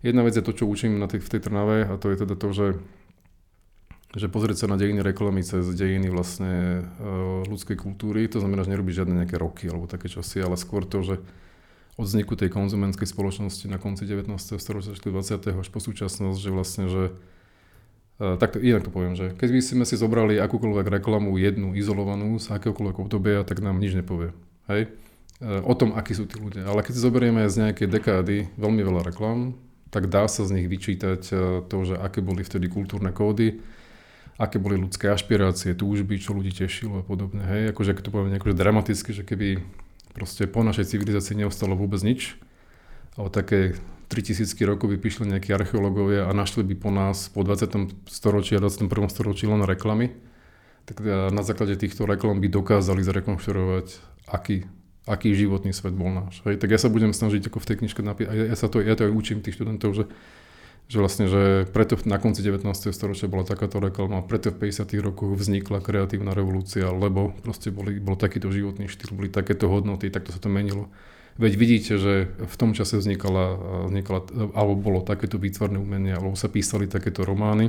Jedna 0.06 0.22
vec 0.22 0.38
je 0.38 0.44
to, 0.46 0.54
čo 0.54 0.70
učím 0.70 1.02
na 1.02 1.10
tej, 1.10 1.18
v 1.18 1.30
tej 1.34 1.40
Trnave 1.42 1.90
a 1.90 1.98
to 1.98 2.14
je 2.14 2.16
teda 2.22 2.38
to, 2.38 2.48
že 2.54 2.66
že 4.16 4.24
pozrieť 4.32 4.64
sa 4.64 4.72
na 4.72 4.80
dejiny 4.80 5.04
reklamy 5.04 5.44
cez 5.44 5.68
dejiny 5.76 6.08
vlastne 6.08 6.80
uh, 6.80 7.44
ľudskej 7.44 7.76
kultúry, 7.76 8.24
to 8.24 8.40
znamená, 8.40 8.64
že 8.64 8.72
nerobíš 8.72 9.04
žiadne 9.04 9.20
nejaké 9.20 9.36
roky 9.36 9.68
alebo 9.68 9.84
také 9.84 10.08
čosi, 10.08 10.40
ale 10.40 10.56
skôr 10.56 10.88
to, 10.88 11.04
že 11.04 11.20
od 11.98 12.06
vzniku 12.06 12.38
tej 12.38 12.54
konzumentskej 12.54 13.10
spoločnosti 13.10 13.66
na 13.66 13.76
konci 13.76 14.06
19. 14.06 14.30
storočia 14.38 14.94
20. 14.94 15.58
až 15.58 15.68
po 15.68 15.82
súčasnosť, 15.82 16.38
že 16.38 16.50
vlastne, 16.54 16.84
že 16.86 17.02
uh, 17.10 18.38
takto 18.38 18.62
inak 18.62 18.86
to 18.86 18.94
poviem, 18.94 19.18
že 19.18 19.34
keď 19.34 19.48
by 19.50 19.60
sme 19.60 19.84
si 19.84 19.98
zobrali 19.98 20.38
akúkoľvek 20.38 20.86
reklamu 21.02 21.34
jednu 21.42 21.74
izolovanú 21.74 22.38
z 22.38 22.54
akéhokoľvek 22.54 22.96
obdobia, 23.02 23.42
tak 23.42 23.58
nám 23.58 23.82
nič 23.82 23.98
nepovie. 23.98 24.30
Hej? 24.70 24.94
Uh, 25.42 25.58
o 25.66 25.74
tom, 25.74 25.90
akí 25.98 26.14
sú 26.14 26.30
tí 26.30 26.38
ľudia. 26.38 26.70
Ale 26.70 26.86
keď 26.86 26.94
si 26.94 27.02
zoberieme 27.02 27.42
z 27.50 27.66
nejakej 27.66 27.90
dekády 27.90 28.36
veľmi 28.54 28.82
veľa 28.86 29.02
reklam, 29.10 29.58
tak 29.90 30.06
dá 30.06 30.30
sa 30.30 30.46
z 30.46 30.54
nich 30.54 30.70
vyčítať 30.70 31.22
uh, 31.34 31.38
to, 31.66 31.76
že 31.82 31.98
aké 31.98 32.22
boli 32.22 32.46
vtedy 32.46 32.70
kultúrne 32.70 33.10
kódy, 33.10 33.58
aké 34.38 34.62
boli 34.62 34.78
ľudské 34.78 35.10
ašpirácie, 35.10 35.74
túžby, 35.74 36.22
čo 36.22 36.30
ľudí 36.30 36.54
tešilo 36.54 37.02
a 37.02 37.04
podobne. 37.04 37.42
Hej, 37.42 37.74
akože 37.74 37.90
ak 37.90 38.06
to 38.06 38.14
poviem 38.14 38.38
akože 38.38 38.54
dramaticky, 38.54 39.10
že 39.10 39.26
keby 39.26 39.58
proste 40.18 40.50
po 40.50 40.66
našej 40.66 40.90
civilizácii 40.90 41.38
neostalo 41.38 41.78
vôbec 41.78 42.02
nič. 42.02 42.34
Ale 43.14 43.30
také 43.30 43.78
3000 44.10 44.50
rokov 44.66 44.90
by 44.90 44.98
prišli 44.98 45.30
nejakí 45.30 45.54
archeológovia 45.54 46.26
a 46.26 46.34
našli 46.34 46.66
by 46.66 46.74
po 46.74 46.90
nás 46.90 47.30
po 47.30 47.46
20. 47.46 48.10
storočí 48.10 48.58
a 48.58 48.60
21. 48.60 48.90
storočí 49.06 49.46
len 49.46 49.62
reklamy. 49.62 50.18
Tak 50.90 51.04
na 51.30 51.42
základe 51.46 51.78
týchto 51.78 52.08
reklam 52.08 52.42
by 52.42 52.48
dokázali 52.50 53.04
zrekonštruovať, 53.04 53.86
aký, 54.26 54.64
aký 55.04 55.36
životný 55.36 55.76
svet 55.76 55.92
bol 55.92 56.08
náš. 56.08 56.40
Hej, 56.48 56.58
tak 56.58 56.72
ja 56.72 56.80
sa 56.80 56.88
budem 56.88 57.12
snažiť 57.12 57.52
ako 57.52 57.60
v 57.60 57.68
tej 57.68 57.76
knižke 57.84 58.00
napísať, 58.00 58.32
ja, 58.32 58.44
ja, 58.48 58.56
sa 58.56 58.72
to, 58.72 58.80
ja 58.80 58.96
to 58.96 59.06
aj 59.06 59.12
učím 59.12 59.44
tých 59.44 59.60
študentov, 59.60 59.92
že 59.92 60.08
že 60.88 60.96
vlastne, 60.96 61.28
že 61.28 61.68
preto 61.68 62.00
na 62.08 62.16
konci 62.16 62.40
19. 62.40 62.64
storočia 62.96 63.28
bola 63.28 63.44
takáto 63.44 63.76
reklama, 63.76 64.24
preto 64.24 64.48
v 64.48 64.72
50. 64.72 64.88
rokoch 65.04 65.36
vznikla 65.36 65.84
kreatívna 65.84 66.32
revolúcia, 66.32 66.88
lebo 66.88 67.36
proste 67.44 67.68
boli, 67.68 68.00
bol 68.00 68.16
takýto 68.16 68.48
životný 68.48 68.88
štýl, 68.88 69.12
boli 69.12 69.28
takéto 69.28 69.68
hodnoty, 69.68 70.08
takto 70.08 70.32
sa 70.32 70.40
to 70.40 70.48
menilo. 70.48 70.88
Veď 71.36 71.52
vidíte, 71.54 71.92
že 72.00 72.32
v 72.34 72.54
tom 72.56 72.72
čase 72.72 72.98
vznikala, 72.98 73.60
vznikala 73.86 74.26
alebo 74.56 74.74
bolo 74.74 75.00
takéto 75.04 75.36
výtvarné 75.36 75.76
umenie, 75.76 76.16
alebo 76.16 76.34
sa 76.34 76.48
písali 76.48 76.88
takéto 76.88 77.22
romány. 77.22 77.68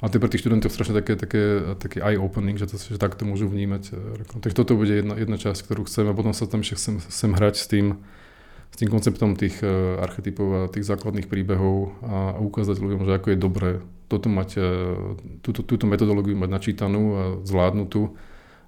A 0.00 0.08
to 0.08 0.16
je 0.16 0.22
pre 0.24 0.32
tých 0.32 0.42
študentov 0.44 0.72
strašne 0.72 0.96
také, 0.96 1.12
také, 1.14 1.76
také 1.76 2.00
eye-opening, 2.00 2.56
že, 2.56 2.68
to, 2.68 2.80
že 2.80 2.96
takto 2.96 3.28
môžu 3.28 3.46
vnímať. 3.52 3.82
Eh, 3.92 4.40
Takže 4.44 4.56
toto 4.56 4.74
bude 4.74 4.92
jedna, 4.92 5.14
jedna 5.14 5.36
časť, 5.36 5.60
ktorú 5.62 5.84
chcem 5.86 6.08
a 6.08 6.16
potom 6.16 6.32
sa 6.32 6.48
tam 6.48 6.64
ešte 6.64 6.76
chcem, 6.80 6.94
chcem 7.04 7.30
hrať 7.36 7.54
s 7.54 7.66
tým, 7.68 7.86
s 8.70 8.76
tým 8.78 8.88
konceptom 8.88 9.34
tých 9.34 9.60
e, 9.60 9.68
archetypov 9.98 10.46
a 10.54 10.60
tých 10.70 10.86
základných 10.86 11.26
príbehov 11.26 11.94
a 12.06 12.38
ukázať 12.38 12.78
ľuďom, 12.78 13.06
že 13.06 13.16
ako 13.18 13.26
je 13.34 13.38
dobré 13.38 13.70
toto 14.10 14.26
mať, 14.26 14.50
e, 14.58 14.62
túto, 15.42 15.62
túto 15.62 15.86
metodológiu 15.86 16.34
mať 16.38 16.50
načítanú 16.50 17.02
a 17.14 17.22
zvládnutú 17.46 18.14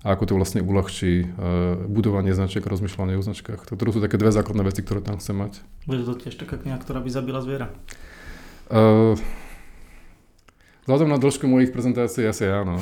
a 0.02 0.18
ako 0.18 0.24
to 0.26 0.32
vlastne 0.34 0.60
uľahčí 0.62 1.12
e, 1.22 1.26
budovanie 1.86 2.34
značiek 2.34 2.62
a 2.66 2.72
rozmýšľanie 2.74 3.14
o 3.18 3.22
značkách. 3.22 3.70
Toto 3.70 3.94
sú 3.94 4.02
také 4.02 4.18
dve 4.18 4.34
základné 4.34 4.62
veci, 4.66 4.82
ktoré 4.82 4.98
tam 4.98 5.22
chcem 5.22 5.38
mať. 5.38 5.62
Bude 5.86 6.02
to 6.02 6.18
tiež 6.18 6.34
taká 6.38 6.58
kniha, 6.58 6.78
ktorá 6.82 6.98
by 6.98 7.10
zabila 7.10 7.38
zviera? 7.38 7.70
Uh, 8.72 9.18
Vzhľadom 10.82 11.14
na 11.14 11.18
dĺžku 11.22 11.46
mojich 11.46 11.70
prezentácií 11.70 12.26
asi 12.26 12.42
áno. 12.42 12.74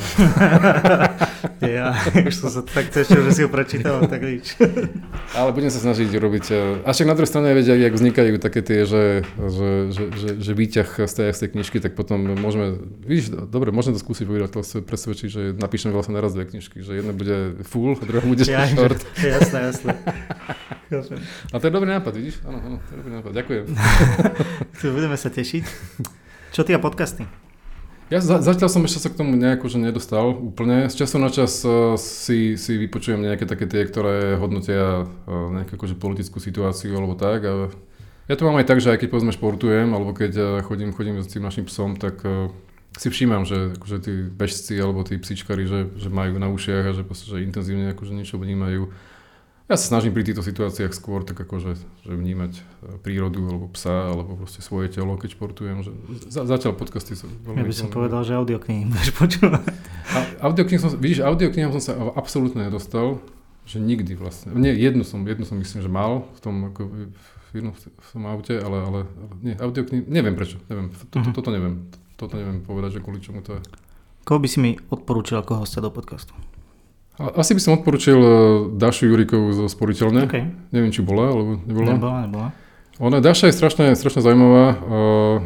ja, 1.60 1.92
už 2.24 2.32
som 2.32 2.48
sa 2.48 2.64
tak 2.64 2.88
tešil, 2.88 3.20
že 3.28 3.30
si 3.36 3.40
ho 3.44 3.52
prečítal, 3.52 4.00
tak 4.08 4.24
nič. 4.24 4.56
Ale 5.36 5.52
budem 5.52 5.68
sa 5.68 5.84
snažiť 5.84 6.08
robiť. 6.08 6.44
A 6.80 6.96
však 6.96 7.04
na 7.04 7.12
druhej 7.12 7.28
strane 7.28 7.52
vedia, 7.52 7.76
jak 7.76 7.92
vznikajú 7.92 8.40
také 8.40 8.64
tie, 8.64 8.88
že, 8.88 9.28
že, 9.36 9.92
že, 9.92 10.04
že, 10.16 10.28
že 10.40 10.52
výťah 10.56 10.88
z 11.04 11.12
tej, 11.12 11.28
z 11.28 11.38
tej 11.44 11.48
knižky, 11.52 11.76
tak 11.84 11.92
potom 11.92 12.24
môžeme, 12.40 12.80
vidíš, 13.04 13.36
dobre, 13.52 13.68
môžem 13.68 13.92
to 13.92 14.00
skúsiť 14.00 14.24
povedať, 14.24 14.48
to 14.48 14.64
sa 14.64 14.80
presvedčiť, 14.80 15.28
že 15.28 15.42
napíšem 15.60 15.92
vlastne 15.92 16.16
naraz 16.16 16.32
dve 16.32 16.48
knižky, 16.48 16.80
že 16.80 17.04
jedna 17.04 17.12
bude 17.12 17.60
full, 17.68 18.00
a 18.00 18.04
druhá 18.08 18.24
bude 18.24 18.48
ja, 18.48 18.64
short. 18.72 18.96
Jasné, 19.20 19.76
jasné. 19.76 19.92
A 21.52 21.56
to 21.60 21.68
je 21.68 21.72
dobrý 21.76 22.00
nápad, 22.00 22.16
vidíš? 22.16 22.40
Áno, 22.48 22.64
áno, 22.64 22.76
to 22.80 22.96
je 22.96 22.98
dobrý 23.04 23.12
nápad, 23.20 23.32
ďakujem. 23.36 23.64
Budeme 24.88 25.20
sa 25.20 25.28
tešiť. 25.28 25.64
Čo 26.56 26.64
ty 26.64 26.72
a 26.72 26.80
podcasty? 26.80 27.49
Ja 28.10 28.18
za, 28.18 28.42
zatiaľ 28.42 28.66
som 28.66 28.82
ešte 28.82 29.06
sa 29.06 29.08
k 29.14 29.22
tomu 29.22 29.38
nejako 29.38 29.70
že 29.70 29.78
nedostal 29.78 30.34
úplne. 30.34 30.90
Z 30.90 31.06
času 31.06 31.22
na 31.22 31.30
čas 31.30 31.62
uh, 31.62 31.94
si, 31.94 32.58
si 32.58 32.74
vypočujem 32.74 33.22
nejaké 33.22 33.46
také 33.46 33.70
tie, 33.70 33.86
ktoré 33.86 34.34
hodnotia 34.34 35.06
uh, 35.06 35.54
nejakú 35.54 35.78
akože 35.78 35.94
politickú 35.94 36.42
situáciu 36.42 36.90
alebo 36.98 37.14
tak. 37.14 37.46
A 37.46 37.70
ja 38.26 38.34
to 38.34 38.50
mám 38.50 38.58
aj 38.58 38.66
tak, 38.66 38.82
že 38.82 38.90
aj 38.90 38.98
keď 38.98 39.14
povedzme 39.14 39.30
športujem, 39.30 39.94
alebo 39.94 40.10
keď 40.10 40.32
uh, 40.34 40.46
chodím, 40.66 40.90
chodím 40.90 41.22
s 41.22 41.30
tým 41.30 41.46
našim 41.46 41.70
psom, 41.70 41.94
tak 41.94 42.18
si 42.98 43.06
všímam, 43.06 43.46
že 43.46 43.78
akože 43.78 43.98
tí 44.02 44.12
bežci 44.26 44.74
alebo 44.74 45.06
tí 45.06 45.14
psičkari, 45.14 45.62
že, 45.70 45.94
že 45.94 46.10
majú 46.10 46.42
na 46.42 46.50
ušiach 46.50 46.90
a 46.90 46.96
že, 46.98 47.06
proste, 47.06 47.30
že 47.30 47.46
intenzívne 47.46 47.94
akože 47.94 48.10
niečo 48.10 48.42
vnímajú 48.42 48.90
ja 49.70 49.78
sa 49.78 49.86
snažím 49.86 50.10
pri 50.10 50.26
týchto 50.26 50.42
situáciách 50.42 50.90
skôr 50.90 51.22
tak 51.22 51.38
akože 51.38 51.78
že 51.78 52.10
vnímať 52.10 52.58
e, 52.58 52.62
prírodu 53.06 53.38
alebo 53.46 53.70
psa 53.70 54.10
alebo 54.10 54.34
proste 54.34 54.66
svoje 54.66 54.90
telo, 54.90 55.14
keď 55.14 55.38
športujem. 55.38 55.86
Že 55.86 55.90
za, 56.26 56.42
zatiaľ 56.42 56.74
podcasty 56.74 57.14
sa 57.14 57.30
veľmi... 57.30 57.62
Ja 57.62 57.64
by 57.70 57.74
som 57.78 57.86
veľmi... 57.86 57.94
povedal, 57.94 58.20
že 58.26 58.32
audioknihy 58.34 58.82
budeš 58.90 59.10
počúvať. 59.14 59.62
Audioknihy 60.42 60.80
som, 60.82 60.90
vidíš, 60.98 61.22
audioknihám 61.22 61.70
som 61.78 61.82
sa 61.86 61.92
absolútne 62.18 62.66
nedostal, 62.66 63.22
že 63.62 63.78
nikdy 63.78 64.18
vlastne. 64.18 64.50
Nie, 64.58 64.74
jednu 64.74 65.06
som, 65.06 65.22
jednu 65.22 65.46
som 65.46 65.54
myslím, 65.62 65.86
že 65.86 65.90
mal 65.90 66.26
v 66.34 66.40
tom, 66.42 66.54
ako, 66.74 66.90
v, 66.90 67.52
jednom, 67.54 67.74
v 67.78 68.08
tom 68.10 68.22
aute, 68.26 68.58
ale, 68.58 68.78
ale, 68.82 69.00
ale 69.06 69.32
nie, 69.38 69.54
audioknihy, 69.54 70.02
neviem 70.10 70.34
prečo, 70.34 70.58
neviem, 70.66 70.90
to, 70.90 70.98
to, 71.06 71.16
uh-huh. 71.22 71.30
toto 71.30 71.54
neviem, 71.54 71.86
toto 72.18 72.34
neviem 72.34 72.58
povedať, 72.66 72.98
že 72.98 73.02
kvôli 73.06 73.22
čomu 73.22 73.46
to 73.46 73.54
je. 73.54 73.62
Koho 74.26 74.42
by 74.42 74.48
si 74.50 74.58
mi 74.58 74.74
odporúčil 74.90 75.38
ako 75.38 75.62
hostia 75.62 75.78
do 75.78 75.94
podcastu? 75.94 76.34
Asi 77.20 77.52
by 77.52 77.60
som 77.60 77.76
odporučil 77.76 78.16
e, 78.16 78.30
Dašu 78.80 79.12
Jurikovú 79.12 79.52
zo 79.52 79.68
Sporiteľne. 79.68 80.24
Okay. 80.24 80.48
Neviem, 80.72 80.88
či 80.88 81.04
bola, 81.04 81.28
alebo 81.28 81.60
nebola. 81.68 81.90
Nebola, 81.92 82.18
nebola. 82.24 82.48
Ona, 82.96 83.20
Daša 83.20 83.52
je 83.52 83.56
strašne, 83.56 83.86
strašne 83.96 84.20
zaujímavá, 84.24 84.66
uh, 84.72 84.76
uh, 84.80 85.36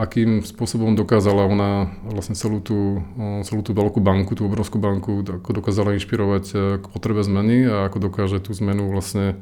akým 0.00 0.40
spôsobom 0.40 0.96
dokázala 0.96 1.44
ona 1.44 1.92
vlastne 2.08 2.32
celú 2.32 2.64
tú, 2.64 3.04
uh, 3.16 3.40
celú 3.44 3.60
tú 3.60 3.76
veľkú 3.76 4.00
banku, 4.00 4.32
tú 4.36 4.48
obrovskú 4.48 4.80
banku, 4.80 5.20
ako 5.24 5.48
dokázala 5.52 5.96
inšpirovať 5.96 6.44
k 6.80 6.84
potrebe 6.88 7.20
zmeny 7.20 7.68
a 7.68 7.88
ako 7.88 8.08
dokáže 8.08 8.40
tú 8.40 8.56
zmenu 8.56 8.88
vlastne 8.88 9.36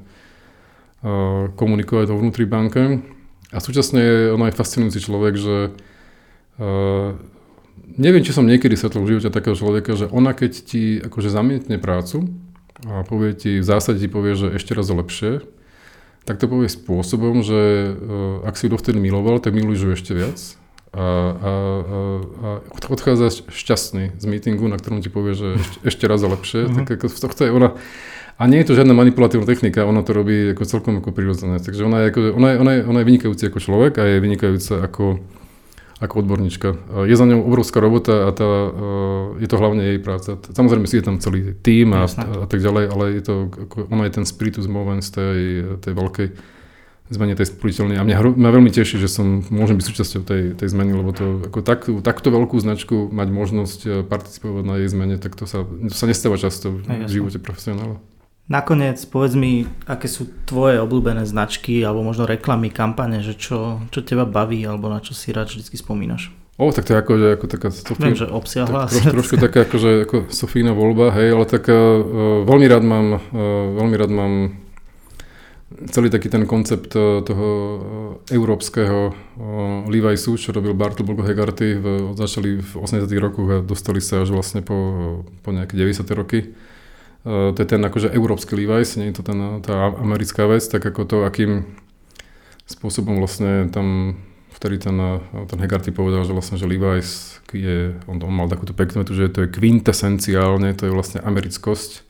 komunikovať 1.55 2.11
vo 2.11 2.19
vnútri 2.19 2.49
banke. 2.51 2.99
A 3.55 3.63
súčasne 3.63 4.35
ona 4.35 4.51
je 4.51 4.59
fascinujúci 4.59 4.99
človek, 4.99 5.39
že 5.39 5.57
neviem, 7.97 8.23
či 8.25 8.33
som 8.33 8.47
niekedy 8.47 8.77
stretol 8.77 9.05
v 9.05 9.17
živote 9.17 9.33
takého 9.33 9.57
človeka, 9.57 9.97
že 9.97 10.07
ona 10.09 10.37
keď 10.37 10.53
ti 10.53 11.01
akože 11.01 11.29
zamietne 11.33 11.81
prácu 11.81 12.29
a 12.85 13.03
povie 13.09 13.33
ti, 13.33 13.61
v 13.61 13.67
zásade 13.67 14.01
ti 14.01 14.09
povie, 14.09 14.37
že 14.37 14.53
ešte 14.57 14.77
raz 14.77 14.89
lepšie, 14.93 15.45
tak 16.29 16.43
to 16.43 16.51
povie 16.51 16.69
spôsobom, 16.69 17.41
že 17.41 17.95
uh, 17.95 18.43
ak 18.45 18.59
si 18.59 18.67
ju 18.67 18.75
dovtedy 18.75 18.99
miloval, 18.99 19.39
tak 19.39 19.55
miluješ 19.55 19.81
ju 19.81 19.91
ešte 19.95 20.13
viac 20.13 20.39
a, 20.97 20.99
a, 20.99 21.53
a, 22.41 22.49
odchádzaš 22.89 23.45
šťastný 23.53 24.17
z 24.17 24.25
meetingu, 24.25 24.65
na 24.65 24.81
ktorom 24.81 25.05
ti 25.05 25.13
povie, 25.13 25.37
že 25.37 25.61
ešte, 25.61 25.79
ešte 25.85 26.05
raz 26.09 26.25
lepšie, 26.25 26.61
uh-huh. 26.65 26.77
tak 26.89 26.97
ako 26.97 27.07
to 27.13 27.29
chce 27.29 27.45
ona. 27.53 27.77
A 28.37 28.43
nie 28.49 28.61
je 28.61 28.73
to 28.73 28.77
žiadna 28.77 28.93
manipulatívna 28.93 29.49
technika, 29.49 29.89
ona 29.89 30.05
to 30.05 30.13
robí 30.13 30.53
ako 30.53 30.69
celkom 30.69 31.01
ako 31.01 31.13
prirodzené. 31.13 31.61
Takže 31.61 31.85
ona 31.85 32.05
je, 32.05 32.07
ako, 32.13 32.21
ona 32.37 32.49
je, 32.53 32.57
ona 32.61 32.73
je, 32.73 32.81
ona 32.85 32.99
je 33.01 33.09
vynikajúca 33.09 33.45
ako 33.49 33.59
človek 33.61 33.93
a 33.97 34.05
je 34.09 34.17
vynikajúca 34.21 34.75
ako, 34.85 35.05
ako 35.97 36.21
odborníčka. 36.21 36.77
Je 37.09 37.17
za 37.17 37.25
ňou 37.25 37.41
obrovská 37.49 37.81
robota 37.81 38.29
a 38.29 38.31
tá, 38.37 38.49
je 39.41 39.49
to 39.49 39.57
hlavne 39.57 39.81
jej 39.81 39.99
práca. 40.01 40.37
Samozrejme 40.37 40.85
si 40.85 41.01
je 41.01 41.05
tam 41.09 41.17
celý 41.17 41.57
tým 41.57 41.97
a, 41.97 42.05
a, 42.05 42.45
tak 42.45 42.61
ďalej, 42.61 42.85
ale 42.93 43.05
je 43.17 43.23
to, 43.25 43.35
ona 43.89 44.05
je 44.05 44.13
ten 44.21 44.27
spiritus 44.29 44.69
moment 44.69 45.01
z 45.01 45.11
tej, 45.17 45.41
tej 45.81 45.93
veľkej 45.97 46.29
zmene 47.07 47.39
tej 47.39 47.49
spoliteľnej. 47.55 47.97
A 47.97 48.05
mňa, 48.05 48.35
mňa 48.35 48.51
veľmi 48.51 48.71
teší, 48.75 48.99
že 48.99 49.07
som, 49.07 49.41
môžem 49.47 49.79
byť 49.79 49.87
súčasťou 49.87 50.21
tej, 50.27 50.43
tej 50.59 50.69
zmeny, 50.75 50.91
lebo 50.91 51.15
to, 51.15 51.47
ako 51.47 51.63
tak, 51.63 51.87
takto 52.03 52.35
veľkú 52.35 52.59
značku 52.59 53.09
mať 53.15 53.29
možnosť 53.31 53.81
e, 53.87 53.89
participovať 54.03 54.65
na 54.67 54.75
jej 54.83 54.91
zmene, 54.91 55.17
tak 55.23 55.39
to 55.39 55.47
sa, 55.47 55.63
to 55.63 55.95
sa 55.95 56.11
nestáva 56.11 56.35
často 56.35 56.83
v 56.83 57.07
živote 57.07 57.39
profesionála. 57.39 58.03
Nakoniec 58.47 59.03
povedz 59.11 59.35
mi, 59.35 59.67
aké 59.91 60.07
sú 60.07 60.31
tvoje 60.47 60.79
obľúbené 60.79 61.27
značky 61.27 61.83
alebo 61.83 62.07
možno 62.07 62.31
reklamy, 62.31 62.71
kampane, 62.71 63.19
že 63.19 63.35
čo, 63.35 63.83
čo 63.91 64.07
teba 64.07 64.23
baví 64.23 64.63
alebo 64.63 64.87
na 64.87 65.03
čo 65.03 65.19
si 65.19 65.35
rád 65.35 65.51
vždy 65.51 65.67
spomínaš. 65.67 66.31
O, 66.57 66.71
tak 66.71 66.87
to 66.87 66.95
je 66.95 67.03
ako, 67.03 67.13
že 67.19 67.27
ako 67.37 67.47
taká 67.51 67.69
Sofín, 67.75 68.15
Viem, 68.15 68.17
že 68.17 68.31
obsiahla. 68.31 68.89
Tak, 68.89 69.03
troš, 69.03 69.13
trošku 69.13 69.37
taká 69.43 69.59
ako, 69.67 69.77
že, 69.77 69.91
ako 70.09 70.17
Sofína 70.31 70.73
voľba, 70.73 71.13
hej, 71.19 71.35
ale 71.35 71.45
tak 71.45 71.69
uh, 71.69 71.77
veľmi 72.47 72.67
rád 72.71 72.85
mám, 72.87 73.07
uh, 73.19 73.21
veľmi 73.83 73.97
rád 73.99 74.11
mám 74.15 74.33
celý 75.91 76.09
taký 76.09 76.31
ten 76.31 76.47
koncept 76.47 76.95
toho 76.95 77.49
európskeho 78.31 79.13
Levi'su, 79.91 80.39
čo 80.39 80.55
robil 80.55 80.73
Bartel 80.79 81.03
Bulgo 81.03 81.27
Hegarty, 81.27 81.77
v, 81.77 81.87
začali 82.15 82.63
v 82.63 82.71
80 82.79 83.11
rokoch 83.19 83.49
a 83.51 83.59
dostali 83.61 83.99
sa 83.99 84.23
až 84.23 84.31
vlastne 84.31 84.63
po, 84.63 84.79
po 85.43 85.51
nejaké 85.51 85.75
90 85.75 86.07
roky 86.15 86.55
to 87.27 87.59
je 87.59 87.67
ten 87.67 87.83
akože 87.83 88.15
európsky 88.15 88.55
Levi's, 88.55 88.95
nie 88.95 89.11
je 89.11 89.19
to 89.19 89.27
ten, 89.27 89.59
tá 89.59 89.91
americká 89.99 90.47
vec, 90.47 90.63
tak 90.63 90.87
ako 90.87 91.03
to, 91.03 91.17
akým 91.27 91.67
spôsobom 92.71 93.19
vlastne 93.19 93.67
tam 93.75 94.15
vtedy 94.57 94.79
ten, 94.81 94.97
eh, 94.97 95.21
ten 95.47 95.59
Hegarty 95.61 95.93
povedal, 95.93 96.25
že 96.25 96.33
vlastne, 96.33 96.57
že 96.57 96.65
Levi's 96.65 97.39
je, 97.53 97.95
on, 98.09 98.17
on 98.19 98.35
mal 98.35 98.49
takúto 98.49 98.73
peknú 98.73 99.05
vetu, 99.05 99.13
že 99.13 99.29
to 99.29 99.45
je 99.45 99.53
quintesenciálne, 99.53 100.73
to 100.73 100.89
je 100.89 100.93
vlastne 100.93 101.21
americkosť. 101.21 102.09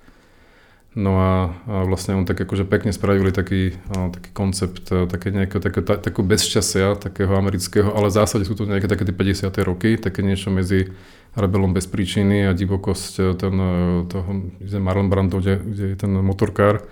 No 0.97 1.21
a, 1.21 1.53
a 1.69 1.85
vlastne 1.85 2.17
on 2.17 2.25
tak 2.25 2.41
akože 2.41 2.65
pekne 2.65 2.89
spravili 2.89 3.29
taký, 3.29 3.77
a, 3.93 4.09
taký 4.09 4.31
koncept, 4.33 4.89
eh, 4.95 5.05
také 5.11 5.35
nejaké, 5.35 5.59
také, 5.59 5.81
ta, 5.83 5.99
takú 5.99 6.23
bezčasia, 6.23 6.97
takého 6.97 7.35
amerického, 7.35 7.93
ale 7.93 8.09
v 8.09 8.17
zásade 8.17 8.47
sú 8.47 8.55
to 8.55 8.65
nejaké 8.65 8.87
také 8.89 9.05
tie 9.05 9.13
50. 9.13 9.53
roky, 9.67 9.99
také 9.99 10.23
niečo 10.23 10.49
medzi 10.49 10.95
Rebelom 11.37 11.77
bez 11.77 11.85
príčiny 11.85 12.49
a 12.49 12.57
divokosť 12.57 13.13
e, 13.21 13.23
ten, 13.37 13.55
e, 13.55 13.71
toho, 14.09 14.31
kde 14.57 14.79
Marlon 14.81 15.13
Brando, 15.13 15.37
kde, 15.37 15.61
kde 15.61 15.85
je 15.93 15.97
ten 15.97 16.13
motorkár 16.25 16.83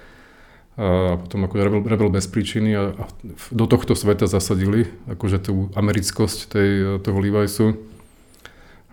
a 0.74 1.14
potom 1.22 1.47
ako 1.47 1.55
Rebel, 1.55 1.80
Rebel 1.86 2.11
bez 2.11 2.26
príčiny 2.26 2.74
a, 2.74 2.82
a 2.99 3.05
do 3.55 3.64
tohto 3.70 3.95
sveta 3.95 4.26
zasadili 4.26 4.90
akože 5.07 5.38
tú 5.38 5.70
americkosť 5.78 6.38
tej, 6.51 6.70
e, 6.70 6.84
toho 6.99 7.18
Levi'su. 7.22 7.78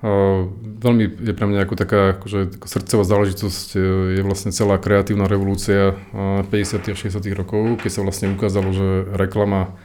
A 0.01 0.09
veľmi 0.57 1.29
je 1.29 1.33
pre 1.33 1.45
mňa 1.45 1.61
ako 1.61 1.75
taká 1.77 2.17
akože, 2.17 2.57
ako 2.57 2.67
srdcová 2.69 3.03
záležitosť 3.05 3.67
je 4.17 4.21
vlastne 4.25 4.49
celá 4.49 4.81
kreatívna 4.81 5.29
revolúcia 5.29 5.93
50. 6.09 6.49
a 6.89 6.97
60. 6.97 7.21
rokov, 7.37 7.77
keď 7.85 7.91
sa 7.93 8.01
vlastne 8.01 8.33
ukázalo, 8.33 8.73
že 8.73 9.05
reklama 9.13 9.77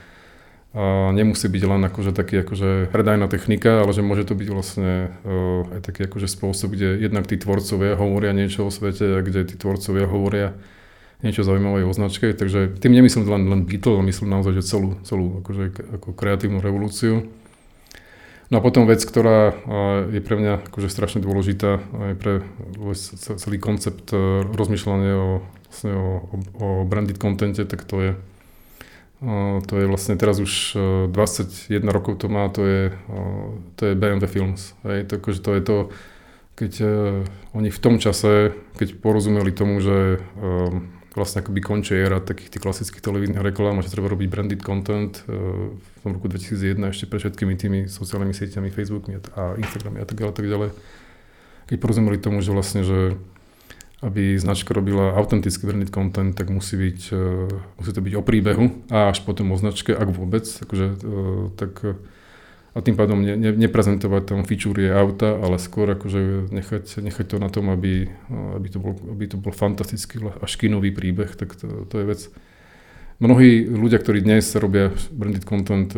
a 0.77 1.09
nemusí 1.09 1.49
byť 1.49 1.63
len 1.65 1.89
akože 1.89 2.13
taký 2.13 2.45
akože 2.45 2.93
predajná 2.93 3.33
technika, 3.33 3.81
ale 3.81 3.97
že 3.97 4.05
môže 4.05 4.29
to 4.29 4.37
byť 4.37 4.49
vlastne 4.53 5.09
uh, 5.25 5.65
aj 5.73 5.81
taký 5.81 6.05
akože 6.05 6.29
spôsob, 6.29 6.77
kde 6.77 7.01
jednak 7.01 7.25
tí 7.25 7.41
tvorcovia 7.41 7.97
hovoria 7.97 8.37
niečo 8.37 8.69
o 8.69 8.71
svete 8.71 9.17
a 9.17 9.25
kde 9.25 9.49
tí 9.49 9.57
tvorcovia 9.57 10.05
hovoria 10.05 10.53
niečo 11.25 11.49
zaujímavé 11.49 11.81
o 11.81 11.97
značke. 11.97 12.29
Takže 12.37 12.77
tým 12.77 12.93
nemyslím 12.93 13.25
len, 13.25 13.49
len 13.49 13.61
Beatle, 13.65 14.05
myslím 14.05 14.29
naozaj, 14.29 14.61
že 14.61 14.69
celú, 14.69 15.01
celú 15.01 15.41
akože, 15.41 15.97
ako 15.97 16.13
kreatívnu 16.13 16.61
revolúciu. 16.61 17.25
No 18.53 18.61
a 18.61 18.61
potom 18.61 18.85
vec, 18.85 19.01
ktorá 19.01 19.57
uh, 19.57 20.13
je 20.13 20.21
pre 20.21 20.37
mňa 20.37 20.69
akože 20.69 20.93
strašne 20.93 21.25
dôležitá 21.25 21.81
aj 21.81 22.15
pre 22.21 22.45
celý 23.17 23.57
koncept 23.57 24.13
uh, 24.13 24.45
rozmýšľania 24.45 25.15
o, 25.17 25.41
vlastne 25.73 25.93
o, 25.97 26.09
o 26.61 26.69
branded 26.85 27.17
contente, 27.17 27.65
tak 27.65 27.89
to 27.89 27.97
je 28.05 28.11
to 29.65 29.75
je 29.81 29.87
vlastne 29.89 30.21
teraz 30.21 30.37
už 30.37 30.77
21 31.09 31.73
e, 31.73 31.81
rokov 31.89 32.21
to 32.21 32.29
má, 32.29 32.53
to 32.53 32.63
je, 32.69 32.83
to 33.81 33.83
je 33.89 33.93
BMW 33.97 34.29
Films. 34.29 34.77
Hej, 34.85 35.09
to, 35.09 35.17
akože 35.17 35.41
to 35.41 35.51
je 35.57 35.63
to, 35.65 35.77
keď 36.57 36.73
uh, 36.81 36.89
oni 37.53 37.69
v 37.69 37.81
tom 37.81 38.01
čase, 38.01 38.57
keď 38.81 38.97
porozumeli 39.01 39.53
tomu, 39.53 39.77
že 39.85 40.21
uh, 40.21 40.73
vlastne 41.13 41.45
akoby 41.45 41.61
končí 41.61 41.93
éra 41.97 42.21
takých 42.21 42.57
tých 42.57 42.65
klasických 42.65 43.01
televíznych 43.01 43.41
reklám 43.41 43.81
že 43.81 43.89
treba 43.89 44.13
robiť 44.13 44.29
branded 44.29 44.61
content 44.65 45.21
uh, 45.29 45.73
v 45.73 45.99
tom 46.01 46.17
roku 46.17 46.33
2001 46.33 46.81
ešte 46.93 47.05
pre 47.09 47.21
všetkými 47.21 47.55
tými 47.61 47.79
sociálnymi 47.93 48.33
sieťami, 48.33 48.73
Facebookmi 48.73 49.21
a 49.37 49.57
Instagramy 49.61 50.01
a 50.01 50.07
tak 50.09 50.17
ďalej, 50.17 50.33
tak 50.33 50.49
ďalej. 50.49 50.71
Keď 51.73 51.77
porozumeli 51.77 52.17
tomu, 52.17 52.41
že 52.41 52.57
vlastne, 52.57 52.85
že 52.85 53.21
aby 54.07 54.39
značka 54.39 54.71
robila 54.71 55.19
autentický 55.19 55.67
branded 55.67 55.91
content, 55.91 56.31
tak 56.39 56.47
musí, 56.47 56.79
byť, 56.79 57.01
uh, 57.11 57.51
musí 57.83 57.91
to 57.91 58.01
byť 58.01 58.15
o 58.15 58.23
príbehu 58.23 58.87
a 58.95 59.11
až 59.11 59.27
potom 59.27 59.51
o 59.51 59.59
značke, 59.59 59.91
ak 59.91 60.09
vôbec. 60.15 60.47
Uh, 60.47 61.51
tak, 61.59 61.83
a 62.77 62.79
tým 62.85 62.93
pádom 62.93 63.25
ne, 63.25 63.35
ne, 63.41 63.51
neprezentovať 63.57 64.23
tam 64.29 64.45
feature 64.45 64.93
auta, 64.93 65.35
ale 65.41 65.57
skôr 65.57 65.89
akože 65.97 66.53
nechať, 66.53 67.01
nechať 67.01 67.27
to 67.33 67.37
na 67.41 67.49
tom, 67.49 67.73
aby, 67.73 68.13
aby, 68.31 68.69
to 68.69 68.79
bol, 68.79 68.93
aby 69.17 69.25
to 69.27 69.41
bol 69.41 69.51
fantastický 69.51 70.21
až 70.45 70.53
kinový 70.61 70.93
príbeh, 70.93 71.33
tak 71.35 71.57
to, 71.57 71.89
to 71.89 71.95
je 71.99 72.05
vec. 72.05 72.21
Mnohí 73.17 73.65
ľudia, 73.65 73.97
ktorí 73.97 74.21
dnes 74.21 74.53
robia 74.61 74.93
branded 75.09 75.49
content, 75.49 75.89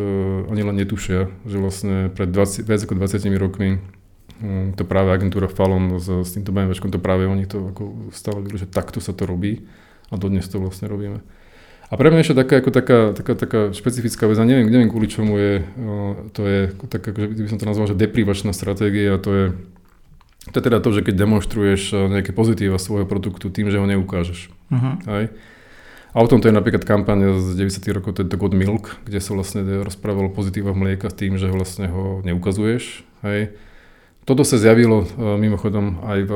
ani 0.47 0.63
len 0.63 0.79
netušia, 0.79 1.27
že 1.43 1.59
vlastne 1.59 2.07
pred 2.15 2.31
20, 2.31 2.63
viac 2.63 2.79
ako 2.87 2.95
20 2.95 3.27
rokmi 3.35 3.83
to 4.75 4.83
práve 4.87 5.11
agentúra 5.11 5.51
Fallon 5.51 5.99
s, 5.99 6.07
s 6.07 6.29
týmto 6.31 6.55
BMWčkom, 6.55 6.91
to 6.91 6.99
práve 6.99 7.27
oni 7.27 7.43
to 7.43 7.75
ako 7.75 8.11
stále 8.15 8.39
že 8.55 8.63
takto 8.63 9.03
sa 9.03 9.11
to 9.11 9.27
robí 9.27 9.67
a 10.09 10.15
dodnes 10.15 10.47
to 10.47 10.63
vlastne 10.63 10.87
robíme. 10.87 11.19
A 11.89 11.97
pre 11.97 12.13
mňa 12.13 12.21
ešte 12.21 12.37
taká, 12.37 12.61
ako 12.61 12.69
taká, 12.69 12.99
taká, 13.17 13.33
taká 13.33 13.59
špecifická 13.73 14.29
vec, 14.29 14.37
a 14.37 14.45
neviem, 14.45 14.69
neviem 14.69 14.93
kvôli 14.93 15.09
čomu 15.09 15.41
je, 15.41 15.53
to 16.37 16.41
je 16.45 16.59
tak, 16.85 17.01
ako, 17.01 17.33
že 17.33 17.41
by 17.41 17.49
som 17.49 17.59
to 17.59 17.69
nazval, 17.69 17.89
že 17.89 17.97
deprivačná 17.97 18.53
stratégia, 18.53 19.17
to 19.17 19.29
je, 19.33 19.45
to 20.53 20.55
je 20.61 20.63
teda 20.69 20.77
to, 20.85 20.89
že 20.93 21.01
keď 21.01 21.15
demonstruješ 21.17 21.97
nejaké 22.13 22.29
pozitíva 22.29 22.77
svojho 22.77 23.09
produktu 23.09 23.49
tým, 23.49 23.73
že 23.73 23.81
ho 23.81 23.89
neukážeš. 23.89 24.53
Uh-huh. 24.69 24.95
Hej? 25.09 25.33
A 26.13 26.17
o 26.21 26.29
tom 26.29 26.41
to 26.41 26.49
je 26.49 26.53
napríklad 26.53 26.85
kampaň 26.85 27.41
z 27.41 27.57
90. 27.57 27.81
rokov, 27.89 28.17
to 28.17 28.21
je 28.21 28.29
The 28.29 28.37
God 28.37 28.53
Milk, 28.53 29.01
kde 29.09 29.17
sa 29.17 29.33
vlastne 29.33 29.65
rozprávalo 29.81 30.29
pozitíva 30.29 30.77
mlieka 30.77 31.09
tým, 31.09 31.41
že 31.41 31.49
vlastne 31.49 31.89
ho 31.89 32.21
neukazuješ. 32.21 33.01
Hej? 33.25 33.57
Toto 34.29 34.45
sa 34.45 34.61
zjavilo 34.61 35.01
e, 35.01 35.41
mimochodom 35.41 36.05
aj 36.05 36.19
v, 36.29 36.31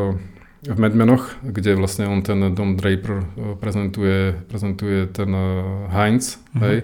v 0.65 0.78
Medmenoch, 0.82 1.38
kde 1.45 1.78
vlastne 1.78 2.10
on 2.10 2.26
ten 2.26 2.41
Dom 2.57 2.74
Draper 2.74 3.22
e, 3.22 3.26
prezentuje, 3.61 4.34
prezentuje 4.49 5.06
ten 5.14 5.30
e, 5.30 5.45
Heinz, 5.94 6.41
uh-huh. 6.41 6.61
hej, 6.65 6.78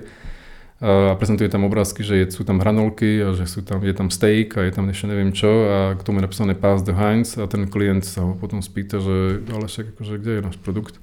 a 0.79 1.17
prezentuje 1.19 1.49
tam 1.51 1.67
obrázky, 1.67 2.07
že 2.07 2.23
je, 2.23 2.25
sú 2.31 2.47
tam 2.47 2.61
hranolky 2.63 3.19
a 3.25 3.35
že 3.35 3.49
sú 3.49 3.65
tam, 3.65 3.83
je 3.83 3.91
tam 3.91 4.07
steak 4.07 4.55
a 4.55 4.63
je 4.63 4.71
tam 4.71 4.87
ešte 4.87 5.11
neviem 5.11 5.35
čo 5.35 5.51
a 5.67 5.77
k 5.99 6.05
tomu 6.07 6.21
je 6.21 6.29
napísané 6.29 6.53
Pass 6.55 6.87
the 6.87 6.95
Heinz 6.95 7.35
a 7.35 7.51
ten 7.51 7.67
klient 7.67 8.07
sa 8.07 8.23
ho 8.23 8.31
potom 8.37 8.63
spýta, 8.63 9.03
že 9.03 9.43
ale 9.49 9.67
však 9.67 9.97
akože 9.97 10.13
kde 10.23 10.31
je 10.39 10.45
náš 10.45 10.55
produkt. 10.61 10.95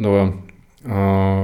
No 0.00 0.08
a, 0.16 0.22
a 0.88 0.98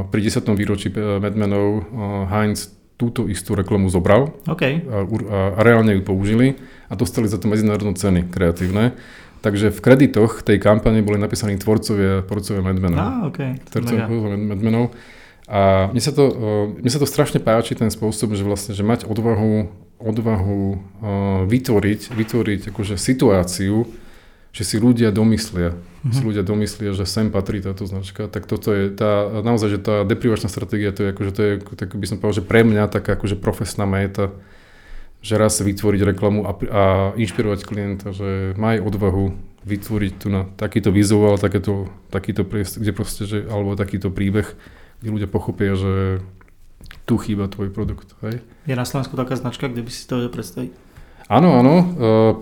pri 0.09 0.21
10. 0.25 0.41
výročí 0.57 0.89
Medmenov 0.95 1.85
Heinz 2.33 2.80
túto 3.01 3.25
istú 3.33 3.57
reklamu 3.57 3.89
zobral 3.89 4.37
okay. 4.45 4.85
a, 4.85 5.09
a, 5.09 5.57
a 5.57 5.61
reálne 5.65 5.97
ju 5.97 6.05
použili 6.05 6.61
a 6.93 6.95
dostali 7.01 7.25
za 7.25 7.41
to 7.41 7.49
medzinárodnú 7.49 7.97
ceny 7.97 8.29
kreatívne. 8.29 8.93
Takže 9.41 9.73
v 9.73 9.81
kreditoch 9.81 10.45
tej 10.45 10.61
kampane 10.61 11.01
boli 11.01 11.17
napísaní 11.17 11.57
tvorcovia, 11.57 12.29
tvorcovia 12.29 12.61
Medmenov. 12.61 13.01
Á, 13.01 13.09
okay. 13.25 13.57
Tvorcovia 13.73 14.05
Medmenov. 14.37 14.93
A 15.49 15.89
mne 15.91 16.03
sa, 16.05 16.13
to, 16.13 16.29
mne 16.77 16.91
sa 16.93 17.01
to 17.01 17.09
strašne 17.09 17.41
páči, 17.41 17.73
ten 17.73 17.89
spôsob, 17.89 18.37
že 18.37 18.45
vlastne, 18.45 18.77
že 18.77 18.85
mať 18.85 19.09
odvahu, 19.09 19.67
odvahu 19.99 20.61
vytvoriť, 21.49 22.15
vytvoriť 22.15 22.61
akože 22.69 22.95
situáciu, 23.01 23.89
že 24.51 24.63
si 24.67 24.77
ľudia 24.83 25.15
domyslia, 25.15 25.79
mm-hmm. 25.79 26.15
si 26.15 26.23
ľudia 26.27 26.43
domyslia, 26.43 26.91
že 26.91 27.07
sem 27.07 27.31
patrí 27.31 27.63
táto 27.63 27.87
značka, 27.87 28.27
tak 28.27 28.51
toto 28.51 28.75
je 28.75 28.91
tá, 28.91 29.43
naozaj, 29.47 29.79
že 29.79 29.79
tá 29.79 30.03
deprivačná 30.03 30.51
stratégia, 30.51 30.91
to 30.91 31.07
je 31.07 31.09
akože, 31.15 31.31
to 31.31 31.41
je, 31.43 31.53
tak 31.79 31.95
by 31.95 32.07
som 32.07 32.19
povedal, 32.19 32.43
že 32.43 32.49
pre 32.51 32.67
mňa 32.67 32.91
taká 32.91 33.15
akože 33.15 33.39
profesná 33.39 33.87
méta, 33.87 34.35
že 35.23 35.39
raz 35.39 35.61
vytvoriť 35.61 36.01
reklamu 36.03 36.49
a, 36.49 36.53
a 36.57 36.83
inšpirovať 37.15 37.61
klienta, 37.63 38.11
že 38.11 38.57
maj 38.59 38.83
odvahu 38.83 39.37
vytvoriť 39.63 40.13
tu 40.17 40.33
na 40.33 40.49
takýto 40.57 40.89
vizuál, 40.89 41.37
takéto, 41.37 41.93
takýto 42.09 42.49
priest, 42.49 42.81
kde 42.81 42.93
proste, 42.97 43.29
že, 43.29 43.45
alebo 43.45 43.77
takýto 43.77 44.09
príbeh, 44.09 44.49
kde 45.05 45.09
ľudia 45.13 45.29
pochopia, 45.29 45.77
že 45.77 46.25
tu 47.05 47.21
chýba 47.21 47.47
tvoj 47.53 47.69
produkt. 47.69 48.17
Hej? 48.25 48.41
Je 48.65 48.75
na 48.75 48.89
Slovensku 48.89 49.15
taká 49.21 49.37
značka, 49.37 49.69
kde 49.69 49.85
by 49.85 49.91
si 49.93 50.09
to 50.09 50.17
vedel 50.17 50.33
predstaviť? 50.33 50.73
Áno, 51.31 51.55
áno. 51.63 51.75
E, 51.79 51.85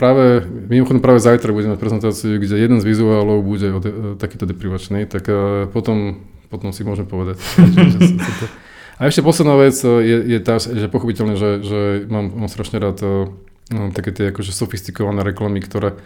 práve, 0.00 0.48
mimochodom 0.48 1.04
práve 1.04 1.20
zajtra 1.20 1.52
budeme 1.52 1.76
prezentáciu, 1.76 2.40
kde 2.40 2.56
jeden 2.56 2.80
z 2.80 2.88
vizuálov 2.88 3.44
bude 3.44 3.68
de, 3.84 3.90
takýto 4.16 4.48
deprivačný, 4.48 5.04
tak 5.04 5.28
e, 5.28 5.68
potom, 5.68 6.24
potom 6.48 6.72
si 6.72 6.88
môžem 6.88 7.04
povedať. 7.04 7.36
A 8.98 9.06
ešte 9.06 9.20
posledná 9.20 9.60
vec 9.60 9.76
e, 9.84 9.92
je, 10.08 10.16
je 10.32 10.38
tá, 10.40 10.56
že 10.56 10.88
pochopiteľne, 10.88 11.36
že, 11.36 11.60
že 11.60 11.80
mám, 12.08 12.32
mám 12.32 12.48
strašne 12.48 12.80
rád 12.80 13.28
no, 13.68 13.92
také 13.92 14.16
tie 14.16 14.32
akože 14.32 14.56
sofistikované 14.56 15.20
reklamy, 15.20 15.60
ktoré 15.60 16.00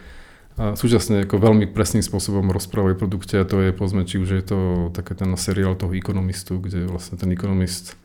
a 0.52 0.76
súčasne 0.76 1.24
ako 1.24 1.40
veľmi 1.40 1.64
presným 1.72 2.04
spôsobom 2.04 2.52
rozprávajú 2.52 3.00
produkte 3.00 3.40
a 3.40 3.48
to 3.48 3.64
je 3.64 3.72
povedzme, 3.72 4.04
či 4.04 4.20
už 4.20 4.28
je 4.36 4.44
to 4.44 4.59
také 4.92 5.16
ten 5.16 5.32
seriál 5.40 5.72
toho 5.80 5.96
ekonomistu, 5.96 6.60
kde 6.60 6.92
vlastne 6.92 7.16
ten 7.16 7.32
ekonomist 7.32 7.96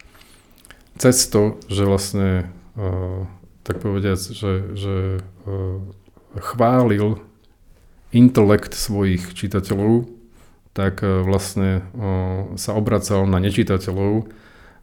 cez 0.95 1.28
to, 1.28 1.60
že 1.68 1.84
vlastne 1.84 2.48
uh, 2.80 3.28
tak 3.68 3.84
povediac, 3.84 4.15
že, 4.15 4.72
že 4.80 4.95
e, 5.19 5.52
chválil 6.39 7.19
intelekt 8.15 8.72
svojich 8.72 9.35
čitateľov, 9.35 10.07
tak 10.72 11.03
e, 11.03 11.27
vlastne 11.27 11.84
e, 11.84 12.56
sa 12.56 12.72
obracal 12.80 13.27
na 13.27 13.44
nečitateľov, 13.44 14.31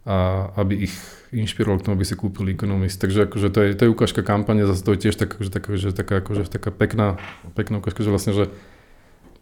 a 0.05 0.53
aby 0.61 0.85
ich 0.85 0.95
inšpiroval 1.33 1.81
k 1.81 1.85
tomu, 1.89 1.97
aby 1.97 2.05
si 2.05 2.13
kúpili 2.13 2.53
Economist. 2.53 3.01
Takže 3.01 3.25
akože 3.25 3.49
to 3.49 3.59
je, 3.65 3.69
to 3.73 3.83
je 3.89 3.95
ukážka 3.97 4.21
kampane, 4.21 4.69
zase 4.69 4.85
to 4.85 4.93
je 4.93 5.09
tiež 5.09 5.17
taká, 5.17 5.37
že 5.41 5.49
taká, 5.49 5.69
že 5.81 5.91
taká, 5.97 6.15
akože 6.21 6.45
taká 6.53 6.69
pekná, 6.69 7.17
pekná 7.57 7.81
ukážka, 7.81 8.05
že 8.05 8.13
vlastne, 8.13 8.37
že 8.37 8.53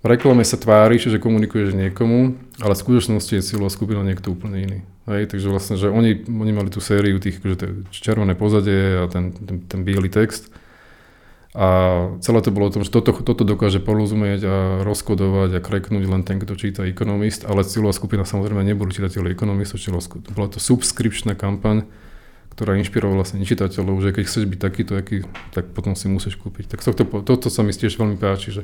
v 0.02 0.06
reklame 0.10 0.42
sa 0.42 0.58
tváriš, 0.58 1.14
že 1.14 1.22
komunikuješ 1.22 1.78
niekomu, 1.78 2.34
ale 2.58 2.74
v 2.74 2.82
skutočnosti 2.82 3.32
je 3.38 3.46
cieľová 3.46 3.70
skupina 3.70 4.02
niekto 4.02 4.34
úplne 4.34 4.58
iný. 4.58 4.78
Hej, 5.06 5.30
takže 5.30 5.46
vlastne, 5.46 5.74
že 5.78 5.90
oni, 5.90 6.26
oni 6.26 6.52
mali 6.54 6.70
tú 6.74 6.82
sériu 6.82 7.22
tých, 7.22 7.38
že 7.38 7.54
červené 7.94 8.34
pozadie 8.34 9.02
a 9.02 9.06
ten, 9.06 9.30
ten, 9.30 9.62
ten 9.62 9.80
biely 9.86 10.10
text. 10.10 10.50
A 11.52 11.68
celé 12.24 12.40
to 12.40 12.48
bolo 12.48 12.66
o 12.66 12.74
tom, 12.74 12.82
že 12.82 12.88
toto, 12.88 13.12
toto 13.12 13.44
dokáže 13.44 13.76
porozumieť 13.78 14.40
a 14.42 14.56
rozkodovať 14.88 15.60
a 15.60 15.60
kreknúť 15.60 16.04
len 16.08 16.24
ten, 16.24 16.40
kto 16.40 16.56
číta 16.56 16.82
ekonomist, 16.88 17.44
ale 17.44 17.62
cieľová 17.62 17.92
skupina 17.92 18.24
samozrejme 18.24 18.64
neboli 18.64 18.90
čitateľi 18.90 19.36
ekonomistov, 19.36 19.78
bola 20.32 20.48
to 20.48 20.58
subskripčná 20.58 21.36
kampaň, 21.36 21.84
ktorá 22.56 22.80
inšpirovala 22.80 23.20
vlastne 23.22 23.44
čitateľov, 23.44 24.00
že 24.00 24.16
keď 24.16 24.24
chceš 24.24 24.44
byť 24.48 24.60
takýto, 24.64 24.92
aký, 24.96 25.28
tak 25.52 25.76
potom 25.76 25.92
si 25.92 26.08
musíš 26.08 26.40
kúpiť. 26.40 26.72
Tak 26.72 26.80
toto, 26.80 27.04
toto 27.20 27.46
sa 27.52 27.60
mi 27.60 27.76
tiež 27.76 28.00
veľmi 28.00 28.16
páči, 28.16 28.48
že 28.50 28.62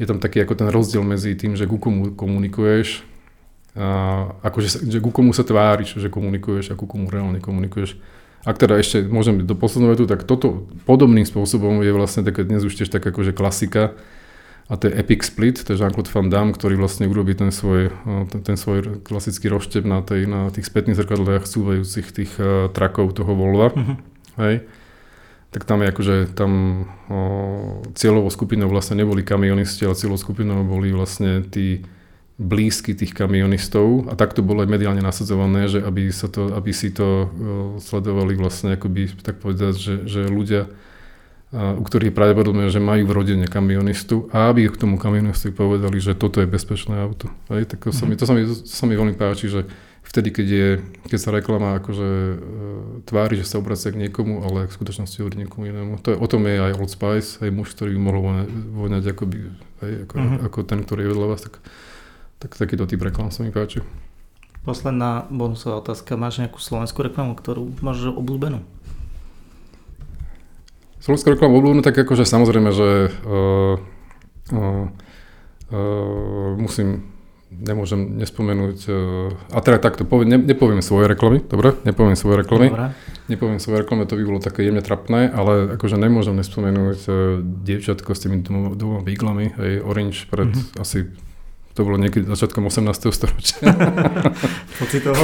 je 0.00 0.06
tam 0.08 0.18
taký 0.22 0.42
ako 0.44 0.54
ten 0.56 0.68
rozdiel 0.72 1.04
medzi 1.04 1.36
tým, 1.36 1.56
že 1.58 1.68
ku 1.68 1.76
komu 1.76 2.12
komunikuješ, 2.12 3.04
a 3.72 4.28
akože 4.44 4.84
že 4.84 4.98
ku 5.00 5.08
komu 5.08 5.32
sa 5.32 5.48
tváriš, 5.48 5.96
že 5.96 6.12
komunikuješ 6.12 6.72
a 6.72 6.78
ku 6.78 6.84
komu 6.84 7.08
reálne 7.08 7.40
komunikuješ. 7.40 7.96
Ak 8.44 8.58
teda 8.58 8.76
ešte 8.76 9.06
môžem 9.06 9.46
do 9.46 9.54
poslednú 9.56 9.94
vetu, 9.94 10.04
tak 10.04 10.28
toto 10.28 10.66
podobným 10.84 11.24
spôsobom 11.24 11.80
je 11.80 11.94
vlastne 11.94 12.26
také 12.26 12.44
dnes 12.44 12.60
už 12.66 12.74
tiež 12.74 12.90
tak 12.92 13.00
akože 13.00 13.32
klasika 13.32 13.96
a 14.68 14.76
to 14.76 14.90
je 14.90 14.98
Epic 14.98 15.24
Split, 15.24 15.62
to 15.62 15.72
je 15.72 15.80
Jean-Claude 15.80 16.10
Van 16.10 16.28
Damme, 16.28 16.52
ktorý 16.52 16.76
vlastne 16.76 17.08
urobí 17.08 17.32
ten 17.38 17.48
svoj, 17.48 17.94
ten, 18.28 18.40
ten 18.44 18.56
svoj 18.58 19.00
klasický 19.06 19.48
rozštep 19.48 19.86
na, 19.86 20.02
tej, 20.04 20.26
na 20.28 20.52
tých 20.52 20.68
spätných 20.68 20.98
zrkadlách 20.98 21.48
súvajúcich 21.48 22.06
tých 22.12 22.32
uh, 22.36 22.68
trakov 22.74 23.14
toho 23.14 23.32
Volva. 23.32 23.72
Uh-huh. 23.72 23.96
Hej 24.36 24.66
tak 25.52 25.68
tam 25.68 25.84
je 25.84 25.92
akože 25.92 26.16
tam 26.32 26.52
o, 27.12 27.84
cieľovou 27.92 28.32
skupinou 28.32 28.72
vlastne 28.72 29.04
neboli 29.04 29.20
kamionisti, 29.20 29.84
ale 29.84 30.00
cieľovou 30.00 30.24
skupinou 30.24 30.64
boli 30.64 30.96
vlastne 30.96 31.44
tí 31.44 31.84
blízky 32.40 32.96
tých 32.96 33.12
kamionistov. 33.12 34.08
A 34.08 34.16
takto 34.16 34.40
bolo 34.40 34.64
aj 34.64 34.72
mediálne 34.72 35.04
nasadzované, 35.04 35.68
že 35.68 35.84
aby, 35.84 36.08
sa 36.08 36.32
to, 36.32 36.56
aby 36.56 36.72
si 36.72 36.88
to 36.88 37.04
o, 37.04 37.26
sledovali 37.84 38.32
vlastne 38.32 38.80
akoby, 38.80 39.12
tak 39.20 39.44
povedať, 39.44 39.76
že, 39.76 39.94
že 40.08 40.20
ľudia, 40.24 40.72
a, 41.52 41.76
u 41.76 41.84
ktorých 41.84 42.08
je 42.08 42.16
pravdepodobné, 42.16 42.72
že 42.72 42.80
majú 42.80 43.04
v 43.04 43.12
rodine 43.12 43.44
kamionistu. 43.44 44.32
A 44.32 44.48
aby 44.48 44.72
k 44.72 44.80
tomu 44.80 44.96
kamionistu 44.96 45.52
povedali, 45.52 46.00
že 46.00 46.16
toto 46.16 46.40
je 46.40 46.48
bezpečné 46.48 46.96
auto. 46.96 47.28
Hej, 47.52 47.76
tak 47.76 47.84
to, 47.84 47.92
sa 47.92 48.08
mi, 48.08 48.16
to, 48.16 48.24
sa 48.24 48.32
mi, 48.32 48.48
to 48.48 48.56
sa 48.56 48.88
mi 48.88 48.96
veľmi 48.96 49.20
páči, 49.20 49.52
že 49.52 49.68
vtedy, 50.12 50.28
keď, 50.28 50.46
je, 50.46 50.68
keď 51.08 51.18
sa 51.18 51.32
reklama 51.32 51.80
akože 51.80 52.04
e, 52.04 52.36
tvári, 53.08 53.40
že 53.40 53.48
sa 53.48 53.56
obracia 53.56 53.88
k 53.88 53.96
niekomu, 53.96 54.44
ale 54.44 54.68
v 54.68 54.76
skutočnosti 54.76 55.16
hovorí 55.24 55.40
niekomu 55.40 55.72
inému. 55.72 56.04
To 56.04 56.12
je, 56.12 56.16
o 56.20 56.26
tom 56.28 56.44
je 56.44 56.60
aj 56.60 56.76
Old 56.76 56.92
Spice, 56.92 57.40
aj 57.40 57.48
muž, 57.48 57.72
ktorý 57.72 57.96
by 57.96 58.00
mohol 58.04 58.20
voňať 58.76 59.16
ako, 59.16 59.24
by, 59.24 59.38
aj, 59.80 59.92
ako, 60.04 60.14
mm-hmm. 60.20 60.38
ako 60.52 60.58
ten, 60.68 60.78
ktorý 60.84 61.00
je 61.00 61.10
vedľa 61.16 61.26
vás, 61.32 61.40
tak, 61.48 61.54
tak 62.44 62.50
takýto 62.60 62.84
typ 62.84 63.00
reklam 63.00 63.32
sa 63.32 63.40
mi 63.40 63.48
páči. 63.48 63.80
Posledná 64.68 65.24
bonusová 65.32 65.80
otázka. 65.80 66.20
Máš 66.20 66.44
nejakú 66.44 66.60
slovenskú 66.60 67.02
reklamu, 67.02 67.32
ktorú 67.32 67.72
máš 67.80 68.12
obľúbenú? 68.12 68.60
Slovenskú 71.00 71.34
reklamu 71.34 71.56
obľúbenú, 71.58 71.80
tak 71.80 71.96
akože 71.98 72.28
samozrejme, 72.28 72.70
že 72.70 73.10
uh, 73.26 73.80
uh, 74.54 74.86
uh, 75.72 76.48
musím 76.60 77.11
nemôžem 77.60 78.16
nespomenúť, 78.16 78.78
uh, 78.88 79.32
a 79.52 79.58
teda 79.60 79.78
takto, 79.82 80.08
poviem, 80.08 80.36
ne, 80.36 80.38
nepoviem 80.40 80.80
svoje 80.80 81.10
reklamy, 81.10 81.44
dobre? 81.44 81.76
Nepoviem 81.84 82.16
svoje 82.16 82.40
reklamy. 82.40 82.72
Dobre. 82.72 82.96
Nepoviem 83.28 83.60
svoje 83.60 83.84
reklamy, 83.84 84.08
to 84.08 84.16
by 84.16 84.24
bolo 84.24 84.40
také 84.40 84.64
jemne 84.64 84.80
trapné, 84.80 85.28
ale 85.30 85.76
akože 85.76 86.00
nemôžem 86.00 86.34
nespomenúť 86.38 87.00
uh, 87.06 87.40
dievčatko 87.40 88.16
s 88.16 88.20
tými 88.24 88.40
dvoma, 88.40 88.72
dvoma 88.72 89.00
bíglami, 89.04 89.52
hej, 89.60 89.84
Orange 89.84 90.24
pred 90.32 90.50
mm-hmm. 90.50 90.80
asi 90.80 91.12
to 91.72 91.88
bolo 91.88 91.96
niekedy 91.96 92.28
začiatkom 92.28 92.68
18. 92.68 93.08
storočia. 93.08 93.64
Pocitovo? 94.80 95.16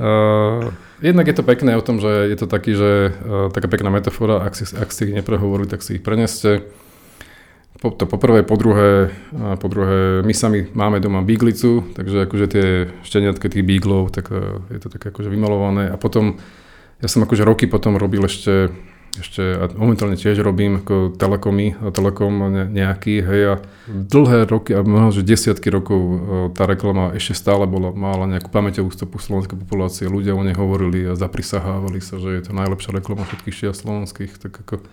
uh, 0.00 0.72
jednak 1.04 1.28
je 1.28 1.36
to 1.36 1.44
pekné 1.44 1.76
o 1.76 1.84
tom, 1.84 2.00
že 2.00 2.32
je 2.32 2.36
to 2.40 2.48
taký, 2.48 2.72
že 2.72 3.12
uh, 3.12 3.52
taká 3.52 3.68
pekná 3.68 3.92
metafora, 3.92 4.40
ak 4.40 4.56
si, 4.56 4.64
ak 4.72 4.88
si 4.88 5.12
ich 5.12 5.16
neprehovorili, 5.16 5.68
tak 5.68 5.84
si 5.84 6.00
ich 6.00 6.04
preneste. 6.04 6.72
Po, 7.82 7.90
to 7.90 8.06
po 8.06 8.14
po 8.14 8.54
druhé, 8.54 9.10
po 9.58 9.66
druhé, 9.66 10.22
my 10.22 10.30
sami 10.30 10.70
máme 10.70 11.02
doma 11.02 11.18
bíglicu, 11.18 11.90
takže 11.98 12.30
akože 12.30 12.46
tie 12.46 12.66
šteniatky 13.02 13.50
tých 13.50 13.66
bíglov, 13.66 14.14
tak 14.14 14.30
e, 14.30 14.62
je 14.70 14.78
to 14.78 14.86
také 14.86 15.10
akože 15.10 15.26
vymalované. 15.26 15.90
A 15.90 15.98
potom, 15.98 16.38
ja 17.02 17.10
som 17.10 17.26
akože 17.26 17.42
roky 17.42 17.66
potom 17.66 17.98
robil 17.98 18.22
ešte, 18.30 18.70
ešte 19.18 19.42
a 19.58 19.66
momentálne 19.74 20.14
tiež 20.14 20.46
robím 20.46 20.78
ako 20.78 21.18
telekomy, 21.18 21.74
telekom 21.90 22.70
nejaký, 22.70 23.18
hej, 23.18 23.42
a 23.50 23.54
dlhé 23.90 24.46
roky, 24.46 24.78
a 24.78 24.86
možno, 24.86 25.18
že 25.18 25.26
desiatky 25.26 25.66
rokov 25.66 25.98
e, 25.98 26.16
tá 26.54 26.70
reklama 26.70 27.10
ešte 27.18 27.34
stále 27.34 27.66
bola, 27.66 27.90
mala 27.90 28.30
nejakú 28.30 28.46
pamäťovú 28.46 28.94
stopu 28.94 29.18
slovenskej 29.18 29.58
populácie. 29.58 30.06
Ľudia 30.06 30.38
o 30.38 30.42
nej 30.46 30.54
hovorili 30.54 31.02
a 31.10 31.18
zaprisahávali 31.18 31.98
sa, 31.98 32.22
že 32.22 32.30
je 32.30 32.42
to 32.46 32.54
najlepšia 32.54 32.94
reklama 32.94 33.26
všetkých 33.26 33.58
šia 33.58 33.74
slovenských, 33.74 34.38
tak 34.38 34.54
ako 34.54 34.86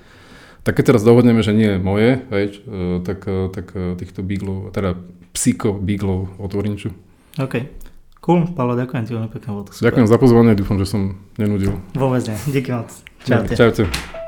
tak 0.64 0.80
keď 0.80 0.96
teraz 0.96 1.02
dohodneme, 1.06 1.40
že 1.44 1.56
nie 1.56 1.76
je 1.76 1.80
moje, 1.80 2.10
hej, 2.30 2.46
e, 2.68 3.02
tak, 3.04 3.26
e, 3.26 3.48
tak 3.52 3.72
e, 3.74 3.96
týchto 3.96 4.22
bíglov, 4.22 4.76
teda 4.76 5.00
psíko 5.32 5.78
bíglov 5.78 6.36
od 6.38 6.52
Orinču. 6.56 6.92
OK. 7.40 7.70
Cool, 8.20 8.52
Paolo, 8.52 8.76
ďakujem 8.76 9.04
ti 9.08 9.12
veľmi 9.16 9.32
pekne. 9.32 9.64
Ďakujem 9.72 10.08
za 10.12 10.18
pozvanie, 10.20 10.52
dúfam, 10.52 10.76
že 10.76 10.92
som 10.92 11.16
nenudil. 11.40 11.80
Vôbec 11.96 12.22
nie, 12.28 12.36
díky 12.52 12.76
moc. 12.76 12.92
Čaute. 13.24 13.56
Čaute. 13.56 14.19